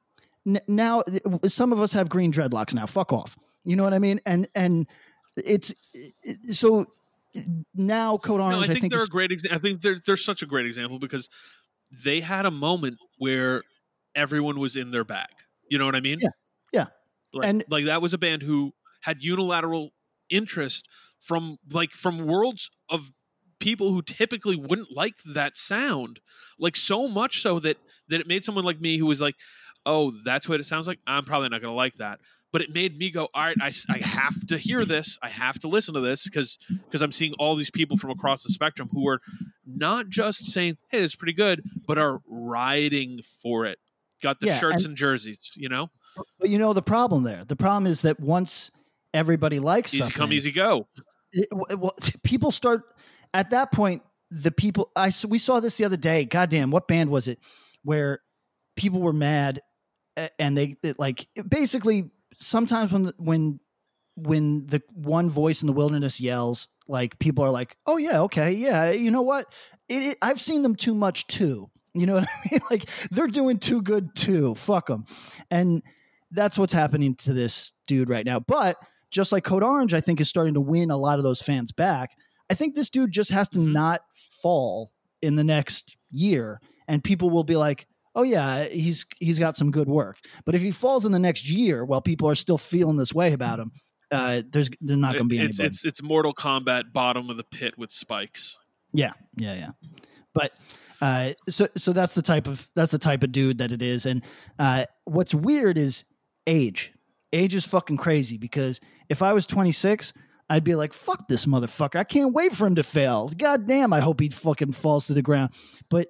N- 0.46 0.60
now 0.66 1.02
some 1.46 1.72
of 1.72 1.80
us 1.80 1.92
have 1.92 2.08
green 2.08 2.32
dreadlocks 2.32 2.74
now. 2.74 2.86
Fuck 2.86 3.12
off. 3.12 3.36
You 3.64 3.76
know 3.76 3.84
what 3.84 3.94
I 3.94 3.98
mean? 3.98 4.20
And 4.26 4.48
and 4.54 4.86
it's 5.36 5.72
so 6.52 6.86
now 7.74 8.18
Code 8.18 8.40
No, 8.40 8.46
Orange. 8.46 8.68
I 8.68 8.74
think, 8.74 8.90
they're 8.90 9.00
is- 9.02 9.08
a 9.08 9.10
great 9.10 9.30
example. 9.32 9.56
I 9.56 9.60
think 9.60 9.80
they're 9.80 9.98
they're 10.04 10.16
such 10.16 10.42
a 10.42 10.46
great 10.46 10.66
example 10.66 10.98
because 10.98 11.28
they 12.04 12.20
had 12.20 12.46
a 12.46 12.50
moment 12.50 12.98
where 13.18 13.62
everyone 14.16 14.58
was 14.58 14.74
in 14.74 14.90
their 14.90 15.04
bag. 15.04 15.28
You 15.70 15.78
know 15.78 15.86
what 15.86 15.94
I 15.94 16.00
mean? 16.00 16.18
Yeah. 16.20 16.30
Yeah. 16.72 16.86
Like, 17.32 17.48
And- 17.48 17.64
like 17.68 17.84
that 17.84 18.02
was 18.02 18.12
a 18.12 18.18
band 18.18 18.42
who 18.42 18.72
had 19.02 19.22
unilateral 19.22 19.90
interest 20.30 20.88
from 21.20 21.58
like 21.70 21.92
from 21.92 22.26
worlds 22.26 22.70
of 22.90 23.12
people 23.60 23.90
who 23.92 24.02
typically 24.02 24.56
wouldn't 24.56 24.88
like 24.94 25.14
that 25.34 25.56
sound 25.56 26.20
like 26.58 26.76
so 26.76 27.06
much 27.08 27.40
so 27.40 27.58
that 27.60 27.76
that 28.08 28.20
it 28.20 28.26
made 28.26 28.44
someone 28.44 28.64
like 28.64 28.80
me 28.80 28.98
who 28.98 29.06
was 29.06 29.20
like 29.20 29.34
oh 29.86 30.12
that's 30.24 30.48
what 30.48 30.60
it 30.60 30.64
sounds 30.64 30.86
like 30.86 30.98
i'm 31.06 31.24
probably 31.24 31.48
not 31.48 31.60
going 31.62 31.72
to 31.72 31.76
like 31.76 31.94
that 31.94 32.18
but 32.52 32.60
it 32.60 32.74
made 32.74 32.98
me 32.98 33.10
go 33.10 33.28
all 33.32 33.44
right 33.44 33.56
i, 33.62 33.72
I 33.88 33.98
have 33.98 34.46
to 34.48 34.58
hear 34.58 34.84
this 34.84 35.16
i 35.22 35.28
have 35.28 35.58
to 35.60 35.68
listen 35.68 35.94
to 35.94 36.00
this 36.00 36.24
because 36.24 36.58
because 36.84 37.00
i'm 37.00 37.12
seeing 37.12 37.32
all 37.38 37.56
these 37.56 37.70
people 37.70 37.96
from 37.96 38.10
across 38.10 38.42
the 38.42 38.50
spectrum 38.50 38.90
who 38.92 39.08
are 39.08 39.20
not 39.64 40.08
just 40.10 40.46
saying 40.52 40.76
hey 40.90 41.02
it's 41.02 41.14
pretty 41.14 41.32
good 41.32 41.62
but 41.86 41.96
are 41.98 42.20
riding 42.28 43.20
for 43.42 43.64
it 43.64 43.78
got 44.22 44.40
the 44.40 44.46
Yeah, 44.46 44.58
shirts 44.58 44.82
and- 44.84 44.90
and 44.90 44.96
jerseys 44.96 45.52
you 45.56 45.68
know 45.68 45.90
But 46.38 46.48
you 46.48 46.58
know 46.58 46.72
the 46.72 46.82
problem 46.82 47.24
there. 47.24 47.44
The 47.44 47.56
problem 47.56 47.86
is 47.86 48.02
that 48.02 48.18
once 48.20 48.70
everybody 49.12 49.58
likes 49.58 49.92
easy 49.94 50.10
come 50.12 50.32
easy 50.32 50.50
go 50.52 50.88
eh, 51.34 51.40
it- 51.42 51.48
eh, 51.70 51.74
well, 51.74 51.94
people 52.22 52.50
start 52.50 52.82
at 53.34 53.50
that 53.50 53.72
point. 53.72 54.02
The 54.30 54.50
people 54.50 54.90
I 54.96 55.12
we 55.28 55.38
saw 55.38 55.60
this 55.60 55.76
the 55.76 55.84
other 55.84 55.96
day. 55.98 56.24
Goddamn, 56.24 56.70
what 56.70 56.88
band 56.88 57.10
was 57.10 57.28
it? 57.28 57.38
Where 57.82 58.20
people 58.76 59.00
were 59.00 59.12
mad 59.12 59.60
and 60.38 60.56
they 60.56 60.76
it, 60.82 60.98
like 60.98 61.28
basically 61.48 62.10
sometimes 62.38 62.92
when 62.92 63.12
when 63.18 63.60
when 64.16 64.66
the 64.66 64.82
one 64.94 65.28
voice 65.30 65.60
in 65.62 65.66
the 65.66 65.72
wilderness 65.74 66.18
yells, 66.20 66.68
like 66.88 67.18
people 67.18 67.44
are 67.44 67.50
like, 67.50 67.76
"Oh 67.86 67.98
yeah, 67.98 68.20
okay, 68.22 68.52
yeah, 68.52 68.90
you 68.90 69.10
know 69.10 69.22
what? 69.22 69.52
It, 69.88 70.02
it, 70.02 70.18
I've 70.22 70.40
seen 70.40 70.62
them 70.62 70.74
too 70.74 70.94
much 70.94 71.26
too." 71.26 71.70
You 71.98 72.06
know 72.06 72.14
what 72.20 72.28
I 72.28 72.48
mean? 72.50 72.60
Like 72.70 72.88
they're 73.10 73.26
doing 73.26 73.58
too 73.58 73.82
good 73.82 74.14
too. 74.14 74.54
Fuck 74.54 74.86
them, 74.88 75.06
and 75.50 75.82
that's 76.30 76.58
what's 76.58 76.72
happening 76.72 77.14
to 77.16 77.32
this 77.32 77.72
dude 77.86 78.08
right 78.10 78.26
now. 78.26 78.40
But 78.40 78.76
just 79.10 79.32
like 79.32 79.44
Code 79.44 79.62
Orange, 79.62 79.94
I 79.94 80.00
think 80.00 80.20
is 80.20 80.28
starting 80.28 80.54
to 80.54 80.60
win 80.60 80.90
a 80.90 80.96
lot 80.96 81.18
of 81.18 81.24
those 81.24 81.40
fans 81.40 81.72
back. 81.72 82.10
I 82.50 82.54
think 82.54 82.74
this 82.74 82.90
dude 82.90 83.12
just 83.12 83.30
has 83.30 83.48
to 83.50 83.58
Mhm. 83.58 83.72
not 83.72 84.00
fall 84.42 84.92
in 85.22 85.36
the 85.36 85.44
next 85.44 85.96
year, 86.10 86.60
and 86.88 87.02
people 87.02 87.30
will 87.30 87.44
be 87.44 87.56
like, 87.56 87.86
"Oh 88.14 88.22
yeah, 88.22 88.64
he's 88.64 89.04
he's 89.18 89.38
got 89.38 89.56
some 89.56 89.70
good 89.70 89.88
work." 89.88 90.18
But 90.44 90.54
if 90.54 90.62
he 90.62 90.70
falls 90.72 91.04
in 91.04 91.12
the 91.12 91.18
next 91.18 91.48
year, 91.48 91.84
while 91.84 92.02
people 92.02 92.28
are 92.28 92.34
still 92.34 92.58
feeling 92.58 92.96
this 92.96 93.14
way 93.14 93.32
about 93.32 93.58
him, 93.60 93.72
uh, 94.10 94.42
there's 94.50 94.68
there's 94.80 95.00
not 95.00 95.14
going 95.14 95.24
to 95.24 95.28
be 95.28 95.38
it's 95.38 95.58
anybody. 95.58 95.66
it's 95.68 95.84
it's 95.84 96.02
Mortal 96.02 96.34
Kombat 96.34 96.92
bottom 96.92 97.30
of 97.30 97.36
the 97.36 97.44
pit 97.44 97.78
with 97.78 97.90
spikes. 97.90 98.58
Yeah, 98.92 99.12
yeah, 99.36 99.54
yeah. 99.54 99.70
But 100.34 100.52
uh, 101.00 101.32
so 101.48 101.68
so 101.76 101.92
that's 101.92 102.14
the 102.14 102.22
type 102.22 102.46
of 102.46 102.68
that's 102.74 102.92
the 102.92 102.98
type 102.98 103.22
of 103.22 103.32
dude 103.32 103.58
that 103.58 103.72
it 103.72 103.82
is. 103.82 104.06
And 104.06 104.22
uh, 104.58 104.86
what's 105.04 105.34
weird 105.34 105.78
is 105.78 106.04
age. 106.46 106.92
Age 107.32 107.54
is 107.54 107.64
fucking 107.64 107.96
crazy 107.96 108.38
because 108.38 108.80
if 109.08 109.22
I 109.22 109.32
was 109.32 109.46
26, 109.46 110.12
I'd 110.48 110.64
be 110.64 110.74
like, 110.74 110.92
"Fuck 110.92 111.28
this 111.28 111.44
motherfucker! 111.44 111.96
I 111.96 112.04
can't 112.04 112.32
wait 112.32 112.54
for 112.54 112.66
him 112.66 112.76
to 112.76 112.82
fail. 112.82 113.28
God 113.36 113.66
damn! 113.66 113.92
I 113.92 114.00
hope 114.00 114.20
he 114.20 114.28
fucking 114.28 114.72
falls 114.72 115.06
to 115.06 115.14
the 115.14 115.22
ground." 115.22 115.50
But 115.90 116.08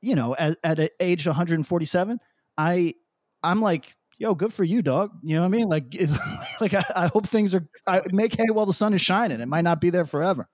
you 0.00 0.14
know, 0.14 0.34
at, 0.36 0.58
at 0.64 0.92
age 1.00 1.26
147, 1.26 2.18
I 2.58 2.94
I'm 3.42 3.60
like. 3.60 3.94
Yo, 4.18 4.34
good 4.34 4.50
for 4.50 4.64
you, 4.64 4.80
dog. 4.80 5.10
You 5.22 5.34
know 5.36 5.42
what 5.42 5.48
I 5.48 5.50
mean? 5.50 5.68
Like, 5.68 5.94
like 6.62 6.72
I, 6.72 6.82
I 6.96 7.06
hope 7.08 7.28
things 7.28 7.54
are. 7.54 7.68
I 7.86 8.00
make 8.12 8.34
hay 8.34 8.46
while 8.50 8.64
the 8.64 8.72
sun 8.72 8.94
is 8.94 9.02
shining. 9.02 9.42
It 9.42 9.46
might 9.46 9.60
not 9.60 9.78
be 9.78 9.90
there 9.90 10.06
forever. 10.06 10.48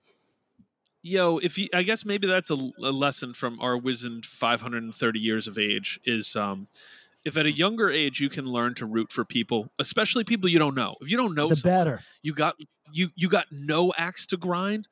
Yo, 1.05 1.37
if 1.39 1.57
you, 1.57 1.67
I 1.73 1.83
guess 1.83 2.05
maybe 2.05 2.27
that's 2.27 2.49
a, 2.49 2.53
a 2.55 2.91
lesson 2.91 3.33
from 3.33 3.59
our 3.59 3.77
wizened 3.77 4.25
530 4.25 5.19
years 5.19 5.47
of 5.49 5.57
age 5.57 5.99
is, 6.05 6.33
um, 6.35 6.67
if 7.25 7.35
at 7.35 7.45
a 7.45 7.51
younger 7.51 7.89
age 7.89 8.21
you 8.21 8.29
can 8.29 8.45
learn 8.45 8.73
to 8.75 8.85
root 8.85 9.11
for 9.11 9.25
people, 9.25 9.67
especially 9.79 10.23
people 10.23 10.49
you 10.49 10.59
don't 10.59 10.75
know. 10.75 10.95
If 11.01 11.09
you 11.09 11.17
don't 11.17 11.35
know, 11.35 11.49
The 11.49 11.61
better. 11.61 12.01
you 12.21 12.33
got 12.33 12.55
you 12.91 13.09
you 13.15 13.27
got 13.29 13.47
no 13.51 13.93
axe 13.97 14.25
to 14.27 14.37
grind. 14.37 14.87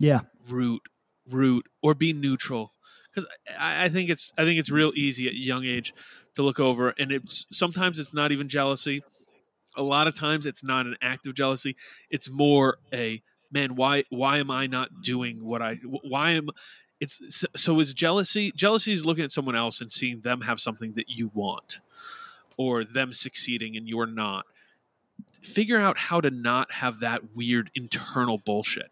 Yeah. 0.00 0.20
root, 0.50 0.82
root, 1.30 1.66
or 1.82 1.94
be 1.94 2.12
neutral. 2.12 2.72
Because 3.14 3.28
I, 3.58 3.84
I 3.84 3.88
think 3.88 4.10
it's 4.10 4.32
I 4.36 4.44
think 4.44 4.58
it's 4.58 4.70
real 4.70 4.92
easy 4.96 5.26
at 5.28 5.32
a 5.34 5.38
young 5.38 5.64
age 5.64 5.94
to 6.34 6.42
look 6.42 6.58
over, 6.60 6.90
and 6.98 7.12
it's 7.12 7.46
sometimes 7.52 7.98
it's 7.98 8.12
not 8.12 8.32
even 8.32 8.48
jealousy. 8.48 9.02
A 9.76 9.82
lot 9.82 10.06
of 10.08 10.14
times 10.14 10.46
it's 10.46 10.62
not 10.64 10.86
an 10.86 10.96
act 11.00 11.26
of 11.26 11.34
jealousy. 11.34 11.76
It's 12.10 12.28
more 12.30 12.78
a 12.92 13.22
man. 13.54 13.74
Why 13.76 14.04
why 14.10 14.36
am 14.38 14.50
I 14.50 14.66
not 14.66 15.00
doing 15.02 15.42
what 15.42 15.62
I? 15.62 15.76
Why 15.76 16.32
am 16.32 16.50
it's 17.00 17.20
so- 17.34 17.46
so 17.56 17.80
is 17.80 17.94
jealousy 17.94 18.52
jealousy 18.54 18.92
is 18.92 19.06
looking 19.06 19.24
at 19.24 19.32
someone 19.32 19.56
else 19.56 19.80
and 19.80 19.90
seeing 19.90 20.20
them 20.20 20.42
have 20.42 20.60
something 20.60 20.92
that 20.94 21.08
you 21.08 21.30
want 21.34 21.80
or 22.58 22.84
them 22.84 23.12
succeeding 23.12 23.76
and 23.76 23.88
you're 23.88 24.06
not 24.06 24.44
figure 25.42 25.80
out 25.80 25.98
how 25.98 26.20
to 26.20 26.30
not 26.30 26.70
have 26.72 27.00
that 27.00 27.34
weird 27.34 27.70
internal 27.74 28.38
bullshit 28.38 28.90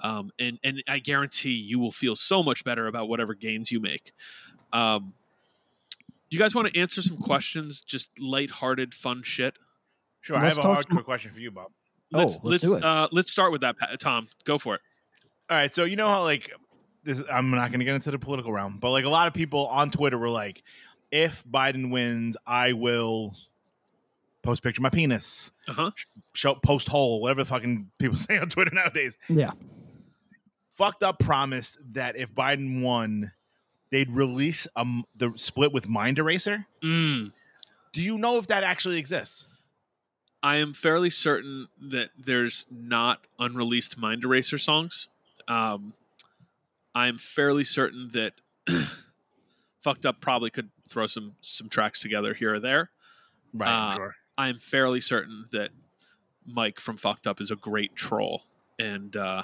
um, 0.00 0.30
and 0.38 0.58
and 0.64 0.82
I 0.88 0.98
guarantee 0.98 1.52
you 1.52 1.78
will 1.78 1.92
feel 1.92 2.16
so 2.16 2.42
much 2.42 2.64
better 2.64 2.86
about 2.88 3.08
whatever 3.08 3.32
gains 3.34 3.70
you 3.70 3.80
make. 3.80 4.12
Um, 4.72 5.14
you 6.28 6.38
guys 6.38 6.54
want 6.54 6.66
to 6.72 6.78
answer 6.78 7.00
some 7.02 7.16
questions? 7.16 7.80
Just 7.80 8.10
lighthearted, 8.18 8.92
fun 8.92 9.22
shit. 9.22 9.56
Sure, 10.20 10.36
I 10.36 10.42
Let's 10.42 10.56
have 10.56 10.64
a 10.64 10.68
talk 10.68 10.78
hardcore 10.86 10.94
some- 10.96 11.04
question 11.04 11.32
for 11.32 11.38
you, 11.40 11.50
Bob. 11.52 11.70
Oh, 12.14 12.18
Let's 12.18 12.38
let's 12.42 12.62
do 12.62 12.74
it. 12.74 12.84
Uh, 12.84 13.08
let's 13.12 13.30
start 13.30 13.52
with 13.52 13.62
that, 13.62 13.76
Tom. 13.98 14.28
Go 14.44 14.58
for 14.58 14.76
it. 14.76 14.80
All 15.50 15.56
right, 15.56 15.72
so 15.72 15.84
you 15.84 15.96
know 15.96 16.06
how 16.08 16.22
like 16.22 16.50
this 17.04 17.22
I'm 17.32 17.50
not 17.50 17.70
going 17.70 17.80
to 17.80 17.84
get 17.84 17.94
into 17.94 18.10
the 18.10 18.18
political 18.18 18.52
realm, 18.52 18.78
but 18.80 18.90
like 18.90 19.04
a 19.04 19.08
lot 19.08 19.26
of 19.28 19.34
people 19.34 19.66
on 19.66 19.90
Twitter 19.90 20.16
were 20.18 20.30
like 20.30 20.62
if 21.10 21.44
Biden 21.50 21.90
wins, 21.90 22.36
I 22.46 22.72
will 22.72 23.34
post 24.42 24.62
picture 24.62 24.80
my 24.82 24.90
penis, 24.90 25.52
Uh 25.68 25.72
huh. 25.72 25.90
show 26.34 26.54
post 26.54 26.88
hole, 26.88 27.20
whatever 27.20 27.42
the 27.42 27.44
fucking 27.48 27.90
people 27.98 28.16
say 28.16 28.38
on 28.38 28.48
Twitter 28.48 28.72
nowadays. 28.74 29.16
Yeah. 29.28 29.52
Fucked 30.76 31.02
up 31.02 31.18
promised 31.18 31.78
that 31.92 32.16
if 32.16 32.34
Biden 32.34 32.82
won, 32.82 33.32
they'd 33.90 34.10
release 34.10 34.68
um 34.76 35.04
the 35.16 35.32
split 35.36 35.72
with 35.72 35.88
Mind 35.88 36.18
Eraser. 36.18 36.66
Mm. 36.82 37.32
Do 37.92 38.02
you 38.02 38.18
know 38.18 38.36
if 38.38 38.46
that 38.48 38.62
actually 38.62 38.98
exists? 38.98 39.46
I 40.46 40.56
am 40.56 40.74
fairly 40.74 41.10
certain 41.10 41.66
that 41.90 42.10
there's 42.16 42.68
not 42.70 43.26
unreleased 43.40 43.98
Mind 43.98 44.22
Eraser 44.22 44.58
songs. 44.58 45.08
Um, 45.48 45.92
I'm 46.94 47.18
fairly 47.18 47.64
certain 47.64 48.10
that 48.12 48.34
Fucked 49.80 50.06
Up 50.06 50.20
probably 50.20 50.50
could 50.50 50.70
throw 50.88 51.08
some 51.08 51.34
some 51.40 51.68
tracks 51.68 51.98
together 51.98 52.32
here 52.32 52.54
or 52.54 52.60
there. 52.60 52.90
Right, 53.52 53.68
I'm 53.68 53.88
Uh, 53.88 53.94
sure. 53.96 54.14
I'm 54.38 54.58
fairly 54.58 55.00
certain 55.00 55.46
that 55.50 55.70
Mike 56.46 56.78
from 56.78 56.96
Fucked 56.96 57.26
Up 57.26 57.40
is 57.40 57.50
a 57.50 57.56
great 57.56 57.96
troll, 57.96 58.44
and 58.78 59.16
uh, 59.16 59.42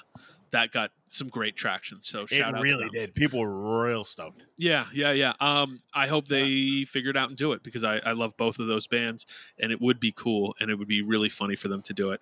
that 0.53 0.70
got 0.70 0.92
some 1.12 1.28
great 1.28 1.56
traction. 1.56 1.98
So 2.02 2.22
It 2.22 2.30
shout 2.30 2.54
out 2.54 2.62
really 2.62 2.84
to 2.84 2.90
them. 2.90 2.92
did. 2.92 3.14
People 3.14 3.40
were 3.40 3.84
real 3.86 4.04
stoked. 4.04 4.46
Yeah, 4.56 4.86
yeah, 4.92 5.12
yeah. 5.12 5.32
Um, 5.40 5.80
I 5.94 6.06
hope 6.06 6.26
they 6.28 6.84
figure 6.84 7.10
it 7.10 7.16
out 7.16 7.28
and 7.28 7.36
do 7.36 7.52
it 7.52 7.62
because 7.62 7.84
I, 7.84 7.98
I 7.98 8.12
love 8.12 8.36
both 8.36 8.58
of 8.58 8.66
those 8.66 8.86
bands, 8.86 9.26
and 9.58 9.70
it 9.72 9.80
would 9.80 10.00
be 10.00 10.12
cool 10.12 10.54
and 10.60 10.70
it 10.70 10.76
would 10.78 10.88
be 10.88 11.02
really 11.02 11.28
funny 11.28 11.56
for 11.56 11.68
them 11.68 11.82
to 11.82 11.92
do 11.92 12.10
it. 12.12 12.20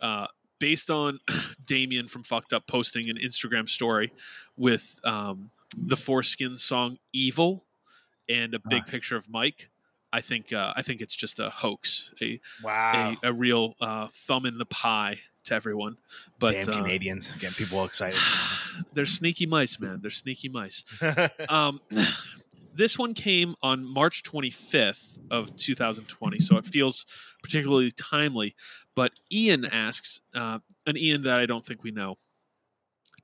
Uh, 0.00 0.26
based 0.58 0.90
on 0.90 1.20
Damian 1.66 2.08
from 2.08 2.22
Fucked 2.22 2.52
Up 2.52 2.66
posting 2.66 3.08
an 3.10 3.16
Instagram 3.16 3.68
story 3.68 4.12
with 4.56 4.98
um, 5.04 5.50
the 5.76 5.96
Foreskin 5.96 6.58
song 6.58 6.98
"Evil" 7.12 7.64
and 8.28 8.54
a 8.54 8.58
big 8.68 8.82
Ah. 8.86 8.90
picture 8.90 9.16
of 9.16 9.28
Mike. 9.28 9.68
I 10.12 10.20
think 10.20 10.52
uh, 10.52 10.72
I 10.76 10.82
think 10.82 11.00
it's 11.00 11.16
just 11.16 11.38
a 11.40 11.48
hoax, 11.48 12.12
a 12.20 12.38
Wow. 12.62 13.16
a, 13.22 13.28
a 13.28 13.32
real 13.32 13.76
uh, 13.80 14.08
thumb 14.12 14.44
in 14.46 14.58
the 14.58 14.66
pie 14.66 15.20
to 15.44 15.54
everyone. 15.54 15.96
But 16.38 16.64
Damn 16.64 16.74
uh, 16.74 16.76
Canadians 16.78 17.30
getting 17.32 17.54
people 17.54 17.84
excited. 17.84 18.18
they're 18.94 19.06
sneaky 19.06 19.46
mice, 19.46 19.78
man. 19.80 20.00
They're 20.00 20.10
sneaky 20.10 20.48
mice. 20.48 20.84
Um, 21.48 21.80
this 22.74 22.98
one 22.98 23.14
came 23.14 23.54
on 23.62 23.84
March 23.84 24.22
25th 24.22 25.18
of 25.30 25.54
2020, 25.56 26.38
so 26.38 26.56
it 26.56 26.64
feels 26.64 27.06
particularly 27.42 27.90
timely. 27.90 28.54
But 28.94 29.12
Ian 29.30 29.64
asks, 29.64 30.20
uh, 30.34 30.60
an 30.86 30.96
Ian 30.96 31.22
that 31.22 31.38
I 31.38 31.46
don't 31.46 31.64
think 31.64 31.82
we 31.82 31.90
know. 31.90 32.16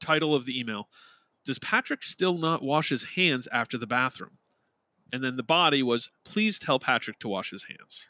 Title 0.00 0.34
of 0.34 0.46
the 0.46 0.58
email: 0.58 0.88
Does 1.44 1.58
Patrick 1.58 2.02
still 2.02 2.38
not 2.38 2.62
wash 2.62 2.90
his 2.90 3.04
hands 3.04 3.48
after 3.52 3.78
the 3.78 3.86
bathroom? 3.86 4.38
And 5.12 5.24
then 5.24 5.36
the 5.36 5.42
body 5.42 5.82
was, 5.82 6.10
please 6.24 6.58
tell 6.58 6.78
Patrick 6.78 7.18
to 7.20 7.28
wash 7.28 7.50
his 7.50 7.64
hands. 7.64 8.08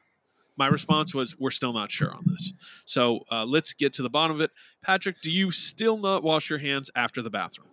My 0.59 0.67
response 0.67 1.15
was, 1.15 1.39
we're 1.39 1.51
still 1.51 1.73
not 1.73 1.93
sure 1.93 2.13
on 2.13 2.25
this. 2.27 2.53
So 2.85 3.21
uh, 3.31 3.45
let's 3.45 3.73
get 3.73 3.93
to 3.95 4.03
the 4.03 4.11
bottom 4.11 4.35
of 4.35 4.41
it. 4.43 4.51
Patrick, 4.83 5.21
do 5.23 5.31
you 5.31 5.53
still 5.53 5.97
not 5.97 6.25
wash 6.25 6.51
your 6.51 6.59
hands 6.59 6.91
after 6.97 7.23
the 7.23 7.31
bathroom? 7.31 7.69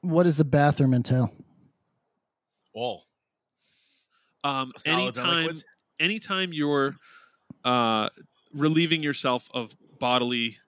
What 0.00 0.22
does 0.22 0.36
the 0.36 0.44
bathroom 0.44 0.94
entail? 0.94 1.32
all. 2.72 3.04
Um, 4.42 4.72
Solids 4.84 5.18
and 5.18 5.28
anytime, 5.28 5.56
anytime 6.00 6.52
you're 6.52 6.96
uh, 7.64 8.08
relieving 8.52 9.02
yourself 9.02 9.48
of 9.54 9.74
bodily, 10.00 10.58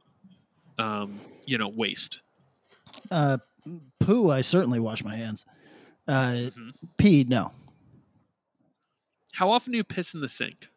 um, 0.79 1.21
you 1.47 1.59
know, 1.59 1.69
waste. 1.69 2.23
Uh, 3.11 3.39
poo, 3.99 4.31
I 4.31 4.41
certainly 4.41 4.79
wash 4.79 5.03
my 5.05 5.17
hands. 5.17 5.45
Uh, 6.07 6.49
Mhm. 6.49 6.73
pee, 6.97 7.25
no. 7.25 7.53
How 9.33 9.51
often 9.51 9.73
do 9.73 9.77
you 9.79 9.85
piss 9.85 10.15
in 10.15 10.21
the 10.21 10.29
sink? 10.29 10.71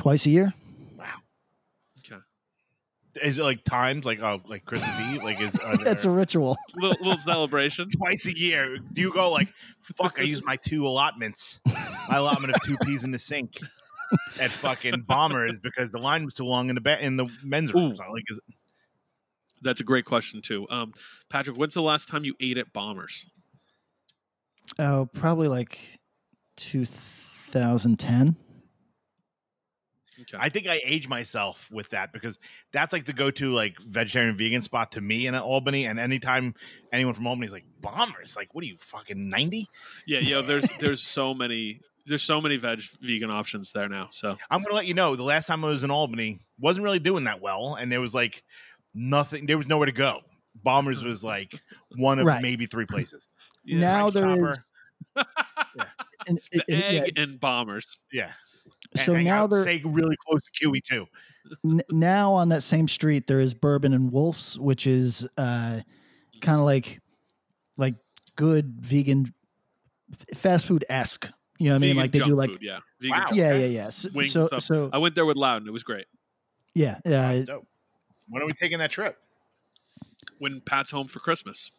Twice 0.00 0.24
a 0.24 0.30
year? 0.30 0.54
Wow. 0.96 1.04
Okay, 1.98 2.20
Is 3.22 3.36
it 3.36 3.42
like 3.42 3.62
times 3.64 4.06
like 4.06 4.20
oh 4.22 4.40
like 4.46 4.64
Christmas 4.64 4.98
Eve? 4.98 5.22
Like 5.22 5.38
is 5.38 5.54
It's 5.62 6.04
a 6.06 6.10
ritual. 6.10 6.56
little, 6.76 6.96
little 7.04 7.18
celebration. 7.18 7.90
twice 7.90 8.24
a 8.26 8.34
year? 8.34 8.78
Do 8.78 9.02
you 9.02 9.12
go 9.12 9.30
like 9.30 9.48
fuck? 9.82 10.18
I 10.18 10.22
use 10.22 10.42
my 10.42 10.56
two 10.56 10.86
allotments, 10.86 11.60
my 12.08 12.16
allotment 12.16 12.54
of 12.54 12.62
two 12.62 12.78
peas 12.82 13.04
in 13.04 13.10
the 13.10 13.18
sink 13.18 13.58
at 14.40 14.50
fucking 14.50 15.02
Bombers 15.06 15.58
because 15.58 15.90
the 15.90 15.98
line 15.98 16.24
was 16.24 16.32
too 16.32 16.44
long 16.46 16.70
in 16.70 16.76
the 16.76 16.80
ba- 16.80 17.04
in 17.04 17.16
the 17.16 17.26
men's 17.44 17.74
room. 17.74 17.94
So, 17.94 18.02
like, 18.10 18.24
is, 18.28 18.40
That's 19.60 19.82
a 19.82 19.84
great 19.84 20.06
question 20.06 20.40
too. 20.40 20.66
Um, 20.70 20.94
Patrick, 21.28 21.58
when's 21.58 21.74
the 21.74 21.82
last 21.82 22.08
time 22.08 22.24
you 22.24 22.34
ate 22.40 22.56
at 22.56 22.72
Bombers? 22.72 23.26
Oh, 24.78 25.10
probably 25.12 25.48
like 25.48 25.78
2010. 26.56 28.36
Okay. 30.22 30.36
I 30.38 30.48
think 30.48 30.66
I 30.66 30.80
age 30.84 31.08
myself 31.08 31.68
with 31.70 31.90
that 31.90 32.12
because 32.12 32.38
that's 32.72 32.92
like 32.92 33.04
the 33.04 33.12
go-to 33.12 33.52
like 33.54 33.76
vegetarian 33.80 34.36
vegan 34.36 34.62
spot 34.62 34.92
to 34.92 35.00
me 35.00 35.26
in 35.26 35.34
Albany. 35.34 35.86
And 35.86 35.98
anytime 35.98 36.54
anyone 36.92 37.14
from 37.14 37.26
Albany 37.26 37.46
is 37.46 37.52
like 37.52 37.64
Bombers, 37.80 38.36
like 38.36 38.54
what 38.54 38.62
are 38.64 38.66
you 38.68 38.76
fucking 38.78 39.28
ninety? 39.28 39.66
yeah, 40.06 40.18
yeah. 40.20 40.40
There's 40.42 40.68
there's 40.78 41.02
so 41.02 41.32
many 41.34 41.80
There's 42.06 42.22
so 42.22 42.40
many 42.40 42.56
veg 42.56 42.80
vegan 43.00 43.30
options 43.30 43.72
there 43.72 43.88
now. 43.88 44.08
So 44.10 44.36
I'm 44.50 44.62
gonna 44.62 44.74
let 44.74 44.86
you 44.86 44.94
know. 44.94 45.16
The 45.16 45.22
last 45.22 45.46
time 45.46 45.64
I 45.64 45.68
was 45.68 45.84
in 45.84 45.90
Albany, 45.90 46.40
wasn't 46.58 46.84
really 46.84 46.98
doing 46.98 47.24
that 47.24 47.40
well, 47.40 47.76
and 47.78 47.90
there 47.90 48.00
was 48.00 48.14
like 48.14 48.42
nothing. 48.94 49.46
There 49.46 49.56
was 49.58 49.66
nowhere 49.66 49.86
to 49.86 49.92
go. 49.92 50.20
Bombers 50.62 51.02
was 51.10 51.22
like 51.24 51.52
one 51.96 52.18
of 52.18 52.26
Right. 52.26 52.42
maybe 52.42 52.66
three 52.66 52.86
places. 52.86 53.26
yeah, 53.64 53.78
now 53.78 54.10
Price 54.10 54.14
there 54.14 54.36
Chopper. 54.36 54.50
is. 55.16 55.84
and 56.26 56.38
the 56.52 56.58
it- 56.58 56.64
it- 56.68 56.94
yeah, 56.94 57.00
egg 57.02 57.12
and 57.18 57.40
bombers. 57.40 57.96
Yeah. 58.12 58.32
So 58.96 59.14
hang 59.14 59.24
now 59.24 59.44
out, 59.44 59.50
they're 59.50 59.62
stay 59.62 59.80
really 59.84 60.16
close 60.26 60.40
to 60.52 60.66
QE 60.68 60.82
two. 60.82 61.06
n- 61.64 61.82
now 61.90 62.32
on 62.32 62.48
that 62.48 62.62
same 62.62 62.88
street 62.88 63.26
there 63.26 63.40
is 63.40 63.54
Berben 63.54 63.94
and 63.94 64.10
Wolff's, 64.10 64.58
which 64.58 64.86
is 64.86 65.26
uh, 65.38 65.80
kind 66.40 66.58
of 66.58 66.64
like 66.64 67.00
like 67.76 67.94
good 68.36 68.74
vegan 68.80 69.32
fast 70.34 70.66
food 70.66 70.84
esque. 70.88 71.28
You 71.58 71.68
know 71.68 71.74
what 71.74 71.76
I 71.76 71.80
mean? 71.80 71.90
Vegan 71.90 72.02
Like 72.02 72.12
they 72.12 72.18
do 72.20 72.34
like 72.34 72.50
food, 72.50 72.62
yeah. 72.62 72.78
Vegan 73.00 73.18
Wow. 73.18 73.24
junk 73.26 73.36
yeah, 73.36 73.54
yeah, 73.54 73.66
yeah. 73.66 73.88
So, 73.90 74.08
Wings 74.14 74.32
so, 74.32 74.40
and 74.40 74.46
stuff. 74.48 74.62
so 74.62 74.90
I 74.92 74.98
went 74.98 75.14
there 75.14 75.26
with 75.26 75.36
Loudon. 75.36 75.68
It 75.68 75.72
was 75.72 75.84
great. 75.84 76.06
yeah, 76.74 76.98
yeah. 77.04 77.42
Dope. 77.42 77.66
When 78.28 78.42
are 78.42 78.46
we 78.46 78.52
taking 78.54 78.78
that 78.78 78.90
trip? 78.90 79.16
When 80.38 80.60
Pat's 80.62 80.90
home 80.90 81.06
for 81.06 81.20
Christmas. 81.20 81.70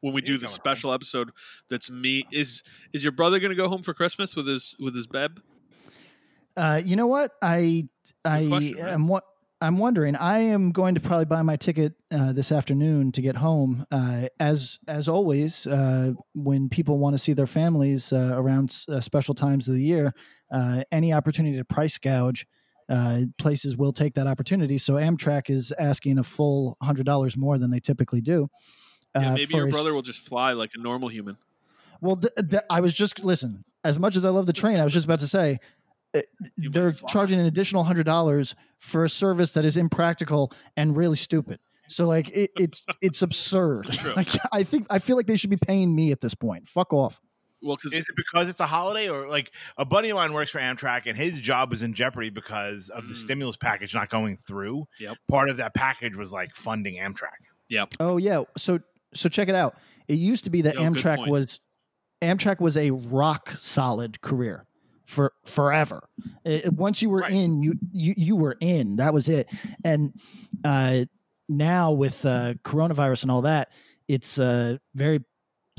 When 0.00 0.12
we 0.12 0.20
He 0.20 0.26
do 0.26 0.34
the 0.34 0.46
going 0.46 0.52
special 0.52 0.92
episode 0.92 1.30
that's 1.70 1.90
me 1.90 2.24
is 2.32 2.62
is 2.92 3.02
your 3.04 3.12
brother 3.12 3.38
going 3.38 3.50
to 3.50 3.56
go 3.56 3.68
home 3.68 3.82
for 3.82 3.94
Christmas 3.94 4.34
with 4.36 4.46
his 4.46 4.76
with 4.80 4.94
his 4.94 5.06
beb? 5.06 5.38
Uh, 6.56 6.80
you 6.84 6.96
know 6.96 7.06
what? 7.06 7.32
I 7.42 7.88
I 8.24 8.46
question, 8.46 8.78
right? 8.78 8.92
am 8.92 9.08
what 9.08 9.24
I'm 9.60 9.78
wondering. 9.78 10.16
I 10.16 10.38
am 10.38 10.70
going 10.72 10.94
to 10.94 11.00
probably 11.00 11.24
buy 11.24 11.42
my 11.42 11.56
ticket 11.56 11.94
uh, 12.10 12.32
this 12.32 12.52
afternoon 12.52 13.12
to 13.12 13.22
get 13.22 13.36
home. 13.36 13.86
Uh, 13.90 14.28
as 14.38 14.78
as 14.86 15.08
always, 15.08 15.66
uh, 15.66 16.12
when 16.34 16.68
people 16.68 16.98
want 16.98 17.14
to 17.14 17.18
see 17.18 17.32
their 17.32 17.46
families 17.46 18.12
uh, 18.12 18.32
around 18.34 18.84
uh, 18.88 19.00
special 19.00 19.34
times 19.34 19.68
of 19.68 19.74
the 19.74 19.82
year, 19.82 20.14
uh, 20.52 20.82
any 20.92 21.12
opportunity 21.12 21.56
to 21.56 21.64
price 21.64 21.98
gouge. 21.98 22.46
Uh, 22.88 23.22
places 23.36 23.76
will 23.76 23.92
take 23.92 24.14
that 24.14 24.28
opportunity. 24.28 24.78
So 24.78 24.92
Amtrak 24.92 25.50
is 25.50 25.72
asking 25.76 26.20
a 26.20 26.22
full 26.22 26.76
hundred 26.80 27.04
dollars 27.04 27.36
more 27.36 27.58
than 27.58 27.72
they 27.72 27.80
typically 27.80 28.20
do. 28.20 28.48
Yeah, 29.16 29.34
maybe 29.34 29.54
your 29.54 29.66
a 29.66 29.70
brother 29.70 29.92
will 29.92 30.02
just 30.02 30.20
fly 30.20 30.52
like 30.52 30.70
a 30.76 30.78
normal 30.78 31.08
human. 31.08 31.36
Well, 32.00 32.16
th- 32.16 32.32
th- 32.48 32.62
I 32.70 32.80
was 32.80 32.94
just 32.94 33.24
listen. 33.24 33.64
As 33.82 33.98
much 33.98 34.14
as 34.14 34.24
I 34.24 34.30
love 34.30 34.46
the 34.46 34.52
train, 34.52 34.78
I 34.78 34.84
was 34.84 34.92
just 34.92 35.04
about 35.04 35.18
to 35.20 35.28
say 35.28 35.58
they're 36.56 36.92
charging 36.92 37.38
an 37.40 37.46
additional 37.46 37.84
hundred 37.84 38.04
dollars 38.06 38.54
for 38.78 39.04
a 39.04 39.08
service 39.10 39.52
that 39.52 39.64
is 39.64 39.76
impractical 39.76 40.52
and 40.76 40.96
really 40.96 41.16
stupid. 41.16 41.58
So 41.88 42.06
like 42.06 42.28
it, 42.30 42.50
it's 42.56 42.84
it's 43.00 43.22
absurd. 43.22 43.86
True. 43.92 44.12
Like 44.16 44.28
I 44.52 44.62
think 44.64 44.86
I 44.90 44.98
feel 44.98 45.16
like 45.16 45.26
they 45.26 45.36
should 45.36 45.50
be 45.50 45.56
paying 45.56 45.94
me 45.94 46.12
at 46.12 46.20
this 46.20 46.34
point. 46.34 46.68
Fuck 46.68 46.92
off. 46.92 47.20
Well, 47.62 47.76
because 47.76 47.92
Is 47.94 48.06
it 48.08 48.14
because 48.16 48.48
it's 48.48 48.60
a 48.60 48.66
holiday, 48.66 49.08
or 49.08 49.28
like 49.28 49.50
a 49.78 49.84
buddy 49.84 50.10
of 50.10 50.16
mine 50.16 50.32
works 50.32 50.50
for 50.50 50.60
Amtrak 50.60 51.02
and 51.06 51.16
his 51.16 51.38
job 51.38 51.70
was 51.70 51.82
in 51.82 51.94
jeopardy 51.94 52.28
because 52.30 52.90
of 52.90 53.08
the 53.08 53.14
Mm. 53.14 53.18
stimulus 53.18 53.56
package 53.56 53.94
not 53.94 54.10
going 54.10 54.36
through? 54.36 54.86
Yep. 55.00 55.16
Part 55.28 55.48
of 55.48 55.56
that 55.56 55.74
package 55.74 56.16
was 56.16 56.32
like 56.32 56.54
funding 56.54 56.96
Amtrak. 56.96 57.30
yep, 57.68 57.94
Oh 57.98 58.18
yeah. 58.18 58.42
So 58.58 58.80
so 59.14 59.28
check 59.28 59.48
it 59.48 59.54
out. 59.54 59.76
It 60.08 60.18
used 60.18 60.44
to 60.44 60.50
be 60.50 60.62
that 60.62 60.74
Yo, 60.74 60.82
Amtrak 60.82 61.28
was 61.28 61.58
Amtrak 62.22 62.60
was 62.60 62.76
a 62.76 62.90
rock 62.90 63.54
solid 63.60 64.20
career 64.20 64.66
for 65.06 65.32
forever. 65.44 66.08
It- 66.44 66.72
once 66.74 67.00
you 67.02 67.10
were 67.10 67.20
Right. 67.20 67.32
in, 67.32 67.62
you, 67.62 67.74
you 67.92 68.14
you 68.16 68.36
were 68.36 68.56
in. 68.60 68.96
That 68.96 69.14
was 69.14 69.28
it. 69.28 69.48
And 69.84 70.12
uh, 70.64 71.04
now 71.48 71.92
with 71.92 72.24
uh, 72.24 72.54
coronavirus 72.64 73.22
and 73.22 73.30
all 73.30 73.42
that, 73.42 73.68
it's 74.08 74.38
a 74.38 74.78
very 74.94 75.20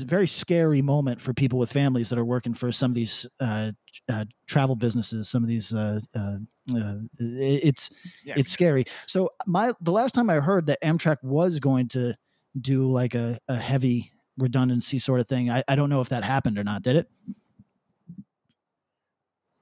very 0.00 0.28
scary 0.28 0.80
moment 0.80 1.20
for 1.20 1.34
people 1.34 1.58
with 1.58 1.72
families 1.72 2.08
that 2.08 2.18
are 2.20 2.24
working 2.24 2.54
for 2.54 2.70
some 2.70 2.92
of 2.92 2.94
these 2.94 3.26
uh, 3.40 3.72
uh, 4.08 4.24
travel 4.46 4.76
businesses. 4.76 5.28
Some 5.28 5.42
of 5.42 5.48
these. 5.48 5.74
Uh, 5.74 6.00
uh, 6.14 6.36
uh, 6.76 6.94
it's 7.18 7.90
Yeah. 8.24 8.34
it's 8.36 8.50
scary. 8.52 8.84
So 9.06 9.30
my 9.46 9.72
the 9.80 9.90
last 9.92 10.14
time 10.14 10.30
I 10.30 10.34
heard 10.34 10.66
that 10.66 10.78
Amtrak 10.82 11.16
was 11.22 11.58
going 11.58 11.88
to 11.88 12.14
do 12.60 12.90
like 12.90 13.14
a, 13.14 13.38
a 13.48 13.56
heavy 13.56 14.12
redundancy 14.36 14.98
sort 15.00 15.18
of 15.20 15.26
thing, 15.26 15.50
I, 15.50 15.64
I 15.66 15.74
don't 15.74 15.90
know 15.90 16.00
if 16.00 16.10
that 16.10 16.22
happened 16.24 16.58
or 16.58 16.64
not. 16.64 16.82
Did 16.82 16.96
it? 16.96 17.08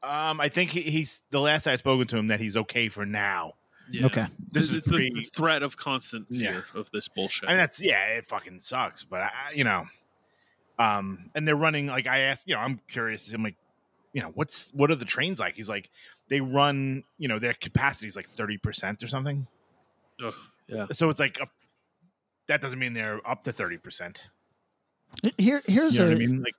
Um, 0.07 0.41
I 0.41 0.49
think 0.49 0.71
he, 0.71 0.83
he's 0.83 1.23
the 1.31 1.41
last 1.41 1.67
I 1.67 1.71
had 1.73 1.81
spoken 1.81 2.07
to 2.09 2.17
him 2.17 2.29
that 2.29 2.39
he's 2.41 2.57
okay 2.57 2.89
for 2.89 3.05
now. 3.05 3.55
yeah. 3.91 4.07
Okay. 4.07 4.27
This 4.53 4.71
It's 4.73 4.87
is 4.87 4.93
the 4.93 5.11
pre. 5.11 5.25
threat 5.35 5.63
of 5.63 5.77
constant 5.77 6.27
Yeah. 6.31 6.53
fear 6.53 6.65
of 6.75 6.91
this 6.93 7.09
bullshit. 7.09 7.49
I 7.49 7.53
mean, 7.53 7.59
that's 7.59 7.81
yeah, 7.81 8.05
it 8.09 8.27
fucking 8.27 8.61
sucks, 8.61 9.03
but 9.05 9.21
I, 9.23 9.27
I- 9.27 9.53
you 9.55 9.65
know, 9.65 9.85
um, 10.79 11.31
and 11.35 11.47
they're 11.47 11.57
running 11.57 11.87
like 11.87 12.07
I 12.07 12.21
asked, 12.21 12.47
you 12.49 12.55
know, 12.55 12.61
I'm 12.61 12.81
curious. 12.89 13.33
I'm 13.33 13.43
like, 13.43 13.57
you 14.13 14.23
know, 14.23 14.31
what's 14.35 14.71
what 14.73 14.91
are 14.91 14.95
the 14.95 15.05
trains 15.05 15.39
like? 15.41 15.57
He's 15.57 15.69
like, 15.69 15.91
they 16.29 16.41
run, 16.41 17.03
you 17.19 17.29
know, 17.29 17.39
their 17.39 17.55
capacity 17.55 18.07
is 18.07 18.17
like 18.17 18.29
thirty 18.29 18.59
percent 18.59 19.03
or 19.03 19.07
something. 19.07 19.47
Ugh, 20.25 20.35
yeah, 20.69 20.87
So 20.93 21.11
it's 21.11 21.21
like, 21.21 21.39
a, 21.41 21.47
that 22.49 22.61
doesn't 22.61 22.79
mean 22.79 22.93
they're 22.95 23.21
up 23.29 23.45
to 23.45 23.53
thirty 23.53 23.77
percent. 23.79 24.23
Here 25.39 25.63
here's 25.67 25.95
You 25.95 26.01
know 26.01 26.07
a 26.07 26.09
what 26.11 26.17
I 26.17 26.19
mean? 26.27 26.43
Like, 26.43 26.55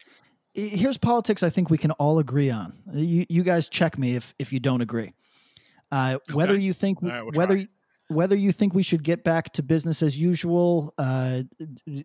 here's 0.57 0.97
politics 0.97 1.43
I 1.43 1.49
think 1.49 1.69
we 1.69 1.77
can 1.77 1.91
all 1.91 2.19
agree 2.19 2.49
on. 2.49 2.73
You 2.93 3.25
you 3.29 3.43
guys 3.43 3.69
check 3.69 3.97
me 3.97 4.15
if 4.15 4.33
if 4.39 4.51
you 4.51 4.59
don't 4.59 4.81
agree. 4.81 5.13
Uh, 5.91 6.17
whether 6.33 6.57
you 6.57 6.73
think 6.73 7.01
right, 7.01 7.21
we'll 7.21 7.31
whether 7.33 7.55
try. 7.55 7.67
whether 8.09 8.35
you 8.35 8.51
think 8.51 8.73
we 8.73 8.83
should 8.83 9.03
get 9.03 9.23
back 9.23 9.53
to 9.53 9.63
business 9.63 10.01
as 10.03 10.17
usual, 10.17 10.93
uh, 10.97 11.43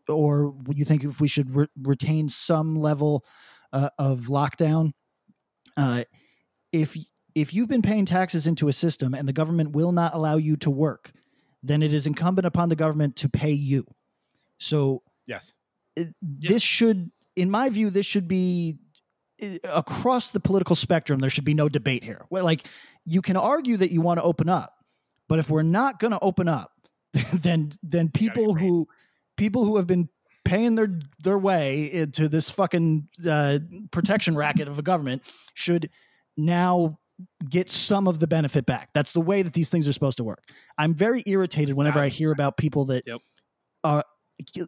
or 0.09 0.55
you 0.75 0.85
think 0.85 1.03
if 1.05 1.21
we 1.21 1.29
should 1.29 1.55
re- 1.55 1.67
retain 1.83 2.29
some 2.29 2.77
level 2.77 3.25
uh, 3.73 3.89
of 3.99 4.21
lockdown, 4.29 4.93
uh, 5.77 6.05
if 6.73 6.97
if 7.35 7.55
you've 7.55 7.69
been 7.69 7.83
paying 7.83 8.05
taxes 8.05 8.47
into 8.47 8.69
a 8.69 8.73
system 8.73 9.15
and 9.15 9.27
the 9.27 9.33
government 9.33 9.73
will 9.73 9.93
not 9.93 10.15
allow 10.15 10.37
you 10.37 10.57
to 10.59 10.71
work, 10.71 11.11
then 11.63 11.83
it 11.83 11.93
is 11.95 12.07
incumbent 12.07 12.47
upon 12.47 12.69
the 12.69 12.77
government 12.77 13.17
to 13.17 13.29
pay 13.29 13.53
you. 13.53 13.87
So 14.59 15.03
yes, 15.27 15.53
it- 15.97 16.15
this 16.21 16.63
should 16.63 17.11
in 17.37 17.51
my 17.51 17.69
view 17.69 17.91
this 17.91 18.07
should 18.07 18.29
be 18.29 18.79
uh, 19.43 19.57
across 19.65 20.31
the 20.31 20.41
political 20.41 20.77
spectrum 20.77 21.21
there 21.21 21.31
should 21.31 21.45
be 21.45 21.55
no 21.55 21.69
debate 21.69 22.05
here. 22.05 22.27
Well, 22.31 22.45
like 22.45 22.67
you 23.05 23.23
can 23.23 23.37
argue 23.37 23.77
that 23.79 23.91
you 23.91 24.01
want 24.01 24.19
to 24.19 24.25
open 24.25 24.49
up 24.49 24.75
but 25.29 25.39
if 25.39 25.51
we're 25.51 25.63
not 25.63 25.99
going 25.99 26.13
to 26.13 26.21
open 26.21 26.49
up 26.49 26.73
then 27.33 27.73
then 27.83 28.09
people 28.11 28.55
who 28.55 28.87
people 29.37 29.65
who 29.65 29.77
have 29.77 29.87
been 29.87 30.09
paying 30.45 30.75
their 30.75 31.01
their 31.23 31.39
way 31.39 31.93
into 31.93 32.29
this 32.29 32.51
fucking 32.51 33.09
uh, 33.29 33.59
protection 33.91 34.37
racket 34.37 34.69
of 34.69 34.79
a 34.79 34.83
government 34.83 35.23
should 35.55 35.89
now 36.37 36.99
get 37.49 37.71
some 37.71 38.09
of 38.09 38.19
the 38.19 38.27
benefit 38.27 38.67
back. 38.67 38.89
That's 38.95 39.13
the 39.13 39.21
way 39.21 39.43
that 39.43 39.53
these 39.53 39.69
things 39.69 39.87
are 39.87 39.93
supposed 39.93 40.17
to 40.17 40.25
work. 40.25 40.43
I'm 40.79 40.95
very 40.95 41.23
irritated 41.27 41.77
whenever 41.77 42.01
i 42.01 42.09
hear 42.09 42.33
about 42.33 42.57
people 42.57 42.87
that 42.87 43.07
Yep. 43.07 43.21
are 43.85 44.05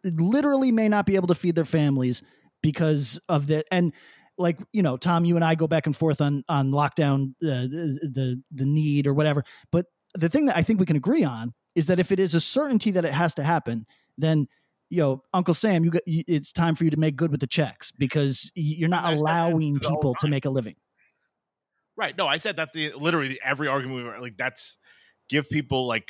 literally 0.03 0.71
may 0.71 0.87
not 0.87 1.05
be 1.05 1.15
able 1.15 1.27
to 1.27 1.35
feed 1.35 1.55
their 1.55 1.65
families 1.65 2.21
because 2.65 3.19
of 3.29 3.47
the 3.47 3.63
and 3.71 3.93
like 4.37 4.57
you 4.73 4.81
know 4.81 4.97
tom 4.97 5.23
you 5.23 5.35
and 5.35 5.45
i 5.45 5.55
go 5.55 5.67
back 5.67 5.85
and 5.85 5.95
forth 5.95 6.19
on 6.19 6.43
on 6.49 6.71
lockdown 6.71 7.31
uh, 7.43 7.67
the, 7.69 7.99
the 8.11 8.41
the 8.51 8.65
need 8.65 9.07
or 9.07 9.13
whatever 9.13 9.43
but 9.71 9.85
the 10.15 10.27
thing 10.27 10.45
that 10.45 10.57
i 10.57 10.61
think 10.63 10.79
we 10.79 10.85
can 10.85 10.95
agree 10.97 11.23
on 11.23 11.53
is 11.75 11.85
that 11.85 11.99
if 11.99 12.11
it 12.11 12.19
is 12.19 12.33
a 12.35 12.41
certainty 12.41 12.91
that 12.91 13.05
it 13.05 13.13
has 13.13 13.33
to 13.33 13.43
happen 13.43 13.85
then 14.17 14.47
you 14.89 15.01
know 15.01 15.21
uncle 15.33 15.53
sam 15.53 15.85
you 15.85 15.91
got 15.91 16.01
you, 16.07 16.23
it's 16.27 16.51
time 16.51 16.75
for 16.75 16.83
you 16.83 16.89
to 16.89 16.97
make 16.97 17.15
good 17.15 17.31
with 17.31 17.39
the 17.39 17.47
checks 17.47 17.91
because 17.97 18.51
you're 18.55 18.89
not 18.89 19.05
I 19.05 19.13
allowing 19.13 19.75
the 19.75 19.87
whole 19.87 19.97
people 19.97 20.15
to 20.19 20.27
make 20.27 20.45
a 20.45 20.49
living 20.49 20.75
right. 21.97 22.17
No, 22.17 22.27
I 22.27 22.37
said 22.37 22.57
that 22.57 22.73
the 22.73 22.91
literally 22.97 23.39
every 23.43 23.67
argument 23.69 23.97
we 23.97 24.03
were 24.03 24.19
like 24.19 24.35
that's 24.37 24.77
give 25.29 25.49
people 25.49 25.87
like 25.87 26.09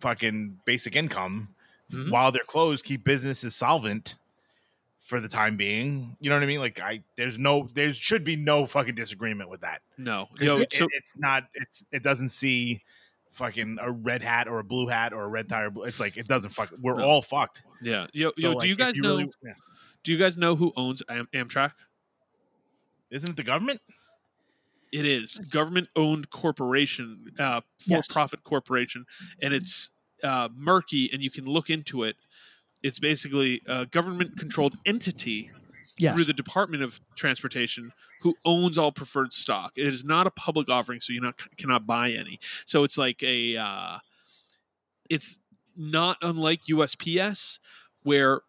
fucking 0.00 0.58
basic 0.64 0.96
income 0.96 1.48
Mhm. 1.92 2.10
while 2.10 2.32
they're 2.32 2.42
closed, 2.46 2.84
keep 2.84 3.04
businesses 3.04 3.54
solvent 3.54 4.16
for 5.02 5.20
the 5.20 5.28
time 5.28 5.56
being. 5.56 6.16
You 6.20 6.30
know 6.30 6.36
what 6.36 6.42
I 6.42 6.46
mean? 6.46 6.60
Like 6.60 6.80
I 6.80 7.02
there's 7.16 7.38
no 7.38 7.68
there 7.74 7.92
should 7.92 8.24
be 8.24 8.36
no 8.36 8.66
fucking 8.66 8.94
disagreement 8.94 9.50
with 9.50 9.60
that. 9.60 9.82
No. 9.98 10.28
yo, 10.40 10.58
it, 10.58 10.72
so 10.72 10.86
it's 10.92 11.18
not 11.18 11.44
it's 11.54 11.84
it 11.92 12.02
doesn't 12.02 12.30
see 12.30 12.82
fucking 13.32 13.78
a 13.80 13.90
red 13.90 14.22
hat 14.22 14.46
or 14.48 14.58
a 14.60 14.64
blue 14.64 14.86
hat 14.86 15.12
or 15.12 15.24
a 15.24 15.28
red 15.28 15.48
tie 15.48 15.62
or 15.62 15.70
blue. 15.70 15.84
It's 15.84 15.98
like 16.00 16.16
it 16.16 16.28
doesn't 16.28 16.50
fuck. 16.50 16.70
We're 16.80 16.96
No. 16.96 17.04
all 17.04 17.22
fucked. 17.22 17.62
yeah, 17.82 18.06
yo, 18.12 18.28
So, 18.28 18.34
yo, 18.36 18.50
like, 18.52 18.58
do 18.60 18.66
you 18.68 18.72
if 18.74 18.78
guys 18.78 18.94
know? 18.96 19.16
really- 19.16 19.30
yeah. 19.44 19.52
Do 20.04 20.12
you 20.12 20.18
guys 20.18 20.36
know 20.36 20.56
who 20.56 20.72
owns 20.76 21.02
Am- 21.08 21.28
Amtrak? 21.34 21.72
Isn't 23.10 23.30
it 23.30 23.36
the 23.36 23.42
government? 23.44 23.80
It 24.92 25.06
is 25.06 25.38
government 25.38 25.88
owned 25.96 26.28
corporation, 26.30 27.32
uh, 27.38 27.60
for 27.78 27.90
Yes. 27.96 28.08
profit 28.08 28.42
corporation, 28.44 29.06
and 29.40 29.54
it's 29.54 29.90
uh, 30.22 30.48
murky. 30.54 31.10
And 31.12 31.22
you 31.22 31.30
can 31.30 31.46
look 31.46 31.70
into 31.70 32.02
it. 32.04 32.16
It's 32.82 32.98
basically 32.98 33.62
a 33.66 33.86
government 33.86 34.38
controlled 34.38 34.76
entity 34.84 35.50
yes 35.98 36.14
through 36.14 36.24
the 36.24 36.32
Department 36.32 36.82
of 36.82 37.00
Transportation 37.16 37.92
who 38.22 38.34
owns 38.44 38.78
all 38.78 38.92
preferred 38.92 39.32
stock. 39.32 39.72
It 39.76 39.86
is 39.86 40.04
not 40.04 40.26
a 40.26 40.30
public 40.30 40.68
offering, 40.68 41.00
so 41.00 41.12
you 41.12 41.20
not 41.20 41.40
cannot 41.56 41.86
buy 41.86 42.10
any. 42.12 42.38
So 42.64 42.84
it's 42.84 42.96
like 42.96 43.22
a, 43.22 43.56
uh, 43.56 43.98
it's 45.10 45.38
not 45.76 46.18
unlike 46.22 46.62
USPS 46.70 47.58
where 48.02 48.42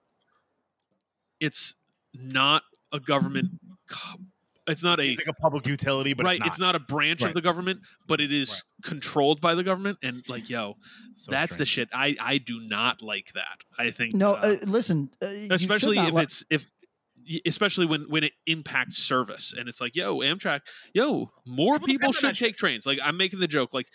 it's 1.39 1.75
not 2.13 2.63
a 2.91 2.99
government 2.99 3.49
co- 3.89 4.19
it's 4.67 4.83
not 4.83 4.99
a 4.99 5.07
like 5.09 5.27
a 5.27 5.33
public 5.33 5.67
utility, 5.67 6.13
but 6.13 6.25
right. 6.25 6.41
it's 6.45 6.59
not. 6.59 6.75
a 6.75 6.79
branch 6.79 7.21
of 7.21 7.33
the 7.33 7.41
government, 7.41 7.81
but 8.07 8.21
it 8.21 8.31
is 8.31 8.63
controlled 8.83 9.41
by 9.41 9.55
the 9.55 9.63
government. 9.63 9.97
And 10.01 10.23
like, 10.27 10.49
yo, 10.49 10.77
So 11.17 11.31
that's 11.31 11.55
the 11.55 11.65
shit. 11.65 11.89
I 11.93 12.15
I 12.19 12.37
do 12.37 12.59
not 12.61 13.01
like 13.01 13.31
that. 13.33 13.63
I 13.77 13.91
think 13.91 14.13
No, 14.13 14.33
uh, 14.33 14.57
uh, 14.61 14.65
listen. 14.65 15.09
Uh, 15.21 15.27
especially 15.51 15.97
if 15.97 16.13
let- 16.13 16.23
it's 16.23 16.45
if 16.49 16.67
especially 17.45 17.85
when 17.85 18.01
when 18.09 18.23
it 18.23 18.33
impacts 18.45 18.97
service 18.97 19.53
and 19.57 19.69
it's 19.69 19.79
like 19.79 19.95
yo 19.95 20.17
amtrak 20.17 20.59
yo 20.93 21.31
more 21.45 21.79
People 21.79 21.87
people 21.87 22.11
should 22.11 22.37
take 22.37 22.57
trains 22.57 22.85
like 22.85 22.99
i'm 23.01 23.15
making 23.15 23.39
the 23.39 23.47
joke 23.47 23.73
like 23.73 23.87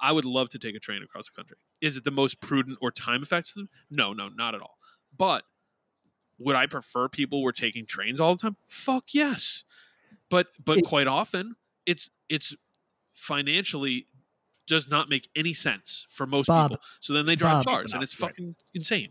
i 0.00 0.12
would 0.12 0.24
love 0.24 0.50
to 0.50 0.58
take 0.58 0.74
a 0.74 0.78
train 0.78 1.02
across 1.02 1.30
the 1.30 1.34
country 1.34 1.56
is 1.80 1.96
it 1.96 2.04
the 2.04 2.10
most 2.10 2.40
prudent 2.40 2.76
or 2.82 2.90
time 2.90 3.22
effective 3.22 3.66
no 3.90 4.12
no 4.12 4.28
not 4.28 4.54
at 4.54 4.60
all 4.60 4.76
but 5.16 5.44
would 6.38 6.56
i 6.56 6.66
prefer 6.66 7.08
people 7.08 7.42
were 7.42 7.52
taking 7.52 7.86
trains 7.86 8.20
all 8.20 8.34
the 8.34 8.42
time 8.42 8.56
fuck 8.66 9.04
yes 9.14 9.64
but 10.30 10.48
but 10.64 10.78
It- 10.78 10.84
quite 10.84 11.06
often 11.06 11.56
it's 11.86 12.10
it's 12.28 12.54
financially 13.14 14.06
does 14.66 14.88
not 14.88 15.08
make 15.08 15.28
any 15.34 15.52
sense 15.54 16.06
for 16.10 16.26
most 16.26 16.46
Bob, 16.46 16.70
people 16.70 16.82
so 17.00 17.12
then 17.14 17.26
they 17.26 17.34
drive 17.34 17.64
Bob. 17.64 17.74
cars 17.74 17.92
and 17.92 18.00
No, 18.00 18.02
it's 18.04 18.20
right. 18.20 18.28
fucking 18.30 18.54
insane 18.74 19.10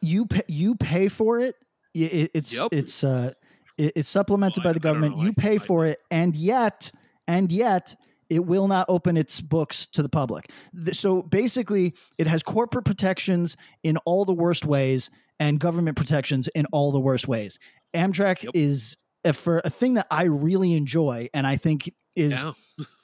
you 0.00 0.26
pay, 0.26 0.42
you 0.46 0.76
pay 0.76 1.08
for 1.08 1.40
it. 1.40 1.56
It- 1.92 2.30
it's 2.34 2.52
Yep. 2.52 2.68
it's 2.72 3.02
uh 3.02 3.32
it- 3.76 3.92
it's 3.96 4.08
supplemented 4.08 4.62
Well, 4.64 4.72
by 4.74 4.78
the 4.78 4.80
I 4.88 4.92
don't 4.92 4.94
government. 5.00 5.16
know. 5.16 5.22
You 5.24 5.30
I- 5.36 5.40
pay 5.40 5.54
I- 5.56 5.58
for 5.58 5.86
it, 5.86 5.98
and 6.10 6.36
yet 6.36 6.92
and 7.26 7.50
yet 7.50 7.96
it 8.28 8.44
will 8.44 8.68
not 8.68 8.84
open 8.88 9.16
its 9.16 9.40
books 9.40 9.86
to 9.88 10.02
the 10.02 10.08
public. 10.08 10.50
So 10.92 11.22
basically, 11.22 11.94
it 12.18 12.26
has 12.26 12.42
corporate 12.42 12.84
protections 12.84 13.56
in 13.82 13.96
all 13.98 14.24
the 14.26 14.34
worst 14.34 14.64
ways 14.66 15.10
and 15.40 15.58
government 15.58 15.96
protections 15.96 16.46
in 16.48 16.66
all 16.66 16.92
the 16.92 17.00
worst 17.00 17.26
ways. 17.26 17.58
Amtrak 17.94 18.42
Yep. 18.42 18.52
is 18.54 18.96
for 19.34 19.60
a 19.64 19.70
thing 19.70 19.94
that 19.94 20.06
I 20.10 20.24
really 20.24 20.74
enjoy, 20.74 21.28
and 21.34 21.46
I 21.46 21.56
think 21.56 21.92
is 22.16 22.32
yeah 22.32 22.52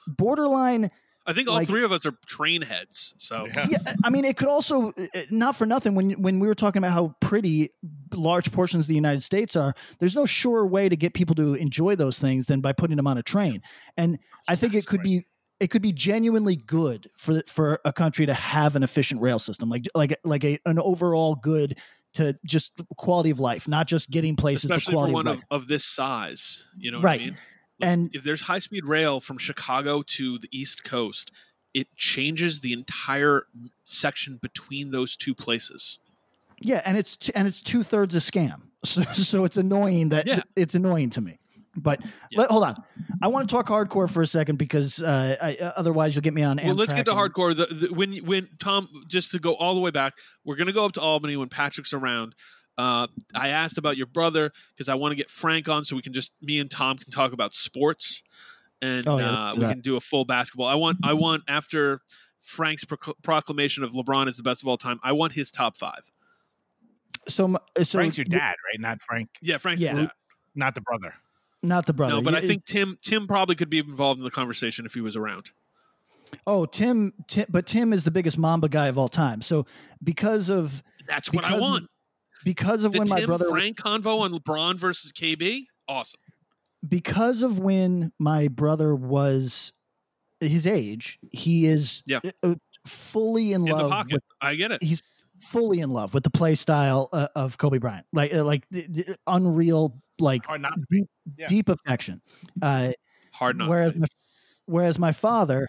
borderline 0.07 0.91
I 1.27 1.33
think 1.33 1.47
all 1.47 1.55
Like- 1.55 1.67
three 1.67 1.83
of 1.83 1.91
us 1.91 2.05
are 2.05 2.11
train 2.27 2.61
heads. 2.61 3.15
So 3.17 3.47
Yeah. 3.47 3.65
yeah, 3.67 3.77
I 4.03 4.11
mean, 4.11 4.25
it 4.25 4.37
could 4.37 4.47
also 4.47 4.89
uh, 4.91 5.03
not 5.31 5.55
for 5.55 5.65
nothing 5.65 5.95
when 5.95 6.11
when 6.21 6.39
we 6.39 6.47
were 6.47 6.53
talking 6.53 6.77
about 6.79 6.91
how 6.91 7.15
pretty 7.19 7.71
large 8.13 8.51
portions 8.51 8.83
of 8.85 8.87
the 8.89 8.93
United 8.93 9.23
States 9.23 9.55
are. 9.55 9.73
There's 9.97 10.13
no 10.13 10.27
sure 10.27 10.67
way 10.67 10.87
to 10.87 10.95
get 10.95 11.15
people 11.15 11.33
to 11.35 11.55
enjoy 11.55 11.95
those 11.95 12.19
things 12.19 12.45
than 12.45 12.61
by 12.61 12.73
putting 12.73 12.95
them 12.97 13.07
on 13.07 13.17
a 13.17 13.23
train. 13.23 13.63
And 13.97 14.19
I 14.47 14.55
think 14.55 14.73
That's 14.73 14.85
it 14.85 14.89
could 14.89 15.01
be 15.01 15.25
it 15.59 15.71
could 15.71 15.81
be 15.81 15.91
genuinely 15.93 16.57
good 16.57 17.09
for 17.17 17.41
for 17.47 17.79
a 17.85 17.91
country 17.91 18.27
to 18.27 18.33
have 18.35 18.75
an 18.75 18.83
efficient 18.83 19.19
rail 19.19 19.39
system, 19.39 19.67
like 19.67 19.87
like 19.95 20.19
like 20.23 20.43
a, 20.43 20.59
an 20.67 20.77
overall 20.77 21.33
good 21.33 21.75
to 22.15 22.37
just 22.45 22.71
quality 22.97 23.29
of 23.29 23.39
life, 23.39 23.67
not 23.67 23.87
just 23.87 24.09
getting 24.09 24.35
places, 24.35 24.65
especially 24.65 24.93
for 24.95 25.07
one 25.07 25.27
of 25.27 25.37
of, 25.37 25.43
of 25.63 25.67
this 25.67 25.85
size, 25.85 26.63
you 26.77 26.91
know 26.91 26.99
Right. 27.01 27.19
what 27.19 27.21
I 27.21 27.25
mean? 27.25 27.33
Like, 27.79 27.89
And- 27.89 28.09
if 28.13 28.23
there's 28.23 28.41
high 28.41 28.59
speed 28.59 28.85
rail 28.85 29.19
from 29.19 29.37
Chicago 29.37 30.01
to 30.01 30.37
the 30.39 30.49
East 30.51 30.83
Coast, 30.83 31.31
it 31.73 31.87
changes 31.97 32.61
the 32.61 32.71
entire 32.73 33.47
section 33.83 34.37
between 34.41 34.91
those 34.91 35.15
two 35.17 35.35
places. 35.35 35.99
Yeah, 36.61 36.81
and 36.85 36.97
it's 36.97 37.17
t- 37.17 37.33
and 37.35 37.47
it's 37.49 37.61
two 37.61 37.83
thirds 37.83 38.15
a 38.15 38.19
scam. 38.19 38.61
So, 38.85 39.03
so 39.13 39.45
it's 39.45 39.57
annoying 39.57 40.09
that 40.09 40.27
Yeah. 40.27 40.41
it's 40.55 40.75
annoying 40.75 41.09
to 41.11 41.21
me. 41.21 41.39
But 41.77 41.99
Yeah. 42.31 42.41
let, 42.41 42.51
hold 42.51 42.63
on, 42.63 42.75
I 43.21 43.27
want 43.27 43.49
to 43.49 43.53
talk 43.55 43.67
hardcore 43.67 44.09
for 44.09 44.21
a 44.21 44.27
second 44.27 44.57
because 44.57 45.01
uh, 45.01 45.35
I, 45.41 45.55
uh, 45.55 45.73
otherwise 45.75 46.15
you'll 46.15 46.21
get 46.21 46.33
me 46.33 46.41
on. 46.43 46.59
Well, 46.63 46.73
let's 46.75 46.93
get 46.93 47.05
to 47.05 47.11
and- 47.11 47.19
hardcore. 47.19 47.55
The, 47.55 47.65
the, 47.87 47.93
when 47.93 48.15
when 48.25 48.47
Tom, 48.59 48.87
just 49.07 49.31
to 49.31 49.39
go 49.39 49.55
all 49.55 49.73
the 49.75 49.81
way 49.81 49.91
back, 49.91 50.13
we're 50.45 50.55
gonna 50.55 50.71
go 50.73 50.85
up 50.85 50.93
to 50.93 51.01
Albany 51.01 51.35
when 51.37 51.49
Patrick's 51.49 51.93
around. 51.93 52.33
Uh, 52.77 53.07
I 53.33 53.49
asked 53.49 53.77
about 53.77 53.95
your 53.97 54.07
brother 54.07 54.51
because 54.75 54.89
I 54.89 54.95
want 54.95 55.11
to 55.11 55.15
get 55.15 55.29
Frank 55.29 55.67
on 55.69 55.83
so 55.85 55.95
we 55.95 56.01
can 56.01 56.13
just 56.13 56.31
me 56.41 56.59
and 56.59 56.69
Tom 56.71 56.97
can 56.97 57.11
talk 57.11 57.31
about 57.33 57.53
sports, 57.53 58.21
and 58.81 59.07
Oh, 59.07 59.17
yeah, 59.17 59.51
uh, 59.51 59.55
we 59.55 59.61
can 59.61 59.81
do 59.81 59.95
a 59.97 60.01
full 60.01 60.25
basketball. 60.25 60.67
I 60.67 60.75
want 60.75 60.99
I 61.03 61.13
want 61.13 61.43
after 61.47 62.01
Frank's 62.41 62.85
proclamation 63.23 63.83
of 63.83 63.91
LeBron 63.93 64.27
is 64.29 64.37
the 64.37 64.43
best 64.43 64.61
of 64.61 64.67
all 64.67 64.77
time. 64.77 64.99
I 65.03 65.11
want 65.13 65.33
his 65.33 65.51
top 65.51 65.75
five. 65.77 66.09
So, 67.27 67.57
so 67.77 67.83
Frank's 67.97 68.17
your 68.17 68.25
dad, 68.25 68.53
right? 68.65 68.79
Not 68.79 69.01
Frank, 69.01 69.29
Yeah, 69.41 69.57
Frank's 69.57 69.81
Yeah. 69.81 69.93
dad. 69.93 70.11
not 70.53 70.75
the 70.75 70.81
brother. 70.81 71.15
Not 71.67 71.85
the 71.85 71.93
brother. 71.93 72.13
No, 72.15 72.21
but 72.21 72.35
I 72.35 72.41
think 72.41 72.65
Tim 72.65 72.97
Tim 73.01 73.27
probably 73.27 73.55
could 73.55 73.69
be 73.69 73.79
involved 73.79 74.19
in 74.19 74.23
the 74.23 74.31
conversation 74.31 74.85
if 74.85 74.93
he 74.93 75.01
was 75.01 75.15
around. 75.15 75.51
Oh, 76.47 76.65
Tim, 76.65 77.13
Tim, 77.27 77.45
but 77.49 77.65
Tim 77.65 77.93
is 77.93 78.03
the 78.03 78.11
biggest 78.11 78.37
Mamba 78.37 78.67
guy 78.69 78.87
of 78.87 78.97
all 78.97 79.07
time. 79.09 79.41
So 79.41 79.65
because 80.03 80.49
of 80.49 80.83
That's 81.07 81.31
what 81.31 81.45
I 81.45 81.57
want. 81.57 81.87
because 82.43 82.83
of 82.83 82.91
The 82.91 82.99
when 82.99 83.07
Tim 83.07 83.19
my 83.21 83.25
brother 83.25 83.45
Frank 83.49 83.77
convo 83.77 84.21
on 84.21 84.31
LeBron 84.33 84.75
versus 84.77 85.11
KB. 85.11 85.65
Awesome. 85.87 86.19
because 86.87 87.41
of 87.43 87.59
when 87.59 88.11
my 88.19 88.47
brother 88.47 88.95
was 88.95 89.71
his 90.39 90.65
age, 90.67 91.19
he 91.31 91.65
is 91.67 92.01
Yeah. 92.05 92.19
uh, 92.43 92.55
fully 92.87 93.53
in, 93.53 93.61
In 93.61 93.67
the 93.67 93.75
love 93.83 93.91
pocket. 93.91 94.13
with 94.15 94.23
I 94.41 94.55
get 94.55 94.71
it. 94.71 94.83
he's 94.83 95.01
fully 95.39 95.79
in 95.79 95.91
love 95.91 96.13
with 96.13 96.23
the 96.23 96.29
play 96.31 96.55
style 96.55 97.07
uh, 97.13 97.27
of 97.35 97.57
Kobe 97.57 97.77
Bryant, 97.77 98.05
like 98.13 98.33
uh, 98.33 98.43
like 98.43 98.67
the, 98.71 98.87
the 98.87 99.17
unreal, 99.27 99.95
like 100.19 100.45
Hard 100.45 100.61
not 100.61 100.73
deep, 100.89 101.07
Yeah. 101.37 101.47
deep 101.47 101.69
affection. 101.69 102.21
Uh, 102.61 102.91
Hard 103.33 103.57
not. 103.57 103.69
whereas 103.69 103.95
my, 103.95 104.07
whereas 104.65 104.97
my 104.99 105.11
father 105.11 105.67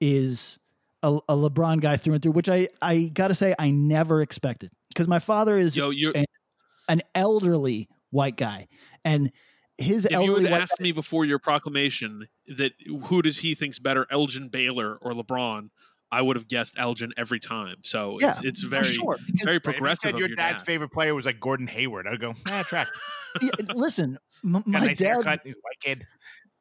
is 0.00 0.58
a, 1.02 1.14
a 1.28 1.34
LeBron 1.34 1.80
guy 1.80 1.96
through 1.96 2.14
and 2.14 2.22
through, 2.22 2.32
which 2.32 2.48
I 2.48 2.68
I 2.82 3.10
gotta 3.12 3.34
say 3.34 3.54
I 3.58 3.70
never 3.70 4.22
expected 4.22 4.70
because 4.88 5.08
my 5.08 5.18
father 5.18 5.58
is 5.58 5.76
Yo, 5.76 5.90
you 5.90 6.12
and 6.14 6.26
an 6.88 7.02
elderly 7.14 7.88
white 8.10 8.36
guy, 8.36 8.68
and 9.04 9.30
his 9.76 10.04
if 10.06 10.10
you 10.10 10.16
elderly 10.18 10.44
had 10.44 10.52
white 10.52 10.62
asked 10.62 10.80
me 10.80 10.92
before 10.92 11.24
your 11.24 11.38
proclamation 11.38 12.26
that 12.56 12.72
who 13.04 13.22
does 13.22 13.38
he 13.38 13.54
thinks 13.54 13.78
better, 13.78 14.06
Elgin 14.10 14.48
Baylor 14.48 14.96
or 14.96 15.12
LeBron, 15.12 15.70
I 16.10 16.22
would 16.22 16.36
have 16.36 16.48
guessed 16.48 16.74
Elgin 16.78 17.12
every 17.16 17.38
time. 17.38 17.76
So 17.84 18.18
yeah, 18.20 18.30
it's 18.30 18.40
it's 18.44 18.62
very 18.62 18.92
sure. 18.92 19.16
Very 19.44 19.56
Right, 19.56 19.56
if 19.56 19.66
you 19.66 19.72
progressive 19.72 20.00
said 20.02 20.14
of 20.14 20.18
your 20.20 20.28
your 20.28 20.36
dad's 20.36 20.62
dad. 20.62 20.66
favorite 20.66 20.88
player 20.92 21.14
was 21.14 21.26
like 21.26 21.38
Gordon 21.38 21.66
Hayward. 21.68 22.06
I'd 22.08 22.18
go, 22.20 22.34
ah, 22.48 22.62
track. 22.66 22.88
Yeah, 23.40 23.50
listen, 23.74 24.18
m- 24.44 24.62
my 24.66 24.80
nice 24.86 24.98
dad 24.98 25.06
haircut. 25.06 25.40
He's 25.44 25.54
a 25.54 25.58
white 25.62 25.80
kid. 25.82 26.06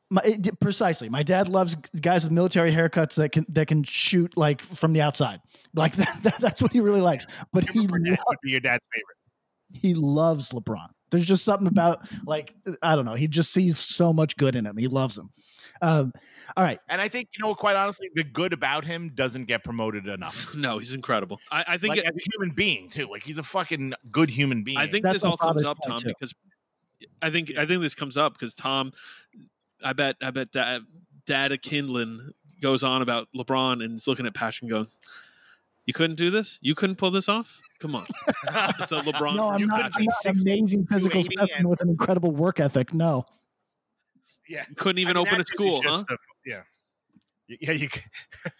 My, 0.10 0.22
it, 0.24 0.58
precisely. 0.62 1.10
My 1.10 1.22
dad 1.22 1.50
loves 1.50 1.76
guys 2.00 2.24
with 2.24 2.32
military 2.32 2.72
haircuts 2.72 3.16
that 3.16 3.32
can 3.34 3.46
that 3.50 3.68
can 3.68 3.84
shoot 3.84 4.38
like 4.38 4.62
from 4.62 4.94
the 4.94 5.02
outside. 5.02 5.40
Like 5.74 5.96
that, 5.98 6.20
that- 6.24 6.40
that's 6.40 6.62
what 6.62 6.72
he 6.72 6.80
really 6.80 7.02
likes. 7.02 7.26
But 7.52 7.70
he 7.70 7.82
Jimmy 7.88 8.12
lo- 8.12 8.16
would 8.30 8.38
be 8.42 8.52
your 8.52 8.62
dad's 8.62 8.86
favorite. 8.94 9.82
he 9.82 9.94
loves 9.94 10.50
LeBron. 10.52 10.88
There's 11.10 11.26
just 11.26 11.46
something 11.46 11.68
about 11.68 12.08
like 12.26 12.54
I 12.82 12.96
don't 12.96 13.06
know. 13.06 13.16
He 13.16 13.28
just 13.28 13.52
sees 13.54 13.78
so 13.78 14.12
much 14.14 14.36
good 14.38 14.56
in 14.56 14.66
him. 14.66 14.76
He 14.78 14.88
loves 14.88 15.18
him. 15.18 15.30
Um, 15.82 16.12
all 16.56 16.64
right. 16.64 16.80
And 16.90 17.00
I 17.02 17.08
think, 17.08 17.28
you 17.38 17.44
know, 17.46 17.54
quite 17.54 17.76
honestly, 17.76 18.10
the 18.16 18.24
good 18.24 18.52
about 18.52 18.84
him 18.86 19.12
doesn't 19.14 19.46
get 19.46 19.64
promoted 19.64 20.08
enough. 20.08 20.54
No, 20.56 20.80
he's 20.80 20.94
incredible. 20.96 21.40
I, 21.52 21.64
I 21.68 21.78
think 21.78 21.92
like 21.92 22.00
it, 22.00 22.06
as 22.06 22.16
a 22.16 22.20
human 22.34 22.56
being 22.56 22.90
too. 22.90 23.08
Like 23.12 23.24
he's 23.24 23.38
a 23.38 23.44
fucking 23.44 23.94
good 24.12 24.30
human 24.30 24.64
being. 24.64 24.78
I 24.78 24.88
think 24.88 25.04
That's 25.04 25.16
this 25.16 25.24
all 25.26 25.38
comes 25.38 25.64
up, 25.66 25.78
Tom, 25.86 26.00
too. 26.00 26.08
because 26.08 26.34
I 27.22 27.30
think 27.30 27.52
I 27.58 27.66
think 27.66 27.82
this 27.82 27.96
comes 27.96 28.18
up 28.18 28.34
because 28.34 28.54
Tom, 28.54 28.92
I 29.84 29.94
bet 29.94 30.16
I 30.22 30.32
bet 30.32 30.52
Dad, 30.52 30.82
Dad 31.26 31.52
Kindlon 31.52 32.32
goes 32.62 32.84
on 32.84 33.02
about 33.02 33.28
LeBron 33.36 33.84
and 33.84 33.98
is 33.98 34.08
looking 34.08 34.26
at 34.26 34.34
Passion 34.34 34.68
going, 34.68 34.88
"You 35.86 35.94
couldn't 35.94 36.16
do 36.16 36.30
this. 36.32 36.60
You 36.62 36.74
couldn't 36.76 36.96
pull 36.96 37.12
this 37.12 37.30
off. 37.30 37.60
Come 37.80 37.96
on." 37.96 38.06
It's 38.80 38.92
a 38.92 38.96
LeBron. 39.02 39.36
No, 39.36 39.50
I'm 39.50 39.66
not, 39.68 39.94
could 39.94 40.02
I'm 40.02 40.06
not 40.06 40.26
an 40.36 40.42
amazing 40.42 40.86
physical 40.88 41.22
280 41.24 41.24
specimen 41.36 41.50
and- 41.60 41.70
with 41.70 41.82
an 41.82 41.90
incredible 41.90 42.32
work 42.32 42.60
ethic. 42.60 42.94
No. 42.94 43.26
yeah. 44.50 44.66
Couldn't 44.76 45.00
even 45.00 45.18
I 45.18 45.20
mean, 45.20 45.28
open 45.28 45.40
a 45.40 45.44
that 45.44 45.60
really 45.60 45.70
is 45.72 45.78
school, 45.78 45.82
huh? 45.84 45.92
just 45.98 46.08
the- 46.08 46.18
yeah. 46.46 46.62
Yeah, 47.48 47.72
you, 47.72 47.90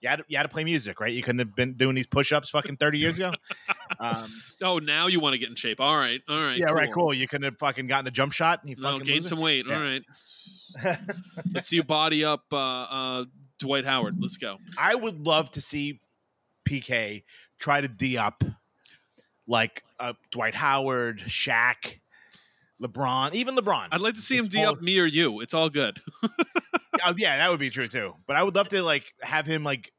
you, 0.00 0.08
had 0.08 0.16
to, 0.16 0.24
you 0.28 0.36
had 0.36 0.42
to 0.42 0.48
play 0.48 0.64
music, 0.64 1.00
right? 1.00 1.12
You 1.12 1.22
couldn't 1.22 1.38
have 1.38 1.54
been 1.54 1.74
doing 1.74 1.94
these 1.94 2.06
push-ups 2.06 2.50
fucking 2.50 2.76
30 2.76 2.98
years 2.98 3.16
ago. 3.16 3.32
Um, 4.00 4.30
Oh, 4.62 4.78
now 4.78 5.06
you 5.08 5.18
want 5.18 5.32
to 5.32 5.38
get 5.38 5.48
in 5.48 5.56
shape. 5.56 5.80
All 5.80 5.96
right, 5.96 6.20
all 6.28 6.40
right. 6.40 6.58
yeah, 6.58 6.66
right, 6.66 6.92
cool. 6.92 7.12
You 7.12 7.26
couldn't 7.26 7.46
have 7.46 7.58
fucking 7.58 7.86
gotten 7.88 8.06
a 8.06 8.10
jump 8.10 8.32
shot 8.32 8.60
and 8.60 8.70
you 8.70 8.76
No, 8.76 8.92
fucking 8.92 9.04
gain 9.06 9.16
lose 9.16 9.28
some 9.30 9.40
weight. 9.40 9.64
Yeah. 9.66 9.74
All 9.74 9.80
right. 9.82 10.98
Let's 11.54 11.68
see 11.68 11.76
you 11.76 11.82
body 11.82 12.24
up 12.24 12.44
uh, 12.52 12.56
uh, 12.56 13.24
Dwight 13.58 13.86
Howard. 13.86 14.16
Let's 14.20 14.36
go. 14.36 14.58
I 14.78 14.94
would 14.94 15.26
love 15.26 15.50
to 15.52 15.60
see 15.60 16.00
PK 16.68 17.24
try 17.58 17.80
to 17.80 17.88
D 17.88 18.18
up 18.18 18.44
like 19.48 19.82
uh, 19.98 20.12
Dwight 20.30 20.54
Howard, 20.54 21.20
Shaq, 21.26 21.98
LeBron, 22.82 23.34
even 23.34 23.56
LeBron. 23.56 23.88
I'd 23.92 24.00
like 24.00 24.14
to 24.14 24.20
see 24.20 24.36
him 24.36 24.44
It's 24.46 24.54
D 24.54 24.64
all- 24.64 24.72
up 24.74 24.82
me 24.82 24.98
or 24.98 25.06
you. 25.06 25.40
It's 25.40 25.54
all 25.54 25.68
good. 25.70 26.00
Oh, 27.06 27.14
yeah, 27.16 27.36
that 27.36 27.48
would 27.48 27.60
be 27.60 27.70
true 27.70 27.86
too. 27.86 28.14
But 28.26 28.34
I 28.34 28.42
would 28.42 28.56
love 28.56 28.70
to 28.70 28.82
like 28.82 29.04
have 29.22 29.46
him 29.46 29.62
like 29.62 29.92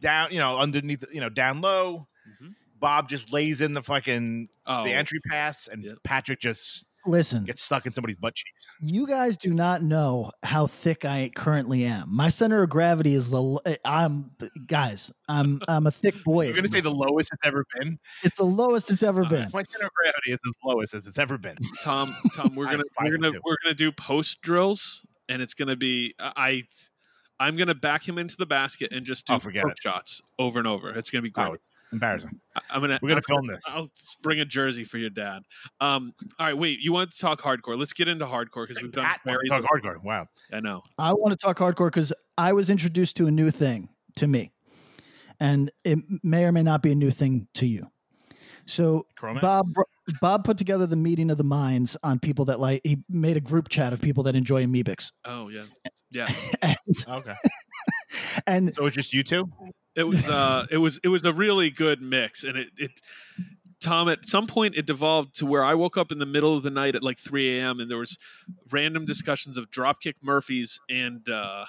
down, 0.00 0.30
you 0.30 0.38
know, 0.38 0.56
underneath, 0.56 1.02
you 1.12 1.20
know, 1.20 1.28
down 1.28 1.60
low. 1.60 2.06
Mhm. 2.40 2.54
Bob 2.78 3.08
just 3.08 3.32
lays 3.32 3.60
in 3.60 3.74
the 3.74 3.82
fucking 3.82 4.46
Oh, 4.66 4.84
the 4.84 4.92
entry 4.92 5.18
pass, 5.28 5.66
and 5.66 5.82
Yeah. 5.82 5.92
Patrick 6.04 6.40
just 6.40 6.85
Listen, 7.06 7.44
Get 7.44 7.58
stuck 7.58 7.86
in 7.86 7.92
somebody's 7.92 8.16
butt 8.16 8.34
cheeks. 8.34 8.66
you 8.80 9.06
guys 9.06 9.36
do 9.36 9.54
not 9.54 9.82
know 9.82 10.30
how 10.42 10.66
thick 10.66 11.04
I 11.04 11.30
currently 11.34 11.84
am. 11.84 12.08
My 12.14 12.28
center 12.28 12.62
of 12.62 12.70
gravity 12.70 13.14
is 13.14 13.28
the. 13.28 13.60
eh, 13.66 13.76
I'm 13.84 14.30
guys. 14.66 15.12
I'm 15.28 15.60
I'm 15.68 15.86
a 15.86 15.90
thick 15.90 16.22
boy. 16.24 16.46
You're 16.46 16.54
gonna 16.54 16.68
say 16.68 16.80
the 16.80 16.90
lowest 16.90 17.30
it's 17.32 17.42
ever 17.46 17.64
been. 17.78 17.98
it's 18.24 18.36
the 18.38 18.44
lowest 18.44 18.90
it's 18.90 19.02
ever 19.02 19.22
All 19.22 19.30
been. 19.30 19.48
My 19.52 19.62
center 19.62 19.86
of 19.86 19.92
gravity 20.02 20.32
is 20.32 20.38
as 20.46 20.52
lowest 20.64 20.94
as 20.94 21.06
it's 21.06 21.18
ever 21.18 21.38
been. 21.38 21.56
Tom, 21.82 22.14
Tom, 22.34 22.54
we're 22.56 22.64
gonna 22.66 22.82
we're 23.00 23.10
gonna 23.16 23.32
two. 23.32 23.40
we're 23.44 23.56
gonna 23.62 23.74
do 23.74 23.92
post 23.92 24.40
drills, 24.42 25.04
and 25.28 25.40
it's 25.40 25.54
gonna 25.54 25.76
be 25.76 26.14
I. 26.18 26.64
I'm 27.38 27.56
gonna 27.56 27.74
back 27.74 28.08
him 28.08 28.16
into 28.16 28.34
the 28.38 28.46
basket 28.46 28.92
and 28.92 29.04
just 29.04 29.26
do 29.26 29.34
Oh, 29.34 29.38
forget 29.38 29.64
it. 29.66 29.78
shots 29.80 30.22
over 30.38 30.58
and 30.58 30.66
over. 30.66 30.90
It's 30.90 31.10
gonna 31.10 31.20
be 31.22 31.30
great. 31.30 31.48
Oh, 31.48 31.52
it's 31.52 31.70
embarrassing. 31.92 32.40
I- 32.54 32.60
I'm 32.70 32.80
gonna 32.80 32.98
We're 33.02 33.10
gonna 33.10 33.20
I'm 33.28 33.34
film 33.34 33.46
this. 33.46 33.62
I'll 33.68 33.88
bring 34.22 34.40
a 34.40 34.44
jersey 34.44 34.84
for 34.84 34.98
your 34.98 35.10
dad. 35.10 35.42
Um, 35.80 36.12
all 36.38 36.46
right, 36.46 36.56
wait. 36.56 36.80
You 36.80 36.92
want 36.92 37.10
to 37.10 37.18
talk 37.18 37.40
hardcore? 37.40 37.78
Let's 37.78 37.92
get 37.92 38.08
into 38.08 38.24
hardcore 38.26 38.66
because 38.66 38.82
we've 38.82 38.92
done 38.92 39.04
Pat 39.04 39.20
wants 39.24 39.48
talk 39.48 39.62
hardcore. 39.64 40.02
Wow. 40.02 40.26
I 40.52 40.60
know. 40.60 40.82
I 40.98 41.12
want 41.12 41.32
to 41.32 41.36
talk 41.44 41.58
hardcore 41.58 41.88
because 41.88 42.12
I 42.38 42.52
was 42.52 42.70
introduced 42.70 43.16
to 43.18 43.26
a 43.26 43.30
new 43.30 43.50
thing 43.50 43.88
to 44.16 44.26
me, 44.26 44.52
and 45.40 45.70
it 45.84 45.98
may 46.22 46.44
or 46.44 46.52
may 46.52 46.62
not 46.62 46.82
be 46.82 46.92
a 46.92 46.94
new 46.94 47.10
thing 47.10 47.46
to 47.54 47.66
you. 47.66 47.86
So 48.68 49.06
Chroma? 49.20 49.40
Bob 49.40 49.72
Bob 50.20 50.44
put 50.44 50.58
together 50.58 50.86
the 50.86 50.96
meeting 50.96 51.30
of 51.30 51.38
the 51.38 51.44
minds 51.44 51.96
on 52.02 52.18
people 52.18 52.44
that 52.46 52.58
like 52.58 52.80
he 52.84 52.98
made 53.08 53.36
a 53.36 53.40
group 53.40 53.68
chat 53.68 53.92
of 53.92 54.00
people 54.00 54.24
that 54.24 54.34
enjoy 54.34 54.64
Amebix, 54.66 55.12
Oh 55.24 55.48
yeah, 55.48 55.66
yeah. 56.10 56.32
and, 56.62 56.76
Okay. 57.08 57.34
and 58.48 58.74
So 58.74 58.86
it's 58.86 58.96
just 58.96 59.12
you 59.14 59.22
two? 59.22 59.48
It 59.96 60.04
was 60.04 60.28
uh, 60.28 60.66
it 60.70 60.78
was 60.78 61.00
it 61.02 61.08
was 61.08 61.24
a 61.24 61.32
really 61.32 61.70
good 61.70 62.00
mix, 62.02 62.44
and 62.44 62.56
it 62.56 62.68
it. 62.76 62.90
Tom, 63.78 64.08
at 64.08 64.26
some 64.26 64.46
point 64.46 64.74
it 64.74 64.86
devolved 64.86 65.36
to 65.38 65.46
where 65.46 65.62
I 65.62 65.74
woke 65.74 65.98
up 65.98 66.10
in 66.10 66.18
the 66.18 66.26
middle 66.26 66.56
of 66.56 66.62
the 66.62 66.70
night 66.70 66.94
at 66.94 67.02
like 67.02 67.18
3 67.18 67.58
a.m. 67.58 67.78
and 67.78 67.90
there 67.90 67.98
was 67.98 68.18
random 68.70 69.04
discussions 69.04 69.58
of 69.58 69.70
Dropkick 69.70 70.14
Murphys 70.22 70.80
and 70.88 71.28
uh, 71.28 71.66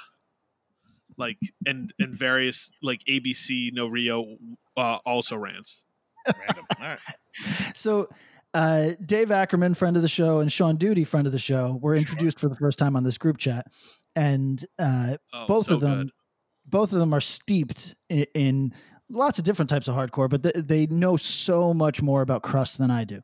like 1.17 1.37
and 1.65 1.93
and 1.99 2.13
various 2.13 2.71
like 2.81 3.01
ABC 3.09 3.71
No 3.73 3.87
Rio 3.87 4.37
uh, 4.77 4.99
also 5.05 5.35
rants. 5.35 5.83
Random. 6.25 6.65
All 6.79 6.87
right. 6.87 6.99
so 7.75 8.07
uh, 8.53 8.91
Dave 9.05 9.31
Ackerman, 9.31 9.73
friend 9.73 9.95
of 9.97 10.01
the 10.01 10.09
show, 10.09 10.39
and 10.39 10.51
Sean 10.51 10.77
Duty, 10.77 11.03
friend 11.03 11.27
of 11.27 11.33
the 11.33 11.39
show, 11.39 11.77
were 11.81 11.95
introduced 11.95 12.39
for 12.39 12.47
the 12.47 12.55
first 12.55 12.79
time 12.79 12.95
on 12.95 13.03
this 13.03 13.17
group 13.17 13.37
chat, 13.37 13.67
and 14.15 14.65
uh, 14.79 15.17
Oh, 15.33 15.45
both 15.47 15.67
so 15.67 15.75
of 15.75 15.81
them 15.81 15.97
good. 15.97 16.11
Both 16.67 16.93
of 16.93 16.99
them 16.99 17.13
are 17.13 17.21
steeped 17.21 17.95
in, 18.09 18.25
in 18.33 18.73
lots 19.09 19.39
of 19.39 19.45
different 19.45 19.69
types 19.69 19.87
of 19.87 19.95
hardcore 19.95 20.29
but 20.29 20.43
th- 20.43 20.65
they 20.65 20.85
know 20.87 21.15
so 21.15 21.73
much 21.73 22.01
more 22.01 22.21
about 22.21 22.43
crust 22.43 22.77
than 22.77 22.91
i 22.91 23.03
do. 23.03 23.21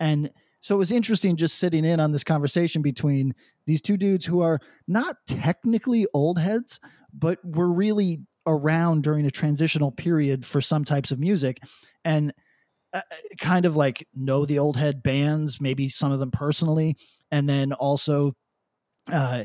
And 0.00 0.30
so 0.60 0.74
it 0.74 0.78
was 0.78 0.92
interesting 0.92 1.36
just 1.36 1.58
sitting 1.58 1.84
in 1.84 2.00
on 2.00 2.12
this 2.12 2.24
conversation 2.24 2.82
between 2.82 3.34
these 3.66 3.80
two 3.82 3.96
dudes 3.96 4.24
who 4.24 4.40
are 4.40 4.60
not 4.88 5.16
technically 5.26 6.06
old 6.14 6.38
heads 6.38 6.80
but 7.12 7.38
were 7.44 7.70
really 7.70 8.20
around 8.46 9.02
during 9.02 9.26
a 9.26 9.30
transitional 9.30 9.92
period 9.92 10.44
for 10.44 10.60
some 10.60 10.84
types 10.84 11.10
of 11.10 11.18
music 11.18 11.58
and 12.04 12.32
uh, 12.92 13.00
kind 13.40 13.64
of 13.64 13.76
like 13.76 14.06
know 14.14 14.44
the 14.44 14.58
old 14.58 14.76
head 14.76 15.02
bands 15.02 15.60
maybe 15.60 15.88
some 15.88 16.12
of 16.12 16.18
them 16.18 16.30
personally 16.30 16.96
and 17.30 17.48
then 17.48 17.72
also 17.72 18.32
uh 19.10 19.14
uh, 19.14 19.44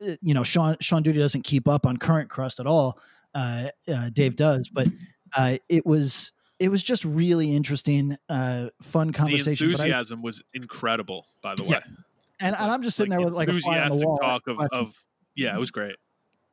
you 0.00 0.34
know 0.34 0.42
Sean 0.42 0.76
Sean 0.80 1.02
Duty 1.02 1.18
doesn't 1.18 1.42
keep 1.42 1.68
up 1.68 1.86
on 1.86 1.96
current 1.96 2.28
crust 2.30 2.60
at 2.60 2.66
all. 2.66 2.98
Uh, 3.34 3.68
uh, 3.88 4.10
Dave 4.12 4.36
does, 4.36 4.68
but 4.68 4.88
uh, 5.36 5.58
it 5.68 5.84
was 5.84 6.32
it 6.58 6.68
was 6.70 6.82
just 6.82 7.04
really 7.04 7.54
interesting, 7.54 8.16
uh, 8.30 8.68
fun 8.82 9.08
The 9.08 9.12
conversation. 9.12 9.66
I- 9.66 9.70
enthusiasm 9.72 10.22
was 10.22 10.42
incredible, 10.54 11.26
by 11.42 11.54
the 11.54 11.64
way. 11.64 11.68
Yeah, 11.72 11.80
and, 12.40 12.56
and 12.56 12.70
I'm 12.70 12.82
just 12.82 12.96
sitting 12.96 13.10
Like, 13.10 13.18
there 13.18 13.24
with 13.26 13.34
like 13.34 13.48
a 13.48 13.60
fly 13.60 13.78
on 13.78 13.88
the 13.88 13.94
enthusiastic 13.94 14.08
wall. 14.08 14.18
talk 14.18 14.46
of, 14.48 14.58
of 14.72 15.04
yeah, 15.34 15.54
it 15.54 15.58
was 15.60 15.70
great. 15.70 15.96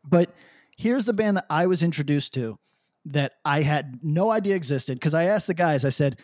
But 0.03 0.33
here's 0.75 1.05
the 1.05 1.13
band 1.13 1.37
that 1.37 1.45
I 1.49 1.67
was 1.67 1.83
introduced 1.83 2.33
to 2.33 2.59
that 3.05 3.33
I 3.45 3.61
had 3.61 3.99
no 4.03 4.31
idea 4.31 4.55
existed 4.55 4.95
because 4.95 5.13
I 5.13 5.25
asked 5.25 5.47
the 5.47 5.53
guys. 5.53 5.85
I 5.85 5.89
said, 5.89 6.19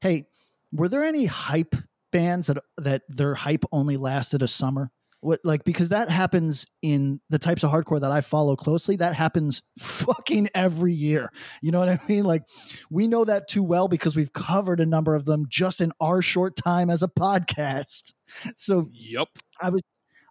"Hey, 0.00 0.26
were 0.72 0.88
there 0.88 1.04
any 1.04 1.26
hype 1.26 1.76
bands 2.10 2.48
that 2.48 2.58
that 2.78 3.02
their 3.08 3.34
hype 3.36 3.64
only 3.70 3.96
lasted 3.96 4.42
a 4.42 4.48
summer?" 4.48 4.90
What 5.22 5.40
like 5.44 5.64
because 5.64 5.90
that 5.90 6.08
happens 6.08 6.66
in 6.80 7.20
the 7.28 7.38
types 7.38 7.62
of 7.62 7.70
hardcore 7.70 8.00
that 8.00 8.10
I 8.10 8.22
follow 8.22 8.56
closely. 8.56 8.96
That 8.96 9.14
happens 9.14 9.62
fucking 9.78 10.48
every 10.54 10.94
year. 10.94 11.30
You 11.60 11.72
know 11.72 11.78
what 11.78 11.90
I 11.90 12.00
mean? 12.08 12.24
Like 12.24 12.42
we 12.90 13.06
know 13.06 13.24
that 13.26 13.46
too 13.48 13.62
well 13.62 13.86
because 13.86 14.16
we've 14.16 14.32
covered 14.32 14.80
a 14.80 14.86
number 14.86 15.14
of 15.14 15.26
them 15.26 15.44
just 15.48 15.82
in 15.82 15.92
our 16.00 16.22
short 16.22 16.56
time 16.56 16.88
as 16.90 17.02
a 17.02 17.08
podcast. 17.08 18.14
So 18.56 18.88
Yep. 18.92 19.28
I 19.60 19.70
was 19.70 19.82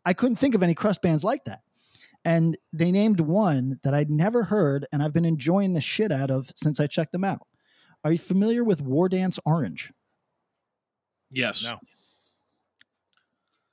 I 0.05 0.13
couldn't 0.13 0.37
think 0.37 0.55
of 0.55 0.63
any 0.63 0.73
crust 0.73 1.01
bands 1.01 1.23
like 1.23 1.43
that. 1.45 1.59
And 2.25 2.57
they 2.73 2.91
named 2.91 3.19
one 3.19 3.79
that 3.83 3.93
I'd 3.93 4.09
never 4.09 4.43
heard 4.43 4.87
and 4.91 5.03
I've 5.03 5.13
been 5.13 5.25
enjoying 5.25 5.73
the 5.73 5.81
shit 5.81 6.11
out 6.11 6.31
of 6.31 6.49
since 6.55 6.79
I 6.79 6.87
checked 6.87 7.11
them 7.11 7.23
out. 7.25 7.41
Are 8.03 8.11
you 8.13 8.17
familiar 8.17 8.63
with 8.63 8.81
War 8.81 9.09
Dance 9.09 9.37
Orange? 9.45 9.91
Yes. 11.31 11.63
No. 11.63 11.77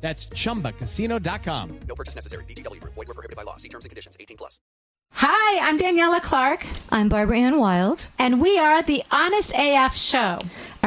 That's 0.00 0.26
chumbacasino.com. 0.28 1.80
No 1.88 1.94
purchase 1.94 2.14
necessary. 2.14 2.44
VGW 2.44 2.80
Group. 2.80 2.94
Void 2.94 3.08
were 3.08 3.14
prohibited 3.14 3.36
by 3.36 3.42
law. 3.42 3.56
See 3.56 3.68
terms 3.68 3.84
and 3.84 3.90
conditions. 3.90 4.16
18 4.20 4.36
plus. 4.36 4.60
Hi, 5.12 5.58
I'm 5.66 5.78
Daniela 5.78 6.20
Clark, 6.20 6.66
I'm 6.90 7.08
Barbara 7.08 7.38
Ann 7.38 7.58
Wild. 7.58 8.10
and 8.18 8.42
we 8.42 8.58
are 8.58 8.82
the 8.82 9.02
Honest 9.10 9.54
AF 9.56 9.96
Show. 9.96 10.36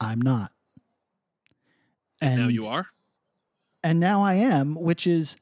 I'm 0.00 0.20
not. 0.20 0.52
And, 2.20 2.42
now 2.42 2.48
you 2.48 2.64
are. 2.66 2.86
and 3.82 4.00
now 4.00 4.22
I 4.22 4.34
am, 4.34 4.74
which 4.74 5.06
is 5.06 5.36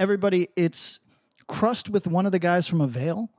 everybody. 0.00 0.48
It's 0.56 0.98
crust 1.46 1.88
with 1.90 2.06
one 2.06 2.26
of 2.26 2.32
the 2.32 2.38
guys 2.38 2.66
from 2.66 2.80
Avail, 2.80 3.30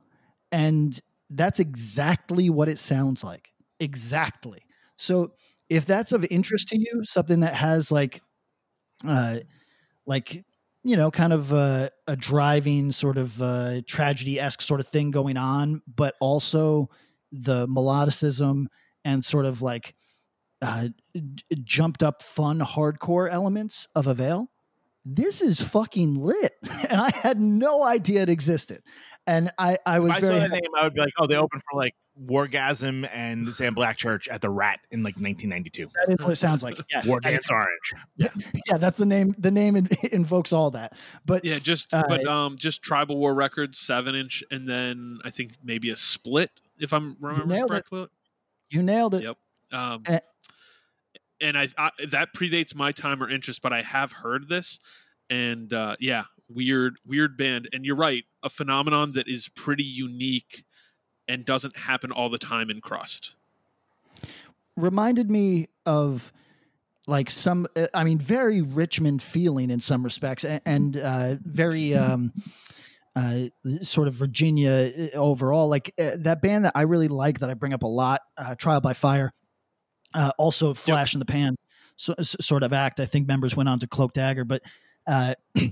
and 0.52 0.98
that's 1.30 1.60
exactly 1.60 2.48
what 2.50 2.68
it 2.68 2.78
sounds 2.78 3.22
like. 3.22 3.50
Exactly. 3.80 4.62
So 4.96 5.32
if 5.68 5.84
that's 5.84 6.12
of 6.12 6.24
interest 6.30 6.68
to 6.68 6.78
you, 6.78 7.02
something 7.04 7.40
that 7.40 7.54
has 7.54 7.90
like, 7.92 8.22
uh, 9.06 9.40
like 10.06 10.44
you 10.82 10.96
know, 10.96 11.10
kind 11.10 11.32
of 11.32 11.50
a, 11.52 11.90
a 12.06 12.14
driving 12.14 12.92
sort 12.92 13.18
of 13.18 13.42
uh, 13.42 13.82
tragedy 13.88 14.38
esque 14.38 14.62
sort 14.62 14.78
of 14.78 14.86
thing 14.86 15.10
going 15.10 15.36
on, 15.36 15.82
but 15.92 16.14
also 16.20 16.88
the 17.32 17.66
melodicism 17.66 18.66
and 19.04 19.24
sort 19.24 19.46
of 19.46 19.62
like 19.62 19.96
uh, 20.62 20.88
j- 21.14 21.44
jumped 21.64 22.02
up 22.02 22.22
fun 22.22 22.60
hardcore 22.60 23.30
elements 23.30 23.86
of 23.94 24.06
Avail, 24.06 24.50
this 25.04 25.40
is 25.40 25.60
fucking 25.60 26.14
lit, 26.16 26.54
and 26.90 27.00
I 27.00 27.10
had 27.14 27.40
no 27.40 27.82
idea 27.84 28.22
it 28.22 28.30
existed. 28.30 28.82
And 29.28 29.50
I, 29.58 29.78
I 29.84 29.98
was 29.98 30.10
If 30.10 30.16
I 30.16 30.20
very 30.20 30.34
saw 30.34 30.40
that 30.40 30.50
happy- 30.50 30.60
name, 30.62 30.70
I 30.78 30.84
would 30.84 30.94
be 30.94 31.00
like, 31.00 31.12
oh, 31.18 31.26
they 31.26 31.36
opened 31.36 31.62
for 31.70 31.76
like 31.78 31.94
Wargasm 32.30 33.08
and 33.12 33.52
Sam 33.54 33.74
Black 33.74 33.96
Church 33.98 34.28
at 34.28 34.40
the 34.40 34.48
Rat 34.50 34.80
in 34.92 35.02
like 35.02 35.16
1992. 35.16 35.88
that 35.94 36.12
is 36.14 36.24
what 36.24 36.32
it 36.32 36.36
sounds 36.36 36.62
like. 36.62 36.78
Yeah, 36.90 37.02
War 37.06 37.20
that 37.22 37.32
is- 37.34 37.40
Dance 37.46 37.50
Orange. 37.50 37.92
yeah, 38.16 38.28
yeah, 38.68 38.78
that's 38.78 38.96
the 38.96 39.04
name. 39.06 39.34
The 39.38 39.50
name 39.50 39.76
invokes 40.12 40.52
all 40.52 40.70
that. 40.72 40.92
But 41.26 41.44
Yeah, 41.44 41.58
just 41.58 41.92
Uh, 41.92 42.04
but 42.08 42.24
um, 42.26 42.56
just 42.56 42.82
Tribal 42.82 43.16
War 43.16 43.34
Records, 43.34 43.78
seven 43.78 44.14
inch, 44.14 44.42
and 44.50 44.66
then 44.68 45.18
I 45.24 45.30
think 45.30 45.56
maybe 45.62 45.90
a 45.90 45.96
split, 45.96 46.50
if 46.78 46.92
I'm 46.92 47.16
remembering 47.20 47.48
nailed 47.48 47.70
it. 47.70 47.72
correctly. 47.72 48.06
you 48.70 48.82
nailed 48.82 49.14
it. 49.14 49.22
Yep. 49.24 49.36
Um, 49.72 50.02
Eh. 50.06 50.20
And 51.40 51.56
I, 51.58 51.68
I 51.78 51.90
that 52.08 52.34
predates 52.34 52.74
my 52.74 52.92
time 52.92 53.22
or 53.22 53.30
interest, 53.30 53.62
but 53.62 53.72
I 53.72 53.82
have 53.82 54.12
heard 54.12 54.48
this, 54.48 54.78
and 55.30 55.72
uh, 55.72 55.96
yeah, 56.00 56.24
weird, 56.48 56.96
weird 57.04 57.36
band. 57.36 57.68
And 57.72 57.84
you're 57.84 57.96
right, 57.96 58.24
a 58.42 58.48
phenomenon 58.48 59.12
that 59.12 59.28
is 59.28 59.48
pretty 59.48 59.84
unique 59.84 60.64
and 61.28 61.44
doesn't 61.44 61.76
happen 61.76 62.12
all 62.12 62.28
the 62.30 62.38
time 62.38 62.70
in 62.70 62.80
crust. 62.80 63.36
reminded 64.76 65.30
me 65.30 65.68
of 65.86 66.32
like 67.06 67.30
some 67.30 67.66
uh, 67.76 67.86
i 67.94 68.04
mean 68.04 68.18
very 68.18 68.60
richmond 68.60 69.22
feeling 69.22 69.70
in 69.70 69.80
some 69.80 70.02
respects 70.02 70.44
a- 70.44 70.60
and 70.68 70.96
uh 70.96 71.36
very 71.44 71.94
um 71.96 72.32
uh 73.14 73.44
sort 73.80 74.06
of 74.08 74.14
virginia 74.14 74.92
uh, 75.14 75.16
overall 75.16 75.68
like 75.68 75.94
uh, 75.98 76.12
that 76.18 76.42
band 76.42 76.64
that 76.66 76.72
i 76.74 76.82
really 76.82 77.08
like 77.08 77.38
that 77.38 77.48
i 77.48 77.54
bring 77.54 77.72
up 77.72 77.82
a 77.82 77.86
lot 77.86 78.20
uh 78.36 78.54
trial 78.56 78.80
by 78.80 78.92
fire 78.92 79.32
uh 80.14 80.32
also 80.38 80.74
flash 80.74 81.14
in 81.14 81.18
the 81.18 81.24
pan 81.26 81.56
so, 81.96 82.14
s- 82.18 82.36
sort 82.40 82.62
of 82.62 82.72
act 82.72 83.00
i 83.00 83.06
think 83.06 83.26
members 83.26 83.56
went 83.56 83.68
on 83.68 83.78
to 83.78 83.86
cloak 83.86 84.12
dagger 84.12 84.44
but 84.44 84.62
uh 85.06 85.34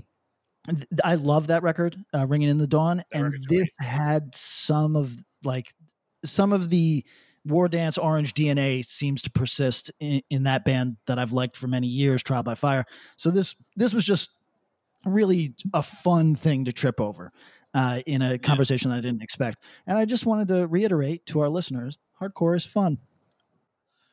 I 1.03 1.15
love 1.15 1.47
that 1.47 1.63
record, 1.63 1.95
uh, 2.13 2.25
"Ringing 2.25 2.49
in 2.49 2.57
the 2.57 2.67
Dawn," 2.67 3.03
and 3.11 3.23
record's 3.25 3.47
this 3.47 3.69
had 3.79 4.33
some 4.33 4.95
of 4.95 5.13
like 5.43 5.71
some 6.23 6.53
of 6.53 6.69
the 6.69 7.05
War 7.45 7.67
Dance 7.67 7.97
Orange 7.97 8.33
DNA 8.33 8.83
seems 8.83 9.21
to 9.23 9.31
persist 9.31 9.91
in, 9.99 10.21
in 10.31 10.43
that 10.43 10.65
band 10.65 10.97
that 11.05 11.19
I've 11.19 11.31
liked 11.31 11.55
for 11.55 11.67
many 11.67 11.87
years, 11.87 12.23
Trial 12.23 12.41
by 12.41 12.55
Fire. 12.55 12.85
So 13.17 13.29
this 13.29 13.55
this 13.75 13.93
was 13.93 14.03
just 14.03 14.29
really 15.05 15.53
a 15.73 15.83
fun 15.83 16.35
thing 16.35 16.65
to 16.65 16.73
trip 16.73 16.99
over 16.99 17.31
uh, 17.75 18.01
in 18.07 18.23
a 18.23 18.39
conversation 18.39 18.89
that 18.89 18.97
I 18.97 19.01
didn't 19.01 19.21
expect. 19.21 19.63
And 19.85 19.97
I 19.97 20.05
just 20.05 20.25
wanted 20.25 20.47
to 20.47 20.65
reiterate 20.67 21.27
to 21.27 21.41
our 21.41 21.49
listeners: 21.49 21.99
hardcore 22.19 22.55
is 22.55 22.65
fun. 22.65 22.97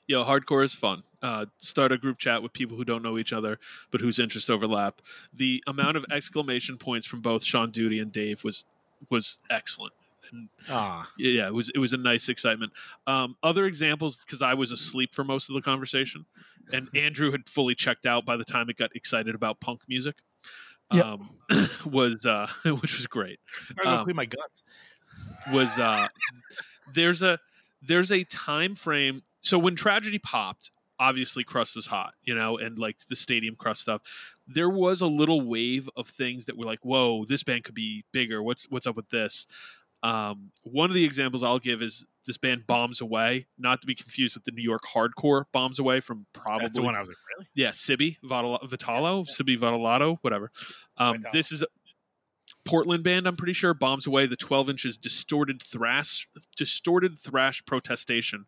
Yo, 0.08 0.24
hardcore 0.24 0.64
is 0.64 0.74
fun. 0.74 1.02
Uh, 1.22 1.46
start 1.58 1.92
a 1.92 1.98
group 1.98 2.18
chat 2.18 2.42
with 2.42 2.52
people 2.52 2.76
who 2.76 2.84
don't 2.84 3.02
know 3.02 3.16
each 3.18 3.32
other, 3.32 3.58
but 3.90 4.00
whose 4.00 4.18
interests 4.18 4.50
overlap. 4.50 5.00
The 5.32 5.62
amount 5.66 5.96
of 5.96 6.04
exclamation 6.10 6.76
points 6.76 7.06
from 7.06 7.20
both 7.20 7.44
Sean 7.44 7.70
Duty 7.70 7.98
and 8.00 8.10
Dave 8.12 8.42
was 8.44 8.64
was 9.10 9.38
excellent. 9.50 9.92
And 10.32 10.48
Ah, 10.68 11.08
yeah, 11.18 11.46
it 11.46 11.54
was 11.54 11.70
it 11.74 11.78
was 11.78 11.92
a 11.92 11.96
nice 11.96 12.28
excitement. 12.28 12.72
Um, 13.06 13.36
other 13.42 13.66
examples 13.66 14.24
because 14.24 14.42
I 14.42 14.54
was 14.54 14.72
asleep 14.72 15.14
for 15.14 15.24
most 15.24 15.48
of 15.48 15.54
the 15.54 15.62
conversation, 15.62 16.26
and 16.72 16.88
Andrew 16.96 17.30
had 17.30 17.48
fully 17.48 17.74
checked 17.74 18.06
out 18.06 18.24
by 18.24 18.36
the 18.36 18.44
time 18.44 18.68
it 18.68 18.76
got 18.76 18.94
excited 18.96 19.34
about 19.34 19.60
punk 19.60 19.82
music. 19.88 20.16
Yep. 20.92 21.04
Um, 21.04 21.30
was 21.86 22.26
uh, 22.26 22.48
which 22.64 22.96
was 22.96 23.06
great. 23.06 23.38
I'm 23.84 23.98
Um, 23.98 24.04
clean 24.04 24.16
my 24.16 24.26
guts. 24.26 24.62
was 25.52 25.78
uh 25.78 26.08
there's 26.94 27.22
a 27.22 27.38
there's 27.82 28.12
a 28.12 28.24
time 28.24 28.74
frame 28.74 29.22
so 29.40 29.58
when 29.58 29.74
tragedy 29.74 30.18
popped 30.18 30.70
obviously 30.98 31.42
crust 31.42 31.74
was 31.74 31.86
hot 31.86 32.14
you 32.22 32.34
know 32.34 32.56
and 32.56 32.78
like 32.78 32.96
the 33.10 33.16
stadium 33.16 33.56
crust 33.56 33.82
stuff 33.82 34.02
there 34.46 34.70
was 34.70 35.00
a 35.00 35.06
little 35.06 35.40
wave 35.40 35.88
of 35.96 36.06
things 36.06 36.44
that 36.44 36.56
were 36.56 36.64
like 36.66 36.78
whoa 36.82 37.24
this 37.26 37.42
band 37.42 37.64
could 37.64 37.74
be 37.74 38.04
bigger 38.12 38.42
what's 38.42 38.66
what's 38.70 38.86
up 38.86 38.96
with 38.96 39.08
this 39.10 39.46
um, 40.04 40.50
one 40.64 40.90
of 40.90 40.94
the 40.94 41.04
examples 41.04 41.42
i'll 41.42 41.58
give 41.58 41.80
is 41.82 42.04
this 42.26 42.36
band 42.36 42.66
bombs 42.66 43.00
away 43.00 43.46
not 43.58 43.80
to 43.80 43.86
be 43.86 43.94
confused 43.94 44.34
with 44.34 44.44
the 44.44 44.52
new 44.52 44.62
york 44.62 44.82
hardcore 44.82 45.44
bombs 45.52 45.78
away 45.78 46.00
from 46.00 46.26
probably 46.32 46.66
That's 46.66 46.76
the 46.76 46.82
one 46.82 46.94
I 46.94 47.00
was 47.00 47.08
like, 47.08 47.16
really? 47.36 47.48
yeah, 47.54 47.70
Sibi 47.72 48.18
Vitalo, 48.24 48.62
Vitalo 48.68 49.26
Sibi 49.26 49.56
Vitalato, 49.56 50.18
whatever. 50.22 50.50
Um, 50.98 51.18
Vitalo. 51.18 51.32
this 51.32 51.52
is 51.52 51.64
Portland 52.64 53.02
band. 53.04 53.26
I'm 53.26 53.36
pretty 53.36 53.52
sure 53.52 53.74
bombs 53.74 54.06
away 54.06 54.26
the 54.26 54.36
12 54.36 54.70
inches 54.70 54.96
distorted 54.98 55.62
thrash, 55.62 56.28
distorted 56.56 57.18
thrash 57.18 57.64
protestation. 57.64 58.46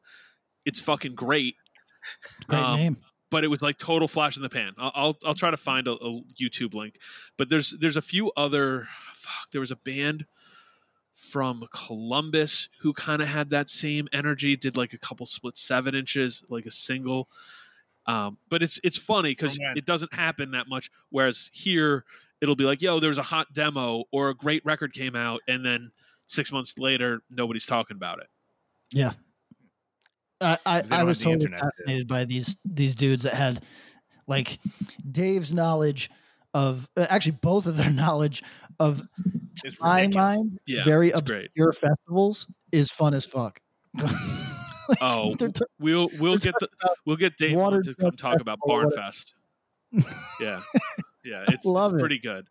It's 0.65 0.81
fucking 0.81 1.15
great, 1.15 1.57
Great 2.47 2.59
Um, 2.63 2.77
name. 2.77 2.97
but 3.31 3.45
it 3.45 3.49
was 3.49 3.61
like 3.63 3.79
total 3.79 4.09
flash 4.09 4.37
in 4.37 4.43
the 4.43 4.49
pan. 4.49 4.73
I'll 4.79 4.93
I'll, 4.95 5.19
I'll 5.27 5.35
try 5.35 5.51
to 5.51 5.57
find 5.57 5.89
a, 5.89 5.93
a 5.93 6.21
YouTube 6.41 6.75
link, 6.75 6.97
but 7.37 7.49
there's 7.51 7.75
there's 7.81 7.97
a 7.97 8.03
few 8.03 8.31
other. 8.37 8.89
Fuck, 9.15 9.51
there 9.53 9.61
was 9.61 9.71
a 9.71 9.77
band 9.77 10.27
from 11.15 11.67
Columbus 11.73 12.69
who 12.81 12.93
kind 12.93 13.23
of 13.23 13.29
had 13.29 13.51
that 13.51 13.69
same 13.69 14.09
energy. 14.13 14.57
Did 14.57 14.77
like 14.77 14.93
a 14.93 14.99
couple 14.99 15.27
split 15.27 15.57
seven 15.57 15.95
inches, 15.95 16.43
like 16.49 16.67
a 16.67 16.71
single. 16.71 17.29
Um, 18.07 18.39
but 18.51 18.63
it's 18.63 18.79
it's 18.85 18.99
funny 18.99 19.31
because 19.31 19.59
Oh, 19.61 19.73
it 19.77 19.87
doesn't 19.87 20.13
happen 20.13 20.51
that 20.53 20.69
much. 20.69 20.91
Whereas 21.11 21.51
here, 21.53 22.05
it'll 22.41 22.57
be 22.57 22.65
like, 22.65 22.83
"Yo, 22.83 23.01
there's 23.01 23.19
a 23.19 23.23
hot 23.23 23.53
demo 23.55 24.05
or 24.13 24.29
a 24.31 24.35
great 24.35 24.65
record 24.65 24.93
came 24.93 25.17
out," 25.17 25.41
and 25.49 25.65
then 25.65 25.91
six 26.27 26.53
months 26.53 26.75
later, 26.79 27.23
nobody's 27.31 27.67
talking 27.67 27.97
about 27.97 28.19
it. 28.21 28.27
Yeah. 28.93 29.13
I, 30.41 30.59
I, 30.67 30.83
I 30.91 31.03
was 31.05 31.19
totally 31.19 31.35
internet, 31.45 31.61
too. 31.61 31.69
fascinated 31.79 32.09
by 32.09 32.25
these 32.25 32.57
these 32.65 32.95
dudes 32.95 33.23
that 33.23 33.35
had 33.35 33.63
like 34.27 34.59
Dave's 35.11 35.53
knowledge 35.53 36.11
of 36.53 36.89
uh, 36.97 37.07
actually 37.09 37.39
both 37.41 37.67
of 37.67 37.77
their 37.77 37.91
knowledge 38.03 38.43
of 38.79 39.01
It's 39.65 39.81
my 39.81 40.07
mind 40.09 40.59
Yeah, 40.67 40.85
very 40.85 41.11
it's 41.11 41.23
great. 41.23 41.47
obscure 41.47 41.73
festivals 41.73 42.49
is 42.73 42.91
fun 42.91 43.15
as 43.15 43.25
fuck. 43.25 43.61
Like, 44.89 44.99
Oh, 45.01 45.35
t- 45.37 45.49
We'll 45.79 46.09
we'll 46.19 46.37
get 46.39 46.55
the 46.61 46.69
we'll 47.07 47.17
get 47.17 47.37
Dave 47.37 47.57
water 47.57 47.83
to 47.83 47.95
come 47.95 48.13
talk 48.13 48.41
about 48.41 48.59
Barnfest. 48.61 49.33
yeah, 50.41 50.61
yeah, 51.25 51.45
it's, 51.49 51.67
it's 51.67 51.67
it. 51.67 51.99
pretty 51.99 52.19
good. 52.19 52.47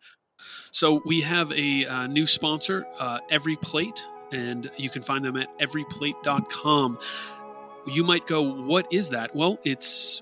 So 0.72 1.02
we 1.06 1.22
have 1.22 1.52
a 1.52 1.86
uh, 1.86 2.08
new 2.08 2.26
sponsor, 2.26 2.86
uh, 3.00 3.20
Every 3.30 3.56
Plate, 3.58 4.02
and 4.32 4.70
you 4.78 4.90
can 4.90 5.02
find 5.04 5.24
them 5.24 5.38
at 5.38 5.58
everyplate.com. 5.60 7.00
You 7.88 8.04
might 8.04 8.26
go, 8.28 8.42
"What 8.42 8.88
is 8.92 9.10
that?" 9.10 9.36
Well, 9.36 9.60
it's 9.64 10.22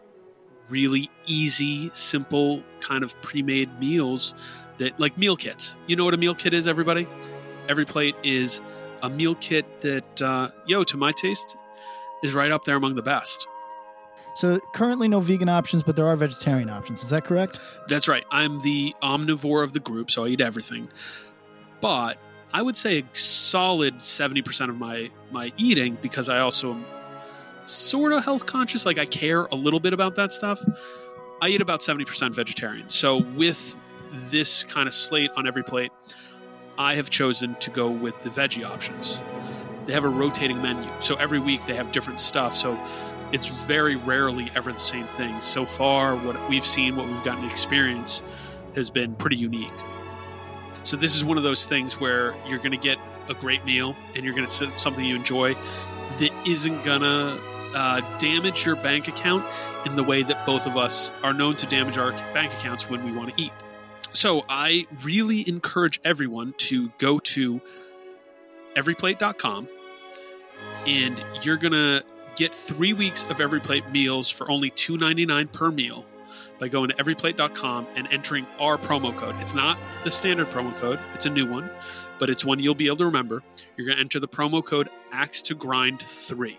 really 0.70 1.09
easy, 1.26 1.91
simple, 1.93 2.64
kind 2.80 3.03
of 3.03 3.20
pre-made 3.22 3.80
meals 3.80 4.34
that 4.78 4.99
like 4.99 5.18
meal 5.18 5.36
kits. 5.36 5.78
You 5.88 5.95
know 5.95 6.05
what 6.05 6.14
a 6.14 6.18
meal 6.18 6.34
kit 6.36 6.53
is, 6.53 6.68
everybody? 6.68 7.07
Every 7.70 7.86
Plate 7.86 8.16
is 8.24 8.62
a 9.03 9.09
meal 9.09 9.36
kit 9.36 9.82
that, 9.82 10.22
uh, 10.22 10.49
yo, 10.66 10.84
to 10.84 10.97
my 10.97 11.12
taste, 11.12 11.57
is 12.24 12.34
right 12.34 12.51
up 12.51 12.65
there 12.65 12.76
among 12.76 12.95
the 12.95 13.01
best. 13.01 13.47
so 14.36 14.59
currently 14.74 15.07
no 15.07 15.19
vegan 15.19 15.49
options, 15.49 15.84
but 15.84 15.95
there 15.95 16.07
are 16.07 16.15
vegetarian 16.15 16.69
options. 16.69 17.03
Is 17.03 17.09
that 17.09 17.26
correct? 17.26 17.59
That's 17.88 18.07
right. 18.07 18.24
I'm 18.32 18.59
the 18.59 18.93
omnivore 19.03 19.63
of 19.63 19.74
the 19.74 19.80
group, 19.80 20.09
so 20.11 20.26
I 20.26 20.30
eat 20.30 20.41
everything. 20.41 20.89
But 21.82 22.17
I 22.53 22.61
would 22.61 22.78
say 22.78 22.99
a 22.99 23.17
solid 23.17 23.95
70% 23.97 24.69
of 24.69 24.78
my 24.78 25.09
my 25.32 25.51
eating 25.57 25.97
because 26.01 26.30
I 26.30 26.39
also 26.39 26.74
am 26.74 26.86
sort 27.65 28.13
of 28.13 28.24
health 28.24 28.45
conscious, 28.45 28.86
like 28.86 28.97
I 28.97 29.05
care 29.05 29.45
a 29.45 29.55
little 29.55 29.80
bit 29.80 29.93
about 29.93 30.15
that 30.15 30.32
stuff. 30.32 30.59
I 31.41 31.49
eat 31.49 31.61
about 31.61 31.80
70% 31.80 32.36
vegetarian. 32.36 32.89
So 32.89 33.17
with 33.17 33.76
this 34.30 34.63
kind 34.63 34.88
of 34.88 34.93
slate 34.93 35.32
on 35.36 35.47
every 35.47 35.63
plate, 35.63 35.91
I 36.78 36.95
have 36.95 37.09
chosen 37.09 37.55
to 37.55 37.69
go 37.72 37.89
with 37.89 38.17
the 38.19 38.30
veggie 38.30 38.63
options. 38.63 39.17
They 39.86 39.93
have 39.93 40.03
a 40.03 40.09
rotating 40.09 40.61
menu. 40.61 40.89
So 40.99 41.15
every 41.15 41.39
week 41.39 41.65
they 41.65 41.75
have 41.75 41.91
different 41.91 42.19
stuff. 42.19 42.55
So 42.55 42.79
it's 43.32 43.47
very 43.47 43.95
rarely 43.95 44.51
ever 44.55 44.71
the 44.71 44.79
same 44.79 45.05
thing. 45.07 45.39
So 45.41 45.65
far, 45.65 46.15
what 46.15 46.49
we've 46.49 46.65
seen, 46.65 46.95
what 46.95 47.07
we've 47.07 47.23
gotten 47.23 47.43
to 47.43 47.49
experience, 47.49 48.21
has 48.75 48.89
been 48.89 49.15
pretty 49.15 49.38
unique. 49.38 49.71
So 50.84 50.97
this 50.97 51.15
is 51.15 51.23
one 51.23 51.38
of 51.38 51.43
those 51.43 51.65
things 51.65 51.99
where 51.99 52.36
you're 52.47 52.57
going 52.57 52.71
to 52.71 52.77
get 52.77 52.97
a 53.29 53.34
great 53.34 53.63
meal 53.65 53.95
and 54.15 54.25
you're 54.25 54.34
going 54.34 54.47
to 54.47 54.51
sit 54.51 54.79
something 54.79 55.05
you 55.05 55.15
enjoy 55.15 55.55
that 56.19 56.32
isn't 56.45 56.84
going 56.84 57.01
to 57.01 57.39
uh, 57.75 58.01
damage 58.17 58.65
your 58.65 58.75
bank 58.75 59.07
account 59.07 59.45
in 59.86 59.95
the 59.95 60.03
way 60.03 60.23
that 60.23 60.45
both 60.45 60.65
of 60.65 60.77
us 60.77 61.11
are 61.23 61.34
known 61.34 61.55
to 61.55 61.65
damage 61.67 61.97
our 61.97 62.11
bank 62.34 62.53
accounts 62.53 62.89
when 62.89 63.03
we 63.05 63.11
want 63.11 63.36
to 63.36 63.41
eat. 63.41 63.53
So 64.13 64.43
I 64.49 64.88
really 65.03 65.47
encourage 65.47 66.01
everyone 66.03 66.53
to 66.57 66.89
go 66.97 67.19
to 67.19 67.61
everyplate.com 68.76 69.67
and 70.86 71.24
you're 71.43 71.57
going 71.57 71.74
to 71.74 72.03
get 72.36 72.53
three 72.53 72.93
weeks 72.93 73.24
of 73.26 73.38
everyplate 73.38 73.89
meals 73.91 74.30
for 74.30 74.49
only 74.49 74.72
$2.99 74.72 75.51
per 75.51 75.72
meal 75.72 76.05
by 76.59 76.67
going 76.67 76.89
to 76.89 76.95
everyplate.com 76.95 77.88
and 77.95 78.07
entering 78.07 78.45
our 78.59 78.78
promo 78.78 79.15
code. 79.15 79.36
It's 79.39 79.53
not 79.53 79.78
the 80.03 80.11
standard 80.11 80.49
promo 80.49 80.76
code, 80.78 80.99
it's 81.13 81.26
a 81.26 81.30
new 81.30 81.45
one, 81.45 81.69
but 82.19 82.30
it's 82.30 82.45
one 82.45 82.59
you'll 82.59 82.76
be 82.76 82.88
able 82.88 82.97
to 82.97 83.05
remember. 83.05 83.43
You're 83.76 83.86
going 83.86 83.97
to 83.97 84.01
enter 84.01 84.19
the 84.19 84.28
promo 84.28 84.63
code 84.63 84.89
Axe 85.11 85.41
to 85.43 85.55
Grind 85.55 86.01
3. 86.01 86.57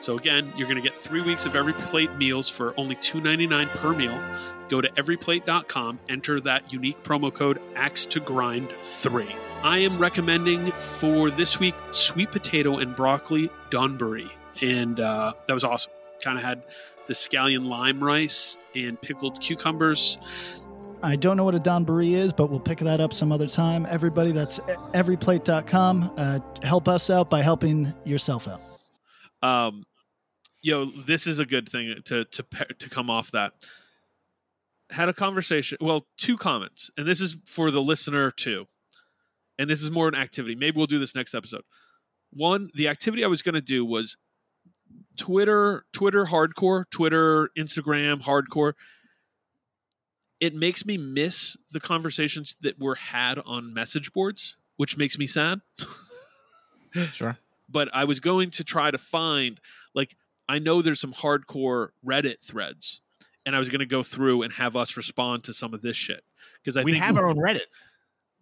So 0.00 0.16
again, 0.16 0.52
you're 0.56 0.68
going 0.68 0.80
to 0.80 0.86
get 0.86 0.96
three 0.96 1.22
weeks 1.22 1.46
of 1.46 1.54
everyplate 1.54 2.16
meals 2.18 2.48
for 2.48 2.78
only 2.78 2.94
$2.99 2.96 3.68
per 3.68 3.92
meal. 3.94 4.20
Go 4.68 4.80
to 4.80 4.88
everyplate.com, 4.90 5.98
enter 6.08 6.38
that 6.40 6.72
unique 6.72 7.02
promo 7.02 7.32
code 7.32 7.60
Axe 7.74 8.06
to 8.06 8.20
Grind 8.20 8.70
3. 8.82 9.26
I 9.62 9.78
am 9.78 9.98
recommending 9.98 10.70
for 10.72 11.30
this 11.30 11.58
week 11.58 11.74
sweet 11.90 12.30
potato 12.30 12.78
and 12.78 12.94
broccoli 12.94 13.50
Donburi. 13.70 14.30
And 14.62 15.00
uh, 15.00 15.32
that 15.46 15.54
was 15.54 15.64
awesome. 15.64 15.92
Kind 16.22 16.38
of 16.38 16.44
had 16.44 16.62
the 17.06 17.14
scallion 17.14 17.66
lime 17.66 18.02
rice 18.02 18.56
and 18.74 19.00
pickled 19.00 19.40
cucumbers. 19.40 20.18
I 21.02 21.16
don't 21.16 21.36
know 21.36 21.44
what 21.44 21.54
a 21.54 21.60
Donburi 21.60 22.12
is, 22.12 22.32
but 22.32 22.50
we'll 22.50 22.60
pick 22.60 22.78
that 22.80 23.00
up 23.00 23.12
some 23.12 23.32
other 23.32 23.46
time. 23.46 23.86
Everybody, 23.88 24.32
that's 24.32 24.58
everyplate.com. 24.94 26.12
Uh, 26.16 26.40
help 26.62 26.88
us 26.88 27.10
out 27.10 27.28
by 27.28 27.42
helping 27.42 27.92
yourself 28.04 28.48
out. 28.48 28.60
Um, 29.46 29.84
yo, 30.62 30.86
this 31.06 31.26
is 31.26 31.38
a 31.38 31.46
good 31.46 31.68
thing 31.68 31.94
to 32.06 32.24
to 32.24 32.42
pa- 32.42 32.64
to 32.78 32.88
come 32.88 33.10
off 33.10 33.30
that. 33.32 33.52
Had 34.90 35.08
a 35.08 35.12
conversation. 35.12 35.78
Well, 35.80 36.06
two 36.16 36.36
comments, 36.36 36.90
and 36.96 37.06
this 37.06 37.20
is 37.20 37.36
for 37.44 37.70
the 37.70 37.82
listener 37.82 38.30
too. 38.30 38.66
And 39.58 39.70
this 39.70 39.82
is 39.82 39.90
more 39.90 40.08
an 40.08 40.14
activity. 40.14 40.54
Maybe 40.54 40.76
we'll 40.76 40.86
do 40.86 40.98
this 40.98 41.14
next 41.14 41.34
episode. 41.34 41.62
One, 42.30 42.70
the 42.74 42.88
activity 42.88 43.24
I 43.24 43.28
was 43.28 43.42
going 43.42 43.54
to 43.54 43.60
do 43.60 43.84
was 43.84 44.16
Twitter, 45.16 45.86
Twitter 45.92 46.26
hardcore, 46.26 46.84
Twitter, 46.90 47.50
Instagram 47.58 48.22
hardcore. 48.22 48.74
It 50.40 50.54
makes 50.54 50.84
me 50.84 50.98
miss 50.98 51.56
the 51.70 51.80
conversations 51.80 52.56
that 52.60 52.78
were 52.78 52.96
had 52.96 53.38
on 53.38 53.72
message 53.72 54.12
boards, 54.12 54.56
which 54.76 54.96
makes 54.96 55.18
me 55.18 55.26
sad. 55.26 55.60
Sure. 57.12 57.36
but 57.68 57.90
I 57.92 58.04
was 58.04 58.20
going 58.20 58.50
to 58.52 58.64
try 58.64 58.90
to 58.90 58.96
find 58.96 59.60
like 59.94 60.16
I 60.48 60.58
know 60.58 60.80
there's 60.80 60.98
some 61.00 61.12
hardcore 61.12 61.88
Reddit 62.06 62.36
threads, 62.42 63.02
and 63.44 63.54
I 63.54 63.58
was 63.58 63.68
going 63.68 63.80
to 63.80 63.86
go 63.86 64.02
through 64.02 64.42
and 64.42 64.52
have 64.54 64.76
us 64.76 64.96
respond 64.96 65.44
to 65.44 65.52
some 65.52 65.74
of 65.74 65.82
this 65.82 65.94
shit 65.96 66.22
because 66.62 66.76
I 66.78 66.84
we 66.84 66.96
have 66.96 67.18
our 67.18 67.26
own 67.28 67.36
Reddit. 67.36 67.66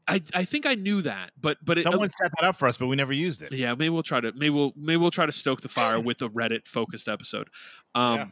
I 0.06 0.22
I 0.34 0.44
think 0.44 0.66
I 0.66 0.74
knew 0.74 1.00
that, 1.02 1.32
but 1.40 1.58
but 1.64 1.78
it, 1.78 1.84
Someone 1.84 2.10
set 2.10 2.30
that 2.38 2.46
up 2.46 2.56
for 2.56 2.68
us, 2.68 2.76
but 2.76 2.86
we 2.88 2.96
never 2.96 3.12
used 3.12 3.40
it. 3.42 3.52
yeah, 3.52 3.70
maybe 3.74 3.88
we'll 3.88 4.02
try 4.02 4.20
to 4.20 4.32
maybe 4.32 4.50
we'll 4.50 4.72
maybe 4.76 4.96
we'll 4.98 5.10
try 5.10 5.26
to 5.26 5.32
stoke 5.32 5.62
the 5.62 5.68
fire 5.68 5.98
with 6.08 6.20
a 6.22 6.28
Reddit 6.28 6.66
focused 6.68 7.08
episode. 7.08 7.48
Um 7.94 8.14
Yeah. 8.16 8.26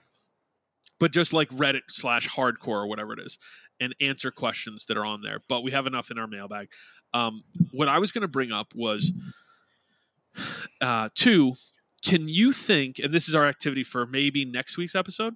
but 0.99 1.13
just 1.13 1.33
like 1.33 1.49
Reddit 1.51 1.83
slash 1.89 2.29
hardcore 2.29 2.69
or 2.83 2.87
whatever 2.87 3.13
it 3.15 3.21
is, 3.21 3.39
and 3.81 3.95
answer 4.01 4.31
questions 4.31 4.85
that 4.87 4.97
are 4.99 5.05
on 5.07 5.23
there. 5.23 5.41
But 5.49 5.63
we 5.63 5.71
have 5.73 5.87
enough 5.87 6.11
in 6.11 6.19
our 6.19 6.27
mailbag. 6.27 6.69
Um 7.15 7.43
what 7.71 7.89
I 7.89 7.99
was 7.99 8.13
gonna 8.13 8.29
bring 8.29 8.53
up 8.53 8.75
was 8.75 9.13
uh 10.81 11.09
two, 11.15 11.55
can 12.05 12.29
you 12.29 12.53
think, 12.53 12.99
and 12.99 13.13
this 13.15 13.29
is 13.29 13.35
our 13.35 13.47
activity 13.47 13.85
for 13.85 14.07
maybe 14.07 14.45
next 14.45 14.77
week's 14.77 14.95
episode. 14.95 15.35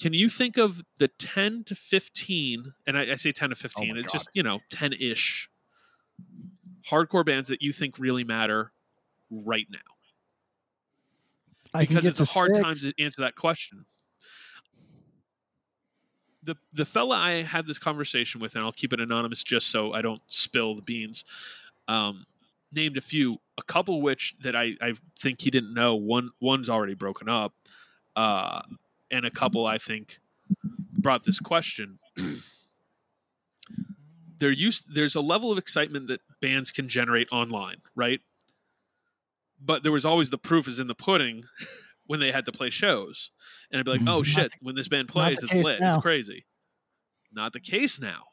Can 0.00 0.12
you 0.12 0.28
think 0.28 0.56
of 0.56 0.82
the 0.98 1.08
10 1.08 1.64
to 1.64 1.74
15, 1.74 2.72
and 2.86 2.98
I, 2.98 3.12
I 3.12 3.16
say 3.16 3.32
10 3.32 3.50
to 3.50 3.56
15, 3.56 3.88
my 3.88 3.98
it's 3.98 4.06
God. 4.08 4.12
just, 4.12 4.30
you 4.32 4.42
know, 4.42 4.60
10 4.70 4.92
ish 4.92 5.50
hardcore 6.88 7.26
bands 7.26 7.48
that 7.48 7.62
you 7.62 7.72
think 7.72 7.98
really 7.98 8.24
matter 8.24 8.72
right 9.30 9.66
now? 9.70 9.78
I 11.74 11.84
because 11.84 12.04
get 12.04 12.10
it's 12.10 12.20
a 12.20 12.24
hard 12.24 12.54
six. 12.56 12.64
time 12.64 12.74
to 12.76 13.02
answer 13.02 13.22
that 13.22 13.36
question. 13.36 13.84
The 16.44 16.56
the 16.72 16.86
fella 16.86 17.16
I 17.16 17.42
had 17.42 17.66
this 17.66 17.78
conversation 17.78 18.40
with, 18.40 18.54
and 18.54 18.64
I'll 18.64 18.72
keep 18.72 18.92
it 18.92 19.00
anonymous 19.00 19.44
just 19.44 19.68
so 19.68 19.92
I 19.92 20.00
don't 20.00 20.22
spill 20.28 20.74
the 20.74 20.82
beans. 20.82 21.24
Um, 21.88 22.24
named 22.72 22.96
a 22.96 23.00
few, 23.00 23.38
a 23.58 23.62
couple 23.62 24.00
which 24.00 24.36
that 24.42 24.54
I, 24.54 24.74
I 24.80 24.94
think 25.18 25.40
he 25.40 25.50
didn't 25.50 25.74
know. 25.74 25.94
One 25.94 26.30
one's 26.40 26.68
already 26.68 26.94
broken 26.94 27.28
up, 27.28 27.54
uh, 28.16 28.62
and 29.10 29.24
a 29.24 29.30
couple 29.30 29.66
I 29.66 29.78
think 29.78 30.18
brought 30.92 31.24
this 31.24 31.38
question. 31.40 31.98
there 34.38 34.50
used 34.50 34.94
there's 34.94 35.14
a 35.14 35.20
level 35.20 35.50
of 35.50 35.58
excitement 35.58 36.08
that 36.08 36.20
bands 36.40 36.70
can 36.72 36.88
generate 36.88 37.28
online, 37.32 37.76
right? 37.96 38.20
But 39.60 39.82
there 39.82 39.92
was 39.92 40.04
always 40.04 40.30
the 40.30 40.38
proof 40.38 40.68
is 40.68 40.78
in 40.78 40.86
the 40.86 40.94
pudding 40.94 41.44
when 42.06 42.20
they 42.20 42.30
had 42.30 42.44
to 42.46 42.52
play 42.52 42.70
shows. 42.70 43.30
And 43.70 43.78
I'd 43.80 43.84
be 43.84 43.90
like, 43.92 44.00
Mhm. 44.02 44.08
oh 44.10 44.22
shit, 44.22 44.52
when 44.60 44.76
this 44.76 44.88
band 44.88 45.08
plays, 45.08 45.42
it's 45.42 45.52
lit. 45.54 45.80
now. 45.80 45.94
It's 45.94 46.02
crazy. 46.02 46.46
Not 47.32 47.52
the 47.52 47.60
case 47.60 48.00
now. 48.00 48.24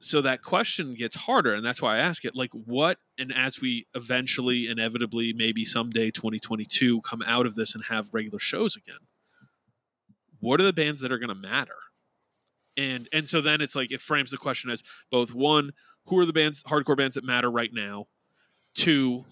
So 0.00 0.20
that 0.20 0.42
question 0.42 0.94
gets 0.94 1.16
harder, 1.16 1.54
and 1.54 1.64
that's 1.64 1.80
why 1.80 1.96
I 1.96 1.98
ask 2.00 2.26
it. 2.26 2.34
Like, 2.34 2.50
what, 2.52 2.98
and 3.16 3.32
as 3.32 3.62
we 3.62 3.86
eventually, 3.94 4.66
inevitably, 4.66 5.32
maybe 5.32 5.64
someday 5.64 6.10
2022 6.10 7.00
come 7.00 7.22
out 7.26 7.46
of 7.46 7.54
this 7.54 7.74
and 7.74 7.84
have 7.86 8.10
regular 8.12 8.38
shows 8.38 8.76
again, 8.76 8.98
what 10.44 10.60
are 10.60 10.64
the 10.64 10.72
bands 10.72 11.00
that 11.00 11.12
are 11.12 11.18
going 11.18 11.28
to 11.28 11.34
matter? 11.34 11.76
And 12.76 13.08
and 13.12 13.28
so 13.28 13.40
then 13.40 13.60
it's 13.60 13.76
like 13.76 13.92
it 13.92 14.00
frames 14.00 14.30
the 14.30 14.36
question 14.36 14.70
as 14.70 14.82
both 15.10 15.32
one, 15.32 15.72
who 16.06 16.18
are 16.18 16.26
the 16.26 16.32
bands, 16.32 16.62
hardcore 16.64 16.96
bands 16.96 17.14
that 17.14 17.24
matter 17.24 17.50
right 17.50 17.70
now? 17.72 18.06
Two, 18.74 19.24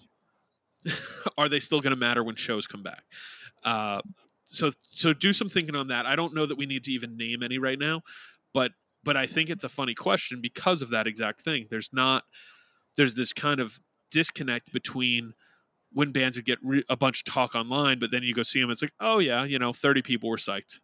are 1.37 1.49
they 1.49 1.59
still 1.59 1.81
going 1.81 1.91
to 1.91 1.99
matter 1.99 2.23
when 2.23 2.35
shows 2.35 2.67
come 2.67 2.83
back? 2.83 3.03
Uh, 3.63 4.01
so 4.45 4.71
so 4.91 5.13
do 5.13 5.33
some 5.33 5.49
thinking 5.49 5.75
on 5.75 5.87
that. 5.87 6.05
I 6.05 6.15
don't 6.15 6.33
know 6.33 6.45
that 6.45 6.57
we 6.57 6.65
need 6.65 6.83
to 6.85 6.91
even 6.91 7.17
name 7.17 7.43
any 7.43 7.57
right 7.57 7.79
now, 7.79 8.01
but 8.53 8.71
but 9.03 9.17
I 9.17 9.27
think 9.27 9.49
it's 9.49 9.63
a 9.63 9.69
funny 9.69 9.93
question 9.93 10.39
because 10.41 10.81
of 10.81 10.89
that 10.91 11.07
exact 11.07 11.41
thing. 11.41 11.67
There's 11.69 11.89
not 11.91 12.23
there's 12.95 13.15
this 13.15 13.33
kind 13.33 13.59
of 13.59 13.79
disconnect 14.11 14.71
between 14.71 15.33
when 15.93 16.11
bands 16.11 16.37
would 16.37 16.45
get 16.45 16.59
re- 16.63 16.83
a 16.89 16.97
bunch 16.97 17.19
of 17.19 17.25
talk 17.25 17.55
online, 17.55 17.99
but 17.99 18.11
then 18.11 18.23
you 18.23 18.33
go 18.33 18.43
see 18.43 18.59
them, 18.59 18.71
it's 18.71 18.81
like, 18.81 18.93
oh 18.99 19.19
yeah, 19.19 19.43
you 19.43 19.59
know, 19.59 19.71
30 19.71 20.01
people 20.01 20.29
were 20.29 20.37
psyched, 20.37 20.79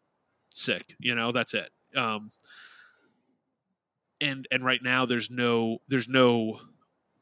sick, 0.50 0.96
you 1.00 1.16
know, 1.16 1.32
that's 1.32 1.54
it. 1.54 1.70
Um, 1.96 2.32
and 4.22 4.48
and 4.52 4.66
right 4.66 4.82
now 4.84 5.06
there's 5.06 5.30
no 5.30 5.80
there's 5.88 6.08
no 6.08 6.60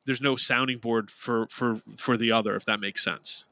there's 0.05 0.21
no 0.21 0.35
sounding 0.35 0.79
board 0.79 1.11
for 1.11 1.47
for 1.49 1.81
for 1.95 2.17
the 2.17 2.31
other, 2.31 2.55
if 2.55 2.65
that 2.65 2.79
makes 2.79 3.03
sense. 3.03 3.45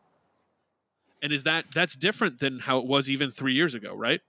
And 1.21 1.31
is 1.31 1.43
that 1.43 1.65
that's 1.73 1.95
different 1.95 2.39
than 2.39 2.59
how 2.59 2.79
it 2.79 2.85
was 2.85 3.09
even 3.09 3.31
three 3.31 3.53
years 3.53 3.75
ago, 3.75 3.95
right? 3.95 4.21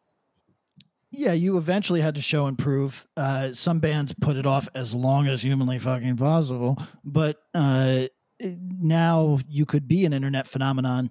Yeah, 1.11 1.33
you 1.33 1.57
eventually 1.57 2.01
had 2.01 2.17
to 2.17 2.21
show 2.21 2.47
and 2.47 2.59
prove. 2.59 3.07
Uh, 3.17 3.53
some 3.53 3.79
bands 3.79 4.15
put 4.21 4.37
it 4.37 4.45
off 4.45 4.69
as 4.75 4.95
long 4.95 5.29
as 5.29 5.41
humanly 5.41 5.79
fucking 5.79 6.17
possible, 6.17 6.77
but 7.05 7.39
uh, 7.55 8.07
now 8.41 9.39
you 9.49 9.65
could 9.67 9.89
be 9.89 10.05
an 10.05 10.13
internet 10.13 10.47
phenomenon. 10.47 11.11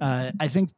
Uh, 0.00 0.32
I 0.40 0.48
think 0.48 0.70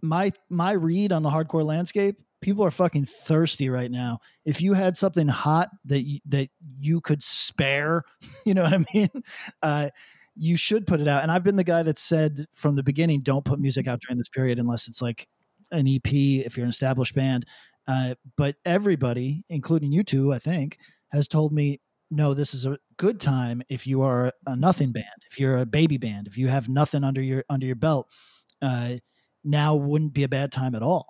my 0.00 0.32
my 0.48 0.72
read 0.72 1.12
on 1.12 1.22
the 1.22 1.30
hardcore 1.30 1.64
landscape, 1.64 2.18
people 2.42 2.64
are 2.64 2.70
fucking 2.70 3.06
thirsty 3.06 3.70
right 3.70 3.90
now. 3.90 4.18
If 4.44 4.60
you 4.60 4.74
had 4.74 4.96
something 4.96 5.28
hot 5.28 5.70
that 5.86 6.02
you, 6.02 6.20
that 6.26 6.48
you 6.78 7.00
could 7.00 7.22
spare, 7.22 8.02
you 8.44 8.54
know 8.54 8.64
what 8.64 8.74
I 8.74 8.84
mean. 8.94 9.10
Uh, 9.62 9.90
you 10.34 10.56
should 10.56 10.86
put 10.86 11.00
it 11.00 11.06
out. 11.06 11.22
And 11.22 11.30
I've 11.30 11.44
been 11.44 11.56
the 11.56 11.64
guy 11.64 11.82
that 11.82 11.98
said 11.98 12.46
from 12.54 12.74
the 12.74 12.82
beginning, 12.82 13.20
don't 13.20 13.44
put 13.44 13.60
music 13.60 13.86
out 13.86 14.00
during 14.00 14.18
this 14.18 14.28
period 14.28 14.58
unless 14.58 14.88
it's 14.88 15.02
like 15.02 15.28
an 15.70 15.86
EP 15.86 16.06
if 16.12 16.56
you're 16.56 16.64
an 16.64 16.70
established 16.70 17.14
band. 17.14 17.44
Uh, 17.86 18.14
but 18.36 18.56
everybody, 18.64 19.44
including 19.50 19.92
you 19.92 20.02
two, 20.02 20.32
I 20.32 20.38
think, 20.38 20.78
has 21.12 21.28
told 21.28 21.52
me, 21.52 21.80
no, 22.10 22.34
this 22.34 22.54
is 22.54 22.64
a 22.64 22.78
good 22.96 23.20
time 23.20 23.62
if 23.68 23.86
you 23.86 24.02
are 24.02 24.32
a 24.46 24.56
nothing 24.56 24.92
band, 24.92 25.06
if 25.30 25.38
you're 25.38 25.58
a 25.58 25.66
baby 25.66 25.98
band, 25.98 26.26
if 26.26 26.38
you 26.38 26.48
have 26.48 26.68
nothing 26.68 27.04
under 27.04 27.22
your 27.22 27.44
under 27.48 27.66
your 27.66 27.76
belt. 27.76 28.06
Uh, 28.60 28.96
now 29.44 29.74
wouldn't 29.74 30.12
be 30.12 30.22
a 30.22 30.28
bad 30.28 30.52
time 30.52 30.74
at 30.74 30.82
all. 30.82 31.06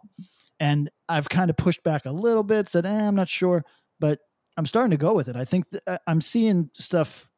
And 0.63 0.89
I've 1.09 1.29
kind 1.29 1.51
of 1.51 1.57
pushed 1.57 1.83
back 1.83 2.07
a 2.07 2.13
little 2.13 2.45
bit, 2.45 2.69
said, 2.69 2.87
eh, 2.87 2.89
I'm 2.89 3.17
not 3.17 3.29
sure, 3.29 3.65
but 3.99 4.21
I'm 4.57 4.65
starting 4.65 4.93
to 4.93 4.97
go 4.97 5.13
with 5.13 5.27
it. 5.27 5.35
I 5.35 5.45
think 5.45 5.69
th- 5.71 5.99
I'm 6.07 6.21
seeing 6.21 6.71
stuff 6.75 7.29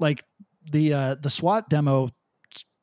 like 0.00 0.24
the 0.72 0.92
uh, 0.92 1.14
the 1.14 1.30
SWAT 1.30 1.70
demo, 1.70 2.10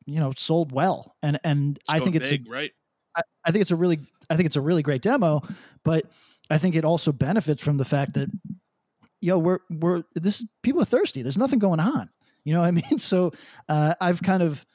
you 0.05 0.21
know, 0.21 0.31
sold 0.37 0.71
well, 0.71 1.17
and 1.21 1.37
and 1.43 1.77
I 1.89 1.99
think 1.99 2.15
it's 2.15 2.31
a, 2.31 2.39
right. 2.47 2.71
I, 3.13 3.23
I 3.43 3.51
think 3.51 3.61
it's 3.61 3.71
a 3.71 3.75
really 3.75 3.99
I 4.29 4.37
think 4.37 4.45
it's 4.45 4.55
a 4.55 4.61
really 4.61 4.83
great 4.83 5.01
demo, 5.01 5.41
but 5.83 6.05
I 6.49 6.59
think 6.59 6.75
it 6.75 6.85
also 6.85 7.11
benefits 7.11 7.61
from 7.61 7.75
the 7.75 7.83
fact 7.83 8.13
that 8.13 8.29
yo 9.19 9.37
we're 9.37 9.59
we're 9.69 10.03
this 10.15 10.45
people 10.63 10.81
are 10.81 10.85
thirsty. 10.85 11.23
There's 11.23 11.37
nothing 11.37 11.59
going 11.59 11.81
on. 11.81 12.09
You 12.45 12.53
know 12.53 12.61
what 12.61 12.67
I 12.67 12.71
mean? 12.89 12.99
So 12.99 13.33
uh, 13.67 13.95
I've 13.99 14.21
kind 14.21 14.43
of 14.43 14.65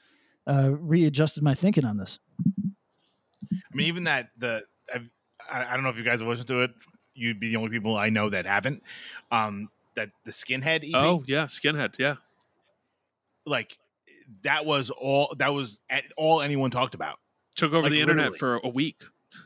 uh, 0.47 0.72
readjusted 0.79 1.43
my 1.43 1.55
thinking 1.55 1.87
on 1.87 1.97
this. 1.97 2.18
I 3.51 3.77
mean, 3.77 3.87
even 3.87 4.05
that 4.05 4.29
the 4.37 4.64
I've, 4.93 5.09
I, 5.51 5.64
I 5.64 5.74
don't 5.74 5.82
know 5.82 5.91
if 5.91 5.97
you 5.97 6.05
guys 6.05 6.20
have 6.20 6.28
listened 6.28 6.49
to 6.49 6.62
it. 6.62 6.70
You'd 7.14 7.39
be 7.39 7.51
the 7.51 7.57
only 7.57 7.70
people 7.70 7.97
I 7.97 8.09
know 8.11 8.28
that 8.30 8.45
haven't. 8.47 8.82
Um, 9.30 9.68
that 9.95 10.11
the 10.24 10.32
Skinhead 10.32 10.82
EP, 10.89 10.95
Oh 10.95 11.22
yeah, 11.26 11.45
Skinhead, 11.45 11.95
yeah. 11.99 12.16
like 13.47 13.78
that 14.43 14.64
was 14.64 14.91
all 14.91 15.35
that 15.39 15.53
was 15.55 15.78
all 16.16 16.41
anyone 16.41 16.70
talked 16.70 16.95
about. 16.95 17.18
Took 17.55 17.72
over 17.72 17.82
Like, 17.85 17.93
the 17.93 18.01
internet 18.01 18.32
literally. 18.32 18.61
for 18.62 18.66
a 18.68 18.70
week. 18.70 19.03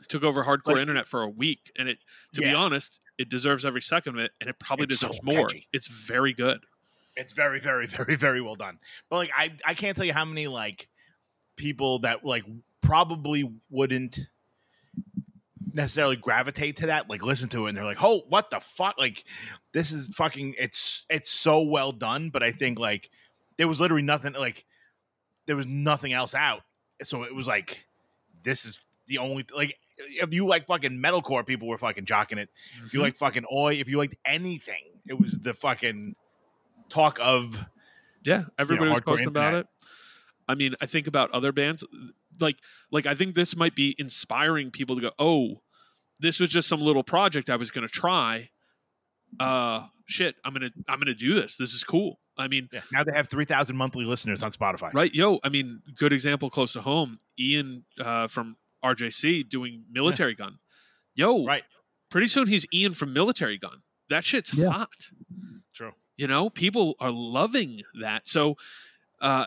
Took 0.07 0.23
over 0.23 0.43
hardcore 0.43 0.73
Like- 0.73 0.77
internet 0.77 1.07
for 1.07 1.21
a 1.21 1.29
week, 1.29 1.71
and 1.77 1.87
it 1.89 1.99
to 2.33 2.41
be 2.41 2.53
honest, 2.53 2.99
it 3.17 3.29
deserves 3.29 3.65
every 3.65 3.81
second 3.81 4.15
of 4.15 4.19
it, 4.21 4.31
and 4.41 4.49
it 4.49 4.57
probably 4.59 4.85
It's 4.85 4.99
so 4.99 5.07
deserves 5.09 5.23
more. 5.23 5.47
catchy. 5.47 5.67
It's 5.73 5.87
very 5.87 6.33
good. 6.33 6.61
It's 7.15 7.33
very, 7.33 7.59
very, 7.59 7.85
very, 7.87 8.15
very 8.15 8.41
well 8.41 8.55
done. 8.55 8.79
But 9.09 9.17
like, 9.17 9.31
I 9.37 9.51
I 9.65 9.73
can't 9.75 9.95
tell 9.95 10.05
you 10.05 10.13
how 10.13 10.25
many 10.25 10.47
like 10.47 10.87
people 11.55 11.99
that 11.99 12.23
like 12.25 12.45
probably 12.81 13.51
wouldn't 13.69 14.19
necessarily 15.73 16.15
gravitate 16.15 16.77
to 16.77 16.87
that 16.87 17.09
like 17.09 17.21
listen 17.23 17.49
to 17.49 17.65
it 17.65 17.69
and 17.69 17.77
they're 17.77 17.85
like 17.85 18.03
oh 18.03 18.21
what 18.29 18.49
the 18.49 18.59
fuck? 18.59 18.95
Like 18.97 19.23
this 19.73 19.91
is 19.91 20.07
fucking 20.07 20.55
it's 20.57 21.03
it's 21.09 21.29
so 21.29 21.61
well 21.61 21.91
done 21.91 22.29
but 22.29 22.41
i 22.41 22.51
think 22.51 22.79
like 22.79 23.09
there 23.59 23.67
was 23.67 23.81
literally 23.81 24.01
nothing 24.01 24.33
like 24.33 24.65
there 25.45 25.55
was 25.55 25.65
nothing 25.67 26.13
else 26.13 26.33
out. 26.33 26.61
So 27.03 27.23
it 27.23 27.35
was 27.35 27.45
like 27.45 27.85
this 28.43 28.65
is 28.65 28.87
the 29.07 29.17
only 29.17 29.45
like 29.53 29.75
if 29.97 30.33
you 30.33 30.47
like 30.47 30.65
fucking 30.65 30.91
metalcore 30.91 31.45
people 31.45 31.67
were 31.67 31.77
fucking 31.77 32.05
jocking 32.05 32.37
it. 32.37 32.49
If 32.85 32.93
you 32.93 32.99
mm-hmm. 32.99 33.05
like 33.05 33.17
fucking 33.17 33.45
oi 33.53 33.73
if 33.73 33.89
you 33.89 33.97
liked 33.97 34.15
anything 34.25 35.01
it 35.07 35.19
was 35.19 35.39
the 35.39 35.53
fucking 35.53 36.15
talk 36.87 37.19
of 37.21 37.65
Yeah, 38.23 38.43
everybody 38.57 38.91
was 38.91 39.01
hardcore 39.01 39.05
posting 39.05 39.27
about 39.27 39.55
it. 39.55 39.67
I 40.47 40.55
mean, 40.55 40.75
I 40.81 40.85
think 40.85 41.07
about 41.07 41.31
other 41.31 41.51
bands 41.51 41.83
like 42.41 42.57
like 42.91 43.05
I 43.05 43.15
think 43.15 43.35
this 43.35 43.55
might 43.55 43.75
be 43.75 43.95
inspiring 43.97 44.71
people 44.71 44.95
to 44.95 45.01
go, 45.01 45.11
"Oh, 45.19 45.61
this 46.19 46.39
was 46.39 46.49
just 46.49 46.67
some 46.67 46.81
little 46.81 47.03
project 47.03 47.49
I 47.49 47.55
was 47.55 47.71
going 47.71 47.87
to 47.87 47.91
try. 47.93 48.49
Uh 49.39 49.87
shit, 50.07 50.35
I'm 50.43 50.53
going 50.53 50.69
to 50.69 50.73
I'm 50.87 50.99
going 50.99 51.07
to 51.07 51.13
do 51.13 51.33
this. 51.35 51.57
This 51.57 51.73
is 51.73 51.83
cool." 51.83 52.19
I 52.37 52.47
mean, 52.47 52.69
yeah, 52.71 52.81
now 52.93 53.03
they 53.03 53.11
have 53.13 53.27
3000 53.27 53.75
monthly 53.75 54.05
listeners 54.05 54.41
on 54.43 54.51
spotify 54.51 54.93
right, 54.93 55.13
yo, 55.13 55.39
I 55.43 55.49
mean, 55.49 55.81
good 55.97 56.13
example 56.13 56.49
close 56.49 56.71
to 56.73 56.81
home, 56.81 57.19
Ian 57.37 57.83
uh 57.99 58.27
from 58.27 58.55
RJC 58.83 59.49
doing 59.49 59.83
Militarie 59.93 60.37
Gun. 60.37 60.59
Yo, 61.15 61.45
right 61.45 61.63
pretty 62.09 62.27
soon 62.27 62.47
he's 62.47 62.65
Ian 62.73 62.93
from 62.93 63.13
Militarie 63.13 63.59
Gun. 63.59 63.81
That 64.09 64.23
shit's 64.23 64.53
Yeah. 64.53 64.69
hot 64.71 65.09
true 65.75 65.91
you 66.17 66.27
know 66.27 66.49
people 66.49 66.95
are 66.99 67.11
loving 67.11 67.81
that 68.01 68.27
so 68.27 68.55
uh 69.21 69.45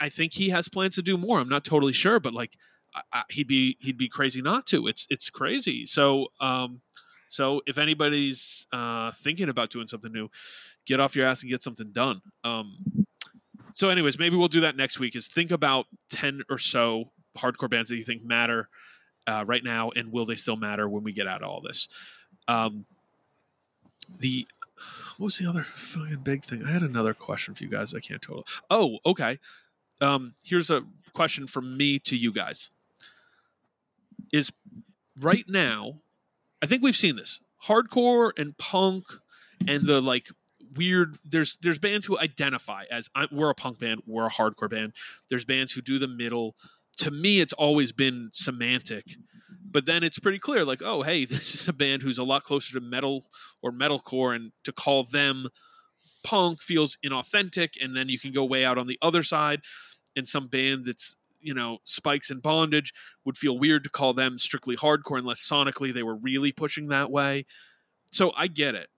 I- 0.00 0.08
think 0.08 0.32
he 0.34 0.50
has 0.50 0.68
plans 0.68 0.94
to 0.96 1.02
do 1.02 1.16
more. 1.16 1.38
I'm 1.40 1.48
not 1.48 1.64
totally 1.64 1.92
sure 1.92 2.20
but 2.20 2.34
like 2.34 2.56
I, 2.94 3.00
I, 3.12 3.22
he'd 3.30 3.46
be 3.48 3.76
he'd 3.80 3.96
be 3.96 4.08
crazy 4.08 4.42
not 4.42 4.66
to. 4.66 4.86
It's 4.86 5.06
it's 5.10 5.30
crazy. 5.30 5.86
So 5.86 6.28
um 6.40 6.80
so 7.28 7.62
if 7.66 7.78
anybody's 7.78 8.66
uh 8.72 9.12
thinking 9.12 9.48
about 9.48 9.70
doing 9.70 9.86
something 9.86 10.12
new 10.12 10.28
get 10.86 11.00
off 11.00 11.14
your 11.16 11.26
ass 11.26 11.42
and 11.42 11.50
get 11.50 11.62
something 11.62 11.90
done. 11.92 12.20
Um 12.44 12.76
so 13.74 13.88
anyways 13.88 14.18
maybe 14.18 14.36
we'll 14.36 14.48
do 14.48 14.60
that 14.60 14.76
next 14.76 14.98
week 14.98 15.16
is 15.16 15.28
think 15.28 15.50
about 15.50 15.86
10 16.10 16.42
or 16.50 16.58
so 16.58 17.10
hardcore 17.38 17.70
bands 17.70 17.88
that 17.88 17.96
you 17.96 18.04
think 18.04 18.22
matter 18.22 18.68
uh, 19.26 19.44
right 19.46 19.64
now 19.64 19.90
and 19.96 20.12
will 20.12 20.26
they 20.26 20.34
still 20.34 20.56
matter 20.56 20.88
when 20.88 21.02
we 21.04 21.12
get 21.12 21.26
out 21.26 21.42
of 21.42 21.48
all 21.48 21.60
this? 21.62 21.88
Um 22.48 22.84
the 24.18 24.46
what 25.16 25.26
was 25.26 25.38
the 25.38 25.48
other 25.48 25.64
fucking 25.64 26.22
big 26.22 26.44
thing? 26.44 26.64
I 26.64 26.70
had 26.70 26.82
another 26.82 27.14
question 27.14 27.54
for 27.54 27.64
you 27.64 27.70
guys. 27.70 27.94
I 27.94 28.00
can't 28.00 28.22
total. 28.22 28.46
Oh, 28.70 28.98
okay. 29.04 29.38
Um, 30.00 30.34
here's 30.42 30.70
a 30.70 30.82
question 31.12 31.46
from 31.46 31.76
me 31.76 31.98
to 32.00 32.16
you 32.16 32.32
guys. 32.32 32.70
Is 34.32 34.50
right 35.18 35.44
now, 35.48 36.00
I 36.62 36.66
think 36.66 36.82
we've 36.82 36.96
seen 36.96 37.16
this 37.16 37.40
hardcore 37.66 38.32
and 38.38 38.56
punk 38.56 39.04
and 39.68 39.86
the 39.86 40.00
like 40.00 40.28
weird. 40.74 41.18
There's 41.24 41.56
there's 41.62 41.78
bands 41.78 42.06
who 42.06 42.18
identify 42.18 42.84
as 42.90 43.08
I, 43.14 43.28
we're 43.30 43.50
a 43.50 43.54
punk 43.54 43.78
band, 43.78 44.02
we're 44.06 44.26
a 44.26 44.30
hardcore 44.30 44.70
band. 44.70 44.94
There's 45.28 45.44
bands 45.44 45.72
who 45.72 45.82
do 45.82 45.98
the 45.98 46.08
middle. 46.08 46.56
To 46.98 47.10
me, 47.10 47.40
it's 47.40 47.52
always 47.52 47.92
been 47.92 48.30
semantic 48.32 49.16
but 49.72 49.86
then 49.86 50.04
it's 50.04 50.18
pretty 50.18 50.38
clear 50.38 50.64
like 50.64 50.82
oh 50.84 51.02
hey 51.02 51.24
this 51.26 51.54
is 51.54 51.68
a 51.68 51.72
band 51.72 52.02
who's 52.02 52.18
a 52.18 52.24
lot 52.24 52.44
closer 52.44 52.74
to 52.74 52.80
metal 52.80 53.24
or 53.62 53.72
metalcore 53.72 54.34
and 54.34 54.52
to 54.64 54.72
call 54.72 55.04
them 55.04 55.48
punk 56.24 56.62
feels 56.62 56.98
inauthentic 57.04 57.70
and 57.80 57.96
then 57.96 58.08
you 58.08 58.18
can 58.18 58.32
go 58.32 58.44
way 58.44 58.64
out 58.64 58.78
on 58.78 58.86
the 58.86 58.98
other 59.02 59.22
side 59.22 59.60
and 60.16 60.28
some 60.28 60.46
band 60.46 60.84
that's 60.86 61.16
you 61.42 61.52
know 61.52 61.78
spikes 61.84 62.30
and 62.30 62.42
bondage 62.42 62.92
would 63.24 63.36
feel 63.36 63.58
weird 63.58 63.84
to 63.84 63.90
call 63.90 64.14
them 64.14 64.38
strictly 64.38 64.76
hardcore 64.76 65.18
unless 65.18 65.40
sonically 65.40 65.92
they 65.92 66.02
were 66.02 66.16
really 66.16 66.52
pushing 66.52 66.88
that 66.88 67.10
way. 67.10 67.44
So 68.12 68.32
i 68.36 68.46
get 68.46 68.74
it. 68.74 68.88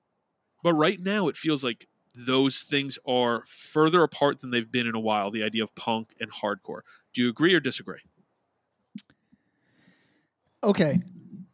But 0.63 0.75
right 0.75 1.01
now 1.01 1.29
it 1.29 1.37
feels 1.37 1.65
like 1.65 1.89
those 2.15 2.61
things 2.61 2.99
are 3.07 3.43
further 3.47 4.03
apart 4.03 4.41
than 4.41 4.51
they've 4.51 4.71
been 4.71 4.87
in 4.87 4.95
a 4.95 5.01
while 5.01 5.31
the 5.31 5.43
idea 5.43 5.65
of 5.65 5.75
punk 5.75 6.15
and 6.21 6.31
hardcore. 6.31 6.81
Do 7.13 7.23
you 7.23 7.29
agree 7.29 7.55
or 7.55 7.61
disagree 7.61 8.01
Okay. 10.65 10.99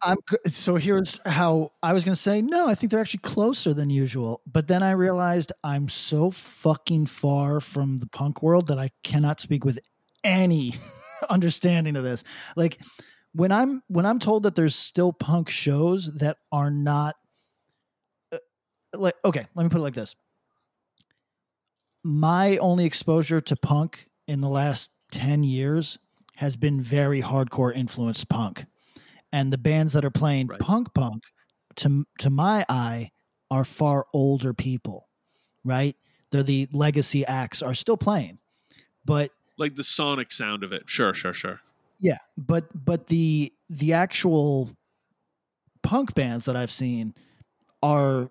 I'm 0.01 0.17
so 0.47 0.75
here's 0.77 1.19
how 1.25 1.73
I 1.83 1.93
was 1.93 2.03
going 2.03 2.15
to 2.15 2.21
say 2.21 2.41
no, 2.41 2.67
I 2.67 2.73
think 2.73 2.91
they're 2.91 3.01
actually 3.01 3.19
closer 3.19 3.73
than 3.73 3.89
usual, 3.89 4.41
but 4.51 4.67
then 4.67 4.81
I 4.81 4.91
realized 4.91 5.51
I'm 5.63 5.89
so 5.89 6.31
fucking 6.31 7.05
far 7.05 7.59
from 7.59 7.97
the 7.97 8.07
punk 8.07 8.41
world 8.41 8.67
that 8.67 8.79
I 8.79 8.89
cannot 9.03 9.39
speak 9.39 9.63
with 9.63 9.79
any 10.23 10.75
understanding 11.29 11.97
of 11.97 12.03
this. 12.03 12.23
Like 12.55 12.79
when 13.33 13.51
I'm 13.51 13.83
when 13.89 14.05
I'm 14.05 14.17
told 14.17 14.43
that 14.43 14.55
there's 14.55 14.75
still 14.75 15.13
punk 15.13 15.49
shows 15.49 16.09
that 16.15 16.37
are 16.51 16.71
not 16.71 17.15
uh, 18.31 18.37
like 18.95 19.15
okay, 19.25 19.45
let 19.53 19.63
me 19.63 19.69
put 19.69 19.79
it 19.79 19.83
like 19.83 19.93
this. 19.93 20.15
My 22.03 22.57
only 22.57 22.85
exposure 22.85 23.41
to 23.41 23.55
punk 23.55 24.07
in 24.27 24.41
the 24.41 24.49
last 24.49 24.89
10 25.11 25.43
years 25.43 25.99
has 26.37 26.55
been 26.55 26.81
very 26.81 27.21
hardcore 27.21 27.75
influenced 27.75 28.27
punk 28.29 28.65
and 29.31 29.51
the 29.51 29.57
bands 29.57 29.93
that 29.93 30.05
are 30.05 30.11
playing 30.11 30.47
punk 30.47 30.93
punk 30.93 31.23
to 31.77 32.05
to 32.19 32.29
my 32.29 32.65
eye 32.69 33.11
are 33.49 33.63
far 33.63 34.05
older 34.13 34.53
people 34.53 35.07
right? 35.63 35.95
They're 36.31 36.41
the 36.41 36.67
legacy 36.71 37.23
acts 37.25 37.61
are 37.61 37.73
still 37.73 37.97
playing 37.97 38.39
but 39.05 39.31
like 39.57 39.75
the 39.75 39.83
sonic 39.83 40.31
sound 40.31 40.63
of 40.63 40.71
it. 40.73 40.89
Sure 40.89 41.13
sure 41.13 41.33
sure. 41.33 41.61
Yeah 41.99 42.17
but 42.37 42.65
but 42.73 43.07
the 43.07 43.53
the 43.69 43.93
actual 43.93 44.75
punk 45.83 46.13
bands 46.13 46.45
that 46.45 46.55
i've 46.55 46.69
seen 46.69 47.11
are 47.81 48.29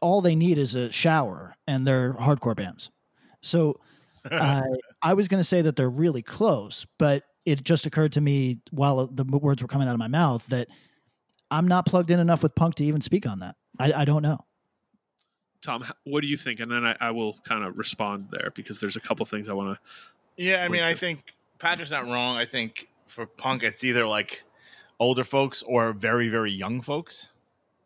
all 0.00 0.20
they 0.20 0.34
need 0.34 0.58
is 0.58 0.74
a 0.74 0.90
shower 0.90 1.56
and 1.66 1.86
they're 1.86 2.14
hardcore 2.14 2.56
bands. 2.56 2.90
So 3.40 3.80
I 4.30 4.62
I 5.02 5.14
was 5.14 5.28
going 5.28 5.42
to 5.42 5.48
say 5.48 5.62
that 5.62 5.76
they're 5.76 5.88
really 5.88 6.22
close, 6.22 6.86
but 6.98 7.24
it 7.46 7.62
just 7.64 7.86
occurred 7.86 8.12
to 8.12 8.20
me 8.20 8.58
while 8.70 9.06
the 9.06 9.24
words 9.24 9.62
were 9.62 9.68
coming 9.68 9.88
out 9.88 9.92
of 9.94 9.98
my 9.98 10.08
mouth 10.08 10.44
that 10.48 10.68
I'm 11.50 11.66
not 11.68 11.86
plugged 11.86 12.10
in 12.10 12.18
enough 12.20 12.42
with 12.42 12.54
punk 12.54 12.74
to 12.74 12.84
even 12.84 13.00
speak 13.00 13.24
on 13.26 13.38
that. 13.38 13.54
I, 13.78 13.92
I 13.92 14.04
don't 14.04 14.22
know. 14.22 14.44
Tom, 15.62 15.84
what 16.04 16.20
do 16.20 16.26
you 16.26 16.36
think? 16.36 16.60
And 16.60 16.70
then 16.70 16.84
I, 16.84 16.96
I 17.00 17.10
will 17.12 17.34
kind 17.44 17.64
of 17.64 17.78
respond 17.78 18.28
there 18.30 18.50
because 18.54 18.80
there's 18.80 18.96
a 18.96 19.00
couple 19.00 19.24
things 19.26 19.48
I 19.48 19.52
want 19.52 19.78
to. 19.78 20.42
Yeah, 20.42 20.62
I 20.64 20.68
mean, 20.68 20.82
Point 20.82 20.90
I 20.90 20.94
think 20.94 21.20
Patrick's 21.58 21.90
not 21.90 22.04
wrong. 22.04 22.36
I 22.36 22.44
think 22.44 22.88
for 23.06 23.26
punk, 23.26 23.62
it's 23.62 23.82
either 23.84 24.06
like 24.06 24.42
older 25.00 25.24
folks 25.24 25.62
or 25.62 25.92
very, 25.92 26.28
very 26.28 26.52
young 26.52 26.80
folks 26.80 27.30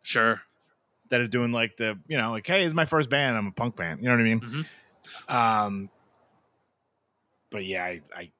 Sure. 0.03 0.41
that 1.09 1.21
are 1.21 1.27
doing 1.27 1.51
like 1.51 1.77
the, 1.77 1.97
you 2.07 2.17
know, 2.17 2.31
like, 2.31 2.47
hey, 2.47 2.63
it's 2.63 2.73
my 2.73 2.85
first 2.85 3.09
band. 3.09 3.37
I'm 3.37 3.47
a 3.47 3.51
punk 3.51 3.75
band. 3.75 3.99
You 4.01 4.09
know 4.09 4.15
what 4.15 4.21
I 4.21 4.23
mean? 4.23 4.39
Mhm. 4.41 5.33
Um, 5.33 5.89
but 7.51 7.65
yeah, 7.65 7.83
I, 7.83 8.01
I, 8.15 8.19
I, 8.21 8.31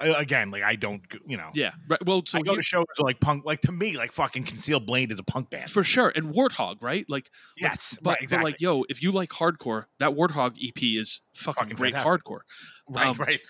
again, 0.00 0.50
like, 0.50 0.62
I 0.62 0.76
don't, 0.76 1.02
you 1.26 1.36
know, 1.36 1.50
Yeah. 1.54 1.72
Right. 1.88 2.04
Well, 2.04 2.22
so 2.26 2.38
I 2.38 2.42
go 2.42 2.52
here- 2.52 2.60
to 2.60 2.62
shows 2.62 2.84
like 2.98 3.20
punk, 3.20 3.44
like 3.44 3.60
to 3.62 3.72
me, 3.72 3.96
like 3.96 4.12
fucking 4.12 4.44
Concealed 4.44 4.86
Blade 4.86 5.10
is 5.12 5.18
a 5.18 5.22
punk 5.22 5.50
band. 5.50 5.70
for 5.70 5.84
sure. 5.84 6.12
And 6.14 6.34
Warthog, 6.34 6.76
right? 6.82 7.08
Like, 7.08 7.30
yes, 7.56 7.96
but, 8.02 8.18
right, 8.20 8.28
but 8.28 8.42
like, 8.42 8.60
yo, 8.60 8.84
if 8.88 9.02
you 9.02 9.12
like 9.12 9.30
hardcore, 9.30 9.84
that 9.98 10.10
Warthog 10.10 10.56
EP 10.62 10.82
is 10.98 11.20
fucking, 11.34 11.60
Fucking 11.62 11.76
great 11.76 11.94
fantastic. 11.94 12.24
hardcore. 12.24 12.40
right, 12.88 13.06
um, 13.06 13.16
right. 13.18 13.40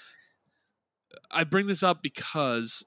I 1.31 1.45
bring 1.45 1.67
this 1.67 1.83
up 1.83 2.03
because 2.03 2.85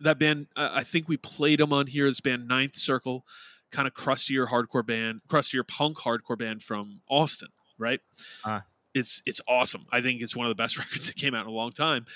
that 0.00 0.18
band, 0.18 0.48
uh, 0.56 0.70
I 0.72 0.82
think 0.84 1.08
we 1.08 1.16
played 1.16 1.60
them 1.60 1.72
on 1.72 1.86
here. 1.86 2.08
This 2.08 2.20
band, 2.20 2.46
Ninth 2.48 2.76
Circle, 2.76 3.24
kind 3.70 3.86
of 3.88 3.94
crustier 3.94 4.46
hardcore 4.46 4.84
band, 4.86 5.20
crustier 5.28 5.62
punk 5.64 5.98
hardcore 5.98 6.38
band 6.38 6.62
from 6.62 7.00
Austin, 7.08 7.48
right? 7.78 8.00
Uh. 8.44 8.60
It's 8.94 9.22
it's 9.26 9.40
awesome. 9.48 9.86
I 9.92 10.00
think 10.00 10.22
it's 10.22 10.36
one 10.36 10.46
of 10.46 10.50
the 10.50 10.62
best 10.62 10.78
records 10.78 11.06
that 11.08 11.16
came 11.16 11.34
out 11.34 11.42
in 11.46 11.48
a 11.52 11.54
long 11.54 11.72
time. 11.72 12.06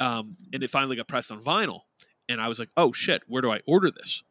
Um, 0.00 0.36
and 0.52 0.62
it 0.62 0.70
finally 0.70 0.96
got 0.96 1.08
pressed 1.08 1.30
on 1.32 1.42
vinyl, 1.42 1.80
and 2.28 2.40
I 2.40 2.48
was 2.48 2.58
like, 2.58 2.68
oh 2.76 2.92
shit, 2.92 3.22
where 3.26 3.40
do 3.42 3.50
I 3.50 3.60
order 3.66 3.90
this? 3.90 4.22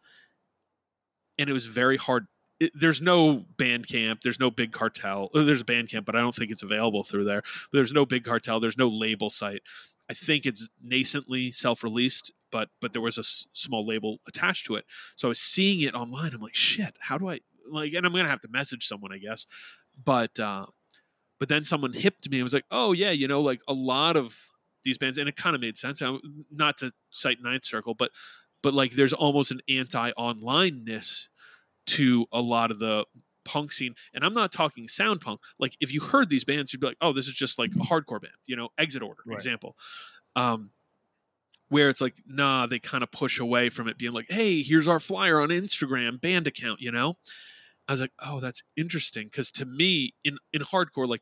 And 1.38 1.50
it 1.50 1.54
was 1.54 1.66
very 1.66 1.98
hard. 1.98 2.28
It, 2.60 2.72
there's 2.74 3.02
no 3.02 3.46
Bandcamp. 3.58 4.22
There's 4.22 4.40
no 4.40 4.50
big 4.50 4.72
cartel. 4.72 5.30
uh, 5.36 5.44
There's 5.44 5.62
a 5.62 5.66
Bandcamp, 5.66 6.06
but 6.06 6.16
I 6.16 6.22
don't 6.22 6.34
think 6.36 6.52
it's 6.52 6.64
available 6.64 7.04
through 7.04 7.26
there. 7.26 7.44
There's 7.74 7.92
no 7.92 8.06
big 8.06 8.24
cartel. 8.24 8.60
There's 8.60 8.78
no 8.78 8.88
label 8.88 9.30
site. 9.30 9.62
I 10.10 10.14
think 10.14 10.46
it's 10.46 10.70
nascently 10.86 11.54
self-released, 11.54 12.32
but 12.52 12.70
but 12.80 12.94
there 12.94 13.02
was 13.02 13.18
a 13.18 13.22
s- 13.22 13.48
small 13.54 13.86
label 13.86 14.20
attached 14.28 14.68
to 14.68 14.76
it. 14.76 14.86
So 15.16 15.28
I 15.28 15.30
was 15.30 15.40
seeing 15.40 15.82
it 15.82 15.96
online. 15.96 16.34
I'm 16.34 16.42
like, 16.42 16.56
shit, 16.56 16.96
how 17.00 17.18
do 17.18 17.28
I 17.30 17.40
like? 17.70 17.94
And 17.94 18.06
I'm 18.06 18.14
gonna 18.14 18.30
have 18.30 18.42
to 18.42 18.48
message 18.50 18.88
someone, 18.88 19.12
I 19.12 19.18
guess. 19.18 19.46
But 20.02 20.40
uh, 20.40 20.68
but 21.40 21.50
then 21.50 21.64
someone 21.64 21.94
hipped 21.94 22.30
me 22.30 22.38
and 22.38 22.44
was 22.44 22.54
like, 22.54 22.66
oh 22.72 22.92
yeah, 22.94 23.12
you 23.12 23.28
know, 23.28 23.40
like 23.42 23.62
a 23.68 23.74
lot 23.74 24.18
of 24.18 24.38
these 24.84 24.98
bands, 24.98 25.18
and 25.18 25.28
it 25.28 25.36
kind 25.36 25.56
of 25.56 25.62
made 25.62 25.78
sense. 25.78 26.02
I, 26.02 26.18
not 26.52 26.78
to 26.78 26.92
cite 27.12 27.38
Ninth 27.42 27.66
Circle, 27.66 27.96
but 27.96 28.12
but 28.62 28.74
like 28.74 28.94
there's 28.94 29.14
almost 29.14 29.52
an 29.52 29.62
anti-onlineness 29.70 31.30
to 31.88 32.26
a 32.32 32.42
lot 32.42 32.72
of 32.72 32.80
the 32.80 33.06
punk 33.44 33.72
scene 33.72 33.94
and 34.12 34.26
i'm 34.26 34.34
not 34.34 34.52
talking 34.52 34.88
sound 34.88 35.22
punk 35.22 35.40
like 35.60 35.78
if 35.80 35.94
you 35.94 36.02
heard 36.02 36.30
these 36.30 36.44
bands 36.44 36.74
you'd 36.74 36.80
be 36.80 36.88
like 36.88 36.98
oh 37.00 37.14
this 37.14 37.28
is 37.28 37.34
just 37.36 37.60
like 37.60 37.70
a 37.76 37.84
hardcore 37.84 38.20
band 38.20 38.34
you 38.48 38.56
know 38.56 38.70
exit 38.80 39.04
order 39.04 39.22
Right. 39.24 39.36
example 39.36 39.76
um 40.36 40.72
where 41.70 41.90
it's 41.90 42.02
like, 42.02 42.16
nah, 42.28 42.68
they 42.68 42.80
kind 42.80 43.04
of 43.04 43.12
push 43.12 43.40
away 43.40 43.70
from 43.70 43.88
it 43.88 43.98
being 43.98 44.14
like, 44.14 44.30
hey, 44.30 44.62
here's 44.62 44.88
our 44.88 45.00
flyer 45.00 45.42
on 45.42 45.50
Instagram 45.50 46.22
band 46.22 46.48
account, 46.48 46.80
you 46.80 46.92
know? 46.92 47.16
I 47.88 47.94
was 47.94 48.02
like, 48.02 48.14
oh, 48.26 48.40
that's 48.40 48.64
interesting. 48.76 49.30
Cause 49.34 49.52
to 49.52 49.66
me, 49.66 50.14
in, 50.24 50.38
in 50.54 50.62
hardcore, 50.62 51.08
like 51.08 51.22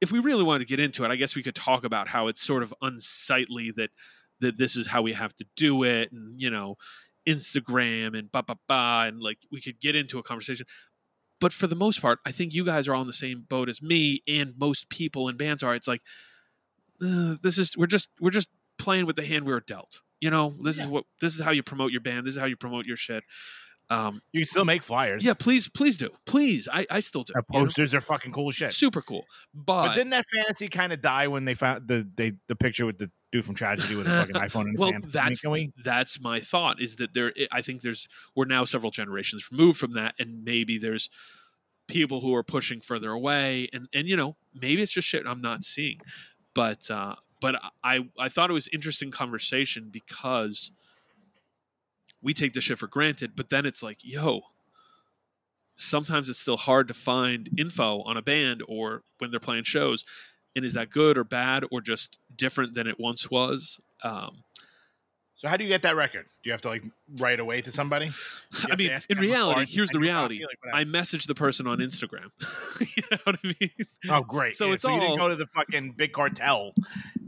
if 0.00 0.12
we 0.12 0.18
really 0.18 0.42
wanted 0.42 0.60
to 0.60 0.66
get 0.66 0.80
into 0.80 1.04
it, 1.04 1.10
I 1.10 1.16
guess 1.16 1.34
we 1.34 1.42
could 1.42 1.54
talk 1.54 1.84
about 1.84 2.08
how 2.08 2.28
it's 2.28 2.42
sort 2.42 2.62
of 2.62 2.74
unsightly 2.82 3.72
that 3.76 3.90
that 4.40 4.58
this 4.58 4.76
is 4.76 4.88
how 4.88 5.00
we 5.00 5.12
have 5.12 5.34
to 5.36 5.46
do 5.56 5.84
it 5.84 6.12
and 6.12 6.40
you 6.40 6.50
know, 6.50 6.76
Instagram 7.26 8.18
and 8.18 8.30
ba 8.30 8.42
ba 8.42 8.56
ba 8.68 9.04
and 9.06 9.20
like 9.20 9.38
we 9.50 9.60
could 9.60 9.80
get 9.80 9.96
into 9.96 10.18
a 10.18 10.22
conversation. 10.22 10.66
But 11.40 11.52
for 11.52 11.66
the 11.66 11.76
most 11.76 12.00
part, 12.00 12.20
I 12.26 12.32
think 12.32 12.52
you 12.52 12.64
guys 12.64 12.88
are 12.88 12.94
all 12.94 13.00
in 13.00 13.06
the 13.06 13.12
same 13.12 13.44
boat 13.48 13.68
as 13.68 13.82
me 13.82 14.22
and 14.26 14.54
most 14.58 14.88
people 14.88 15.28
in 15.28 15.36
bands 15.36 15.62
are. 15.62 15.74
It's 15.74 15.88
like 15.88 16.02
uh, 17.02 17.36
this 17.42 17.58
is 17.58 17.76
we're 17.76 17.86
just 17.86 18.10
we're 18.20 18.30
just 18.30 18.48
playing 18.78 19.06
with 19.06 19.16
the 19.16 19.24
hand 19.24 19.44
we 19.44 19.52
were 19.52 19.64
dealt. 19.66 20.00
You 20.20 20.30
know, 20.30 20.54
this 20.62 20.78
is 20.78 20.86
what 20.86 21.04
this 21.20 21.34
is 21.34 21.40
how 21.40 21.50
you 21.50 21.62
promote 21.62 21.92
your 21.92 22.00
band. 22.00 22.26
This 22.26 22.34
is 22.34 22.40
how 22.40 22.46
you 22.46 22.56
promote 22.56 22.86
your 22.86 22.96
shit. 22.96 23.24
Um, 23.90 24.22
You 24.32 24.40
can 24.40 24.48
still 24.48 24.64
make 24.64 24.82
flyers. 24.82 25.24
yeah, 25.24 25.34
please, 25.34 25.68
please 25.68 25.98
do, 25.98 26.10
please. 26.24 26.68
I, 26.72 26.86
I 26.90 27.00
still 27.00 27.22
do. 27.22 27.34
Our 27.34 27.44
you 27.50 27.58
know? 27.58 27.64
posters 27.66 27.94
are 27.94 28.00
fucking 28.00 28.32
cool 28.32 28.50
shit. 28.50 28.72
super 28.72 29.02
cool. 29.02 29.24
But, 29.52 29.88
But 29.88 29.94
didn't 29.94 30.10
that 30.10 30.24
fantasy 30.34 30.68
kind 30.68 30.92
of 30.92 31.00
die 31.00 31.28
when 31.28 31.44
they 31.44 31.54
found 31.54 31.86
the 31.86 32.08
they 32.16 32.32
the 32.48 32.56
picture 32.56 32.86
with 32.86 32.98
the 32.98 33.10
dude 33.30 33.44
from 33.44 33.54
Tragedy 33.54 33.94
with 33.94 34.06
a 34.06 34.10
fucking 34.10 34.34
iPhone 34.36 34.62
in 34.62 34.70
his 34.72 34.80
well, 34.80 34.92
hand? 34.92 35.04
I 35.04 35.06
mean, 35.06 35.12
that's 35.12 35.40
can 35.40 35.50
we? 35.50 35.72
that's 35.84 36.20
my 36.20 36.40
thought. 36.40 36.80
Is 36.80 36.96
that 36.96 37.12
there? 37.12 37.32
I 37.52 37.60
think 37.60 37.82
there's 37.82 38.08
we're 38.34 38.46
now 38.46 38.64
several 38.64 38.90
generations 38.90 39.48
removed 39.50 39.78
from 39.78 39.92
that, 39.94 40.14
and 40.18 40.44
maybe 40.44 40.78
there's 40.78 41.10
people 41.86 42.22
who 42.22 42.34
are 42.34 42.42
pushing 42.42 42.80
further 42.80 43.10
away, 43.10 43.68
and 43.72 43.88
and 43.92 44.08
you 44.08 44.16
know 44.16 44.36
maybe 44.54 44.82
it's 44.82 44.92
just 44.92 45.08
shit 45.08 45.24
I'm 45.26 45.42
not 45.42 45.62
seeing. 45.62 46.00
But 46.54 46.90
uh, 46.90 47.16
but 47.40 47.56
I 47.82 48.08
I 48.18 48.28
thought 48.28 48.50
it 48.50 48.54
was 48.54 48.68
interesting 48.68 49.10
conversation 49.10 49.90
because 49.92 50.72
we 52.24 52.34
take 52.34 52.54
this 52.54 52.64
shit 52.64 52.78
for 52.78 52.88
granted, 52.88 53.32
but 53.36 53.50
then 53.50 53.66
it's 53.66 53.82
like, 53.82 53.98
yo, 54.02 54.40
sometimes 55.76 56.28
it's 56.30 56.38
still 56.38 56.56
hard 56.56 56.88
to 56.88 56.94
find 56.94 57.50
info 57.58 58.00
on 58.02 58.16
a 58.16 58.22
band 58.22 58.62
or 58.66 59.02
when 59.18 59.30
they're 59.30 59.38
playing 59.38 59.64
shows. 59.64 60.04
And 60.56 60.64
is 60.64 60.72
that 60.74 60.90
good 60.90 61.18
or 61.18 61.24
bad 61.24 61.64
or 61.70 61.80
just 61.80 62.18
different 62.34 62.74
than 62.74 62.86
it 62.86 62.98
once 62.98 63.30
was? 63.30 63.78
Um, 64.02 64.44
So 65.36 65.48
how 65.48 65.56
do 65.56 65.64
you 65.64 65.70
get 65.70 65.82
that 65.82 65.96
record? 65.96 66.26
Do 66.44 66.48
you 66.50 66.52
have 66.52 66.60
to 66.60 66.68
like 66.68 66.84
write 67.20 67.40
away 67.40 67.62
to 67.62 67.72
somebody? 67.72 68.08
Do 68.08 68.12
you 68.12 68.60
have 68.68 68.72
I 68.72 68.76
mean, 68.76 69.00
in 69.08 69.18
reality, 69.18 69.64
here's 69.64 69.88
the 69.88 69.98
reality. 69.98 70.44
Like. 70.44 70.74
I 70.74 70.84
messaged 70.84 71.26
the 71.26 71.34
person 71.34 71.66
on 71.66 71.78
Instagram. 71.78 72.30
you 72.96 73.02
know 73.10 73.16
what 73.24 73.38
I 73.42 73.54
mean? 73.58 73.70
oh, 74.10 74.20
great. 74.20 74.54
So 74.54 74.66
Yeah, 74.66 74.74
it's 74.74 74.82
so 74.82 74.90
you 74.92 75.00
didn't 75.00 75.16
go 75.16 75.28
to 75.30 75.36
the 75.36 75.46
fucking 75.46 75.94
big 75.96 76.12
cartel. 76.12 76.74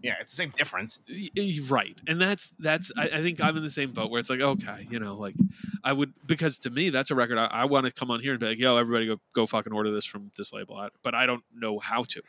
Yeah, 0.03 0.17
it's 0.21 0.33
the 0.33 0.37
same 0.37 0.53
difference. 0.55 0.99
Y- 1.09 1.61
right 1.69 1.99
and 2.07 2.21
that's 2.21 2.53
that's 2.59 2.93
I, 2.97 3.05
I 3.05 3.23
think 3.23 3.41
i'm 3.41 3.57
in 3.57 3.63
the 3.63 3.71
same 3.71 3.93
boat 3.93 4.11
where 4.11 4.21
it's 4.21 4.29
like 4.31 4.41
okay 4.41 4.87
you 4.91 4.99
know 4.99 5.17
like 5.17 5.35
i 5.83 5.93
would 5.93 6.13
because 6.27 6.59
to 6.59 6.71
me 6.71 6.91
that's 6.91 7.11
a 7.11 7.15
record 7.15 7.39
i, 7.39 7.47
I 7.47 7.65
want 7.65 7.87
to 7.87 7.93
come 7.93 8.11
on 8.11 8.21
here 8.21 8.33
and 8.33 8.41
be 8.41 8.47
like 8.47 8.59
yo 8.59 8.77
everybody 8.77 9.07
go 9.07 9.17
go 9.33 9.47
fucking 9.47 9.73
order 9.73 9.91
this 9.91 10.05
from 10.05 10.31
this 10.37 10.53
label 10.53 10.77
I, 10.77 10.89
but 11.03 11.15
i 11.15 11.27
don't 11.27 11.43
know 11.55 11.79
how 11.79 12.05
to 12.05 12.23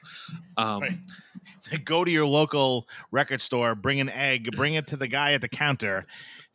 um 0.55 0.81
Right. 0.81 0.97
go 1.85 2.03
to 2.03 2.11
your 2.11 2.25
local 2.25 2.87
record 3.11 3.41
store, 3.41 3.75
bring 3.75 3.99
an 3.99 4.09
egg, 4.09 4.55
bring 4.55 4.75
it 4.75 4.87
to 4.87 4.97
the 4.97 5.07
guy 5.07 5.33
at 5.33 5.41
the 5.41 5.49
counter, 5.49 6.05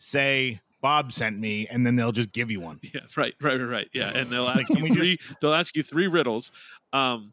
say 0.02 0.60
Bob 0.80 1.12
sent 1.12 1.38
me, 1.38 1.68
and 1.68 1.86
then 1.86 1.94
they'll 1.94 2.10
just 2.12 2.32
give 2.32 2.50
you 2.50 2.58
one. 2.60 2.80
yeah 2.82 3.00
right 3.16 3.34
right 3.40 3.60
right 3.60 3.68
right 3.68 3.88
yeah 3.94 4.08
and 4.16 4.30
they'll 4.30 4.48
ask 4.48 4.68
you 4.70 4.82
we 4.82 4.88
just- 4.88 4.98
three 4.98 5.18
they'll 5.40 5.54
ask 5.54 5.76
you 5.76 5.82
three 5.82 6.06
riddles 6.08 6.50
um 6.92 7.32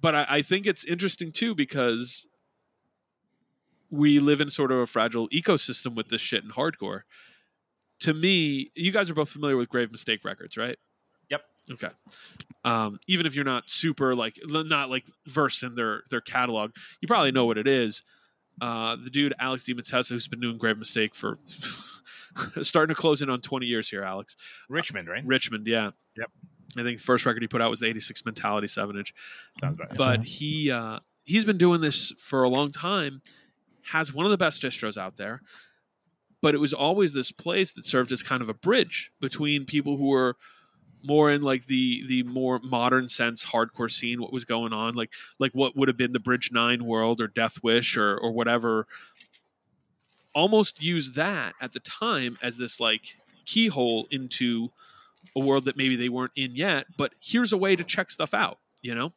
but 0.00 0.14
I, 0.14 0.26
I 0.28 0.42
think 0.42 0.66
it's 0.66 0.84
interesting 0.84 1.32
too 1.32 1.54
because 1.54 2.28
we 3.90 4.18
live 4.18 4.40
in 4.40 4.50
sort 4.50 4.70
of 4.72 4.78
a 4.78 4.86
fragile 4.86 5.28
ecosystem 5.30 5.94
with 5.94 6.08
this 6.08 6.20
shit 6.20 6.44
in 6.44 6.50
hardcore 6.50 7.02
to 8.00 8.12
me 8.12 8.70
you 8.74 8.90
guys 8.92 9.08
are 9.10 9.14
both 9.14 9.30
familiar 9.30 9.56
with 9.56 9.68
grave 9.68 9.90
mistake 9.90 10.24
records 10.24 10.56
right 10.56 10.78
Yep. 11.28 11.42
Okay. 11.72 11.88
Um, 12.64 13.00
even 13.08 13.26
if 13.26 13.34
you're 13.34 13.44
not 13.44 13.68
super 13.68 14.14
like 14.14 14.38
not 14.46 14.90
like 14.90 15.04
versed 15.26 15.64
in 15.64 15.74
their 15.74 16.02
their 16.08 16.20
catalog, 16.20 16.70
you 17.00 17.08
probably 17.08 17.32
know 17.32 17.46
what 17.46 17.58
it 17.58 17.66
is. 17.66 18.04
Uh, 18.60 18.96
the 18.96 19.10
dude 19.10 19.34
Alex 19.38 19.64
DiMattesa, 19.64 20.10
who's 20.10 20.28
been 20.28 20.40
doing 20.40 20.56
Grave 20.56 20.78
Mistake 20.78 21.14
for 21.14 21.38
starting 22.62 22.94
to 22.94 23.00
close 23.00 23.22
in 23.22 23.30
on 23.30 23.40
20 23.40 23.66
years 23.66 23.88
here, 23.88 24.02
Alex. 24.02 24.36
Richmond, 24.68 25.08
right? 25.08 25.24
Richmond, 25.26 25.66
yeah. 25.66 25.90
Yep. 26.16 26.30
I 26.78 26.82
think 26.82 26.98
the 26.98 27.04
first 27.04 27.24
record 27.26 27.42
he 27.42 27.48
put 27.48 27.62
out 27.62 27.70
was 27.70 27.80
the 27.80 27.86
86 27.86 28.24
Mentality 28.24 28.66
7 28.66 28.96
inch. 28.96 29.14
Sounds 29.60 29.78
right. 29.78 29.88
But 29.96 30.24
he 30.24 30.70
uh, 30.70 31.00
he's 31.24 31.44
been 31.44 31.58
doing 31.58 31.80
this 31.80 32.12
for 32.18 32.42
a 32.42 32.48
long 32.48 32.70
time, 32.70 33.22
has 33.82 34.12
one 34.12 34.26
of 34.26 34.30
the 34.30 34.38
best 34.38 34.62
distros 34.62 34.96
out 34.96 35.16
there. 35.16 35.42
But 36.42 36.54
it 36.54 36.58
was 36.58 36.72
always 36.72 37.12
this 37.12 37.32
place 37.32 37.72
that 37.72 37.86
served 37.86 38.12
as 38.12 38.22
kind 38.22 38.42
of 38.42 38.48
a 38.48 38.54
bridge 38.54 39.10
between 39.20 39.64
people 39.64 39.96
who 39.96 40.08
were 40.08 40.36
more 41.02 41.30
in 41.30 41.42
like 41.42 41.66
the 41.66 42.04
the 42.06 42.22
more 42.24 42.58
modern 42.60 43.08
sense 43.08 43.44
hardcore 43.44 43.90
scene 43.90 44.20
what 44.20 44.32
was 44.32 44.44
going 44.44 44.72
on 44.72 44.94
like 44.94 45.10
like 45.38 45.52
what 45.52 45.76
would 45.76 45.88
have 45.88 45.96
been 45.96 46.12
the 46.12 46.20
bridge 46.20 46.50
9 46.52 46.84
world 46.84 47.20
or 47.20 47.28
death 47.28 47.62
wish 47.62 47.96
or 47.96 48.16
or 48.16 48.32
whatever. 48.32 48.86
Almost 50.34 50.82
used 50.82 51.14
that 51.14 51.54
at 51.60 51.72
the 51.72 51.80
time 51.80 52.38
as 52.42 52.58
this 52.58 52.78
like 52.80 53.16
keyhole 53.46 54.06
into 54.10 54.70
a 55.34 55.40
world 55.40 55.64
that 55.64 55.76
maybe 55.76 55.96
they 55.96 56.08
weren't 56.08 56.32
in 56.36 56.54
yet 56.54 56.86
but 56.96 57.14
here's 57.20 57.52
a 57.52 57.56
way 57.56 57.76
to 57.76 57.84
check 57.84 58.10
stuff 58.10 58.34
out 58.34 58.58
you 58.82 58.94
know? 58.94 59.12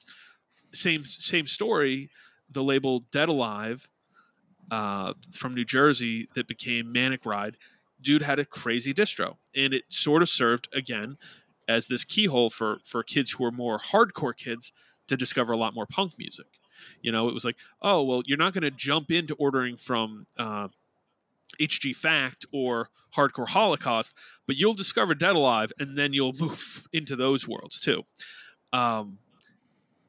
Same 0.71 1.03
same 1.03 1.47
story 1.47 2.09
the 2.51 2.63
label 2.63 3.01
dead 3.11 3.29
alive 3.29 3.89
uh, 4.71 5.13
from 5.33 5.53
new 5.53 5.65
jersey 5.65 6.27
that 6.35 6.47
became 6.47 6.91
manic 6.91 7.25
ride 7.25 7.57
dude 8.01 8.21
had 8.21 8.39
a 8.39 8.45
crazy 8.45 8.93
distro 8.93 9.35
and 9.55 9.73
it 9.73 9.83
sort 9.89 10.21
of 10.21 10.29
served 10.29 10.67
again 10.73 11.17
as 11.69 11.87
this 11.87 12.03
keyhole 12.03 12.49
for 12.49 12.79
for 12.83 13.03
kids 13.03 13.33
who 13.33 13.45
are 13.45 13.51
more 13.51 13.79
hardcore 13.79 14.35
kids 14.35 14.73
to 15.07 15.15
discover 15.15 15.53
a 15.53 15.57
lot 15.57 15.73
more 15.73 15.85
punk 15.85 16.13
music. 16.17 16.47
You 17.01 17.11
know 17.11 17.29
it 17.29 17.33
was 17.33 17.45
like 17.45 17.55
oh 17.81 18.03
well 18.03 18.23
you're 18.25 18.37
not 18.37 18.53
going 18.53 18.63
to 18.63 18.71
jump 18.71 19.11
into 19.11 19.35
ordering 19.35 19.77
from 19.77 20.25
uh, 20.37 20.69
hg 21.59 21.95
fact 21.95 22.45
or 22.53 22.89
hardcore 23.15 23.49
holocaust 23.49 24.15
but 24.47 24.55
you'll 24.55 24.73
discover 24.73 25.13
dead 25.13 25.35
alive 25.35 25.73
and 25.77 25.97
then 25.97 26.13
you'll 26.13 26.33
move 26.39 26.87
into 26.93 27.15
those 27.15 27.47
worlds 27.47 27.79
too. 27.79 28.03
Um, 28.73 29.19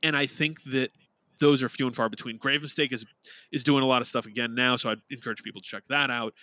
and 0.02 0.16
i 0.16 0.26
think 0.26 0.62
that 0.64 0.90
those 1.40 1.62
are 1.62 1.70
few 1.70 1.86
and 1.86 1.96
far 1.96 2.10
between. 2.10 2.36
Grave 2.36 2.62
mistake 2.62 2.92
is 2.92 3.04
is 3.50 3.64
doing 3.64 3.82
a 3.82 3.86
lot 3.86 4.00
of 4.00 4.06
stuff 4.06 4.26
again 4.26 4.54
now 4.54 4.76
so 4.76 4.90
i'd 4.90 5.00
encourage 5.10 5.42
people 5.42 5.60
to 5.60 5.66
check 5.66 5.82
that 5.88 6.10
out 6.10 6.34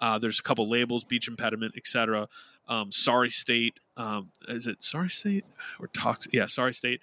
uh, 0.00 0.18
there's 0.18 0.38
a 0.38 0.42
couple 0.42 0.68
labels 0.68 1.04
beach 1.04 1.28
impediment 1.28 1.74
etc 1.76 2.28
um, 2.68 2.90
sorry 2.92 3.30
state 3.30 3.80
um, 3.96 4.30
is 4.48 4.66
it 4.66 4.82
sorry 4.82 5.08
state 5.10 5.44
or 5.80 5.86
toxic 5.88 6.32
yeah 6.32 6.46
sorry 6.46 6.72
state 6.74 7.00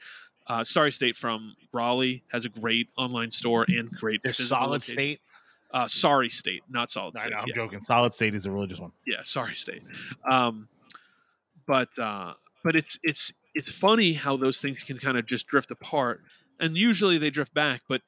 uh, 0.47 0.63
sorry 0.63 0.91
state 0.91 1.15
from 1.15 1.55
raleigh 1.71 2.23
has 2.31 2.45
a 2.45 2.49
great 2.49 2.87
online 2.97 3.31
store 3.31 3.65
and 3.67 3.89
great 3.91 4.19
solid 4.35 4.71
location. 4.71 4.93
state. 4.95 5.21
uh, 5.73 5.87
sorry 5.87 6.29
state 6.29 6.61
not 6.69 6.91
solid 6.91 7.15
I 7.15 7.19
state 7.21 7.31
know, 7.31 7.37
I'm 7.37 7.45
yeah 7.47 7.55
joking. 7.55 7.81
Solid 7.81 8.13
state 8.13 8.35
is 8.35 8.45
a 8.45 8.51
religious 8.51 8.79
one. 8.79 8.91
yeah 9.07 9.21
sorry 9.23 9.55
state 9.55 9.81
um 10.29 10.67
but 11.65 11.97
uh 11.99 12.33
but 12.63 12.75
it's 12.75 12.99
it's 13.03 13.31
it's 13.55 13.71
funny 13.71 14.13
how 14.13 14.35
those 14.35 14.59
things 14.59 14.83
can 14.83 14.97
kind 14.97 15.17
of 15.17 15.25
just 15.25 15.47
drift 15.47 15.71
apart 15.71 16.21
and 16.59 16.77
usually 16.77 17.17
they 17.17 17.29
drift 17.29 17.53
back 17.53 17.81
but 17.87 18.01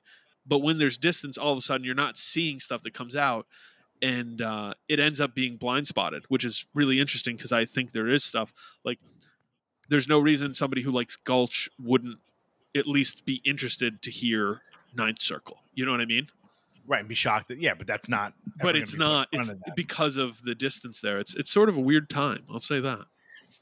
but 0.46 0.60
when 0.60 0.78
there's 0.78 0.98
distance 0.98 1.38
all 1.38 1.52
of 1.52 1.58
a 1.58 1.62
sudden 1.62 1.86
you're 1.86 1.96
not 1.96 2.18
seeing 2.18 2.60
stuff 2.60 2.82
that 2.84 2.94
comes 2.94 3.16
out 3.16 3.48
and 4.02 4.42
uh 4.42 4.74
it 4.90 5.00
ends 5.00 5.22
up 5.22 5.34
being 5.34 5.56
blind 5.58 5.88
spotted 5.88 6.24
which 6.28 6.44
is 6.44 6.66
really 6.74 7.00
interesting 7.00 7.36
because 7.36 7.52
i 7.52 7.64
think 7.66 7.92
there 7.92 8.08
is 8.10 8.24
stuff 8.24 8.54
like 8.84 9.00
there's 9.90 10.08
no 10.08 10.20
reason 10.20 10.54
somebody 10.54 10.82
who 10.82 10.92
likes 10.92 11.16
gulch 11.16 11.70
wouldn't 11.80 12.18
at 12.76 12.88
least 12.88 13.26
be 13.26 13.42
interested 13.46 14.02
to 14.02 14.12
hear 14.12 14.62
ninth 14.96 15.20
circle 15.20 15.58
you 15.74 15.86
know 15.86 15.92
what 15.92 16.02
i 16.02 16.06
mean 16.06 16.28
Right, 16.88 17.00
and 17.00 17.10
be 17.10 17.16
shocked 17.16 17.48
that 17.48 17.60
yeah, 17.60 17.74
but 17.74 17.88
that's 17.88 18.08
not. 18.08 18.34
but 18.62 18.76
it's 18.76 18.92
be 18.92 18.98
put 19.00 19.04
in 19.06 19.10
not 19.12 19.28
it's 19.32 19.50
of 19.50 19.58
because 19.76 20.18
of 20.18 20.40
the 20.44 20.54
distance 20.54 21.02
there 21.02 21.18
it's 21.18 21.34
it's 21.34 21.50
sort 21.50 21.68
of 21.68 21.78
a 21.78 21.82
weird 21.82 22.12
time 22.12 22.44
i'll 22.52 22.60
say 22.60 22.80
that 22.80 23.06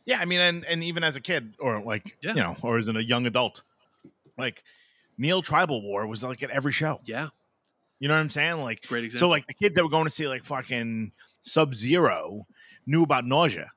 Yeah, 0.06 0.20
I 0.20 0.26
mean, 0.26 0.42
and 0.42 0.66
and 0.66 0.84
even 0.84 1.06
as 1.06 1.16
a 1.16 1.22
kid, 1.22 1.54
or 1.60 1.80
like 1.80 2.18
Yeah. 2.22 2.32
you 2.34 2.42
know, 2.42 2.58
or 2.62 2.80
as 2.80 2.90
a 2.90 3.02
young 3.02 3.26
adult, 3.26 3.62
like 4.38 4.62
Neil 5.18 5.42
Tribal 5.42 5.82
War 5.82 6.06
was 6.06 6.22
like 6.22 6.44
at 6.44 6.50
every 6.50 6.74
show. 6.74 7.00
yeah 7.06 7.30
You 8.04 8.10
know 8.10 8.16
what 8.16 8.20
I'm 8.20 8.30
saying? 8.30 8.58
Like, 8.58 8.86
great 8.86 9.06
example 9.06 9.28
so 9.28 9.30
like 9.30 9.48
the 9.48 9.54
kids 9.54 9.76
that 9.76 9.82
were 9.82 9.90
going 9.90 10.04
to 10.04 10.10
see 10.10 10.28
like 10.28 10.44
fucking 10.44 11.14
Sub 11.44 11.74
Zero 11.74 12.46
knew 12.86 13.02
about 13.02 13.26
nausea. 13.26 13.72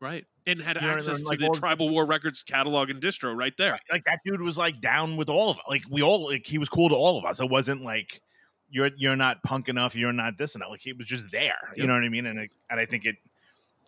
Right. 0.00 0.24
And 0.46 0.62
had 0.62 0.76
You 0.76 0.82
know 0.82 0.94
access 0.94 1.22
to 1.22 1.28
Like 1.28 1.40
the 1.40 1.52
Tribal 1.58 1.88
War 1.88 2.06
Records 2.06 2.44
catalog 2.44 2.88
and 2.88 3.02
distro 3.02 3.36
right 3.36 3.52
there. 3.58 3.76
Like 3.90 4.04
that 4.04 4.20
dude 4.24 4.42
was 4.42 4.58
like 4.58 4.80
down 4.80 5.16
with 5.16 5.28
all 5.28 5.50
of 5.50 5.56
it. 5.56 5.64
Like 5.68 5.82
we 5.90 6.02
all 6.02 6.26
like 6.26 6.46
he 6.46 6.58
was 6.58 6.68
cool 6.68 6.88
to 6.88 6.94
all 6.94 7.18
of 7.18 7.24
us. 7.24 7.40
It 7.40 7.50
wasn't 7.50 7.82
like 7.82 8.22
you're 8.70 8.90
you're 8.96 9.16
not 9.16 9.42
punk 9.42 9.68
enough. 9.68 9.96
You're 9.96 10.12
not 10.12 10.38
this 10.38 10.54
and 10.54 10.62
that. 10.62 10.70
Like 10.70 10.82
he 10.82 10.92
was 10.92 11.08
just 11.08 11.24
there. 11.32 11.58
You 11.74 11.88
know 11.88 11.94
what 11.94 12.04
I 12.04 12.08
mean? 12.10 12.26
And 12.26 12.38
it, 12.38 12.50
and 12.70 12.78
I 12.78 12.86
think 12.86 13.06
it 13.06 13.16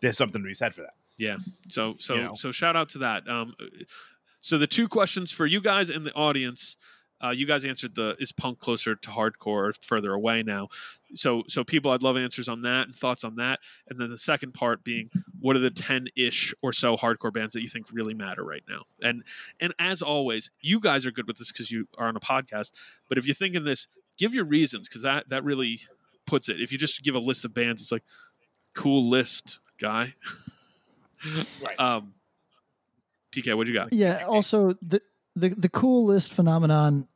there's 0.01 0.17
something 0.17 0.41
to 0.41 0.45
be 0.45 0.53
said 0.53 0.73
for 0.73 0.81
that. 0.81 0.95
Yeah. 1.17 1.37
So 1.69 1.95
so 1.97 2.15
You 2.15 2.23
know. 2.23 2.35
so 2.35 2.51
shout 2.51 2.75
out 2.75 2.89
to 2.89 2.97
that. 2.97 3.25
Um 3.29 3.55
so 4.41 4.57
the 4.57 4.67
two 4.67 4.89
questions 4.89 5.31
for 5.31 5.45
you 5.45 5.61
guys 5.61 5.89
in 5.89 6.03
the 6.03 6.13
audience 6.13 6.75
Uh, 7.23 7.29
you 7.29 7.45
guys 7.45 7.65
answered 7.65 7.95
the 7.95 8.15
is 8.19 8.31
punk 8.31 8.59
closer 8.59 8.95
to 8.95 9.09
hardcore 9.09 9.69
or 9.69 9.73
further 9.81 10.13
away 10.13 10.43
now? 10.43 10.69
So 11.13 11.43
so 11.47 11.63
people, 11.63 11.91
I'd 11.91 12.03
love 12.03 12.17
answers 12.17 12.49
on 12.49 12.61
that 12.63 12.87
and 12.87 12.95
thoughts 12.95 13.23
on 13.23 13.35
that. 13.35 13.59
And 13.89 13.99
then 13.99 14.09
the 14.09 14.17
second 14.17 14.53
part 14.53 14.83
being, 14.83 15.09
what 15.39 15.55
are 15.55 15.59
the 15.59 15.69
ten 15.69 16.07
ish 16.15 16.53
or 16.61 16.73
so 16.73 16.95
hardcore 16.95 17.33
bands 17.33 17.53
that 17.53 17.61
you 17.61 17.67
think 17.67 17.87
really 17.91 18.13
matter 18.13 18.43
right 18.43 18.63
now? 18.67 18.83
And 19.01 19.23
and 19.59 19.73
as 19.79 20.01
always, 20.01 20.51
you 20.61 20.79
guys 20.79 21.05
are 21.05 21.11
good 21.11 21.27
with 21.27 21.37
this 21.37 21.51
because 21.51 21.71
you 21.71 21.87
are 21.97 22.07
on 22.07 22.15
a 22.15 22.21
podcast. 22.21 22.71
But 23.09 23.17
if 23.17 23.25
you're 23.25 23.35
thinking 23.35 23.63
this, 23.63 23.87
give 24.17 24.33
your 24.33 24.45
reasons 24.45 24.87
because 24.87 25.01
that 25.01 25.29
that 25.29 25.43
really 25.43 25.81
puts 26.25 26.49
it. 26.49 26.61
If 26.61 26.71
you 26.71 26.77
just 26.77 27.03
give 27.03 27.15
a 27.15 27.19
list 27.19 27.45
of 27.45 27.53
bands, 27.53 27.81
it's 27.81 27.91
like 27.91 28.03
cool 28.73 29.07
list, 29.09 29.59
guy. 29.79 30.15
Right. 31.61 31.79
Um, 31.79 32.13
PK, 33.31 33.55
what 33.55 33.67
you 33.67 33.73
got? 33.73 33.93
Yeah. 33.93 34.25
Also, 34.25 34.75
the 34.81 35.01
the 35.35 35.49
the 35.49 35.69
cool 35.69 36.05
list 36.05 36.33
phenomenon, 36.33 37.07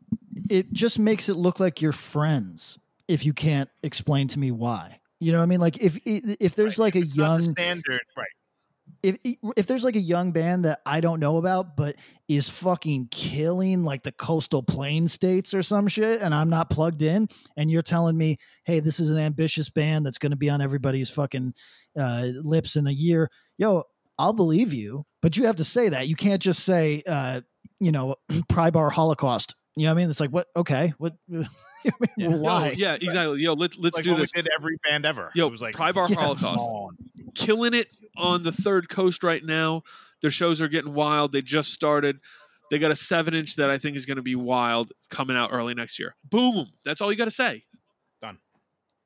it 0.50 0.72
just 0.74 1.00
makes 1.00 1.30
it 1.30 1.36
look 1.36 1.60
like 1.60 1.82
you're 1.82 1.92
friends 1.92 2.78
if 3.08 3.26
you 3.26 3.34
can't 3.34 3.70
explain 3.84 4.28
to 4.30 4.40
me 4.40 4.52
why. 4.52 5.00
You 5.20 5.32
know 5.32 5.40
what 5.40 5.44
I 5.44 5.48
mean? 5.48 5.60
Like 5.62 5.78
if 5.78 5.98
if 6.06 6.56
there's 6.56 6.80
like 6.80 6.96
a 6.96 7.06
young 7.06 7.42
standard, 7.42 8.02
right? 8.18 8.28
if 9.04 9.18
if 9.56 9.68
there's 9.68 9.84
like 9.84 9.96
a 9.96 10.02
young 10.02 10.32
band 10.32 10.66
that 10.66 10.82
I 10.86 11.00
don't 11.00 11.20
know 11.20 11.38
about, 11.38 11.76
but 11.76 11.96
is 12.28 12.50
fucking 12.50 13.10
killing 13.12 13.84
like 13.84 14.04
the 14.04 14.12
coastal 14.12 14.64
plain 14.64 15.08
states 15.08 15.54
or 15.54 15.62
some 15.64 15.88
shit, 15.88 16.22
and 16.22 16.34
I'm 16.34 16.50
not 16.50 16.70
plugged 16.70 17.02
in, 17.02 17.30
and 17.56 17.70
you're 17.70 17.82
telling 17.82 18.18
me, 18.18 18.38
hey, 18.64 18.80
this 18.80 19.00
is 19.00 19.10
an 19.10 19.20
ambitious 19.20 19.70
band 19.70 20.06
that's 20.06 20.18
going 20.18 20.32
to 20.32 20.38
be 20.38 20.50
on 20.50 20.62
everybody's 20.62 21.10
fucking 21.10 21.54
uh, 22.00 22.28
lips 22.42 22.76
in 22.76 22.88
a 22.88 22.92
year, 22.92 23.30
yo, 23.58 23.84
I'll 24.18 24.34
believe 24.34 24.74
you, 24.74 25.06
but 25.22 25.38
you 25.38 25.46
have 25.46 25.58
to 25.58 25.64
say 25.64 25.90
that. 25.90 26.08
You 26.08 26.16
can't 26.16 26.42
just 26.42 26.64
say, 26.64 27.04
uh, 27.06 27.42
you 27.80 27.92
know, 27.92 28.16
Prybar 28.30 28.92
Holocaust. 28.92 29.56
You 29.76 29.84
know 29.86 29.94
what 29.94 30.00
I 30.00 30.02
mean? 30.04 30.10
It's 30.10 30.20
like 30.20 30.30
what? 30.30 30.48
Okay, 30.56 30.94
what? 30.98 31.14
I 31.32 31.44
mean, 31.84 32.10
Yo, 32.18 32.30
why? 32.38 32.70
yeah, 32.78 32.94
exactly. 33.00 33.42
Yo, 33.42 33.54
let, 33.54 33.78
let's 33.78 33.98
like 33.98 34.04
do 34.04 34.16
this. 34.16 34.32
We 34.36 34.42
did 34.42 34.50
every 34.58 34.78
band 34.88 35.06
ever. 35.06 35.32
Yo, 35.36 35.48
it 35.48 35.52
was 35.52 35.62
like 35.62 35.76
Prybar 35.76 36.10
Yes. 36.10 36.18
Holocaust. 36.42 36.96
killing 37.36 37.74
it 37.74 37.88
on 38.18 38.44
the 38.44 38.52
third 38.52 38.90
coast 38.90 39.24
right 39.24 39.44
now. 39.44 39.84
Their 40.22 40.32
shows 40.32 40.62
are 40.62 40.68
getting 40.68 40.94
wild. 40.94 41.32
They 41.34 41.42
just 41.42 41.72
started. 41.72 42.20
They 42.72 42.80
got 42.80 42.90
a 42.90 42.96
seven 42.96 43.34
inch 43.36 43.58
that 43.58 43.70
I 43.70 43.78
think 43.78 43.96
is 43.98 44.06
going 44.08 44.16
to 44.16 44.24
be 44.24 44.36
wild 44.36 44.92
coming 45.12 45.36
out 45.38 45.50
early 45.52 45.74
next 45.76 46.00
year. 46.00 46.16
Boom. 46.24 46.68
That's 46.84 47.02
all 47.02 47.12
you 47.12 47.18
got 47.18 47.26
to 47.26 47.32
say. 47.32 47.66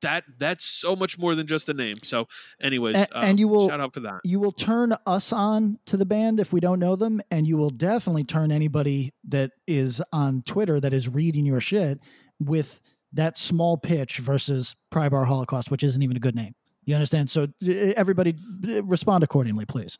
Done. 0.00 0.12
That 0.12 0.24
that's 0.38 0.64
so 0.64 0.96
much 0.96 1.18
more 1.18 1.34
than 1.34 1.46
just 1.46 1.68
a 1.68 1.74
name. 1.74 1.98
So, 2.02 2.26
anyways, 2.60 2.96
A- 2.96 3.18
um, 3.18 3.24
and 3.24 3.38
you 3.38 3.48
will- 3.48 3.68
shout 3.68 3.80
out 3.80 3.92
for 3.94 4.00
that. 4.00 4.20
you 4.24 4.40
will 4.40 4.52
turn 4.52 4.94
us 5.06 5.32
on 5.32 5.78
to 5.86 5.96
the 5.96 6.04
band 6.06 6.40
if 6.40 6.52
we 6.52 6.60
don't 6.60 6.78
know 6.78 6.96
them, 6.96 7.20
and 7.30 7.46
you 7.46 7.56
will 7.56 7.70
definitely 7.70 8.24
turn 8.24 8.50
anybody 8.50 9.12
that 9.28 9.50
is 9.66 10.00
on 10.12 10.42
Twitter 10.42 10.80
that 10.80 10.92
is 10.92 11.08
reading 11.08 11.44
your 11.46 11.60
shit 11.60 12.00
with 12.38 12.80
that 13.12 13.36
small 13.36 13.76
pitch 13.76 14.18
versus 14.18 14.74
Prybar 14.92 15.26
Holocaust, 15.26 15.70
which 15.70 15.82
isn't 15.82 16.02
even 16.02 16.16
a 16.16 16.20
good 16.20 16.34
name. 16.34 16.54
You 16.86 16.94
understand? 16.94 17.28
So 17.28 17.48
everybody 17.62 18.34
respond 18.82 19.22
accordingly, 19.24 19.66
please. 19.66 19.98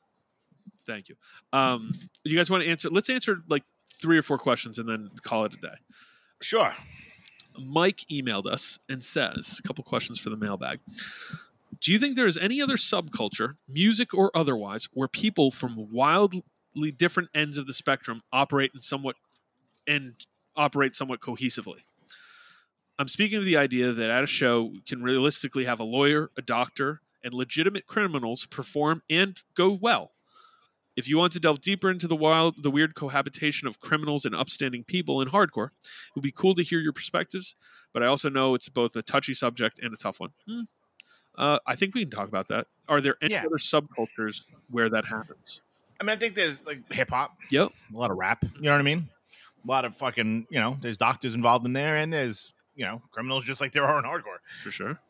Thank 0.87 1.09
you. 1.09 1.17
Um, 1.53 1.93
you 2.25 2.37
guys 2.37 2.51
want 2.51 2.63
to 2.65 2.71
answer? 2.71 2.89
Let's 2.91 3.11
answer 3.11 3.39
like 3.49 3.63
three 4.01 4.17
or 4.17 4.23
four 4.23 4.39
questions 4.39 4.79
and 4.79 4.89
then 4.89 5.11
call 5.23 5.45
it 5.45 5.55
a 5.55 5.57
day. 5.59 5.75
Sure. 6.41 6.73
Mike 7.59 8.05
emailed 8.11 8.47
us 8.47 8.79
and 8.89 9.05
says 9.05 9.61
a 9.63 9.67
couple 9.67 9.85
questions 9.85 10.19
for 10.19 10.31
the 10.31 10.37
mailbag. 10.37 10.81
Do 11.81 11.93
you 11.93 11.99
think 11.99 12.17
there 12.17 12.27
is 12.27 12.37
any 12.39 12.61
other 12.61 12.77
subculture, 12.77 13.57
music 13.69 14.13
or 14.13 14.31
otherwise, 14.35 14.89
where 14.93 15.09
people 15.09 15.51
from 15.51 15.91
wildly 15.91 16.43
different 16.97 17.31
ends 17.35 17.57
of 17.59 17.67
the 17.67 17.75
spectrum 17.75 18.23
operate 18.33 18.73
in 18.75 18.83
somewhat 18.83 19.17
and 19.87 20.15
operate 20.57 20.95
somewhat 20.95 21.21
cohesively? 21.21 21.79
I'm 22.99 23.09
speaking 23.09 23.39
of 23.39 23.47
the 23.47 23.57
idea 23.57 23.93
that 23.93 24.11
at 24.11 24.25
a 24.25 24.27
show 24.27 24.63
we 24.63 24.83
can 24.83 25.03
realistically 25.03 25.65
have 25.65 25.81
a 25.81 25.85
lawyer, 25.85 26.31
a 26.37 26.43
doctor, 26.43 27.01
and 27.25 27.33
legitimate 27.33 27.87
criminals 27.87 28.45
perform 28.47 29.03
and 29.09 29.41
go 29.55 29.71
well. 29.71 30.13
If 31.01 31.09
you 31.09 31.17
want 31.17 31.33
to 31.33 31.41
delve 31.41 31.63
deeper 31.63 31.91
into 31.91 32.07
the 32.07 32.15
wild, 32.15 32.63
the 32.63 32.71
weird 32.71 32.95
cohabitation 32.95 33.67
of 33.67 33.81
criminals 33.81 34.27
and 34.27 34.35
upstanding 34.37 34.85
people 34.85 35.23
in 35.23 35.29
hardcore, 35.29 35.69
it 35.69 36.15
would 36.15 36.23
be 36.23 36.31
cool 36.31 36.55
to 36.57 36.63
hear 36.63 36.79
your 36.79 36.93
perspectives. 36.93 37.55
But 37.95 38.03
I 38.03 38.07
also 38.07 38.29
know 38.29 38.55
it's 38.55 38.69
both 38.69 38.95
a 38.97 39.03
touchy 39.03 39.33
subject 39.33 39.79
and 39.83 39.95
a 39.95 39.97
tough 39.97 40.21
one. 40.21 40.31
Hmm. 40.47 40.61
Uh, 41.39 41.59
I 41.67 41.75
think 41.75 41.95
we 41.95 42.03
can 42.03 42.11
talk 42.11 42.29
about 42.29 42.49
that. 42.49 42.67
Are 42.87 43.01
there 43.01 43.17
any 43.23 43.33
Yeah. 43.33 43.47
other 43.47 43.57
subcultures 43.57 44.43
where 44.69 44.91
that 44.91 45.07
happens? 45.07 45.63
I 45.99 46.05
mean, 46.05 46.17
I 46.17 46.19
think 46.19 46.35
there's 46.35 46.63
like 46.67 46.93
hip 46.93 47.09
hop, 47.09 47.37
Yep. 47.51 47.73
a 47.95 47.99
lot 47.99 48.11
of 48.11 48.19
rap. 48.19 48.45
You 48.57 48.61
know 48.63 48.73
what 48.73 48.81
I 48.81 48.83
mean? 48.83 49.09
A 49.65 49.69
lot 49.69 49.87
of 49.87 49.97
fucking, 49.97 50.49
you 50.51 50.61
know, 50.61 50.77
there's 50.83 50.99
doctors 50.99 51.35
involved 51.35 51.65
in 51.65 51.73
there, 51.73 51.97
and 51.97 52.13
there's 52.13 52.53
you 52.77 52.85
know 52.85 53.01
criminals 53.11 53.45
just 53.45 53.61
like 53.61 53.73
there 53.73 53.85
are 53.85 53.99
in 53.99 54.05
hardcore. 54.05 54.39
For 54.63 54.71
sure. 54.71 55.01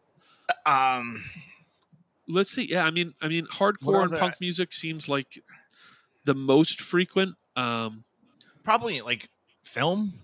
Um, 0.67 1.25
Let's 2.29 2.51
see. 2.51 2.63
Yeah, 2.71 2.85
I 2.85 2.93
mean, 2.93 3.15
I 3.21 3.27
mean, 3.29 3.47
hardcore 3.47 4.05
and 4.05 4.13
punk 4.17 4.37
music 4.41 4.73
seems 4.73 5.09
like 5.09 5.43
the 6.25 6.35
most 6.35 6.81
frequent. 6.81 7.35
Um, 7.57 8.05
probably 8.63 9.01
like 9.01 9.29
film. 9.63 10.15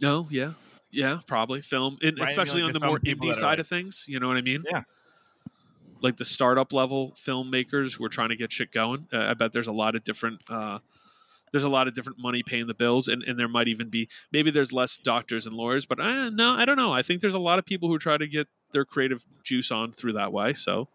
no, 0.00 0.26
yeah, 0.30 0.52
yeah, 0.90 1.20
probably 1.26 1.60
film, 1.60 1.98
and 2.02 2.18
Right, 2.18 2.28
I 2.28 2.30
mean, 2.32 2.38
especially 2.40 2.62
like, 2.62 2.68
on 2.68 2.72
the 2.74 2.78
there's 2.80 2.90
more 2.90 2.98
indie 3.00 3.34
side 3.34 3.42
like- 3.50 3.58
of 3.60 3.68
things. 3.68 4.04
You 4.08 4.20
know 4.20 4.28
what 4.28 4.36
I 4.36 4.42
mean? 4.42 4.64
Yeah. 4.70 4.82
Like 6.00 6.18
the 6.18 6.24
startup 6.24 6.72
level 6.74 7.14
filmmakers 7.16 7.96
who 7.96 8.04
are 8.04 8.10
trying 8.10 8.28
to 8.28 8.36
get 8.36 8.52
shit 8.52 8.72
going. 8.72 9.06
Uh, 9.12 9.20
I 9.20 9.34
bet 9.34 9.52
there's 9.54 9.68
a 9.68 9.72
lot 9.72 9.94
of 9.96 10.04
different. 10.04 10.40
Uh, 10.50 10.80
there's 11.50 11.64
a 11.64 11.68
lot 11.68 11.86
of 11.88 11.94
different 11.94 12.18
money 12.18 12.42
paying 12.42 12.66
the 12.66 12.74
bills, 12.74 13.06
and, 13.08 13.22
and 13.22 13.38
there 13.38 13.48
might 13.48 13.68
even 13.68 13.88
be 13.88 14.08
maybe 14.32 14.50
there's 14.50 14.72
less 14.72 14.98
doctors 14.98 15.46
and 15.46 15.54
lawyers, 15.56 15.86
but 15.86 16.00
uh, 16.00 16.28
no, 16.30 16.50
I 16.52 16.64
don't 16.64 16.76
know. 16.76 16.92
I 16.92 17.02
think 17.02 17.20
there's 17.20 17.34
a 17.34 17.38
lot 17.38 17.58
of 17.58 17.64
people 17.64 17.88
who 17.88 17.96
try 17.98 18.18
to 18.18 18.26
get 18.26 18.48
their 18.72 18.84
creative 18.84 19.24
juice 19.44 19.70
on 19.70 19.92
through 19.92 20.14
that 20.14 20.32
way. 20.32 20.52
So 20.52 20.88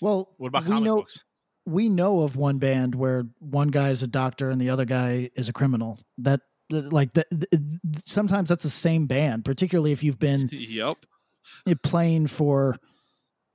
Well, 0.00 0.28
What 0.38 0.48
about 0.48 0.62
we 0.64 0.68
comic 0.70 0.84
know 0.84 0.96
books? 0.98 1.18
We 1.66 1.88
know 1.88 2.20
of 2.20 2.36
one 2.36 2.58
band 2.58 2.94
where 2.94 3.24
one 3.38 3.68
guy 3.68 3.90
is 3.90 4.02
a 4.02 4.06
doctor 4.06 4.50
and 4.50 4.60
the 4.60 4.70
other 4.70 4.84
guy 4.84 5.30
is 5.36 5.48
a 5.48 5.52
criminal. 5.52 5.98
That 6.18 6.40
like 6.70 7.14
that. 7.14 7.26
Sometimes 8.06 8.48
that's 8.48 8.62
the 8.62 8.70
same 8.70 9.06
band, 9.06 9.44
particularly 9.44 9.92
if 9.92 10.02
you've 10.02 10.18
been 10.18 10.48
yep, 11.66 11.82
playing 11.82 12.28
for 12.28 12.76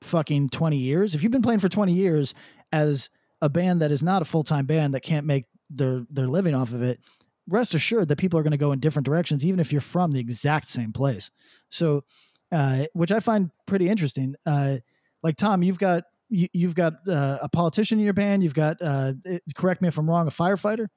fucking 0.02 0.50
20 0.50 0.78
years 0.78 1.16
if 1.16 1.24
you've 1.24 1.32
been 1.32 1.42
playing 1.42 1.60
for 1.60 1.70
20 1.70 1.92
years 1.92 2.34
as 2.72 3.10
a 3.42 3.50
band 3.50 3.82
that 3.82 3.92
is 3.92 4.04
not 4.04 4.22
a 4.22 4.26
full-time 4.26 4.66
band 4.66 4.94
that 4.94 5.02
can't 5.02 5.26
make 5.26 5.46
their 5.70 6.06
their 6.12 6.28
living 6.28 6.54
off 6.54 6.74
of 6.74 6.84
it 6.84 7.00
rest 7.48 7.74
assured 7.74 8.08
that 8.08 8.18
people 8.18 8.40
are 8.40 8.44
going 8.44 8.52
to 8.52 8.58
go 8.58 8.72
in 8.72 8.80
different 8.80 9.06
directions 9.06 9.44
even 9.44 9.60
if 9.60 9.72
you're 9.72 9.82
from 9.82 10.12
the 10.12 10.20
exact 10.20 10.70
same 10.70 10.94
place 10.94 11.32
so 11.70 12.04
uh 12.52 12.86
which 12.94 13.12
i 13.12 13.20
find 13.20 13.50
pretty 13.66 13.90
interesting 13.90 14.36
uh 14.46 14.76
like 15.24 15.36
tom 15.38 15.64
you've 15.64 15.80
got 15.80 16.04
you, 16.30 16.48
you've 16.54 16.76
got 16.76 16.94
uh, 17.08 17.38
a 17.42 17.50
politician 17.50 18.00
in 18.00 18.06
your 18.06 18.14
band 18.14 18.44
you've 18.44 18.54
got 18.54 18.82
uh 18.82 19.14
eh, 19.26 19.40
correct 19.56 19.82
me 19.82 19.88
if 19.88 19.98
i'm 19.98 20.10
wrong 20.10 20.28
a 20.28 20.32
firefighter 20.32 20.88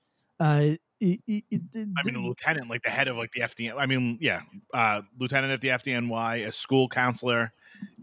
uh 0.41 0.75
it- 1.01 1.21
it- 1.29 1.45
it- 1.51 1.89
I 1.97 2.03
mean, 2.05 2.17
a 2.17 2.21
lieutenant, 2.21 2.69
like 2.69 2.83
the 2.83 2.91
head 2.91 3.07
of 3.07 3.17
like 3.17 3.31
the 3.31 3.43
FDN. 3.43 3.79
I 3.79 3.87
mean, 3.87 4.19
yeah, 4.21 4.43
uh, 4.75 5.03
lieutenant 5.17 5.53
of 5.53 5.61
the 5.61 5.69
FDNY, 5.69 6.45
a 6.45 6.51
school 6.51 6.89
counselor, 6.89 7.53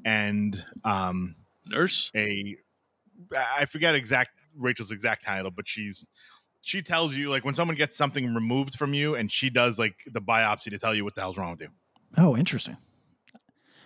and 0.05 0.63
um, 0.85 1.35
nurse. 1.65 2.09
a 2.15 2.55
I 3.35 3.65
forget 3.65 3.95
exact 3.95 4.31
Rachel's 4.55 4.91
exact 4.91 5.25
title, 5.25 5.51
but 5.51 5.67
she's 5.67 6.05
she 6.61 6.81
tells 6.81 7.17
you 7.17 7.29
like 7.29 7.43
when 7.43 7.53
someone 7.53 7.75
gets 7.75 7.97
something 7.97 8.33
removed 8.33 8.75
from 8.75 8.93
you, 8.93 9.15
and 9.15 9.29
she 9.29 9.49
does 9.49 9.77
like 9.77 9.95
the 10.09 10.21
biopsy 10.21 10.69
to 10.69 10.77
tell 10.79 10.95
you 10.95 11.03
what 11.03 11.15
the 11.15 11.21
hell's 11.21 11.37
wrong 11.37 11.51
with 11.51 11.59
you. 11.61 11.69
oh 12.17 12.37
interesting 12.37 12.77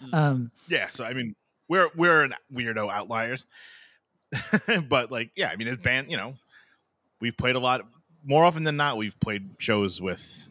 Hmm. 0.01 0.13
um 0.13 0.51
Yeah, 0.67 0.85
so 0.85 1.03
I 1.03 1.13
mean, 1.13 1.35
we're 1.69 1.89
we're 1.95 2.23
an 2.23 2.33
weirdo 2.53 2.91
outliers, 2.91 3.45
but 4.89 5.11
like, 5.11 5.31
yeah, 5.35 5.47
I 5.49 5.55
mean, 5.55 5.67
as 5.69 5.77
band, 5.77 6.11
you 6.11 6.17
know, 6.17 6.33
we've 7.21 7.37
played 7.37 7.55
a 7.55 7.59
lot 7.59 7.81
more 8.25 8.43
often 8.43 8.63
than 8.65 8.75
not. 8.75 8.97
We've 8.97 9.17
played 9.19 9.49
shows 9.59 10.01
with 10.01 10.47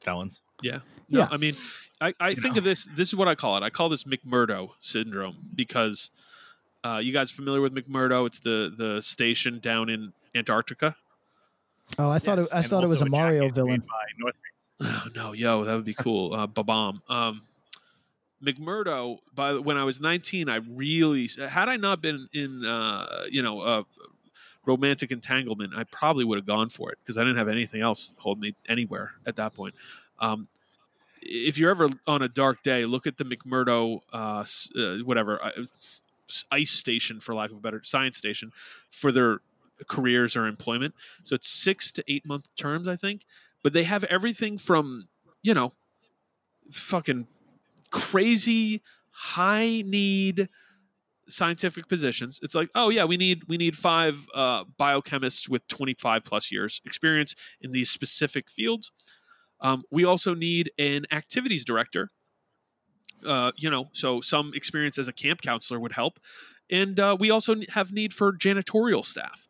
felons. 0.00 0.40
Yeah. 0.62 0.80
No, 1.08 1.20
Yeah. 1.20 1.28
I 1.30 1.36
mean, 1.36 1.56
I, 2.00 2.14
I 2.18 2.30
You 2.30 2.36
think 2.36 2.54
know. 2.54 2.58
of 2.58 2.64
this. 2.64 2.88
This 2.96 3.08
is 3.08 3.14
what 3.16 3.28
I 3.28 3.34
call 3.34 3.56
it. 3.56 3.62
I 3.62 3.70
call 3.70 3.88
this 3.88 4.04
McMurdo 4.04 4.70
syndrome 4.80 5.36
because 5.54 6.10
uh, 6.84 6.98
you 7.02 7.12
guys 7.12 7.30
familiar 7.30 7.60
with 7.60 7.74
McMurdo? 7.74 8.26
It's 8.26 8.40
the 8.40 8.72
the 8.76 9.00
station 9.02 9.60
down 9.60 9.88
in 9.88 10.12
Antarctica. 10.34 10.96
oh 11.98 12.10
i 12.10 12.18
thought 12.18 12.38
Yes, 12.38 12.48
it, 12.48 12.54
i 12.54 12.58
and 12.58 12.66
thought 12.66 12.84
it 12.84 12.88
was 12.90 13.00
a 13.00 13.06
mario 13.06 13.48
villain 13.50 13.80
by 13.80 14.04
North 14.18 14.34
Face. 14.34 14.42
Oh, 15.06 15.08
no, 15.14 15.32
yo, 15.32 15.64
that 15.64 15.74
would 15.74 15.86
be 15.86 15.94
cool. 15.94 16.34
Uh, 16.34 16.46
Babam. 16.46 17.00
Um, 17.08 17.40
McMurdo. 18.44 19.18
By 19.34 19.54
when 19.54 19.76
I 19.76 19.84
was 19.84 20.00
nineteen, 20.00 20.48
I 20.48 20.56
really 20.56 21.28
had 21.48 21.68
I 21.68 21.76
not 21.76 22.00
been 22.00 22.28
in 22.32 22.64
uh, 22.64 23.24
you 23.30 23.42
know 23.42 23.60
uh, 23.60 23.82
romantic 24.66 25.12
entanglement, 25.12 25.74
I 25.76 25.84
probably 25.84 26.24
would 26.24 26.36
have 26.36 26.46
gone 26.46 26.68
for 26.68 26.90
it 26.90 26.98
because 27.02 27.16
I 27.16 27.22
didn't 27.22 27.36
have 27.36 27.48
anything 27.48 27.80
else 27.82 28.14
holding 28.18 28.42
me 28.42 28.54
anywhere 28.68 29.12
at 29.24 29.36
that 29.36 29.54
point. 29.54 29.74
Um, 30.18 30.48
if 31.22 31.56
you're 31.56 31.70
ever 31.70 31.88
on 32.06 32.22
a 32.22 32.28
dark 32.28 32.62
day, 32.62 32.84
look 32.84 33.06
at 33.06 33.16
the 33.16 33.24
McMurdo, 33.24 34.00
uh, 34.12 34.44
uh, 34.78 35.04
whatever, 35.04 35.42
uh, 35.42 35.50
ice 36.50 36.70
station, 36.70 37.20
for 37.20 37.34
lack 37.34 37.50
of 37.50 37.56
a 37.56 37.60
better 37.60 37.80
science 37.84 38.16
station, 38.16 38.52
for 38.90 39.12
their 39.12 39.38
careers 39.88 40.36
or 40.36 40.46
employment. 40.46 40.94
So 41.22 41.34
it's 41.34 41.48
six 41.48 41.92
to 41.92 42.04
eight 42.08 42.26
month 42.26 42.54
terms, 42.56 42.88
I 42.88 42.96
think. 42.96 43.22
but 43.66 43.72
they 43.72 43.82
have 43.82 44.04
everything 44.04 44.58
from 44.58 45.08
you 45.42 45.52
know 45.52 45.72
fucking 46.70 47.26
crazy 47.90 48.82
high 49.10 49.82
need 49.86 50.48
scientific 51.28 51.88
positions. 51.88 52.38
It's 52.42 52.54
like 52.54 52.70
oh 52.74 52.88
yeah 52.88 53.04
we 53.04 53.16
need 53.16 53.42
we 53.48 53.56
need 53.56 53.76
five 53.76 54.26
uh, 54.34 54.64
biochemists 54.78 55.48
with 55.48 55.66
25 55.68 56.24
plus 56.24 56.52
years 56.52 56.80
experience 56.84 57.34
in 57.60 57.72
these 57.72 57.90
specific 57.90 58.50
fields. 58.50 58.92
Um, 59.60 59.84
we 59.90 60.04
also 60.04 60.34
need 60.34 60.70
an 60.78 61.06
activities 61.10 61.64
director. 61.64 62.10
Uh, 63.26 63.50
you 63.56 63.70
know 63.70 63.88
so 63.92 64.20
some 64.20 64.52
experience 64.54 64.98
as 64.98 65.08
a 65.08 65.12
camp 65.12 65.42
counselor 65.42 65.80
would 65.80 65.92
help. 65.92 66.20
And 66.70 66.98
uh, 66.98 67.16
we 67.18 67.30
also 67.30 67.54
have 67.70 67.92
need 67.92 68.12
for 68.12 68.32
janitorial 68.32 69.04
staff. 69.04 69.48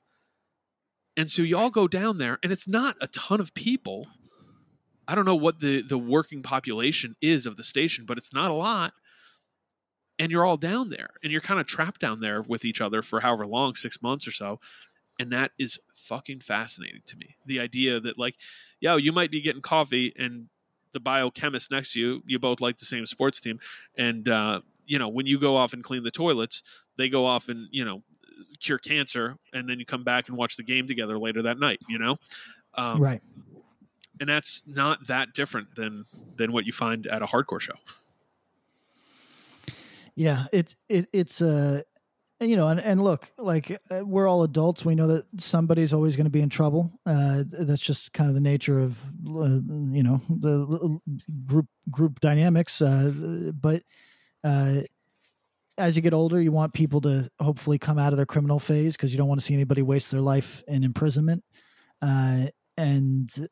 And 1.16 1.30
so 1.30 1.42
you 1.42 1.56
all 1.56 1.70
go 1.70 1.88
down 1.88 2.18
there 2.18 2.38
and 2.42 2.52
it's 2.52 2.68
not 2.68 2.96
a 3.00 3.06
ton 3.06 3.40
of 3.40 3.54
people 3.54 4.06
i 5.08 5.14
don't 5.14 5.24
know 5.24 5.34
what 5.34 5.60
the 5.60 5.82
the 5.82 5.98
working 5.98 6.42
population 6.42 7.14
is 7.20 7.46
of 7.46 7.56
the 7.56 7.64
station 7.64 8.04
but 8.06 8.18
it's 8.18 8.32
not 8.32 8.50
a 8.50 8.54
lot. 8.54 8.94
And 10.18 10.32
you're 10.32 10.46
all 10.46 10.56
down 10.56 10.88
there 10.88 11.10
and 11.22 11.30
you're 11.30 11.42
kind 11.42 11.60
of 11.60 11.66
trapped 11.66 12.00
down 12.00 12.20
there 12.20 12.40
with 12.40 12.64
each 12.64 12.80
other 12.80 13.02
for 13.02 13.20
however 13.20 13.44
long 13.44 13.74
six 13.74 14.00
months 14.00 14.26
or 14.26 14.30
so. 14.30 14.60
And 15.20 15.30
that 15.32 15.50
is 15.58 15.78
fucking 15.94 16.40
fascinating 16.40 17.02
to 17.06 17.16
me. 17.18 17.36
The 17.44 17.60
idea 17.60 18.00
that 18.00 18.18
like 18.18 18.36
yo 18.80 18.96
you 18.96 19.12
might 19.12 19.30
be 19.30 19.42
getting 19.42 19.60
coffee 19.60 20.14
and 20.18 20.48
the 20.92 21.00
biochemist 21.00 21.70
next 21.70 21.92
to 21.92 22.00
you 22.00 22.22
you 22.26 22.38
both 22.38 22.62
like 22.62 22.78
the 22.78 22.86
same 22.86 23.04
sports 23.04 23.40
team 23.40 23.60
and 23.98 24.28
uh, 24.28 24.60
you 24.86 24.98
know 24.98 25.08
when 25.08 25.26
you 25.26 25.38
go 25.38 25.56
off 25.56 25.74
and 25.74 25.84
clean 25.84 26.02
the 26.02 26.10
toilets 26.10 26.62
they 26.96 27.10
go 27.10 27.26
off 27.26 27.50
and 27.50 27.68
you 27.70 27.84
know 27.84 28.02
cure 28.60 28.78
cancer 28.78 29.36
and 29.52 29.68
then 29.68 29.78
you 29.78 29.84
come 29.84 30.04
back 30.04 30.28
and 30.28 30.38
watch 30.38 30.56
the 30.56 30.62
game 30.62 30.86
together 30.86 31.18
later 31.18 31.42
that 31.42 31.58
night 31.58 31.80
you 31.88 31.98
know? 31.98 32.16
Um, 32.74 33.02
right. 33.02 33.22
And 34.20 34.28
that's 34.28 34.62
not 34.66 35.06
that 35.06 35.32
different 35.34 35.74
than 35.76 36.04
than 36.36 36.52
what 36.52 36.66
you 36.66 36.72
find 36.72 37.06
at 37.06 37.22
a 37.22 37.26
hardcore 37.26 37.60
show 37.60 37.74
Yeah, 40.14 40.46
it's 40.52 40.74
it, 40.88 41.08
it's 41.12 41.42
uh 41.42 41.82
you 42.40 42.56
know, 42.56 42.68
and, 42.68 42.78
and 42.80 43.02
look, 43.02 43.30
like 43.38 43.80
uh, 43.90 44.04
we're 44.04 44.28
all 44.28 44.42
adults. 44.42 44.84
We 44.84 44.94
know 44.94 45.06
that 45.06 45.24
somebody's 45.38 45.94
always 45.94 46.16
going 46.16 46.26
to 46.26 46.30
be 46.30 46.42
in 46.42 46.50
trouble. 46.50 46.92
Uh, 47.06 47.44
that's 47.46 47.80
just 47.80 48.12
kind 48.12 48.28
of 48.28 48.34
the 48.34 48.42
nature 48.42 48.78
of 48.78 49.02
uh, 49.26 49.58
you 49.90 50.02
know 50.02 50.20
the 50.28 51.00
group 51.46 51.66
group 51.90 52.20
dynamics. 52.20 52.82
Uh, 52.82 53.52
but 53.58 53.82
uh, 54.44 54.82
as 55.78 55.96
you 55.96 56.02
get 56.02 56.12
older, 56.12 56.40
you 56.40 56.52
want 56.52 56.74
people 56.74 57.00
to 57.02 57.30
hopefully 57.40 57.78
come 57.78 57.98
out 57.98 58.12
of 58.12 58.18
their 58.18 58.26
criminal 58.26 58.58
phase 58.58 58.96
because 58.96 59.12
you 59.12 59.18
don't 59.18 59.28
want 59.28 59.40
to 59.40 59.46
see 59.46 59.54
anybody 59.54 59.80
waste 59.80 60.10
their 60.10 60.20
life 60.20 60.62
in 60.68 60.84
imprisonment. 60.84 61.42
Uh, 62.02 62.46
and 62.76 63.48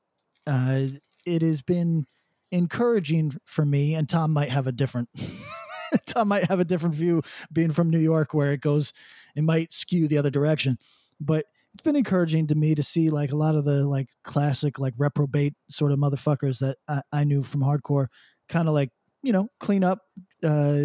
uh, 0.46 0.86
it 1.26 1.42
has 1.42 1.62
been 1.62 2.06
encouraging 2.50 3.36
for 3.44 3.64
me. 3.64 3.94
And 3.94 4.08
Tom 4.08 4.32
might 4.32 4.50
have 4.50 4.66
a 4.66 4.72
different. 4.72 5.08
Tom 6.06 6.28
might 6.28 6.46
have 6.46 6.60
a 6.60 6.64
different 6.64 6.94
view 6.94 7.22
being 7.52 7.72
from 7.72 7.90
New 7.90 8.00
York 8.00 8.34
where 8.34 8.52
it 8.52 8.60
goes, 8.60 8.92
it 9.36 9.42
might 9.42 9.72
skew 9.72 10.08
the 10.08 10.18
other 10.18 10.30
direction. 10.30 10.78
But 11.20 11.46
it's 11.72 11.82
been 11.82 11.96
encouraging 11.96 12.48
to 12.48 12.54
me 12.54 12.74
to 12.74 12.82
see 12.82 13.10
like 13.10 13.32
a 13.32 13.36
lot 13.36 13.54
of 13.54 13.64
the 13.64 13.84
like 13.84 14.08
classic, 14.24 14.78
like 14.78 14.94
reprobate 14.96 15.54
sort 15.68 15.92
of 15.92 15.98
motherfuckers 15.98 16.58
that 16.60 16.78
I, 16.88 17.02
I 17.12 17.24
knew 17.24 17.42
from 17.42 17.60
hardcore 17.60 18.06
kind 18.48 18.68
of 18.68 18.74
like, 18.74 18.90
you 19.22 19.32
know, 19.32 19.48
clean 19.58 19.82
up, 19.82 20.00
uh, 20.42 20.82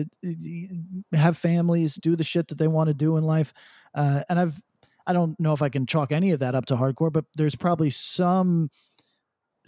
have 1.14 1.38
families, 1.38 1.96
do 1.96 2.16
the 2.16 2.24
shit 2.24 2.48
that 2.48 2.58
they 2.58 2.68
want 2.68 2.88
to 2.88 2.94
do 2.94 3.18
in 3.18 3.24
life. 3.24 3.54
Uh, 3.94 4.24
and 4.30 4.40
I've, 4.40 4.62
I 5.06 5.14
don't 5.14 5.40
know 5.40 5.54
if 5.54 5.62
I 5.62 5.70
can 5.70 5.86
chalk 5.86 6.12
any 6.12 6.32
of 6.32 6.40
that 6.40 6.56
up 6.56 6.66
to 6.68 6.76
hardcore, 6.76 7.12
but 7.12 7.26
there's 7.36 7.56
probably 7.56 7.90
some, 7.90 8.70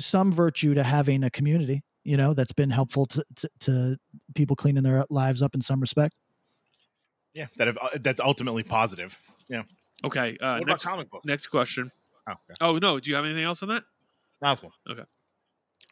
some 0.01 0.31
virtue 0.31 0.73
to 0.73 0.83
having 0.83 1.23
a 1.23 1.29
community 1.29 1.83
you 2.03 2.17
know 2.17 2.33
that's 2.33 2.51
been 2.53 2.69
helpful 2.69 3.05
to, 3.05 3.23
to, 3.35 3.49
to 3.59 3.97
people 4.35 4.55
cleaning 4.55 4.83
their 4.83 5.05
lives 5.09 5.41
up 5.41 5.53
in 5.55 5.61
some 5.61 5.79
respect 5.79 6.15
Yeah, 7.33 7.47
that 7.57 7.67
have, 7.67 7.77
uh, 7.81 7.89
that's 8.01 8.19
ultimately 8.19 8.63
positive. 8.63 9.17
Yeah. 9.49 9.63
okay 10.03 10.37
uh, 10.41 10.53
what 10.53 10.63
about 10.63 10.67
next, 10.67 10.83
comic 10.85 11.09
books? 11.11 11.25
next 11.25 11.47
question 11.47 11.91
Oh, 12.27 12.33
okay. 12.33 12.55
oh 12.61 12.77
no 12.77 12.99
do 12.99 13.09
you 13.09 13.15
have 13.15 13.25
anything 13.25 13.43
else 13.43 13.61
on 13.63 13.69
that 13.69 13.83
That's 14.41 14.59
cool. 14.61 14.73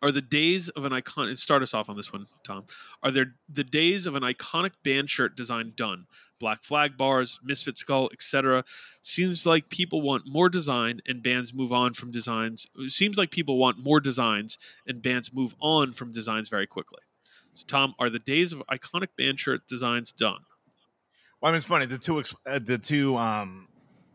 Are 0.01 0.11
the 0.11 0.21
days 0.21 0.69
of 0.69 0.85
an 0.85 0.93
icon 0.93 1.35
start 1.35 1.61
us 1.61 1.73
off 1.73 1.89
on 1.89 1.97
this 1.97 2.11
one 2.11 2.27
tom. 2.43 2.65
Are 3.03 3.11
there 3.11 3.35
the 3.47 3.63
days 3.63 4.05
of 4.05 4.15
an 4.15 4.23
iconic 4.23 4.71
band 4.83 5.09
shirt 5.09 5.35
design 5.35 5.73
done? 5.75 6.05
Black 6.39 6.63
flag 6.63 6.97
bars 6.97 7.39
misfit 7.43 7.77
skull 7.77 8.09
etc 8.13 8.63
seems 9.01 9.45
like 9.45 9.69
people 9.69 10.01
want 10.01 10.23
more 10.25 10.49
design 10.49 11.01
and 11.05 11.21
bands 11.21 11.53
move 11.53 11.73
on 11.73 11.93
from 11.93 12.11
designs. 12.11 12.67
Seems 12.87 13.17
like 13.17 13.31
people 13.31 13.57
want 13.57 13.77
more 13.77 13.99
designs 13.99 14.57
and 14.87 15.01
bands 15.01 15.33
move 15.33 15.55
on 15.59 15.91
from 15.91 16.11
designs 16.11 16.49
very 16.49 16.67
quickly. 16.67 16.99
So 17.53 17.65
tom 17.67 17.95
are 17.99 18.09
the 18.09 18.19
days 18.19 18.53
of 18.53 18.63
iconic 18.71 19.09
band 19.17 19.39
shirt 19.39 19.67
designs 19.67 20.11
done? 20.11 20.39
Well, 21.41 21.49
I 21.49 21.53
mean, 21.53 21.57
it's 21.57 21.67
funny. 21.67 21.85
The 21.85 21.97
two 21.97 22.19
ex- 22.19 22.35
uh, 22.45 22.59
the 22.59 22.77
two 22.77 23.17
um, 23.17 23.67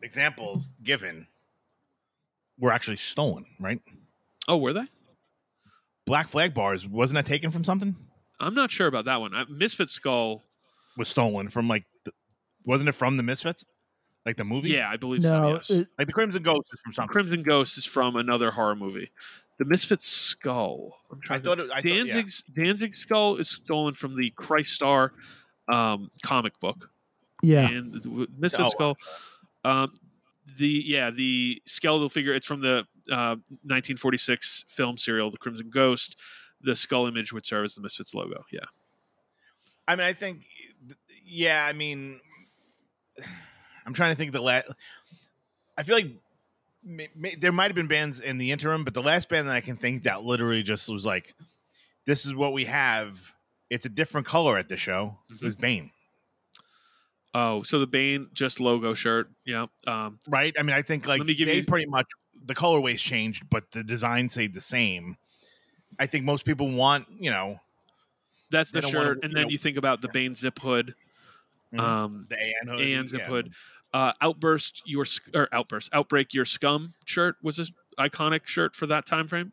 examples 0.02 0.72
given 0.82 1.26
were 2.58 2.70
actually 2.70 2.96
stolen, 2.96 3.46
right? 3.58 3.80
oh 4.48 4.56
were 4.56 4.72
they 4.72 4.86
Black 6.06 6.28
flag 6.28 6.52
bars 6.54 6.86
wasn't 6.86 7.16
that 7.16 7.26
taken 7.26 7.50
from 7.50 7.64
something? 7.64 7.96
i'm 8.40 8.52
not 8.54 8.68
sure 8.70 8.88
about 8.88 9.04
that 9.04 9.20
one 9.20 9.32
I, 9.34 9.44
misfit 9.48 9.88
skull 9.90 10.42
Was 10.96 11.08
stolen 11.08 11.48
from 11.48 11.68
like, 11.68 11.84
the, 12.04 12.10
wasn't 12.64 12.88
it 12.88 12.92
from 12.96 13.16
the 13.16 13.22
Misfits, 13.22 13.64
like 14.26 14.36
the 14.36 14.44
movie? 14.44 14.70
yeah 14.70 14.90
i 14.90 14.96
believe 14.96 15.22
no 15.22 15.28
so 15.28 15.48
yes 15.54 15.70
it- 15.70 15.88
like 15.98 16.06
the 16.08 16.12
Crimson 16.12 16.42
Ghost 16.42 16.68
is 16.72 16.80
from 16.80 16.92
something. 16.92 17.12
Crimson 17.12 17.42
Ghost 17.42 17.78
is 17.78 17.84
from 17.84 18.16
another 18.16 18.50
horror 18.50 18.74
movie. 18.76 19.10
The 19.58 19.64
Misfit 19.66 20.02
Skull. 20.02 20.96
I'm 21.12 21.20
I 21.22 21.26
trying 21.26 21.42
thought 21.42 21.54
to, 21.56 21.64
it, 21.66 21.70
I 21.70 21.74
thought, 21.76 21.84
yeah. 21.84 21.94
Danzig's 21.98 22.42
Danzig 22.52 22.94
Skull 22.96 23.36
is 23.36 23.48
stolen 23.48 23.94
from 23.94 24.16
the 24.16 24.30
Christ 24.30 24.72
Star 24.74 25.12
um, 25.68 26.10
comic 26.24 26.58
book. 26.58 26.90
yeah 27.42 27.68
And 27.68 27.94
the 27.94 28.26
Misfit 28.36 28.62
Oh, 28.66 28.68
Skull. 28.70 28.96
Um, 29.64 29.94
the 30.58 30.82
yeah 30.84 31.10
the 31.12 31.62
skeletal 31.66 32.08
figure. 32.08 32.34
It's 32.34 32.46
from 32.46 32.60
the 32.62 32.84
uh, 33.10 33.36
1946 33.64 34.64
film 34.68 34.96
serial, 34.98 35.30
The 35.30 35.38
Crimson 35.38 35.70
Ghost. 35.70 36.16
The 36.60 36.74
skull 36.76 37.06
image 37.06 37.32
would 37.32 37.44
serve 37.44 37.64
as 37.64 37.74
the 37.74 37.82
Misfits 37.82 38.14
logo. 38.14 38.44
Yeah. 38.50 38.64
I 39.86 39.96
mean, 39.96 40.06
I 40.06 40.14
think, 40.14 40.42
yeah. 41.26 41.64
I 41.66 41.72
mean, 41.74 42.20
I'm 43.86 43.92
trying 43.94 44.12
to 44.12 44.16
think 44.18 44.32
the 44.32 44.40
last. 44.40 44.66
I 45.76 45.82
feel 45.82 45.96
like 45.96 46.06
may, 46.82 47.08
may, 47.14 47.34
there 47.34 47.52
might 47.52 47.66
have 47.66 47.74
been 47.74 47.88
bands 47.88 48.18
in 48.20 48.38
the 48.38 48.50
interim, 48.50 48.82
but 48.84 48.94
the 48.94 49.02
last 49.02 49.28
band 49.28 49.48
that 49.48 49.54
I 49.56 49.60
can 49.60 49.76
think 49.76 50.04
that 50.04 50.24
literally 50.24 50.62
just 50.62 50.88
was 50.88 51.04
like, 51.04 51.34
"This 52.06 52.24
is 52.24 52.34
what 52.34 52.52
we 52.54 52.64
have. 52.64 53.32
It's 53.68 53.84
a 53.84 53.90
different 53.90 54.26
color 54.26 54.56
at 54.56 54.68
the 54.70 54.76
show." 54.78 55.18
It 55.30 55.42
Was 55.42 55.54
Bane, 55.56 55.90
Oh, 57.34 57.62
so 57.62 57.78
the 57.80 57.86
Bane 57.86 58.28
just 58.32 58.60
logo 58.60 58.94
shirt. 58.94 59.28
Yeah. 59.44 59.66
Um, 59.86 60.18
right? 60.28 60.54
I 60.58 60.62
mean, 60.62 60.74
I 60.76 60.82
think 60.82 61.06
like 61.06 61.18
Let 61.18 61.26
me 61.26 61.34
give 61.34 61.46
they 61.48 61.56
you- 61.56 61.64
pretty 61.64 61.86
much 61.86 62.06
the 62.44 62.54
colorways 62.54 62.98
changed, 62.98 63.48
but 63.50 63.70
the 63.72 63.82
design 63.82 64.28
stayed 64.28 64.54
the 64.54 64.60
same. 64.60 65.16
I 65.98 66.06
think 66.06 66.24
most 66.24 66.44
people 66.44 66.70
want, 66.70 67.06
you 67.18 67.30
know, 67.30 67.60
that's 68.50 68.70
the 68.70 68.80
don't 68.82 68.94
wanna, 68.94 69.06
shirt, 69.08 69.18
and 69.22 69.32
you 69.32 69.36
then 69.36 69.44
know- 69.44 69.50
you 69.50 69.58
think 69.58 69.76
about 69.76 70.00
the 70.00 70.08
Bane 70.08 70.34
zip 70.34 70.58
hood. 70.58 70.94
Mhm. 71.72 71.80
Um, 71.80 72.26
the 72.28 72.36
AN 72.38 72.68
hood. 72.68 72.80
and 72.80 73.08
zip 73.08 73.20
yeah. 73.20 73.26
hood. 73.26 73.52
Uh, 73.92 74.12
outburst 74.20 74.82
your 74.84 75.06
or 75.34 75.48
outburst 75.52 75.88
outbreak 75.92 76.34
your 76.34 76.44
scum 76.44 76.94
shirt 77.04 77.36
was 77.42 77.58
an 77.58 77.68
iconic 77.98 78.46
shirt 78.46 78.74
for 78.74 78.86
that 78.86 79.06
time 79.06 79.28
frame. 79.28 79.52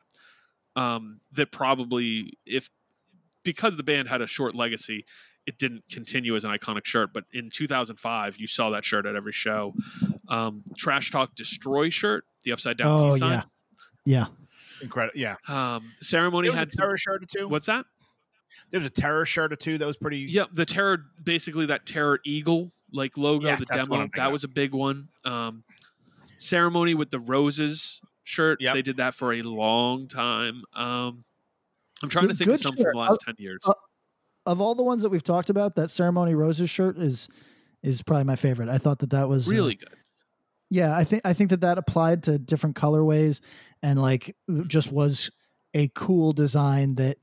Um, 0.76 1.19
that 1.31 1.51
probably 1.51 2.38
if 2.45 2.69
because 3.43 3.77
the 3.77 3.84
band 3.84 4.07
had 4.07 4.22
a 4.22 4.27
short 4.27 4.55
legacy, 4.55 5.05
it 5.45 5.57
didn't 5.57 5.84
continue 5.91 6.35
as 6.35 6.43
an 6.43 6.51
iconic 6.51 6.85
shirt. 6.85 7.11
But 7.13 7.26
in 7.34 7.49
2005, 7.49 8.38
you 8.38 8.47
saw 8.47 8.69
that 8.72 8.85
shirt 8.85 9.05
at 9.05 9.15
every 9.15 9.31
show. 9.34 9.73
Um, 10.27 10.63
Trash 10.77 11.11
Talk 11.11 11.35
Destroy 11.35 11.89
shirt, 11.89 12.26
the 12.43 12.51
upside 12.51 12.77
down 12.77 12.88
Oh, 12.88 13.09
peace 13.11 13.19
sign. 13.19 13.31
yeah. 13.31 13.43
yeah 14.05 14.26
Incredible. 14.81 15.19
Yeah. 15.19 15.35
Um, 15.47 15.91
ceremony 16.01 16.49
had 16.51 16.68
a 16.69 16.76
terror 16.76 16.97
shirt 16.97 17.23
or 17.23 17.27
two. 17.27 17.47
what's 17.47 17.68
that? 17.68 17.85
There 18.72 18.80
was 18.80 18.88
a 18.88 18.91
terror 18.91 19.26
shirt 19.26 19.53
or 19.53 19.55
two 19.55 19.77
that 19.77 19.85
was 19.85 19.97
pretty. 19.97 20.19
Yeah, 20.30 20.45
the 20.53 20.65
terror, 20.65 21.05
basically 21.23 21.65
that 21.68 21.85
terror 21.85 22.19
eagle 22.26 22.72
like 22.91 23.15
logo, 23.18 23.47
Yes, 23.47 23.59
the 23.59 23.65
demo, 23.65 24.07
that 24.15 24.31
was 24.31 24.43
a 24.43 24.47
big 24.47 24.73
one. 24.73 25.07
Um, 25.23 25.63
ceremony 26.38 26.93
with 26.95 27.09
the 27.11 27.19
roses 27.19 28.01
shirt, 28.23 28.59
Yep. 28.61 28.73
they 28.73 28.81
did 28.81 28.97
that 28.97 29.13
for 29.13 29.34
a 29.34 29.41
long 29.43 30.07
time. 30.07 30.63
Um, 30.76 31.23
I'm 32.01 32.09
trying 32.09 32.27
to 32.30 32.34
think 32.34 32.49
of 32.49 32.55
good 32.55 32.59
some 32.61 32.76
from 32.76 32.85
the 32.93 32.97
last 32.97 33.19
ten 33.26 33.35
years. 33.38 33.59
Uh, 33.65 33.73
of 34.47 34.59
all 34.59 34.73
the 34.73 34.84
ones 34.84 35.01
that 35.03 35.09
we've 35.09 35.23
talked 35.23 35.49
about 35.51 35.76
that 35.76 35.91
ceremony 35.91 36.34
roses 36.34 36.69
shirt 36.69 36.97
is 36.97 37.27
is 37.84 38.01
probably 38.01 38.23
my 38.23 38.35
favorite 38.35 38.69
i 38.69 38.77
thought 38.80 38.97
that 38.99 39.11
that 39.11 39.30
was 39.30 39.47
uh, 39.47 39.51
really 39.51 39.76
good. 39.76 39.89
Yeah, 40.72 40.95
I 40.98 41.03
think 41.03 41.23
I 41.26 41.34
think 41.34 41.49
that 41.52 41.61
that 41.61 41.77
applied 41.77 42.23
to 42.23 42.39
different 42.39 42.77
colorways 42.77 43.41
and 43.84 44.02
like 44.02 44.35
just 44.68 44.91
was 44.91 45.30
a 45.73 45.89
cool 45.95 46.34
design 46.34 46.95
that 46.95 47.18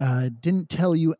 uh, 0.00 0.28
didn't 0.40 0.68
tell 0.68 0.94
you 0.94 1.14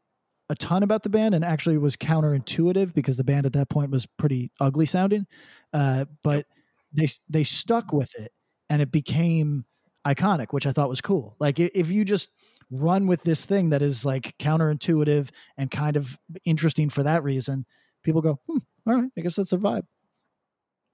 a 0.50 0.56
ton 0.56 0.82
about 0.82 1.04
the 1.04 1.10
band 1.10 1.34
and 1.34 1.44
actually 1.44 1.78
was 1.78 1.96
counterintuitive 1.96 2.94
because 2.94 3.16
the 3.16 3.24
band 3.24 3.46
at 3.46 3.54
that 3.54 3.70
point 3.70 3.90
was 3.92 4.06
pretty 4.06 4.52
ugly 4.60 4.86
sounding. 4.86 5.26
Uh, 5.72 6.06
but 6.22 6.46
they 6.92 7.08
they 7.30 7.44
stuck 7.44 7.92
with 7.92 8.14
it 8.18 8.32
and 8.70 8.82
it 8.82 8.92
became 8.92 9.64
iconic, 10.06 10.48
which 10.52 10.66
I 10.66 10.72
thought 10.72 10.88
was 10.90 11.02
cool. 11.02 11.36
Like 11.40 11.60
if 11.60 11.90
you 11.90 12.04
just 12.04 12.30
run 12.70 13.06
with 13.06 13.22
this 13.24 13.44
thing 13.46 13.70
that 13.70 13.82
is 13.82 14.04
like 14.04 14.36
counterintuitive 14.38 15.30
and 15.58 15.70
kind 15.70 15.96
of 15.96 16.18
interesting 16.44 16.90
for 16.90 17.04
that 17.04 17.24
reason, 17.24 17.66
people 18.04 18.22
go, 18.22 18.40
hmm, 18.48 18.58
all 18.88 18.96
right, 19.02 19.10
I 19.18 19.22
guess 19.22 19.36
that's 19.36 19.52
a 19.54 19.58
vibe. 19.58 19.84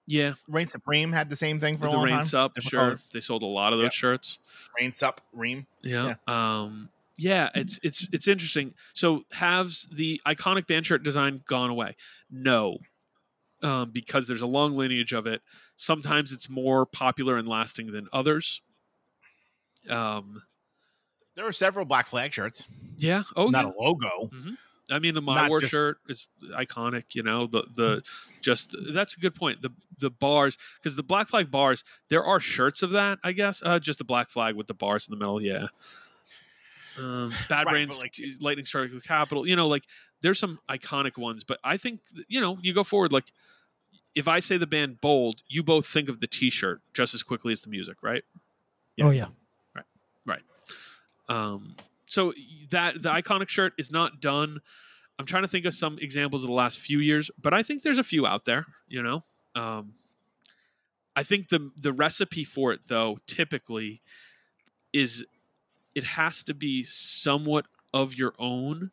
Yeah, 0.08 0.34
Reign 0.46 0.68
Supreme 0.68 1.10
had 1.12 1.28
the 1.28 1.36
same 1.36 1.58
thing 1.58 1.76
for 1.78 1.86
a 1.88 1.90
the 1.90 1.96
long 1.96 2.04
Reigns 2.04 2.30
time. 2.32 2.42
up, 2.42 2.54
They- 2.54 2.60
sure. 2.60 2.92
oh, 2.92 2.96
They 3.12 3.20
sold 3.20 3.42
a 3.42 3.46
lot 3.46 3.72
of 3.72 3.78
those 3.78 3.86
Yeah. 3.86 3.90
shirts. 3.90 4.38
Reign 4.78 4.92
Sup, 4.92 5.20
Ream. 5.32 5.66
Yeah. 5.82 6.14
Um 6.28 6.90
yeah, 7.18 7.48
it's 7.54 7.80
it's 7.82 8.06
it's 8.12 8.28
interesting. 8.28 8.74
So 8.92 9.24
has 9.32 9.88
the 9.90 10.20
iconic 10.26 10.66
band 10.66 10.86
shirt 10.86 11.02
design 11.02 11.42
gone 11.46 11.70
away? 11.70 11.96
No. 12.30 12.78
Um, 13.62 13.90
because 13.90 14.28
there's 14.28 14.42
a 14.42 14.46
long 14.46 14.76
lineage 14.76 15.14
of 15.14 15.26
it. 15.26 15.40
Sometimes 15.76 16.30
it's 16.30 16.48
more 16.50 16.84
popular 16.84 17.36
and 17.38 17.48
lasting 17.48 17.90
than 17.90 18.06
others. 18.12 18.60
Um 19.88 20.42
There 21.34 21.46
are 21.46 21.52
several 21.52 21.84
Black 21.84 22.06
Flag 22.06 22.32
shirts. 22.32 22.64
yeah. 22.96 23.22
Oh 23.34 23.48
not 23.48 23.64
yeah. 23.66 23.72
a 23.72 23.82
logo. 23.82 24.30
I 24.90 24.98
mean, 25.00 25.14
the 25.14 25.20
My 25.22 25.48
War 25.48 25.60
just- 25.60 25.72
shirt 25.72 25.98
is 26.08 26.28
iconic. 26.54 27.14
You 27.14 27.22
know, 27.22 27.46
the 27.46 27.64
the 27.74 28.02
just 28.40 28.74
that's 28.92 29.16
a 29.16 29.20
good 29.20 29.34
point. 29.34 29.62
The 29.62 29.70
the 29.98 30.10
bars 30.10 30.56
because 30.78 30.94
the 30.96 31.02
Black 31.02 31.28
Flag 31.28 31.50
bars, 31.50 31.82
there 32.08 32.24
are 32.24 32.38
shirts 32.40 32.82
of 32.82 32.90
that. 32.90 33.18
I 33.24 33.32
guess 33.32 33.62
uh, 33.64 33.78
just 33.78 33.98
the 33.98 34.04
Black 34.04 34.30
Flag 34.30 34.54
with 34.54 34.66
the 34.68 34.74
bars 34.74 35.08
in 35.08 35.12
the 35.12 35.16
middle. 35.18 35.42
Yeah. 35.42 35.66
Um, 36.98 37.32
Bad 37.48 37.66
Right, 37.66 37.72
Brains, 37.72 37.98
like- 37.98 38.14
Lightning 38.40 38.64
Strike 38.64 38.90
the 38.92 39.00
Capitol. 39.00 39.46
You 39.46 39.56
know, 39.56 39.68
like 39.68 39.84
there's 40.22 40.38
some 40.38 40.58
iconic 40.68 41.18
ones, 41.18 41.44
but 41.44 41.58
I 41.62 41.76
think 41.76 42.00
you 42.28 42.40
know 42.40 42.58
you 42.62 42.72
go 42.72 42.84
forward. 42.84 43.12
Like 43.12 43.32
if 44.14 44.28
I 44.28 44.40
say 44.40 44.56
the 44.56 44.66
band 44.66 45.00
Bold, 45.00 45.42
you 45.48 45.62
both 45.62 45.86
think 45.86 46.08
of 46.08 46.20
the 46.20 46.26
T-shirt 46.26 46.80
just 46.94 47.14
as 47.14 47.22
quickly 47.22 47.52
as 47.52 47.60
the 47.62 47.68
music, 47.70 47.96
right? 48.02 48.22
Oh 49.00 49.10
yeah. 49.10 49.26
Right. 49.74 49.84
Right. 50.24 50.42
Um, 51.28 51.76
so 52.06 52.32
that 52.70 53.02
the 53.02 53.10
iconic 53.10 53.48
shirt 53.48 53.72
is 53.78 53.90
not 53.90 54.20
done. 54.20 54.60
I'm 55.18 55.26
trying 55.26 55.42
to 55.42 55.48
think 55.48 55.64
of 55.66 55.74
some 55.74 55.98
examples 56.00 56.44
of 56.44 56.48
the 56.48 56.54
last 56.54 56.78
few 56.78 56.98
years, 56.98 57.30
but 57.40 57.52
I 57.54 57.62
think 57.62 57.82
there's 57.82 57.98
a 57.98 58.04
few 58.04 58.26
out 58.26 58.44
there. 58.44 58.66
You 58.88 59.02
know, 59.02 59.22
um, 59.54 59.94
I 61.14 61.22
think 61.22 61.48
the 61.48 61.70
the 61.76 61.92
recipe 61.92 62.44
for 62.44 62.72
it 62.72 62.80
though 62.86 63.18
typically 63.26 64.02
is 64.92 65.24
it 65.94 66.04
has 66.04 66.42
to 66.44 66.54
be 66.54 66.82
somewhat 66.82 67.66
of 67.94 68.14
your 68.14 68.34
own, 68.38 68.90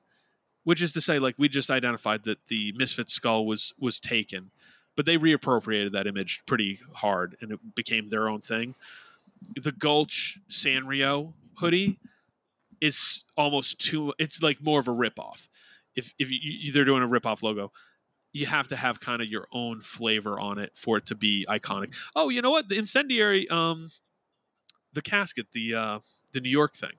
which 0.64 0.82
is 0.82 0.94
to 0.94 1.02
say, 1.02 1.20
like 1.20 1.36
we 1.38 1.50
just 1.50 1.70
identified 1.70 2.24
that 2.24 2.38
the 2.48 2.72
Misfit 2.78 3.10
skull 3.10 3.46
was 3.46 3.74
was 3.78 4.00
taken, 4.00 4.52
but 4.96 5.06
they 5.06 5.18
reappropriated 5.18 5.92
that 5.92 6.08
image 6.08 6.42
pretty 6.46 6.80
hard, 6.94 7.36
and 7.42 7.52
it 7.52 7.76
became 7.76 8.10
their 8.10 8.30
own 8.30 8.42
thing. 8.42 8.76
The 9.62 9.74
Gulch 9.74 10.40
Sanrio 10.50 11.34
hoodie 11.56 12.00
is 12.84 13.24
almost 13.38 13.80
too. 13.80 14.14
It's 14.20 14.42
like 14.42 14.62
more 14.62 14.80
of 14.80 14.88
a 14.88 14.92
ripoff. 14.92 15.48
If 15.96 16.14
if 16.20 16.30
you, 16.32 16.38
you, 16.42 16.72
they're 16.72 16.86
doing 16.86 17.04
a 17.04 17.08
ripoff 17.08 17.42
logo, 17.44 17.72
you 18.34 18.46
have 18.48 18.68
to 18.70 18.76
have 18.76 19.00
kind 19.00 19.22
of 19.22 19.28
your 19.28 19.48
own 19.54 19.82
flavor 19.82 20.40
on 20.40 20.58
it 20.60 20.72
for 20.76 20.98
it 20.98 21.06
to 21.08 21.16
be 21.16 21.46
iconic. 21.50 21.94
Oh, 22.16 22.30
you 22.30 22.42
know 22.42 22.50
what? 22.52 22.68
The 22.70 22.78
incendiary, 22.78 23.48
um, 23.50 23.90
the 24.94 25.02
casket, 25.02 25.48
the 25.54 25.76
uh, 25.76 26.00
the 26.32 26.40
New 26.42 26.50
York 26.50 26.76
thing, 26.76 26.94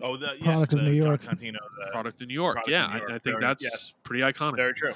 Oh, 0.00 0.16
the 0.16 0.32
yes, 0.36 0.42
Product 0.44 0.72
of 0.72 0.78
the 0.80 0.84
New 0.86 0.92
York. 0.92 1.22
Contino, 1.22 1.52
the- 1.78 1.90
product 1.92 2.20
in 2.22 2.28
New 2.28 2.34
York. 2.34 2.58
Yeah, 2.66 2.86
New 2.88 2.96
York. 2.98 3.10
I, 3.10 3.14
I 3.14 3.18
think 3.18 3.22
Very- 3.34 3.40
that's 3.40 3.62
yes. 3.64 3.92
pretty 4.02 4.22
iconic. 4.24 4.56
very 4.56 4.74
true. 4.74 4.92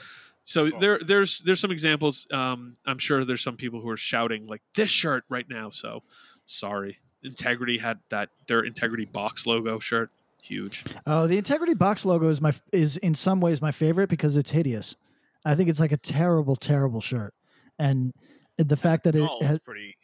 So 0.48 0.70
Cool. 0.70 0.78
there, 0.81 0.98
there's 0.98 1.40
there's 1.40 1.61
some 1.61 1.70
examples. 1.73 2.27
Um, 2.32 2.74
I'm 2.86 2.98
sure 2.98 3.24
there's 3.24 3.43
some 3.43 3.57
people 3.57 3.81
who 3.81 3.89
are 3.89 3.97
shouting 3.97 4.47
like 4.47 4.62
this 4.74 4.90
shirt 4.90 5.24
right 5.28 5.48
now. 5.48 5.70
So 5.70 6.03
sorry. 6.47 6.98
Integrity 7.23 7.78
had 7.78 7.98
that 8.11 8.28
their 8.47 8.61
Integrity 8.61 9.05
box 9.07 9.47
logo 9.47 9.78
shirt, 9.81 10.11
huge. 10.47 10.85
Oh, 11.06 11.27
the 11.27 11.39
Integrity 11.39 11.74
box 11.74 12.05
logo 12.05 12.28
is 12.28 12.40
my 12.40 12.55
is 12.73 12.97
in 12.98 13.14
some 13.14 13.40
ways 13.40 13.60
my 13.60 13.73
favorite 13.73 14.09
because 14.09 14.36
it's 14.36 14.51
hideous. 14.51 14.97
I 15.44 15.55
think 15.55 15.68
it's 15.68 15.81
like 15.81 15.93
a 15.93 15.97
terrible, 15.97 16.56
terrible 16.56 17.01
shirt, 17.01 17.35
and 17.78 18.12
the 18.59 18.77
fact 18.77 19.05
that 19.05 19.14
it 19.14 19.28
has, 19.43 19.60
pretty. 19.60 19.97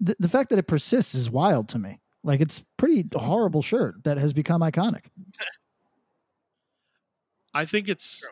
the, 0.00 0.16
the 0.18 0.28
fact 0.28 0.50
that 0.50 0.58
it 0.58 0.66
persists 0.66 1.14
is 1.14 1.30
wild 1.30 1.68
to 1.70 1.78
me. 1.78 2.00
Like 2.22 2.40
it's 2.40 2.62
pretty 2.76 3.08
horrible 3.14 3.62
shirt 3.62 4.04
that 4.04 4.18
has 4.18 4.32
become 4.32 4.60
iconic. 4.60 5.04
I 7.54 7.64
think 7.64 7.88
it's 7.88 8.26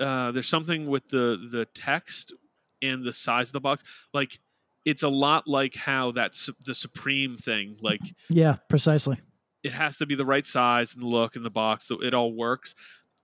uh, 0.00 0.32
there's 0.32 0.48
something 0.48 0.86
with 0.86 1.08
the 1.08 1.48
the 1.50 1.66
text 1.74 2.32
and 2.80 3.04
the 3.04 3.12
size 3.12 3.48
of 3.48 3.52
the 3.52 3.60
box. 3.60 3.82
Like 4.14 4.38
it's 4.84 5.02
a 5.02 5.08
lot 5.08 5.46
like 5.46 5.74
how 5.74 6.12
that's 6.12 6.48
the 6.64 6.74
Supreme 6.74 7.36
thing. 7.36 7.76
Like 7.82 8.00
Yeah, 8.30 8.56
precisely. 8.68 9.20
It 9.68 9.72
has 9.74 9.96
to 9.98 10.06
be 10.06 10.14
the 10.14 10.24
right 10.26 10.46
size 10.46 10.94
and 10.94 11.02
the 11.02 11.06
look 11.06 11.36
and 11.36 11.44
the 11.44 11.50
box. 11.50 11.86
So 11.86 12.02
it 12.02 12.14
all 12.14 12.32
works. 12.32 12.74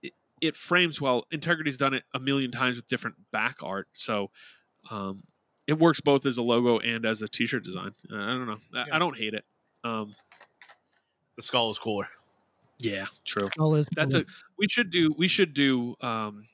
It, 0.03 0.13
it 0.41 0.55
frames 0.55 1.01
well. 1.01 1.25
Integrity's 1.31 1.77
done 1.77 1.93
it 1.93 2.03
a 2.13 2.19
million 2.19 2.51
times 2.51 2.75
with 2.75 2.87
different 2.87 3.15
back 3.31 3.57
art, 3.63 3.87
so 3.93 4.29
um, 4.91 5.23
it 5.67 5.79
works 5.79 5.99
both 6.01 6.25
as 6.25 6.37
a 6.37 6.43
logo 6.43 6.77
and 6.79 7.05
as 7.05 7.21
a 7.21 7.27
T-shirt 7.27 7.63
design. 7.63 7.93
Uh, 8.11 8.15
I 8.17 8.27
don't 8.27 8.47
know. 8.47 8.57
I, 8.75 8.85
I 8.95 8.99
don't 8.99 9.17
hate 9.17 9.33
it. 9.33 9.43
Um, 9.83 10.15
The 11.37 11.43
skull 11.43 11.71
is 11.71 11.79
cooler. 11.79 12.07
yeah, 12.79 13.05
true. 13.25 13.45
Skull 13.47 13.75
is 13.75 13.87
That's 13.95 14.13
cool. 14.13 14.21
a 14.21 14.25
we 14.59 14.67
should 14.69 14.89
do 14.91 15.13
we 15.17 15.27
should 15.27 15.53
do 15.53 15.95
um 16.01 16.47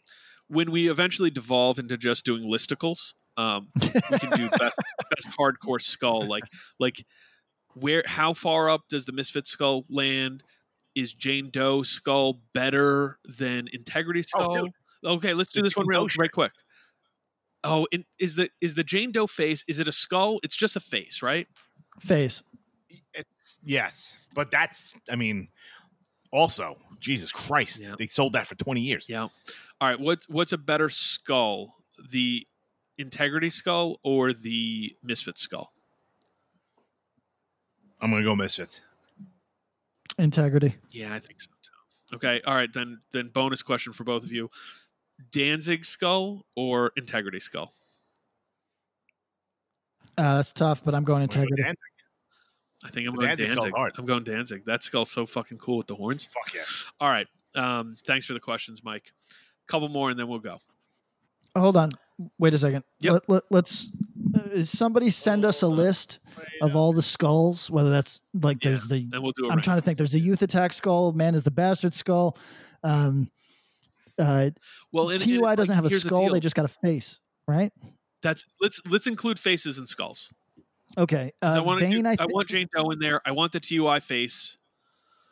when 0.48 0.70
we 0.72 0.90
eventually 0.90 1.30
devolve 1.30 1.80
into 1.80 1.98
just 1.98 2.26
doing 2.26 2.44
listicles 2.44 3.14
um 3.38 3.68
we 4.12 4.20
can 4.20 4.30
do 4.38 4.50
best 4.50 4.78
best 5.12 5.28
hardcore 5.40 5.82
skull 5.82 6.28
like 6.28 6.44
like 6.80 7.06
where 7.76 8.04
how 8.06 8.34
far 8.34 8.70
up 8.70 8.82
does 8.90 9.06
the 9.06 9.12
misfit 9.12 9.48
skull 9.48 9.84
land 9.90 10.44
is 10.96 11.14
jane 11.14 11.50
doe 11.52 11.82
skull 11.84 12.42
better 12.54 13.18
than 13.38 13.68
integrity 13.74 14.20
oh, 14.20 14.24
skull 14.24 14.64
dude. 14.64 14.72
okay 15.06 15.34
let's 15.34 15.52
do 15.52 15.62
The 15.62 15.66
this 15.68 15.76
one 15.78 15.88
real 15.88 16.08
right 16.20 16.32
quick 16.32 16.52
oh 17.64 17.88
in, 17.92 18.06
is 18.20 18.36
the 18.36 18.50
is 18.60 18.76
the 18.76 18.84
jane 18.84 19.12
doe 19.12 19.28
face 19.28 19.64
is 19.68 19.80
it 19.80 19.88
a 19.88 19.92
skull 19.92 20.40
it's 20.44 20.58
just 20.58 20.76
a 20.76 20.80
face 20.82 21.22
right 21.22 21.48
face. 22.00 22.42
It's 23.14 23.58
yes, 23.62 24.14
but 24.34 24.50
that's. 24.52 24.94
I 25.10 25.18
mean, 25.18 25.50
also 26.32 26.78
Jesus 27.02 27.32
Christ, 27.32 27.82
Yeah. 27.82 27.96
they 28.00 28.08
sold 28.08 28.34
that 28.34 28.48
for 28.48 28.56
twenty 28.56 28.82
years. 28.82 29.08
Yeah. 29.10 29.24
All 29.24 29.30
right. 29.82 30.00
What 30.00 30.20
what's 30.30 30.54
a 30.54 30.58
better 30.58 30.90
skull, 30.90 31.76
the 32.10 32.48
Integrity 32.98 33.50
skull 33.50 34.00
or 34.04 34.32
the 34.32 34.96
Misfit 35.04 35.38
skull? 35.38 35.74
I'm 38.02 38.12
gonna 38.12 38.24
go 38.24 38.36
Misfits. 38.36 38.82
Integrity. 40.18 40.76
Yeah, 40.92 41.14
I 41.14 41.20
think 41.20 41.42
so 41.42 41.52
too. 41.62 42.16
Okay. 42.16 42.42
All 42.46 42.56
right. 42.56 42.72
Then 42.72 43.00
then 43.12 43.30
bonus 43.30 43.62
question 43.64 43.94
for 43.94 44.04
both 44.04 44.24
of 44.24 44.32
you: 44.32 44.50
Danzig 45.32 45.86
skull 45.86 46.46
or 46.56 46.92
Integrity 46.98 47.40
skull? 47.40 47.72
Uh, 50.18 50.36
that's 50.38 50.52
tough, 50.52 50.82
but 50.84 50.94
I'm 50.94 51.04
going 51.04 51.22
I'm 51.22 51.28
gonna 51.28 51.46
go 51.46 51.54
integrity. 51.54 51.80
I 52.84 52.90
think 52.90 53.08
I'm 53.08 53.16
The 53.16 53.22
going 53.22 53.38
Danzig 53.38 53.48
Danzig. 53.48 53.74
I'm 53.98 54.06
going 54.06 54.24
Danzig. 54.24 54.66
That 54.66 54.84
skull's 54.84 55.12
so 55.12 55.26
fucking 55.26 55.60
cool 55.60 55.78
with 55.78 55.88
the 55.88 55.96
horns. 55.96 56.26
Fuck 56.26 56.54
yeah. 56.54 56.62
All 57.00 57.10
right. 57.10 57.28
Um, 57.56 57.96
thanks 58.06 58.26
for 58.26 58.34
the 58.34 58.40
questions, 58.40 58.84
Mike. 58.84 59.12
A 59.30 59.72
couple 59.72 59.90
more 59.90 60.10
and 60.10 60.20
then 60.20 60.28
we'll 60.28 60.40
go. 60.40 60.58
Hold 61.56 61.78
on. 61.78 61.90
Wait 62.40 62.54
a 62.54 62.58
second. 62.58 62.84
Yep. 63.00 63.24
Let, 63.28 63.44
let, 63.50 63.66
us 63.66 63.88
uh, 63.94 64.01
somebody 64.64 65.10
send 65.10 65.46
us 65.46 65.62
a 65.62 65.68
list 65.68 66.20
of 66.62 66.76
all 66.76 66.94
the 66.94 67.02
skulls, 67.02 67.70
whether 67.70 67.90
that's 67.90 68.20
like 68.34 68.64
Yeah, 68.64 68.72
there's 68.72 68.88
the 68.88 69.08
we'll 69.14 69.32
do. 69.36 69.50
I'm 69.50 69.62
trying 69.62 69.78
to 69.78 69.82
think. 69.82 69.98
There's 69.98 70.16
a 70.16 70.20
youth 70.20 70.42
attack 70.42 70.74
skull. 70.74 71.12
Man 71.14 71.36
is 71.36 71.44
the 71.44 71.52
bastard 71.52 71.94
skull. 71.94 72.38
Um, 72.84 73.30
uh, 74.18 74.52
Well, 74.92 75.10
and- 75.10 75.22
and, 75.22 75.30
TUI 75.32 75.40
like, 75.40 75.58
doesn't 75.58 75.76
have 75.76 75.86
a 75.86 75.90
here's 75.90 76.04
the 76.04 76.10
skull. 76.10 76.32
They 76.32 76.40
just 76.40 76.56
got 76.56 76.66
a 76.66 76.70
face, 76.70 77.20
right? 77.48 77.72
That's 78.22 78.46
let's 78.60 78.82
let's 78.90 79.08
include 79.08 79.40
faces 79.40 79.78
and 79.78 79.90
skulls. 79.90 80.32
Okay, 80.98 81.32
Uh, 81.42 81.54
I 81.58 81.60
want 81.62 81.80
to. 81.80 81.86
Vane, 81.88 82.04
Do, 82.04 82.10
I, 82.10 82.18
I, 82.20 82.26
want 82.26 82.50
Jane 82.50 82.68
Doe 82.76 82.90
in 82.90 83.00
there. 83.00 83.22
I 83.26 83.32
want 83.32 83.54
the 83.54 83.60
TUI 83.62 84.00
face. 84.02 84.58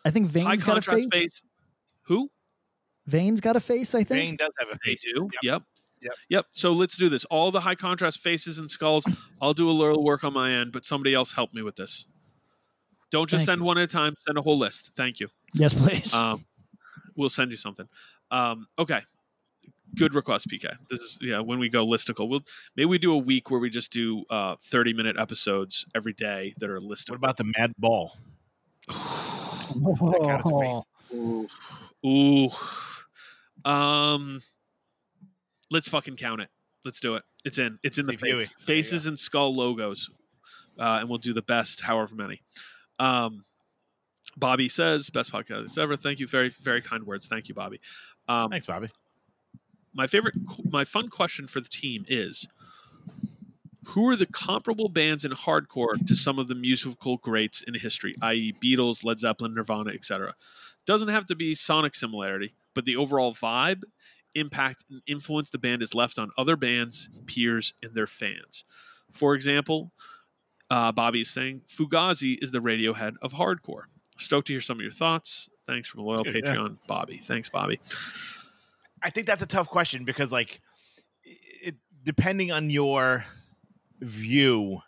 I 0.05 0.11
think 0.11 0.27
High 0.27 0.43
Vane's 0.55 0.63
got 0.63 0.77
a 0.77 0.81
face. 0.81 1.07
face. 1.11 1.43
Who? 2.03 2.31
Vane's 3.05 3.41
got 3.41 3.55
a 3.55 3.59
face. 3.59 3.93
I 3.93 4.03
think. 4.03 4.07
Vane 4.07 4.35
does 4.37 4.51
have 4.59 4.69
a 4.71 4.77
face. 4.79 5.01
too. 5.01 5.29
Yep. 5.43 5.43
Yep. 5.43 5.63
Yep. 6.01 6.13
Yep. 6.29 6.45
So 6.53 6.71
let's 6.71 6.97
do 6.97 7.09
this. 7.09 7.25
All 7.25 7.51
the 7.51 7.61
high 7.61 7.75
contrast 7.75 8.19
faces 8.19 8.57
and 8.57 8.69
skulls. 8.69 9.05
I'll 9.41 9.53
do 9.53 9.69
a 9.69 9.71
little 9.71 10.03
work 10.03 10.23
on 10.23 10.33
my 10.33 10.51
end, 10.51 10.71
but 10.71 10.85
somebody 10.85 11.13
else 11.13 11.33
help 11.33 11.53
me 11.53 11.61
with 11.61 11.75
this. 11.75 12.05
Don't 13.11 13.29
just 13.29 13.45
Thank 13.45 13.57
send 13.57 13.61
one 13.63 13.77
at 13.77 13.85
a 13.85 13.87
time. 13.87 14.13
Send 14.19 14.37
a 14.37 14.41
whole 14.41 14.57
list. 14.57 14.91
Thank 14.95 15.19
you. 15.19 15.29
Yes, 15.53 15.73
please. 15.73 16.13
Um, 16.13 16.45
we'll 17.15 17.29
send 17.29 17.51
you 17.51 17.57
something. 17.57 17.87
Um, 18.31 18.67
okay. 18.77 19.01
Good 19.95 20.13
request, 20.13 20.47
PK. 20.47 20.71
This 20.87 20.99
is 20.99 21.17
yeah. 21.19 21.39
When 21.39 21.57
we 21.57 21.67
go 21.67 21.83
listicle, 21.85 22.29
we'll 22.29 22.43
maybe 22.75 22.85
we 22.85 22.99
do 22.99 23.11
a 23.11 23.17
week 23.17 23.49
where 23.49 23.59
we 23.59 23.71
just 23.71 23.91
do 23.91 24.23
uh, 24.29 24.55
thirty 24.63 24.93
minute 24.93 25.17
episodes 25.17 25.85
every 25.95 26.13
day 26.13 26.53
that 26.59 26.69
are 26.69 26.79
listicle. 26.79 27.11
What 27.11 27.17
about 27.17 27.37
the 27.37 27.45
Madball? 27.45 28.11
Oh, 28.91 30.19
cat 30.23 30.41
has 30.41 30.45
a 30.45 30.59
face. 30.59 31.49
Ooh. 32.05 32.49
Um 33.65 34.41
let's 35.71 35.87
fucking 35.89 36.15
count 36.17 36.41
it. 36.41 36.49
Let's 36.85 36.99
do 36.99 37.15
it. 37.15 37.23
It's 37.45 37.57
in. 37.59 37.79
It's 37.83 37.97
in 37.99 38.05
the 38.05 38.13
Steve 38.13 38.25
Huey. 38.27 38.39
face. 38.41 38.53
You 38.59 38.65
Faces 38.65 39.05
and 39.07 39.19
skull 39.19 39.53
logos. 39.53 40.09
uh, 40.79 40.97
and 41.01 41.09
we'll 41.09 41.17
do 41.17 41.33
the 41.33 41.41
best, 41.41 41.81
however 41.81 42.15
many. 42.15 42.41
Um, 42.99 43.43
Bobby 44.37 44.69
says, 44.69 45.09
"Best 45.09 45.31
podcast 45.31 45.77
ever." 45.77 45.95
Thank 45.97 46.19
you, 46.19 46.27
very 46.27 46.49
very 46.49 46.81
kind 46.81 47.03
words. 47.03 47.27
Thank 47.27 47.47
you, 47.49 47.55
Bobby. 47.55 47.79
Um, 48.27 48.49
Thanks, 48.49 48.65
Bobby. 48.65 48.87
my 49.93 50.07
favorite, 50.07 50.35
my 50.69 50.85
fun 50.85 51.09
question 51.09 51.47
for 51.47 51.59
the 51.59 51.67
team 51.69 52.05
is 52.07 52.47
who 53.87 54.07
are 54.07 54.15
the 54.15 54.25
comparable 54.27 54.87
bands 54.87 55.25
in 55.25 55.31
hardcore 55.31 56.05
to 56.07 56.15
some 56.15 56.37
of 56.37 56.47
the 56.47 56.55
musical 56.55 57.17
greats 57.17 57.61
in 57.63 57.73
history, 57.73 58.15
i.e., 58.21 58.53
Beatles, 58.63 59.03
Led 59.03 59.19
Zeppelin, 59.19 59.55
Nirvana, 59.55 59.89
etc.? 59.91 60.35
Doesn't 60.85 61.07
have 61.07 61.25
to 61.25 61.35
be 61.35 61.55
sonic 61.55 61.95
similarity, 61.95 62.53
but 62.75 62.85
the 62.85 62.95
overall 62.95 63.33
vibe, 63.33 63.81
impact, 64.35 64.85
and 64.89 65.01
influence 65.07 65.49
the 65.49 65.57
band 65.57 65.81
is 65.81 65.93
left 65.93 66.19
on 66.19 66.31
other 66.37 66.55
bands, 66.55 67.09
peers, 67.25 67.73
and 67.81 67.93
their 67.95 68.07
fans. 68.07 68.63
For 69.11 69.33
example, 69.35 69.91
uh, 70.69 70.91
Bobby 70.91 71.21
is 71.21 71.29
saying 71.29 71.61
Fugazi 71.67 72.37
is 72.41 72.51
the 72.51 72.59
Radiohead 72.59 73.15
of 73.21 73.33
hardcore. 73.33 73.83
Stoked 74.17 74.47
to 74.47 74.53
hear 74.53 74.61
some 74.61 74.77
of 74.77 74.81
your 74.81 74.91
thoughts. 74.91 75.49
Thanks 75.65 75.87
from 75.87 76.01
a 76.01 76.03
loyal 76.03 76.23
Good, 76.23 76.35
yeah. 76.35 76.53
Patreon, 76.53 76.77
Bobby. 76.87 77.17
Thanks, 77.17 77.49
Bobby. 77.49 77.79
I 79.01 79.09
think 79.09 79.27
that's 79.27 79.41
a 79.41 79.47
tough 79.47 79.69
question 79.69 80.03
because, 80.03 80.31
like, 80.31 80.59
it, 81.23 81.75
depending 82.03 82.51
on 82.51 82.69
your 82.69 83.25
view 84.01 84.79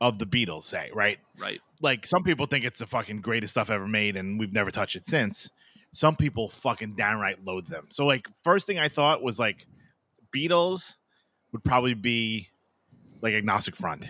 of 0.00 0.18
the 0.18 0.26
Beatles, 0.26 0.62
say, 0.62 0.90
right? 0.94 1.18
Right. 1.38 1.60
Like, 1.82 2.06
some 2.06 2.22
people 2.22 2.46
think 2.46 2.64
it's 2.64 2.78
the 2.78 2.86
fucking 2.86 3.20
greatest 3.20 3.52
stuff 3.52 3.68
ever 3.68 3.86
made, 3.86 4.16
and 4.16 4.38
we've 4.40 4.52
never 4.52 4.70
touched 4.70 4.96
it 4.96 5.04
since. 5.04 5.50
Some 5.92 6.16
people 6.16 6.48
fucking 6.48 6.94
downright 6.94 7.44
loathe 7.44 7.66
them. 7.66 7.86
So, 7.90 8.06
like, 8.06 8.28
first 8.44 8.66
thing 8.66 8.78
I 8.78 8.88
thought 8.88 9.22
was 9.22 9.38
like, 9.38 9.66
Beatles 10.34 10.94
would 11.52 11.64
probably 11.64 11.94
be 11.94 12.48
like 13.22 13.34
agnostic 13.34 13.74
front. 13.74 14.08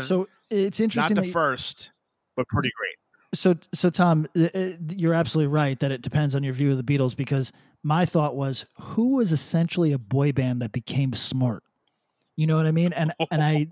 So 0.00 0.28
it's 0.50 0.80
interesting. 0.80 1.16
Not 1.16 1.24
the 1.24 1.30
first, 1.32 1.90
but 2.36 2.46
pretty 2.48 2.70
great. 2.76 2.94
so 3.38 3.56
so 3.74 3.90
Tom, 3.90 4.26
uh, 4.36 4.48
uh, 4.54 4.70
you're 4.90 5.14
absolutely 5.14 5.52
right 5.52 5.78
that 5.80 5.90
it 5.90 6.02
depends 6.02 6.34
on 6.34 6.42
your 6.42 6.54
view 6.54 6.70
of 6.70 6.76
the 6.78 6.84
Beatles 6.84 7.14
because 7.16 7.52
my 7.82 8.06
thought 8.06 8.36
was 8.36 8.64
who 8.78 9.16
was 9.16 9.32
essentially 9.32 9.92
a 9.92 9.98
boy 9.98 10.32
band 10.32 10.62
that 10.62 10.72
became 10.72 11.12
smart. 11.14 11.62
You 12.36 12.46
know 12.46 12.56
what 12.56 12.66
I 12.66 12.72
mean? 12.72 12.92
And 12.92 13.12
and 13.30 13.42
I 13.42 13.66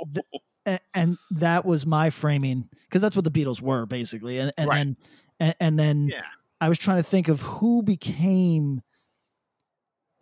th- 0.67 0.81
and 0.95 1.17
that 1.31 1.65
was 1.65 1.87
my 1.87 2.11
framing 2.11 2.69
because 2.89 3.01
that's 3.01 3.17
what 3.17 3.25
the 3.25 3.31
Beatles 3.31 3.63
were 3.63 3.87
basically. 3.87 4.39
And 4.39 4.53
and 4.59 4.69
Right. 4.69 4.77
then 4.79 4.97
and, 5.41 5.55
and 5.61 5.79
then 5.79 6.09
Yeah. 6.09 6.23
I 6.61 6.69
was 6.69 6.79
trying 6.79 6.99
to 6.99 7.03
think 7.03 7.29
of 7.29 7.41
who 7.41 7.83
became 7.83 8.83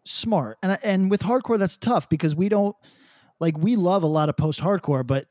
smart. 0.04 0.58
And 0.62 0.78
and 0.82 1.10
with 1.10 1.22
hardcore 1.22 1.58
that's 1.58 1.76
tough 1.76 2.08
because 2.08 2.34
we 2.34 2.48
don't 2.48 2.76
like 3.40 3.58
we 3.58 3.76
love 3.76 4.02
a 4.02 4.06
lot 4.06 4.28
of 4.28 4.36
post 4.36 4.60
hardcore, 4.60 5.06
but 5.06 5.26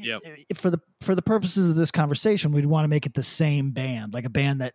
Yep. 0.00 0.22
for 0.54 0.70
the 0.70 0.78
for 1.00 1.14
the 1.16 1.22
purposes 1.22 1.68
of 1.70 1.74
this 1.76 1.90
conversation, 1.90 2.52
we'd 2.52 2.66
want 2.66 2.84
to 2.84 2.88
make 2.88 3.04
it 3.06 3.14
the 3.14 3.22
same 3.22 3.72
band, 3.72 4.14
like 4.14 4.24
a 4.24 4.28
band 4.30 4.60
that 4.60 4.74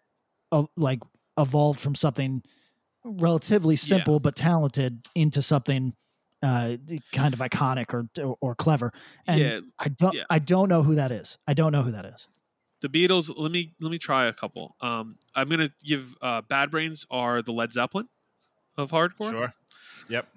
uh, 0.51 0.65
like 0.75 0.99
evolved 1.37 1.79
from 1.79 1.95
something 1.95 2.43
relatively 3.05 3.75
simple 3.75 4.19
but 4.19 4.35
talented 4.35 5.05
into 5.15 5.41
something 5.41 5.93
uh, 6.41 6.75
kind 7.13 7.33
of 7.33 7.39
iconic 7.39 7.93
or 7.93 8.35
or 8.41 8.53
clever. 8.55 8.91
And 9.27 9.39
Yeah, 9.39 9.59
I 9.79 9.89
don't 9.89 10.13
yeah. 10.13 10.23
I 10.29 10.39
don't 10.39 10.67
know 10.67 10.83
who 10.83 10.95
that 10.95 11.11
is. 11.13 11.37
I 11.47 11.53
don't 11.53 11.71
know 11.71 11.83
who 11.83 11.91
that 11.91 12.05
is. 12.05 12.27
The 12.83 12.89
Beatles. 12.89 13.33
Let 13.35 13.51
me 13.51 13.73
let 13.81 13.89
me 13.89 13.97
try 13.97 14.27
a 14.27 14.33
couple. 14.33 14.75
Um, 14.81 15.15
I'm 15.33 15.49
gonna 15.49 15.69
give 15.83 16.13
uh, 16.21 16.41
Bad 16.41 16.69
Brains 16.69 17.07
are 17.09 17.41
the 17.41 17.53
Led 17.53 17.73
Zeppelin 17.73 18.09
of 18.77 18.91
hardcore. 18.91 19.31
Sure. 19.31 19.53
Yep. 20.09 20.27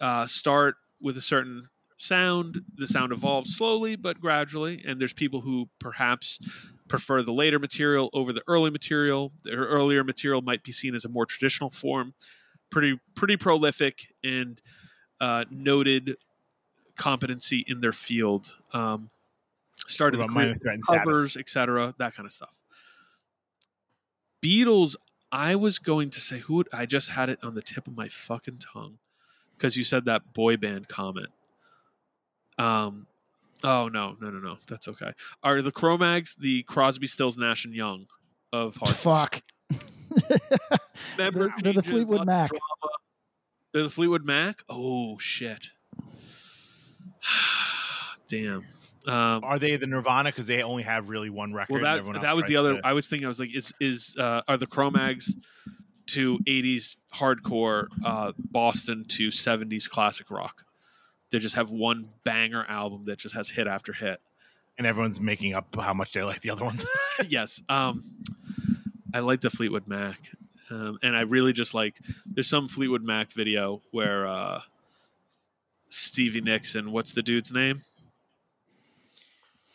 Uh, 0.00 0.26
start 0.26 0.74
with 1.00 1.16
a 1.16 1.20
certain 1.20 1.68
sound. 1.96 2.62
The 2.74 2.88
sound 2.88 3.12
evolves 3.12 3.56
slowly 3.56 3.96
but 3.96 4.20
gradually, 4.20 4.82
and 4.84 5.00
there's 5.00 5.12
people 5.12 5.40
who 5.40 5.68
perhaps 5.78 6.40
prefer 6.88 7.22
the 7.22 7.32
later 7.32 7.60
material 7.60 8.10
over 8.12 8.32
the 8.32 8.42
early 8.48 8.70
material. 8.70 9.32
Their 9.44 9.60
earlier 9.60 10.02
material 10.02 10.42
might 10.42 10.64
be 10.64 10.72
seen 10.72 10.96
as 10.96 11.04
a 11.04 11.08
more 11.08 11.24
traditional 11.24 11.70
form. 11.70 12.14
Pretty 12.70 12.98
pretty 13.14 13.36
prolific 13.36 14.08
and 14.24 14.60
uh, 15.20 15.44
noted 15.50 16.16
competency 16.96 17.64
in 17.68 17.80
their 17.80 17.92
field. 17.92 18.56
Um, 18.72 19.10
started 19.88 20.18
What 20.18 20.26
to 20.26 20.30
about 20.30 20.34
Minor 20.34 20.54
create 20.54 20.62
Threat 20.62 20.74
and 20.74 20.86
covers, 20.86 21.36
etc., 21.36 21.94
that 21.98 22.14
kind 22.14 22.26
of 22.26 22.32
stuff. 22.32 22.54
Beatles, 24.42 24.96
I 25.30 25.54
was 25.54 25.78
going 25.78 26.10
to 26.10 26.20
say 26.20 26.40
who 26.40 26.54
would, 26.56 26.68
I 26.72 26.86
just 26.86 27.10
had 27.10 27.28
it 27.28 27.38
on 27.42 27.54
the 27.54 27.62
tip 27.62 27.86
of 27.86 27.96
my 27.96 28.08
fucking 28.08 28.58
tongue 28.58 28.98
because 29.56 29.76
you 29.76 29.84
said 29.84 30.04
that 30.06 30.32
boy 30.34 30.56
band 30.56 30.88
comment. 30.88 31.28
Um, 32.58 33.06
oh 33.64 33.88
no, 33.88 34.16
no, 34.20 34.30
no, 34.30 34.38
no, 34.40 34.56
that's 34.68 34.88
okay. 34.88 35.12
Are 35.42 35.62
the 35.62 35.72
Cro-Mags 35.72 36.34
the 36.34 36.62
Crosby, 36.64 37.06
Stills, 37.06 37.36
Nash 37.38 37.64
and 37.64 37.74
Young 37.74 38.06
of 38.52 38.76
hard? 38.76 38.94
Fuck. 38.96 39.42
Member 41.16 41.46
They're- 41.48 41.54
they're 41.62 41.72
the 41.72 41.82
Fleetwood 41.82 42.26
Mac. 42.26 42.50
drama. 42.50 42.92
They're 43.72 43.84
the 43.84 43.88
Fleetwood 43.88 44.24
Mac. 44.26 44.62
Oh 44.68 45.16
shit! 45.18 45.68
Damn. 48.28 48.64
Um, 49.06 49.42
Are 49.44 49.58
they 49.58 49.76
the 49.76 49.86
Nirvana 49.86 50.30
because 50.30 50.46
they 50.46 50.62
only 50.62 50.82
have 50.84 51.08
really 51.08 51.30
one 51.30 51.52
record? 51.52 51.74
well, 51.74 51.82
that 51.82 51.98
everyone 52.00 52.22
that 52.22 52.36
was 52.36 52.44
the 52.44 52.56
other. 52.56 52.76
to- 52.80 52.86
I 52.86 52.92
was 52.92 53.08
thinking. 53.08 53.26
I 53.26 53.28
was 53.28 53.40
like, 53.40 53.54
is 53.54 53.72
is 53.80 54.16
uh, 54.18 54.42
are 54.46 54.56
the 54.56 54.66
Cro-Mags 54.66 55.34
to 56.08 56.38
'80s 56.46 56.96
hardcore, 57.14 57.86
uh, 58.04 58.32
Boston 58.38 59.04
to 59.08 59.28
'70s 59.28 59.88
classic 59.88 60.30
rock? 60.30 60.64
They 61.30 61.38
just 61.38 61.54
have 61.56 61.70
one 61.70 62.10
banger 62.24 62.64
album 62.68 63.04
that 63.06 63.18
just 63.18 63.34
has 63.34 63.48
hit 63.50 63.66
after 63.66 63.92
hit. 63.92 64.20
and 64.78 64.86
everyone's 64.86 65.18
making 65.20 65.54
up 65.54 65.74
how 65.74 65.94
much 65.94 66.12
they 66.12 66.22
like 66.22 66.40
the 66.42 66.50
other 66.50 66.64
ones. 66.64 66.84
yes. 67.28 67.62
Um, 67.68 68.04
I 69.14 69.20
like 69.20 69.40
the 69.40 69.50
Fleetwood 69.50 69.86
Mac, 69.88 70.30
um, 70.70 70.98
and 71.02 71.16
I 71.16 71.22
really 71.22 71.52
just 71.52 71.74
like. 71.74 71.98
There's 72.26 72.48
some 72.48 72.68
Fleetwood 72.68 73.02
Mac 73.02 73.32
video 73.32 73.82
where 73.90 74.26
uh, 74.26 74.60
Stevie 75.88 76.40
Nicks 76.40 76.74
and 76.74 76.92
what's 76.92 77.12
the 77.12 77.22
dude's 77.22 77.52
name? 77.52 77.82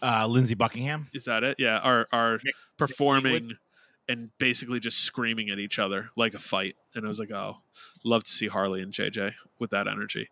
Uh, 0.01 0.27
Lindsey 0.27 0.53
Buckingham. 0.53 1.07
Is 1.13 1.25
that 1.25 1.43
it? 1.43 1.57
Yeah, 1.59 1.77
are 1.77 2.07
are 2.11 2.39
Nick- 2.43 2.55
performing 2.77 3.31
Fleetwood? 3.31 3.57
and 4.09 4.29
basically 4.37 4.79
just 4.79 4.99
screaming 4.99 5.49
at 5.49 5.59
each 5.59 5.79
other 5.79 6.09
like 6.15 6.33
a 6.33 6.39
fight. 6.39 6.75
And 6.95 7.05
I 7.05 7.09
was 7.09 7.19
like, 7.19 7.31
oh, 7.31 7.57
love 8.05 8.23
to 8.23 8.31
see 8.31 8.47
Harley 8.47 8.81
and 8.81 8.93
JJ 8.93 9.33
with 9.59 9.71
that 9.71 9.87
energy. 9.87 10.29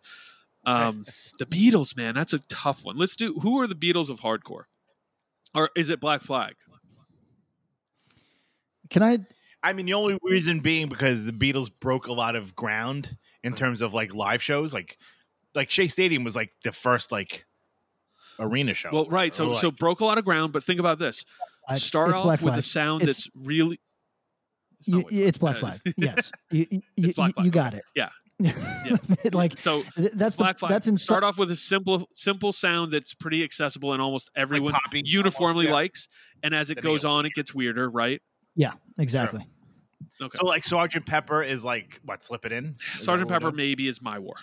Um, 0.64 1.04
the 1.38 1.46
Beatles, 1.46 1.96
man, 1.96 2.14
that's 2.14 2.32
a 2.32 2.38
tough 2.38 2.84
one. 2.84 2.96
Let's 2.96 3.16
do. 3.16 3.34
Who 3.40 3.60
are 3.60 3.66
the 3.66 3.74
Beatles 3.74 4.08
of 4.10 4.20
hardcore? 4.20 4.64
Or 5.54 5.70
is 5.76 5.90
it 5.90 6.00
Black 6.00 6.22
Flag? 6.22 6.54
Can 8.90 9.02
I 9.02 9.18
I 9.62 9.72
mean, 9.72 9.86
the 9.86 9.94
only 9.94 10.16
reason 10.22 10.60
being 10.60 10.88
because 10.88 11.24
the 11.24 11.32
Beatles 11.32 11.70
broke 11.80 12.06
a 12.06 12.12
lot 12.12 12.36
of 12.36 12.54
ground 12.54 13.16
in 13.42 13.52
terms 13.52 13.80
of 13.80 13.92
like 13.92 14.14
live 14.14 14.40
shows. 14.40 14.72
Like, 14.72 14.96
like 15.56 15.70
Shea 15.70 15.88
Stadium 15.88 16.22
was 16.22 16.36
like 16.36 16.52
the 16.62 16.70
first 16.70 17.10
like 17.10 17.46
arena 18.38 18.74
show. 18.74 18.90
Well, 18.92 19.06
right. 19.06 19.34
So 19.34 19.50
Or, 19.50 19.54
so 19.54 19.70
broke 19.70 20.00
a 20.00 20.04
lot 20.04 20.18
of 20.18 20.24
ground, 20.24 20.52
but 20.52 20.64
think 20.64 20.80
about 20.80 20.98
this. 20.98 21.24
I- 21.68 21.78
Start 21.78 22.14
off 22.14 22.22
Black 22.24 22.40
with 22.42 22.54
a 22.54 22.62
sound 22.62 23.02
It's- 23.02 23.16
that's 23.24 23.30
really. 23.34 23.80
It's, 24.78 24.88
not 24.88 25.10
You, 25.10 25.26
it's 25.26 25.38
Black 25.38 25.56
Uh, 25.56 25.60
Flag. 25.60 25.80
Yes, 25.96 26.30
you, 26.50 26.66
you, 26.70 26.82
you, 26.96 27.14
Black 27.14 27.34
Flag, 27.34 27.44
you 27.46 27.50
got 27.50 27.74
it. 27.74 27.84
Yeah. 27.94 28.10
like 29.32 29.60
So 29.62 29.82
that's 29.96 30.36
the, 30.36 30.42
Black 30.42 30.58
Flag. 30.58 30.70
that's 30.70 30.86
in 30.86 30.98
Start 30.98 31.24
off 31.24 31.38
with 31.38 31.50
a 31.50 31.56
simple 31.56 32.06
simple 32.14 32.52
sound 32.52 32.92
that's 32.92 33.14
pretty 33.14 33.42
accessible 33.42 33.94
and 33.94 34.02
almost 34.02 34.30
everyone 34.36 34.74
poppy, 34.74 35.02
uniformly 35.06 35.66
almost, 35.66 35.68
yeah. 35.68 35.72
likes. 35.74 36.08
And 36.42 36.54
as 36.54 36.70
it 36.70 36.74
Then 36.74 36.84
goes 36.84 37.04
on, 37.06 37.24
it 37.24 37.32
gets 37.32 37.54
weirder, 37.54 37.88
right? 37.88 38.20
Yeah, 38.54 38.72
exactly. 38.98 39.46
Okay. 40.20 40.36
So 40.38 40.44
like 40.44 40.64
Sergeant 40.64 41.06
Pepper 41.06 41.42
is 41.42 41.64
like 41.64 41.98
what? 42.04 42.22
Slip 42.22 42.44
it 42.44 42.52
in. 42.52 42.76
Is 42.96 43.04
Sergeant 43.04 43.30
Pepper 43.30 43.50
maybe 43.50 43.88
is 43.88 44.02
my 44.02 44.18
war 44.18 44.36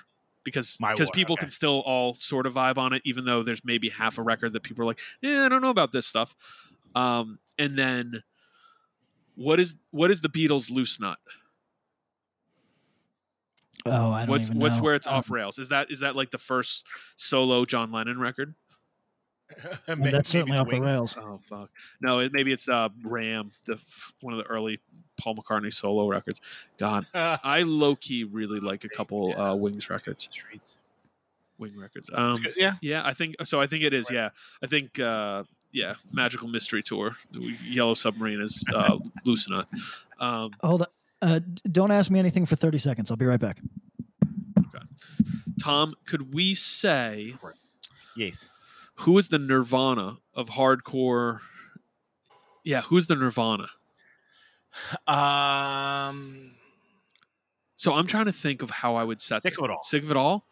because 0.44 0.78
because 0.78 1.10
people 1.12 1.34
okay. 1.34 1.42
can 1.42 1.50
still 1.50 1.82
all 1.86 2.14
sort 2.14 2.46
of 2.46 2.54
vibe 2.54 2.78
on 2.78 2.94
it, 2.94 3.02
even 3.06 3.26
though 3.26 3.44
there's 3.44 3.64
maybe 3.64 3.90
half 3.90 4.18
a 4.18 4.22
record 4.22 4.54
that 4.54 4.64
people 4.64 4.84
are 4.84 4.88
like, 4.88 5.00
yeah, 5.22 5.46
I 5.46 5.50
don't 5.50 5.62
know 5.62 5.70
about 5.70 5.92
this 5.92 6.08
stuff. 6.08 6.36
Um, 6.96 7.40
and 7.58 7.78
then 7.78 8.24
what 9.36 9.60
is 9.60 9.76
what 9.92 10.12
is 10.12 10.22
the 10.22 10.30
Beatles' 10.30 10.72
loose 10.72 11.00
nut? 11.00 11.18
Oh, 13.86 14.12
I 14.12 14.22
don't 14.22 14.30
What's 14.30 14.50
even 14.50 14.60
what's 14.60 14.80
where 14.80 14.96
it's 14.96 15.08
Um, 15.08 15.16
off 15.16 15.30
rails? 15.30 15.60
Is 15.60 15.70
that 15.70 15.92
is 15.92 16.00
that 16.00 16.16
like 16.16 16.32
the 16.32 16.38
first 16.38 16.88
solo 17.16 17.66
John 17.66 17.92
Lennon 17.92 18.20
record? 18.20 18.56
well, 19.88 19.98
Maybe- 19.98 20.12
that's 20.12 20.30
certainly 20.30 20.58
maybe 20.58 20.62
off 20.62 20.70
the 20.70 20.82
rails. 20.82 21.16
Oh 21.18 21.40
fuck, 21.50 21.70
no, 22.02 22.20
it, 22.20 22.32
maybe 22.34 22.52
it's 22.52 22.68
uh, 22.70 22.90
Ram, 23.04 23.52
the 23.66 23.80
one 24.22 24.34
of 24.34 24.40
the 24.40 24.46
early 24.50 24.80
Paul 25.20 25.36
McCartney 25.36 25.74
solo 25.74 26.08
records. 26.08 26.42
God, 26.78 27.06
I 27.14 27.62
low 27.64 27.96
key 27.96 28.24
really 28.24 28.60
like 28.60 28.84
a 28.84 28.90
couple 28.90 29.40
uh, 29.40 29.56
Wings 29.56 29.90
records. 29.90 30.30
Streets. 30.32 30.76
Wing 31.60 31.78
records. 31.78 32.10
Um, 32.14 32.44
yeah. 32.58 32.74
Yeah, 32.82 33.04
I 33.06 33.14
think 33.14 33.36
so. 33.44 33.62
I 33.62 33.68
think 33.68 33.84
it 33.84 33.94
is. 33.94 34.10
Yeah, 34.12 34.30
I 34.64 34.68
think. 34.68 35.00
Uh, 35.00 35.44
yeah, 35.76 35.96
Magical 36.12 36.48
Mystery 36.48 36.84
Tour, 36.84 37.16
Yellow 37.32 37.96
Submarine 37.96 38.42
is 38.42 38.64
uh, 38.76 39.00
loose 39.26 39.50
nut. 39.50 39.68
Um, 40.20 40.52
Hold 40.62 40.84
on. 40.84 40.88
Uh, 41.20 41.40
don't 41.72 41.90
ask 41.90 42.12
me 42.12 42.20
anything 42.20 42.46
for 42.46 42.56
30 42.56 42.78
seconds. 42.78 43.10
I'll 43.10 43.18
be 43.18 43.26
right 43.26 43.40
back. 43.40 43.58
Okay. 44.60 44.86
Tom, 45.60 45.96
could 46.06 46.32
we 46.32 46.54
say 46.54 47.34
Yes. 48.16 48.50
Who 48.98 49.18
is 49.18 49.30
the 49.30 49.40
Nirvana 49.40 50.18
of 50.34 50.50
hardcore? 50.50 51.40
Yeah, 52.64 52.82
who's 52.82 53.08
the 53.08 53.16
Nirvana? 53.16 53.68
Um, 55.08 56.52
So 57.76 57.94
I'm 57.94 58.08
trying 58.08 58.26
to 58.26 58.34
think 58.34 58.62
of 58.62 58.70
how 58.70 58.96
I 58.96 59.04
would 59.04 59.22
set 59.22 59.42
Sick 59.42 59.58
of 59.58 59.66
It 59.66 59.72
All. 59.72 59.82
Sick 59.82 60.04
of 60.04 60.12
it 60.12 60.18
all. 60.18 60.46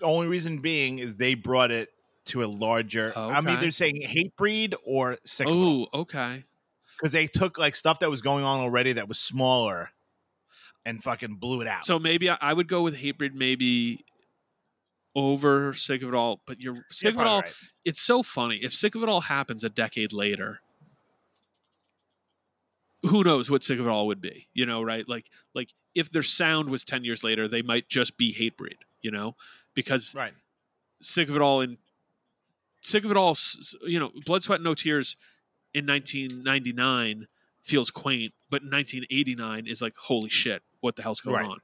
the 0.00 0.06
only 0.06 0.26
reason 0.26 0.58
being 0.60 0.98
is 0.98 1.16
they 1.16 1.34
brought 1.34 1.70
it 1.70 1.90
to 2.26 2.44
a 2.44 2.46
larger. 2.46 3.12
I'm 3.16 3.46
either 3.48 3.70
saying 3.70 4.02
Hatebreed 4.02 4.74
or 4.84 5.18
sick 5.24 5.46
of 5.48 5.52
it 5.54 5.58
all. 5.58 5.88
Oh, 5.92 6.00
okay. 6.00 6.44
because 6.96 7.12
they 7.12 7.26
took 7.26 7.58
like 7.58 7.74
stuff 7.76 7.98
that 8.00 8.10
was 8.10 8.22
going 8.22 8.44
on 8.44 8.60
already 8.60 8.94
that 8.94 9.08
was 9.08 9.18
smaller 9.18 9.90
and 10.86 11.02
fucking 11.02 11.34
blew 11.36 11.60
it 11.60 11.66
out. 11.68 11.84
So 11.84 11.98
maybe 11.98 12.30
I, 12.30 12.38
I 12.40 12.52
would 12.52 12.68
go 12.68 12.82
with 12.82 12.96
Hatebreed. 12.96 13.34
maybe 13.34 14.04
over 15.14 15.74
Sick 15.74 16.02
of 16.02 16.08
It 16.08 16.14
All. 16.14 16.40
But 16.46 16.60
you're 16.60 16.74
You're 16.74 16.84
Sick 16.90 17.14
of 17.14 17.20
It 17.20 17.26
All. 17.26 17.40
right. 17.42 17.54
It's 17.84 18.00
so 18.00 18.22
funny. 18.22 18.56
If 18.56 18.72
Sick 18.72 18.94
of 18.94 19.02
It 19.02 19.08
All 19.08 19.22
happens 19.22 19.64
a 19.64 19.68
decade 19.68 20.12
later, 20.12 20.60
who 23.02 23.24
knows 23.24 23.50
what 23.50 23.62
Sick 23.62 23.78
of 23.78 23.86
It 23.86 23.90
All 23.90 24.06
would 24.06 24.20
be? 24.20 24.46
You 24.54 24.66
know, 24.66 24.82
right? 24.82 25.08
Like, 25.08 25.26
like 25.54 25.70
if 25.94 26.10
their 26.10 26.22
sound 26.22 26.70
was 26.70 26.84
ten 26.84 27.04
years 27.04 27.24
later, 27.24 27.48
they 27.48 27.62
might 27.62 27.88
just 27.88 28.16
be 28.16 28.32
Hatebreed. 28.34 28.78
You 29.00 29.10
know, 29.10 29.34
because 29.74 30.14
right. 30.14 30.32
Sick 31.00 31.28
of 31.28 31.34
It 31.36 31.42
All 31.42 31.60
in 31.60 31.78
Sick 32.82 33.04
of 33.04 33.10
It 33.10 33.16
All, 33.16 33.36
you 33.82 33.98
know, 33.98 34.10
Blood, 34.24 34.42
Sweat, 34.42 34.56
and 34.58 34.64
No 34.64 34.74
Tears 34.74 35.16
in 35.74 35.86
1999 35.86 37.26
feels 37.62 37.90
quaint, 37.90 38.32
but 38.50 38.62
1989 38.62 39.66
is 39.66 39.80
like, 39.80 39.94
holy 39.96 40.28
shit, 40.28 40.62
what 40.80 40.96
the 40.96 41.02
hell's 41.02 41.20
going 41.20 41.36
Right. 41.36 41.46
on? 41.50 41.58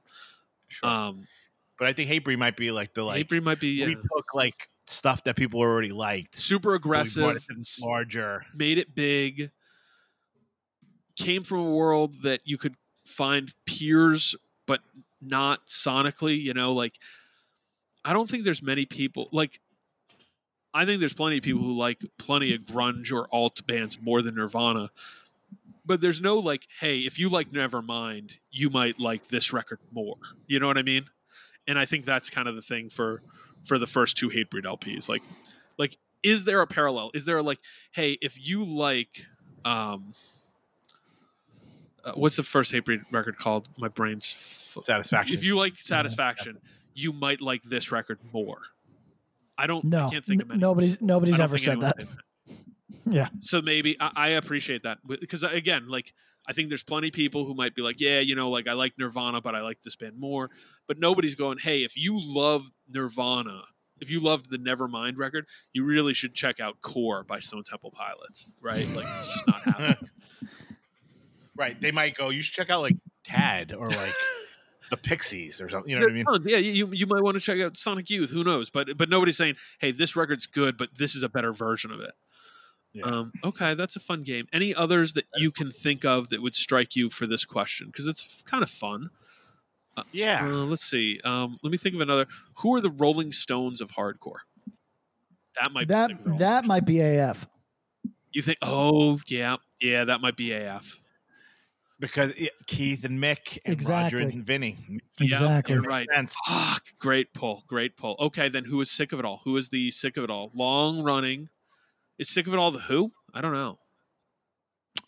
Sure. 0.69 0.89
Um, 0.89 1.27
but 1.79 1.87
I 1.87 1.93
think 1.93 2.09
Hatebreed 2.09 2.37
might 2.37 2.57
be 2.57 2.71
like 2.71 2.93
the 2.93 3.03
like 3.03 3.27
Hatebreed 3.27 3.43
might 3.43 3.59
be 3.59 3.83
we 3.83 3.91
yeah. 3.91 3.95
took 3.95 4.35
like 4.35 4.69
stuff 4.85 5.23
that 5.23 5.35
people 5.35 5.61
already 5.61 5.91
liked, 5.91 6.39
super 6.39 6.71
we 6.71 6.75
aggressive, 6.75 7.41
larger. 7.81 8.45
made 8.53 8.77
it 8.77 8.93
big, 8.93 9.51
came 11.15 11.41
from 11.41 11.59
a 11.59 11.71
world 11.71 12.23
that 12.23 12.41
you 12.43 12.57
could 12.57 12.75
find 13.05 13.53
peers, 13.65 14.35
but 14.67 14.81
not 15.21 15.65
sonically, 15.65 16.39
you 16.39 16.53
know, 16.53 16.73
like 16.73 16.99
I 18.03 18.13
don't 18.13 18.29
think 18.29 18.43
there's 18.43 18.61
many 18.61 18.85
people 18.85 19.29
like 19.31 19.59
I 20.73 20.85
think 20.85 20.99
there's 20.99 21.13
plenty 21.13 21.37
of 21.37 21.43
people 21.43 21.61
who 21.61 21.77
like 21.77 22.01
plenty 22.17 22.53
of 22.53 22.61
grunge 22.61 23.11
or 23.11 23.27
alt 23.31 23.65
bands 23.65 23.97
more 24.01 24.21
than 24.21 24.35
Nirvana. 24.35 24.91
But 25.85 26.01
there's 26.01 26.21
no 26.21 26.37
like, 26.37 26.67
hey, 26.79 26.99
if 26.99 27.17
you 27.17 27.29
like 27.29 27.51
Nevermind, 27.51 28.37
you 28.51 28.69
might 28.69 28.99
like 28.99 29.29
this 29.29 29.51
record 29.51 29.79
more. 29.91 30.17
You 30.45 30.59
know 30.59 30.67
what 30.67 30.77
I 30.77 30.83
mean? 30.83 31.05
And 31.69 31.77
I 31.77 31.85
think 31.85 32.03
that's 32.03 32.31
kind 32.31 32.47
of 32.47 32.55
the 32.55 32.63
thing 32.63 32.89
for 32.89 33.21
for 33.63 33.77
the 33.77 33.85
first 33.85 34.17
two 34.17 34.29
Hatebreed 34.29 34.63
LPs. 34.63 35.07
Like, 35.07 35.21
like 35.77 35.99
is 36.23 36.43
there 36.43 36.61
a 36.61 36.67
parallel? 36.67 37.11
Is 37.13 37.25
there 37.25 37.37
a, 37.37 37.43
like, 37.43 37.59
hey, 37.91 38.17
if 38.21 38.37
you 38.39 38.63
like, 38.63 39.25
um, 39.63 40.13
uh, 42.03 42.13
what's 42.15 42.35
the 42.35 42.43
first 42.43 42.73
Hatebreed 42.73 43.03
record 43.11 43.37
called? 43.37 43.69
My 43.77 43.87
brain's 43.87 44.73
f- 44.75 44.83
Satisfaction. 44.83 45.35
If 45.35 45.43
you 45.43 45.55
like 45.55 45.79
Satisfaction, 45.79 46.57
you 46.95 47.13
might 47.13 47.39
like 47.39 47.61
this 47.61 47.91
record 47.91 48.17
more. 48.33 48.59
I 49.55 49.67
don't. 49.67 49.85
No, 49.85 50.07
I 50.07 50.09
can't 50.09 50.25
think 50.25 50.41
of 50.41 50.51
n- 50.51 50.59
nobody's 50.59 50.99
nobody's 51.01 51.39
ever 51.39 51.57
said 51.57 51.73
anyone's 51.73 51.93
that. 51.97 52.07
said 52.07 52.57
Yeah, 53.13 53.27
so 53.39 53.61
maybe 53.61 53.95
I, 53.99 54.11
I 54.15 54.27
appreciate 54.29 54.83
that 54.83 54.99
because 55.07 55.43
again, 55.43 55.87
like 55.87 56.13
I 56.47 56.53
think 56.53 56.69
there's 56.69 56.83
plenty 56.83 57.09
of 57.09 57.13
people 57.13 57.45
who 57.45 57.53
might 57.53 57.75
be 57.75 57.81
like, 57.81 57.99
yeah, 57.99 58.19
you 58.19 58.35
know, 58.35 58.49
like 58.49 58.67
I 58.67 58.73
like 58.73 58.93
Nirvana, 58.97 59.41
but 59.41 59.55
I 59.55 59.61
like 59.61 59.81
this 59.83 59.95
band 59.95 60.19
more. 60.19 60.49
But 60.87 60.99
nobody's 60.99 61.35
going, 61.35 61.59
hey, 61.59 61.83
if 61.83 61.95
you 61.95 62.19
love 62.19 62.71
Nirvana, 62.87 63.63
if 63.99 64.09
you 64.09 64.19
loved 64.19 64.49
the 64.49 64.57
Nevermind 64.57 65.17
record, 65.17 65.45
you 65.73 65.83
really 65.83 66.13
should 66.13 66.33
check 66.33 66.59
out 66.59 66.81
Core 66.81 67.23
by 67.23 67.39
Stone 67.39 67.65
Temple 67.65 67.91
Pilots, 67.91 68.49
right? 68.61 68.87
Like 68.95 69.07
it's 69.15 69.31
just 69.31 69.47
not 69.47 69.61
happening. 69.65 70.09
right. 71.55 71.79
They 71.79 71.91
might 71.91 72.15
go. 72.15 72.29
You 72.29 72.41
should 72.41 72.53
check 72.55 72.69
out 72.69 72.81
like 72.81 72.95
Tad 73.25 73.73
or 73.73 73.89
like 73.89 74.13
the 74.89 74.97
Pixies 74.97 75.61
or 75.61 75.69
something. 75.69 75.91
You 75.91 75.99
know 75.99 76.05
what 76.05 76.11
I 76.11 76.39
mean? 76.39 76.47
Yeah, 76.47 76.57
you 76.57 76.87
you 76.91 77.05
might 77.05 77.21
want 77.21 77.37
to 77.37 77.41
check 77.41 77.59
out 77.59 77.77
Sonic 77.77 78.09
Youth. 78.09 78.31
Who 78.31 78.43
knows? 78.43 78.69
But 78.69 78.97
but 78.97 79.09
nobody's 79.09 79.37
saying, 79.37 79.55
hey, 79.79 79.91
this 79.91 80.15
record's 80.15 80.47
good, 80.47 80.77
but 80.77 80.89
this 80.97 81.15
is 81.15 81.23
a 81.23 81.29
better 81.29 81.53
version 81.53 81.91
of 81.91 81.99
it. 81.99 82.11
Yeah. 82.93 83.03
Um, 83.05 83.31
okay, 83.43 83.75
that's 83.75 83.95
a 83.95 83.99
fun 83.99 84.23
game. 84.23 84.47
Any 84.51 84.73
others 84.73 85.13
that 85.13 85.25
you 85.37 85.51
can 85.51 85.69
think 85.71 86.03
of 86.05 86.29
that 86.29 86.41
would 86.41 86.55
strike 86.55 86.95
you 86.95 87.09
for 87.09 87.27
this 87.27 87.45
question? 87.45 87.87
Because 87.87 88.07
it's 88.07 88.41
kind 88.47 88.63
of 88.63 88.69
fun. 88.69 89.09
Yeah. 90.11 90.45
Uh, 90.45 90.65
let's 90.65 90.83
see. 90.83 91.19
Um, 91.25 91.59
let 91.61 91.71
me 91.71 91.77
think 91.77 91.93
of 91.95 92.01
another. 92.01 92.25
Who 92.59 92.73
are 92.75 92.81
the 92.81 92.89
Rolling 92.89 93.31
Stones 93.31 93.81
of 93.81 93.91
hardcore? 93.91 94.39
That 95.61 95.71
might 95.73 95.87
that 95.89 96.07
be 96.07 96.13
sick 96.13 96.21
of 96.21 96.27
it 96.27 96.31
all. 96.31 96.37
that 96.39 96.65
might 96.65 96.85
be 96.85 97.01
AF. 97.01 97.45
You 98.31 98.41
think? 98.41 98.59
Oh, 98.61 99.19
yeah, 99.27 99.57
yeah, 99.81 100.05
that 100.05 100.21
might 100.21 100.37
be 100.37 100.53
AF. 100.53 100.99
because 101.99 102.31
it, 102.37 102.51
Keith 102.65 103.03
and 103.03 103.19
Mick 103.21 103.57
and 103.65 103.73
Exactly. 103.73 104.19
Roger 104.21 104.29
and 104.29 104.45
Vinny. 104.45 104.77
Exactly. 105.19 105.75
Yeah, 105.75 105.81
you're 105.81 105.89
right. 105.89 106.07
sense. 106.15 106.33
Fuck. 106.47 106.83
Great 106.99 107.33
pull. 107.33 107.63
Great 107.67 107.97
pull. 107.97 108.15
Okay, 108.19 108.47
then 108.47 108.65
who 108.65 108.79
is 108.81 108.89
sick 108.89 109.11
of 109.11 109.19
it 109.19 109.25
all? 109.25 109.41
Who 109.43 109.57
is 109.57 109.67
the 109.69 109.91
sick 109.91 110.15
of 110.15 110.23
it 110.23 110.29
all? 110.29 110.51
Long 110.55 111.03
running. 111.03 111.49
Is 112.19 112.29
sick 112.29 112.45
of 112.47 112.53
it 112.53 112.57
all 112.57 112.71
the 112.71 112.79
Who? 112.79 113.11
I 113.33 113.41
don't 113.41 113.53
know. 113.53 113.79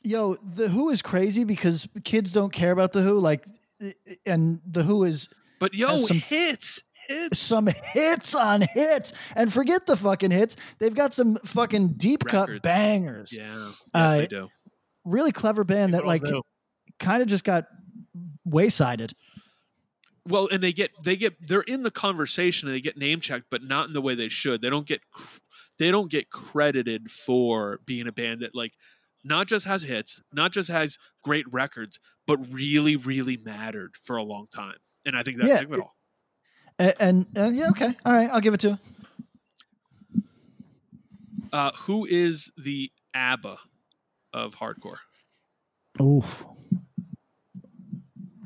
Yo, 0.04 0.36
the 0.56 0.70
Who 0.70 0.90
is 0.90 1.02
crazy 1.02 1.44
because 1.44 1.88
kids 2.04 2.32
don't 2.32 2.52
care 2.54 2.72
about 2.72 2.94
the 2.94 3.02
Who. 3.02 3.20
Like, 3.20 3.46
and 4.26 4.60
the 4.66 4.84
Who 4.84 5.04
is 5.04 5.28
But 5.60 5.74
yo, 5.74 6.06
some- 6.06 6.18
hits, 6.18 6.84
hits. 7.08 7.40
some 7.40 7.68
hits 7.68 8.34
on 8.34 8.62
hits, 8.62 9.12
and 9.36 9.52
forget 9.52 9.86
the 9.86 9.98
fucking 9.98 10.32
hits. 10.32 10.56
They've 10.80 10.94
got 10.96 11.14
some 11.14 11.38
fucking 11.46 11.94
deep 11.98 12.24
cut 12.26 12.50
bangers. 12.62 13.34
Yeah, 13.34 13.68
yes, 13.68 13.76
Uh, 13.94 14.18
they 14.18 14.28
do. 14.28 14.50
Really 15.04 15.32
clever 15.32 15.64
band 15.64 15.94
that 15.96 16.06
like 16.06 16.24
kind 17.00 17.22
of 17.22 17.28
just 17.28 17.44
got 17.44 17.66
waysided. 18.48 19.14
Well, 20.28 20.48
and 20.52 20.62
they 20.62 20.72
get 20.74 20.92
they 21.04 21.16
get 21.16 21.36
they're 21.48 21.62
in 21.62 21.82
the 21.82 21.90
conversation 21.92 22.68
and 22.70 22.76
they 22.78 22.82
get 22.82 22.96
name 22.98 23.20
checked, 23.20 23.48
but 23.50 23.64
not 23.64 23.88
in 23.88 23.94
the 23.94 24.02
way 24.02 24.14
they 24.14 24.30
should. 24.30 24.62
They 24.62 24.70
don't 24.70 24.86
get 24.86 25.02
they 25.82 25.90
don't 25.90 26.12
get 26.12 26.30
credited 26.30 27.10
for 27.10 27.80
being 27.88 28.08
a 28.08 28.12
band 28.12 28.42
that 28.42 28.54
like 28.54 28.74
not 29.24 29.48
just 29.48 29.66
has 29.66 29.82
hits, 29.82 30.22
not 30.32 30.52
just 30.52 30.70
has 30.70 31.00
great 31.24 31.52
records, 31.52 32.00
but 32.28 32.38
really 32.52 32.96
really 32.96 33.38
mattered 33.38 33.96
for 34.04 34.16
a 34.16 34.22
long 34.22 34.46
time. 34.54 34.76
And 35.08 35.18
I 35.18 35.24
think 35.24 35.40
that's 35.40 35.50
Yeah, 35.50 35.78
it. 35.78 35.82
And, 36.78 37.26
and 37.36 37.38
uh, 37.38 37.50
yeah, 37.50 37.70
okay, 37.70 37.98
all 38.06 38.14
right, 38.14 38.30
I'll 38.32 38.42
give 38.42 38.54
it 38.54 38.60
to. 38.60 38.80
Uh, 41.52 41.72
who 41.72 42.06
is 42.06 42.52
the 42.64 42.92
ABBA 43.16 43.58
of 44.34 44.54
hardcore? 44.54 44.98
Oof. 46.00 46.46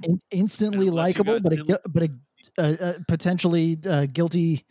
In, 0.03 0.21
instantly 0.31 0.89
likable, 0.89 1.37
but 1.41 1.51
a, 1.51 1.79
but 1.89 2.03
a 2.03 2.09
uh, 2.57 2.75
uh, 2.79 2.93
potentially 3.09 3.77
uh, 3.85 4.05
guilty. 4.05 4.65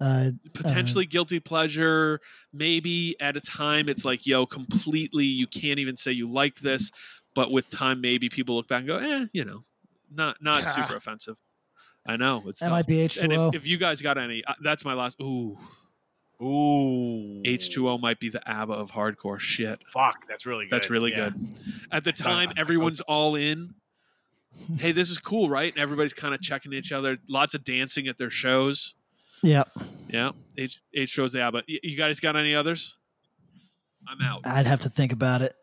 Uh, 0.00 0.30
Potentially 0.54 1.04
guilty 1.06 1.40
pleasure. 1.40 2.20
Maybe 2.52 3.14
at 3.20 3.36
a 3.36 3.40
time 3.40 3.88
it's 3.88 4.04
like, 4.04 4.26
yo, 4.26 4.46
completely, 4.46 5.26
you 5.26 5.46
can't 5.46 5.78
even 5.78 5.96
say 5.96 6.12
you 6.12 6.26
like 6.30 6.60
this. 6.60 6.90
But 7.34 7.50
with 7.50 7.68
time, 7.70 8.00
maybe 8.00 8.28
people 8.28 8.56
look 8.56 8.66
back 8.66 8.78
and 8.80 8.86
go, 8.88 8.96
eh, 8.96 9.26
you 9.32 9.44
know, 9.44 9.64
not 10.12 10.42
not 10.42 10.64
Ah. 10.64 10.68
super 10.68 10.96
offensive. 10.96 11.38
I 12.06 12.16
know 12.16 12.42
it's 12.46 12.60
that 12.60 12.66
tough. 12.66 12.72
might 12.72 12.86
be 12.86 13.02
and 13.02 13.10
H2O. 13.10 13.48
if, 13.50 13.54
if 13.62 13.66
you 13.66 13.76
guys 13.76 14.00
got 14.00 14.16
any, 14.16 14.42
uh, 14.44 14.54
that's 14.62 14.84
my 14.86 14.94
last. 14.94 15.20
Ooh, 15.20 15.58
Ooh. 16.42 17.42
H2O 17.44 18.00
might 18.00 18.18
be 18.18 18.30
the 18.30 18.46
ABBA 18.48 18.72
of 18.72 18.90
hardcore. 18.92 19.38
Shit, 19.38 19.80
Fuck, 19.92 20.26
that's 20.28 20.46
really 20.46 20.64
good. 20.64 20.72
that's 20.72 20.88
really 20.90 21.10
Yeah. 21.10 21.30
good. 21.30 21.54
At 21.92 22.04
the 22.04 22.12
time, 22.12 22.48
Uh, 22.50 22.54
everyone's 22.56 23.00
all 23.02 23.34
in. 23.34 23.74
Hey, 24.78 24.92
this 24.92 25.10
is 25.10 25.18
cool, 25.18 25.48
right? 25.48 25.72
And 25.72 25.80
everybody's 25.80 26.12
kind 26.12 26.34
of 26.34 26.40
checking 26.40 26.72
each 26.72 26.90
other. 26.90 27.16
Lots 27.28 27.54
of 27.54 27.62
dancing 27.64 28.08
at 28.08 28.18
their 28.18 28.30
shows. 28.30 28.94
Yeah, 29.42 29.64
Yeah, 30.08 30.32
H 30.56 30.80
H 30.94 31.08
shows 31.08 31.32
the 31.32 31.40
ABBA. 31.40 31.62
You 31.66 31.96
guys 31.96 32.20
got 32.20 32.36
any 32.36 32.54
others? 32.54 32.96
I'm 34.08 34.20
out. 34.22 34.46
I'd 34.46 34.66
have 34.66 34.80
to 34.80 34.88
think 34.90 35.12
about 35.12 35.42
it. 35.42 35.54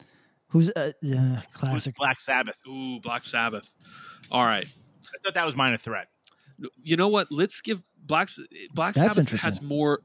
Who's 0.50 0.70
uh, 0.76 0.92
yeah, 1.02 1.42
Who's 1.42 1.46
classic? 1.54 1.96
Black 1.96 2.20
Sabbath. 2.20 2.56
Ooh, 2.68 3.00
Black 3.02 3.26
Sabbath. 3.26 3.74
All 4.32 4.44
right. 4.44 4.66
I 4.66 5.18
thought 5.24 5.34
that 5.34 5.46
was 5.46 5.56
minor 5.56 5.78
threat. 5.78 6.08
You 6.82 6.98
know 6.98 7.08
what? 7.08 7.28
Let's 7.32 7.62
give 7.62 7.82
Black 7.98 8.30
Black 8.74 8.94
That's 8.94 9.16
Sabbath 9.16 9.30
has 9.42 9.62
more 9.62 10.02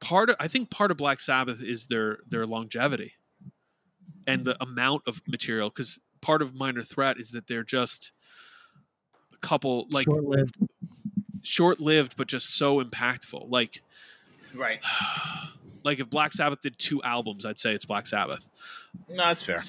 part 0.00 0.30
of 0.30 0.36
I 0.38 0.48
think 0.48 0.70
part 0.70 0.90
of 0.90 0.96
Black 0.96 1.20
Sabbath 1.20 1.62
is 1.62 1.86
their 1.86 2.18
their 2.28 2.46
longevity 2.46 3.14
and 4.26 4.44
the 4.44 4.62
amount 4.62 5.02
of 5.06 5.20
material 5.26 5.70
cuz 5.70 5.98
part 6.20 6.42
of 6.42 6.54
Minor 6.54 6.82
Threat 6.82 7.18
is 7.18 7.30
that 7.30 7.46
they're 7.46 7.64
just 7.64 8.12
a 9.34 9.38
couple 9.38 9.86
like 9.90 10.04
Short-lived. 10.04 10.56
Short-lived 11.46 12.16
but 12.16 12.26
just 12.28 12.56
so 12.56 12.82
impactful. 12.82 13.50
Like 13.50 13.80
Right. 14.54 14.80
like 15.84 16.00
if 16.00 16.08
Black 16.10 16.32
Sabbath 16.32 16.60
did 16.62 16.78
two 16.78 17.02
albums, 17.02 17.44
I'd 17.46 17.60
say 17.60 17.74
it's 17.74 17.84
Black 17.84 18.06
Sabbath. 18.06 18.48
No, 19.08 19.16
that's 19.16 19.42
fair. 19.42 19.62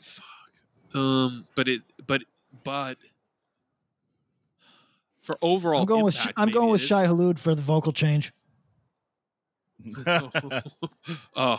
Fuck. 0.00 0.94
Um 0.94 1.46
but 1.54 1.68
it 1.68 1.82
but 2.06 2.22
but 2.64 2.98
for 5.22 5.38
overall 5.42 5.80
I'm 5.80 5.86
going 5.86 6.04
with 6.04 6.14
Sh- 6.14 6.28
I'm 6.36 6.50
going 6.50 6.70
with 6.70 6.80
is. 6.80 6.86
Shai 6.86 7.06
Hulud 7.06 7.38
for 7.38 7.54
the 7.54 7.62
vocal 7.62 7.92
change. 7.92 8.32
oh, 11.36 11.58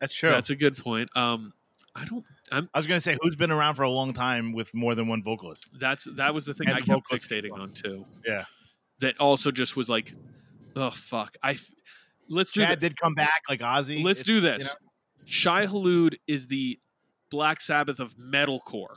That's 0.00 0.14
true. 0.14 0.30
that's 0.30 0.50
a 0.50 0.56
good 0.56 0.76
point. 0.76 1.08
Um, 1.16 1.52
I 1.94 2.04
don't. 2.04 2.24
I'm. 2.52 2.68
I 2.74 2.78
was 2.78 2.86
gonna 2.86 3.00
say 3.00 3.16
who's 3.20 3.36
been 3.36 3.50
around 3.50 3.74
for 3.76 3.82
a 3.84 3.90
long 3.90 4.12
time 4.12 4.52
with 4.52 4.74
more 4.74 4.94
than 4.94 5.06
one 5.08 5.22
vocalist. 5.22 5.68
That's 5.78 6.04
that 6.16 6.34
was 6.34 6.44
the 6.44 6.54
thing 6.54 6.66
And 6.68 6.76
I 6.76 6.80
kept 6.80 6.88
vocalist 7.08 7.30
as 7.32 7.38
fixating 7.38 7.52
on 7.52 7.72
too. 7.72 8.04
Yeah. 8.26 8.44
That 9.00 9.18
also 9.20 9.50
just 9.50 9.76
was 9.76 9.88
like, 9.88 10.12
oh 10.74 10.90
fuck. 10.90 11.36
I. 11.42 11.52
f- 11.52 11.70
Let's 12.28 12.50
do 12.52 12.60
Chad 12.62 12.80
did 12.80 12.96
come 13.00 13.14
back 13.14 13.42
like 13.48 13.60
Ozzy. 13.60 14.02
Let's 14.02 14.20
It's, 14.20 14.26
do 14.26 14.34
you 14.34 14.40
this. 14.40 14.64
know, 14.64 14.90
Shai 15.26 15.66
Hulud 15.66 16.16
is 16.26 16.48
the 16.48 16.76
Black 17.30 17.60
Sabbath 17.60 18.00
of 18.00 18.16
metalcore, 18.16 18.96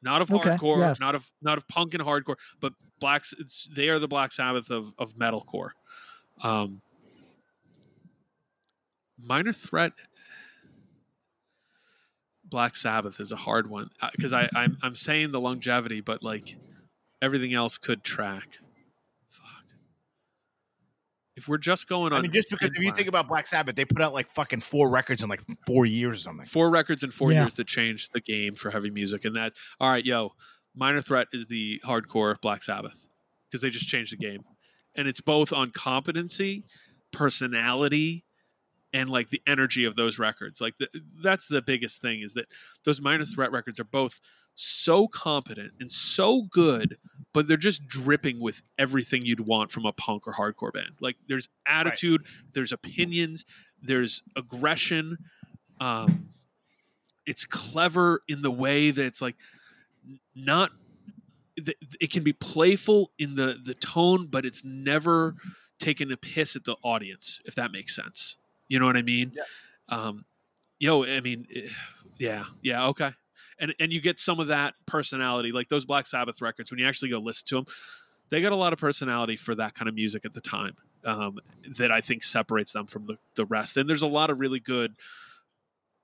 not 0.00 0.22
of 0.22 0.32
Okay, 0.32 0.50
hardcore, 0.56 0.78
yes. 0.78 0.98
not 0.98 1.14
of 1.14 1.30
not 1.42 1.58
of 1.58 1.68
punk 1.68 1.92
and 1.92 2.02
hardcore, 2.02 2.36
but 2.58 2.72
blacks. 3.00 3.34
It's, 3.38 3.68
they 3.74 3.88
are 3.90 3.98
the 3.98 4.08
Black 4.08 4.32
Sabbath 4.32 4.70
of 4.70 4.94
of 4.98 5.14
metalcore. 5.14 5.70
Um, 6.42 6.80
Minor 9.18 9.52
Threat, 9.52 9.92
Black 12.44 12.76
Sabbath 12.76 13.20
is 13.20 13.30
a 13.32 13.36
hard 13.36 13.68
one 13.68 13.90
because 14.12 14.32
I 14.32 14.48
I'm 14.56 14.78
I'm 14.82 14.96
saying 14.96 15.32
the 15.32 15.40
longevity, 15.40 16.00
but 16.00 16.22
like 16.22 16.56
everything 17.20 17.52
else 17.52 17.76
could 17.76 18.02
track. 18.04 18.58
Fuck. 21.38 21.42
If 21.44 21.48
we're 21.48 21.58
just 21.58 21.88
going 21.88 22.12
on, 22.12 22.18
I 22.18 22.22
mean, 22.22 22.32
just 22.32 22.48
because 22.50 22.70
if 22.74 22.82
you 22.82 22.92
think 22.92 23.08
about 23.08 23.28
Black 23.28 23.46
Sabbath, 23.46 23.74
they 23.76 23.84
put 23.84 24.02
out 24.02 24.12
like 24.12 24.28
fucking 24.34 24.60
four 24.60 24.90
records 24.90 25.22
in 25.22 25.28
like 25.28 25.40
four 25.66 25.86
years 25.86 26.18
or 26.18 26.22
something. 26.22 26.46
four 26.46 26.70
records 26.70 27.02
in 27.02 27.10
four 27.10 27.32
Yeah. 27.32 27.42
years 27.42 27.54
that 27.54 27.66
changed 27.66 28.10
the 28.12 28.20
game 28.20 28.54
for 28.54 28.70
heavy 28.70 28.90
music 28.90 29.24
and 29.24 29.34
that 29.36 29.54
all 29.80 29.90
right 29.90 30.04
yo 30.04 30.32
minor 30.74 31.00
threat 31.00 31.28
is 31.32 31.46
the 31.46 31.80
hardcore 31.84 32.40
black 32.40 32.62
sabbath 32.62 32.94
because 33.50 33.60
they 33.62 33.70
just 33.70 33.88
changed 33.88 34.12
the 34.12 34.16
game 34.16 34.42
and 34.96 35.08
it's 35.08 35.20
both 35.20 35.52
on 35.52 35.70
competency 35.70 36.64
personality 37.12 38.24
and 38.92 39.10
like 39.10 39.28
the 39.30 39.42
energy 39.46 39.84
of 39.84 39.96
those 39.96 40.18
records 40.18 40.60
like 40.60 40.74
the, 40.78 40.88
that's 41.22 41.46
the 41.46 41.60
biggest 41.60 42.00
thing 42.00 42.20
is 42.22 42.32
that 42.34 42.46
those 42.84 43.00
minor 43.00 43.24
threat 43.24 43.52
records 43.52 43.78
are 43.80 43.84
both 43.84 44.18
so 44.60 45.06
competent 45.06 45.72
and 45.78 45.92
so 45.92 46.42
good 46.42 46.98
but 47.32 47.46
they're 47.46 47.56
just 47.56 47.86
dripping 47.86 48.40
with 48.40 48.62
everything 48.78 49.24
you'd 49.24 49.40
want 49.46 49.70
from 49.70 49.84
a 49.86 49.92
punk 49.92 50.26
or 50.26 50.32
hardcore 50.32 50.72
band. 50.72 50.92
Like 51.00 51.16
there's 51.28 51.48
attitude 51.66 52.26
there's 52.54 52.72
opinions 52.72 53.44
there's 53.80 54.22
aggression. 54.34 55.18
Um 55.80 56.30
it's 57.26 57.44
clever 57.44 58.20
in 58.26 58.42
the 58.42 58.50
way 58.50 58.90
that 58.90 59.04
it's 59.04 59.22
like 59.22 59.36
not 60.34 60.72
it 61.56 62.10
can 62.10 62.24
be 62.24 62.32
playful 62.32 63.12
in 63.18 63.36
the 63.36 63.56
the 63.64 63.74
tone 63.74 64.26
but 64.26 64.44
it's 64.44 64.64
never 64.64 65.36
taking 65.78 66.10
a 66.10 66.16
piss 66.16 66.56
at 66.56 66.64
the 66.64 66.74
audience 66.82 67.40
if 67.44 67.54
that 67.54 67.70
makes 67.70 67.94
sense. 67.94 68.36
You 68.66 68.80
know 68.80 68.86
what 68.86 68.96
i 68.96 69.02
mean? 69.02 69.32
Yeah. 69.36 69.96
um 69.96 70.24
yo 70.80 71.04
i 71.04 71.20
mean 71.20 71.46
eh, 71.54 71.68
yeah 72.18 72.44
yeah 72.62 72.86
okay 72.86 73.12
and 73.60 73.74
and 73.80 73.92
you 73.92 74.00
get 74.00 74.18
some 74.18 74.40
of 74.40 74.48
that 74.48 74.74
personality 74.86 75.52
like 75.52 75.68
those 75.68 75.84
black 75.84 76.06
sabbath 76.06 76.40
records 76.40 76.70
when 76.70 76.78
you 76.78 76.86
actually 76.86 77.08
go 77.08 77.18
listen 77.18 77.46
to 77.46 77.54
them 77.56 77.66
they 78.30 78.40
got 78.42 78.52
a 78.52 78.56
lot 78.56 78.72
of 78.72 78.78
personality 78.78 79.36
for 79.36 79.54
that 79.54 79.74
kind 79.74 79.88
of 79.88 79.94
music 79.94 80.24
at 80.24 80.34
the 80.34 80.40
time 80.40 80.76
um, 81.04 81.38
that 81.76 81.90
I 81.90 82.00
think 82.00 82.22
separates 82.22 82.72
them 82.72 82.86
from 82.86 83.06
the, 83.06 83.18
the 83.36 83.44
rest. 83.44 83.76
And 83.76 83.88
there's 83.88 84.02
a 84.02 84.06
lot 84.06 84.30
of 84.30 84.40
really 84.40 84.60
good 84.60 84.94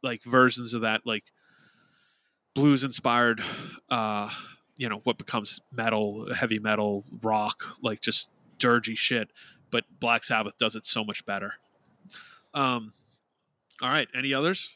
like 0.03 0.23
versions 0.23 0.75
of 0.75 0.83
that, 0.83 1.03
like 1.05 1.25
blues 2.55 2.85
inspired, 2.85 3.43
uh, 3.91 4.31
you 4.77 4.89
know, 4.89 5.01
what 5.05 5.19
becomes 5.19 5.61
metal, 5.73 6.33
heavy 6.35 6.59
metal, 6.59 7.05
rock, 7.23 7.65
like 7.83 8.01
just 8.01 8.29
dirgy 8.59 8.97
shit. 8.97 9.31
But 9.71 9.85
Black 9.99 10.25
Sabbath 10.25 10.57
does 10.59 10.77
it 10.77 10.87
so 10.87 11.05
much 11.05 11.25
better. 11.25 11.55
Um, 12.53 12.93
all 13.83 13.89
right. 13.89 14.09
Any 14.17 14.33
others? 14.33 14.71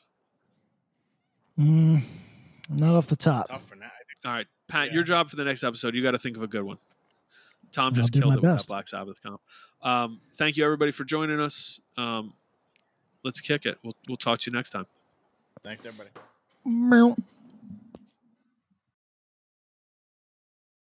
Mm, 1.59 2.03
not 2.69 2.95
off 2.97 3.07
the 3.07 3.17
top. 3.17 3.49
Tough 3.49 3.65
for 3.67 3.77
now. 3.77 3.91
All 4.25 4.33
right, 4.33 4.47
Pat, 4.69 4.89
Yeah. 4.89 4.95
your 4.95 5.03
job 5.05 5.31
for 5.31 5.37
the 5.37 5.45
next 5.45 5.63
episode. 5.65 5.95
You 5.95 6.03
got 6.03 6.11
to 6.13 6.19
think 6.19 6.37
of 6.37 6.43
a 6.43 6.47
good 6.49 6.63
one. 6.65 6.79
Tom 7.73 7.95
just 7.95 8.13
killed 8.13 8.27
my 8.27 8.35
it 8.35 8.43
with 8.43 8.59
that. 8.59 8.67
Black 8.67 8.89
Sabbath 8.89 9.21
comp. 9.23 9.41
Um, 9.83 10.21
thank 10.37 10.57
you 10.57 10.65
everybody 10.65 10.91
for 10.91 11.05
joining 11.05 11.39
us. 11.41 11.81
Um, 11.97 12.33
let's 13.25 13.41
kick 13.41 13.67
it. 13.67 13.79
We'll 13.83 13.95
we'll 14.09 14.17
talk 14.17 14.41
to 14.41 14.51
you 14.51 14.57
next 14.57 14.71
time. 14.71 14.87
Thanks 15.63 15.85
everybody. 15.85 16.11
Meow. 16.65 17.17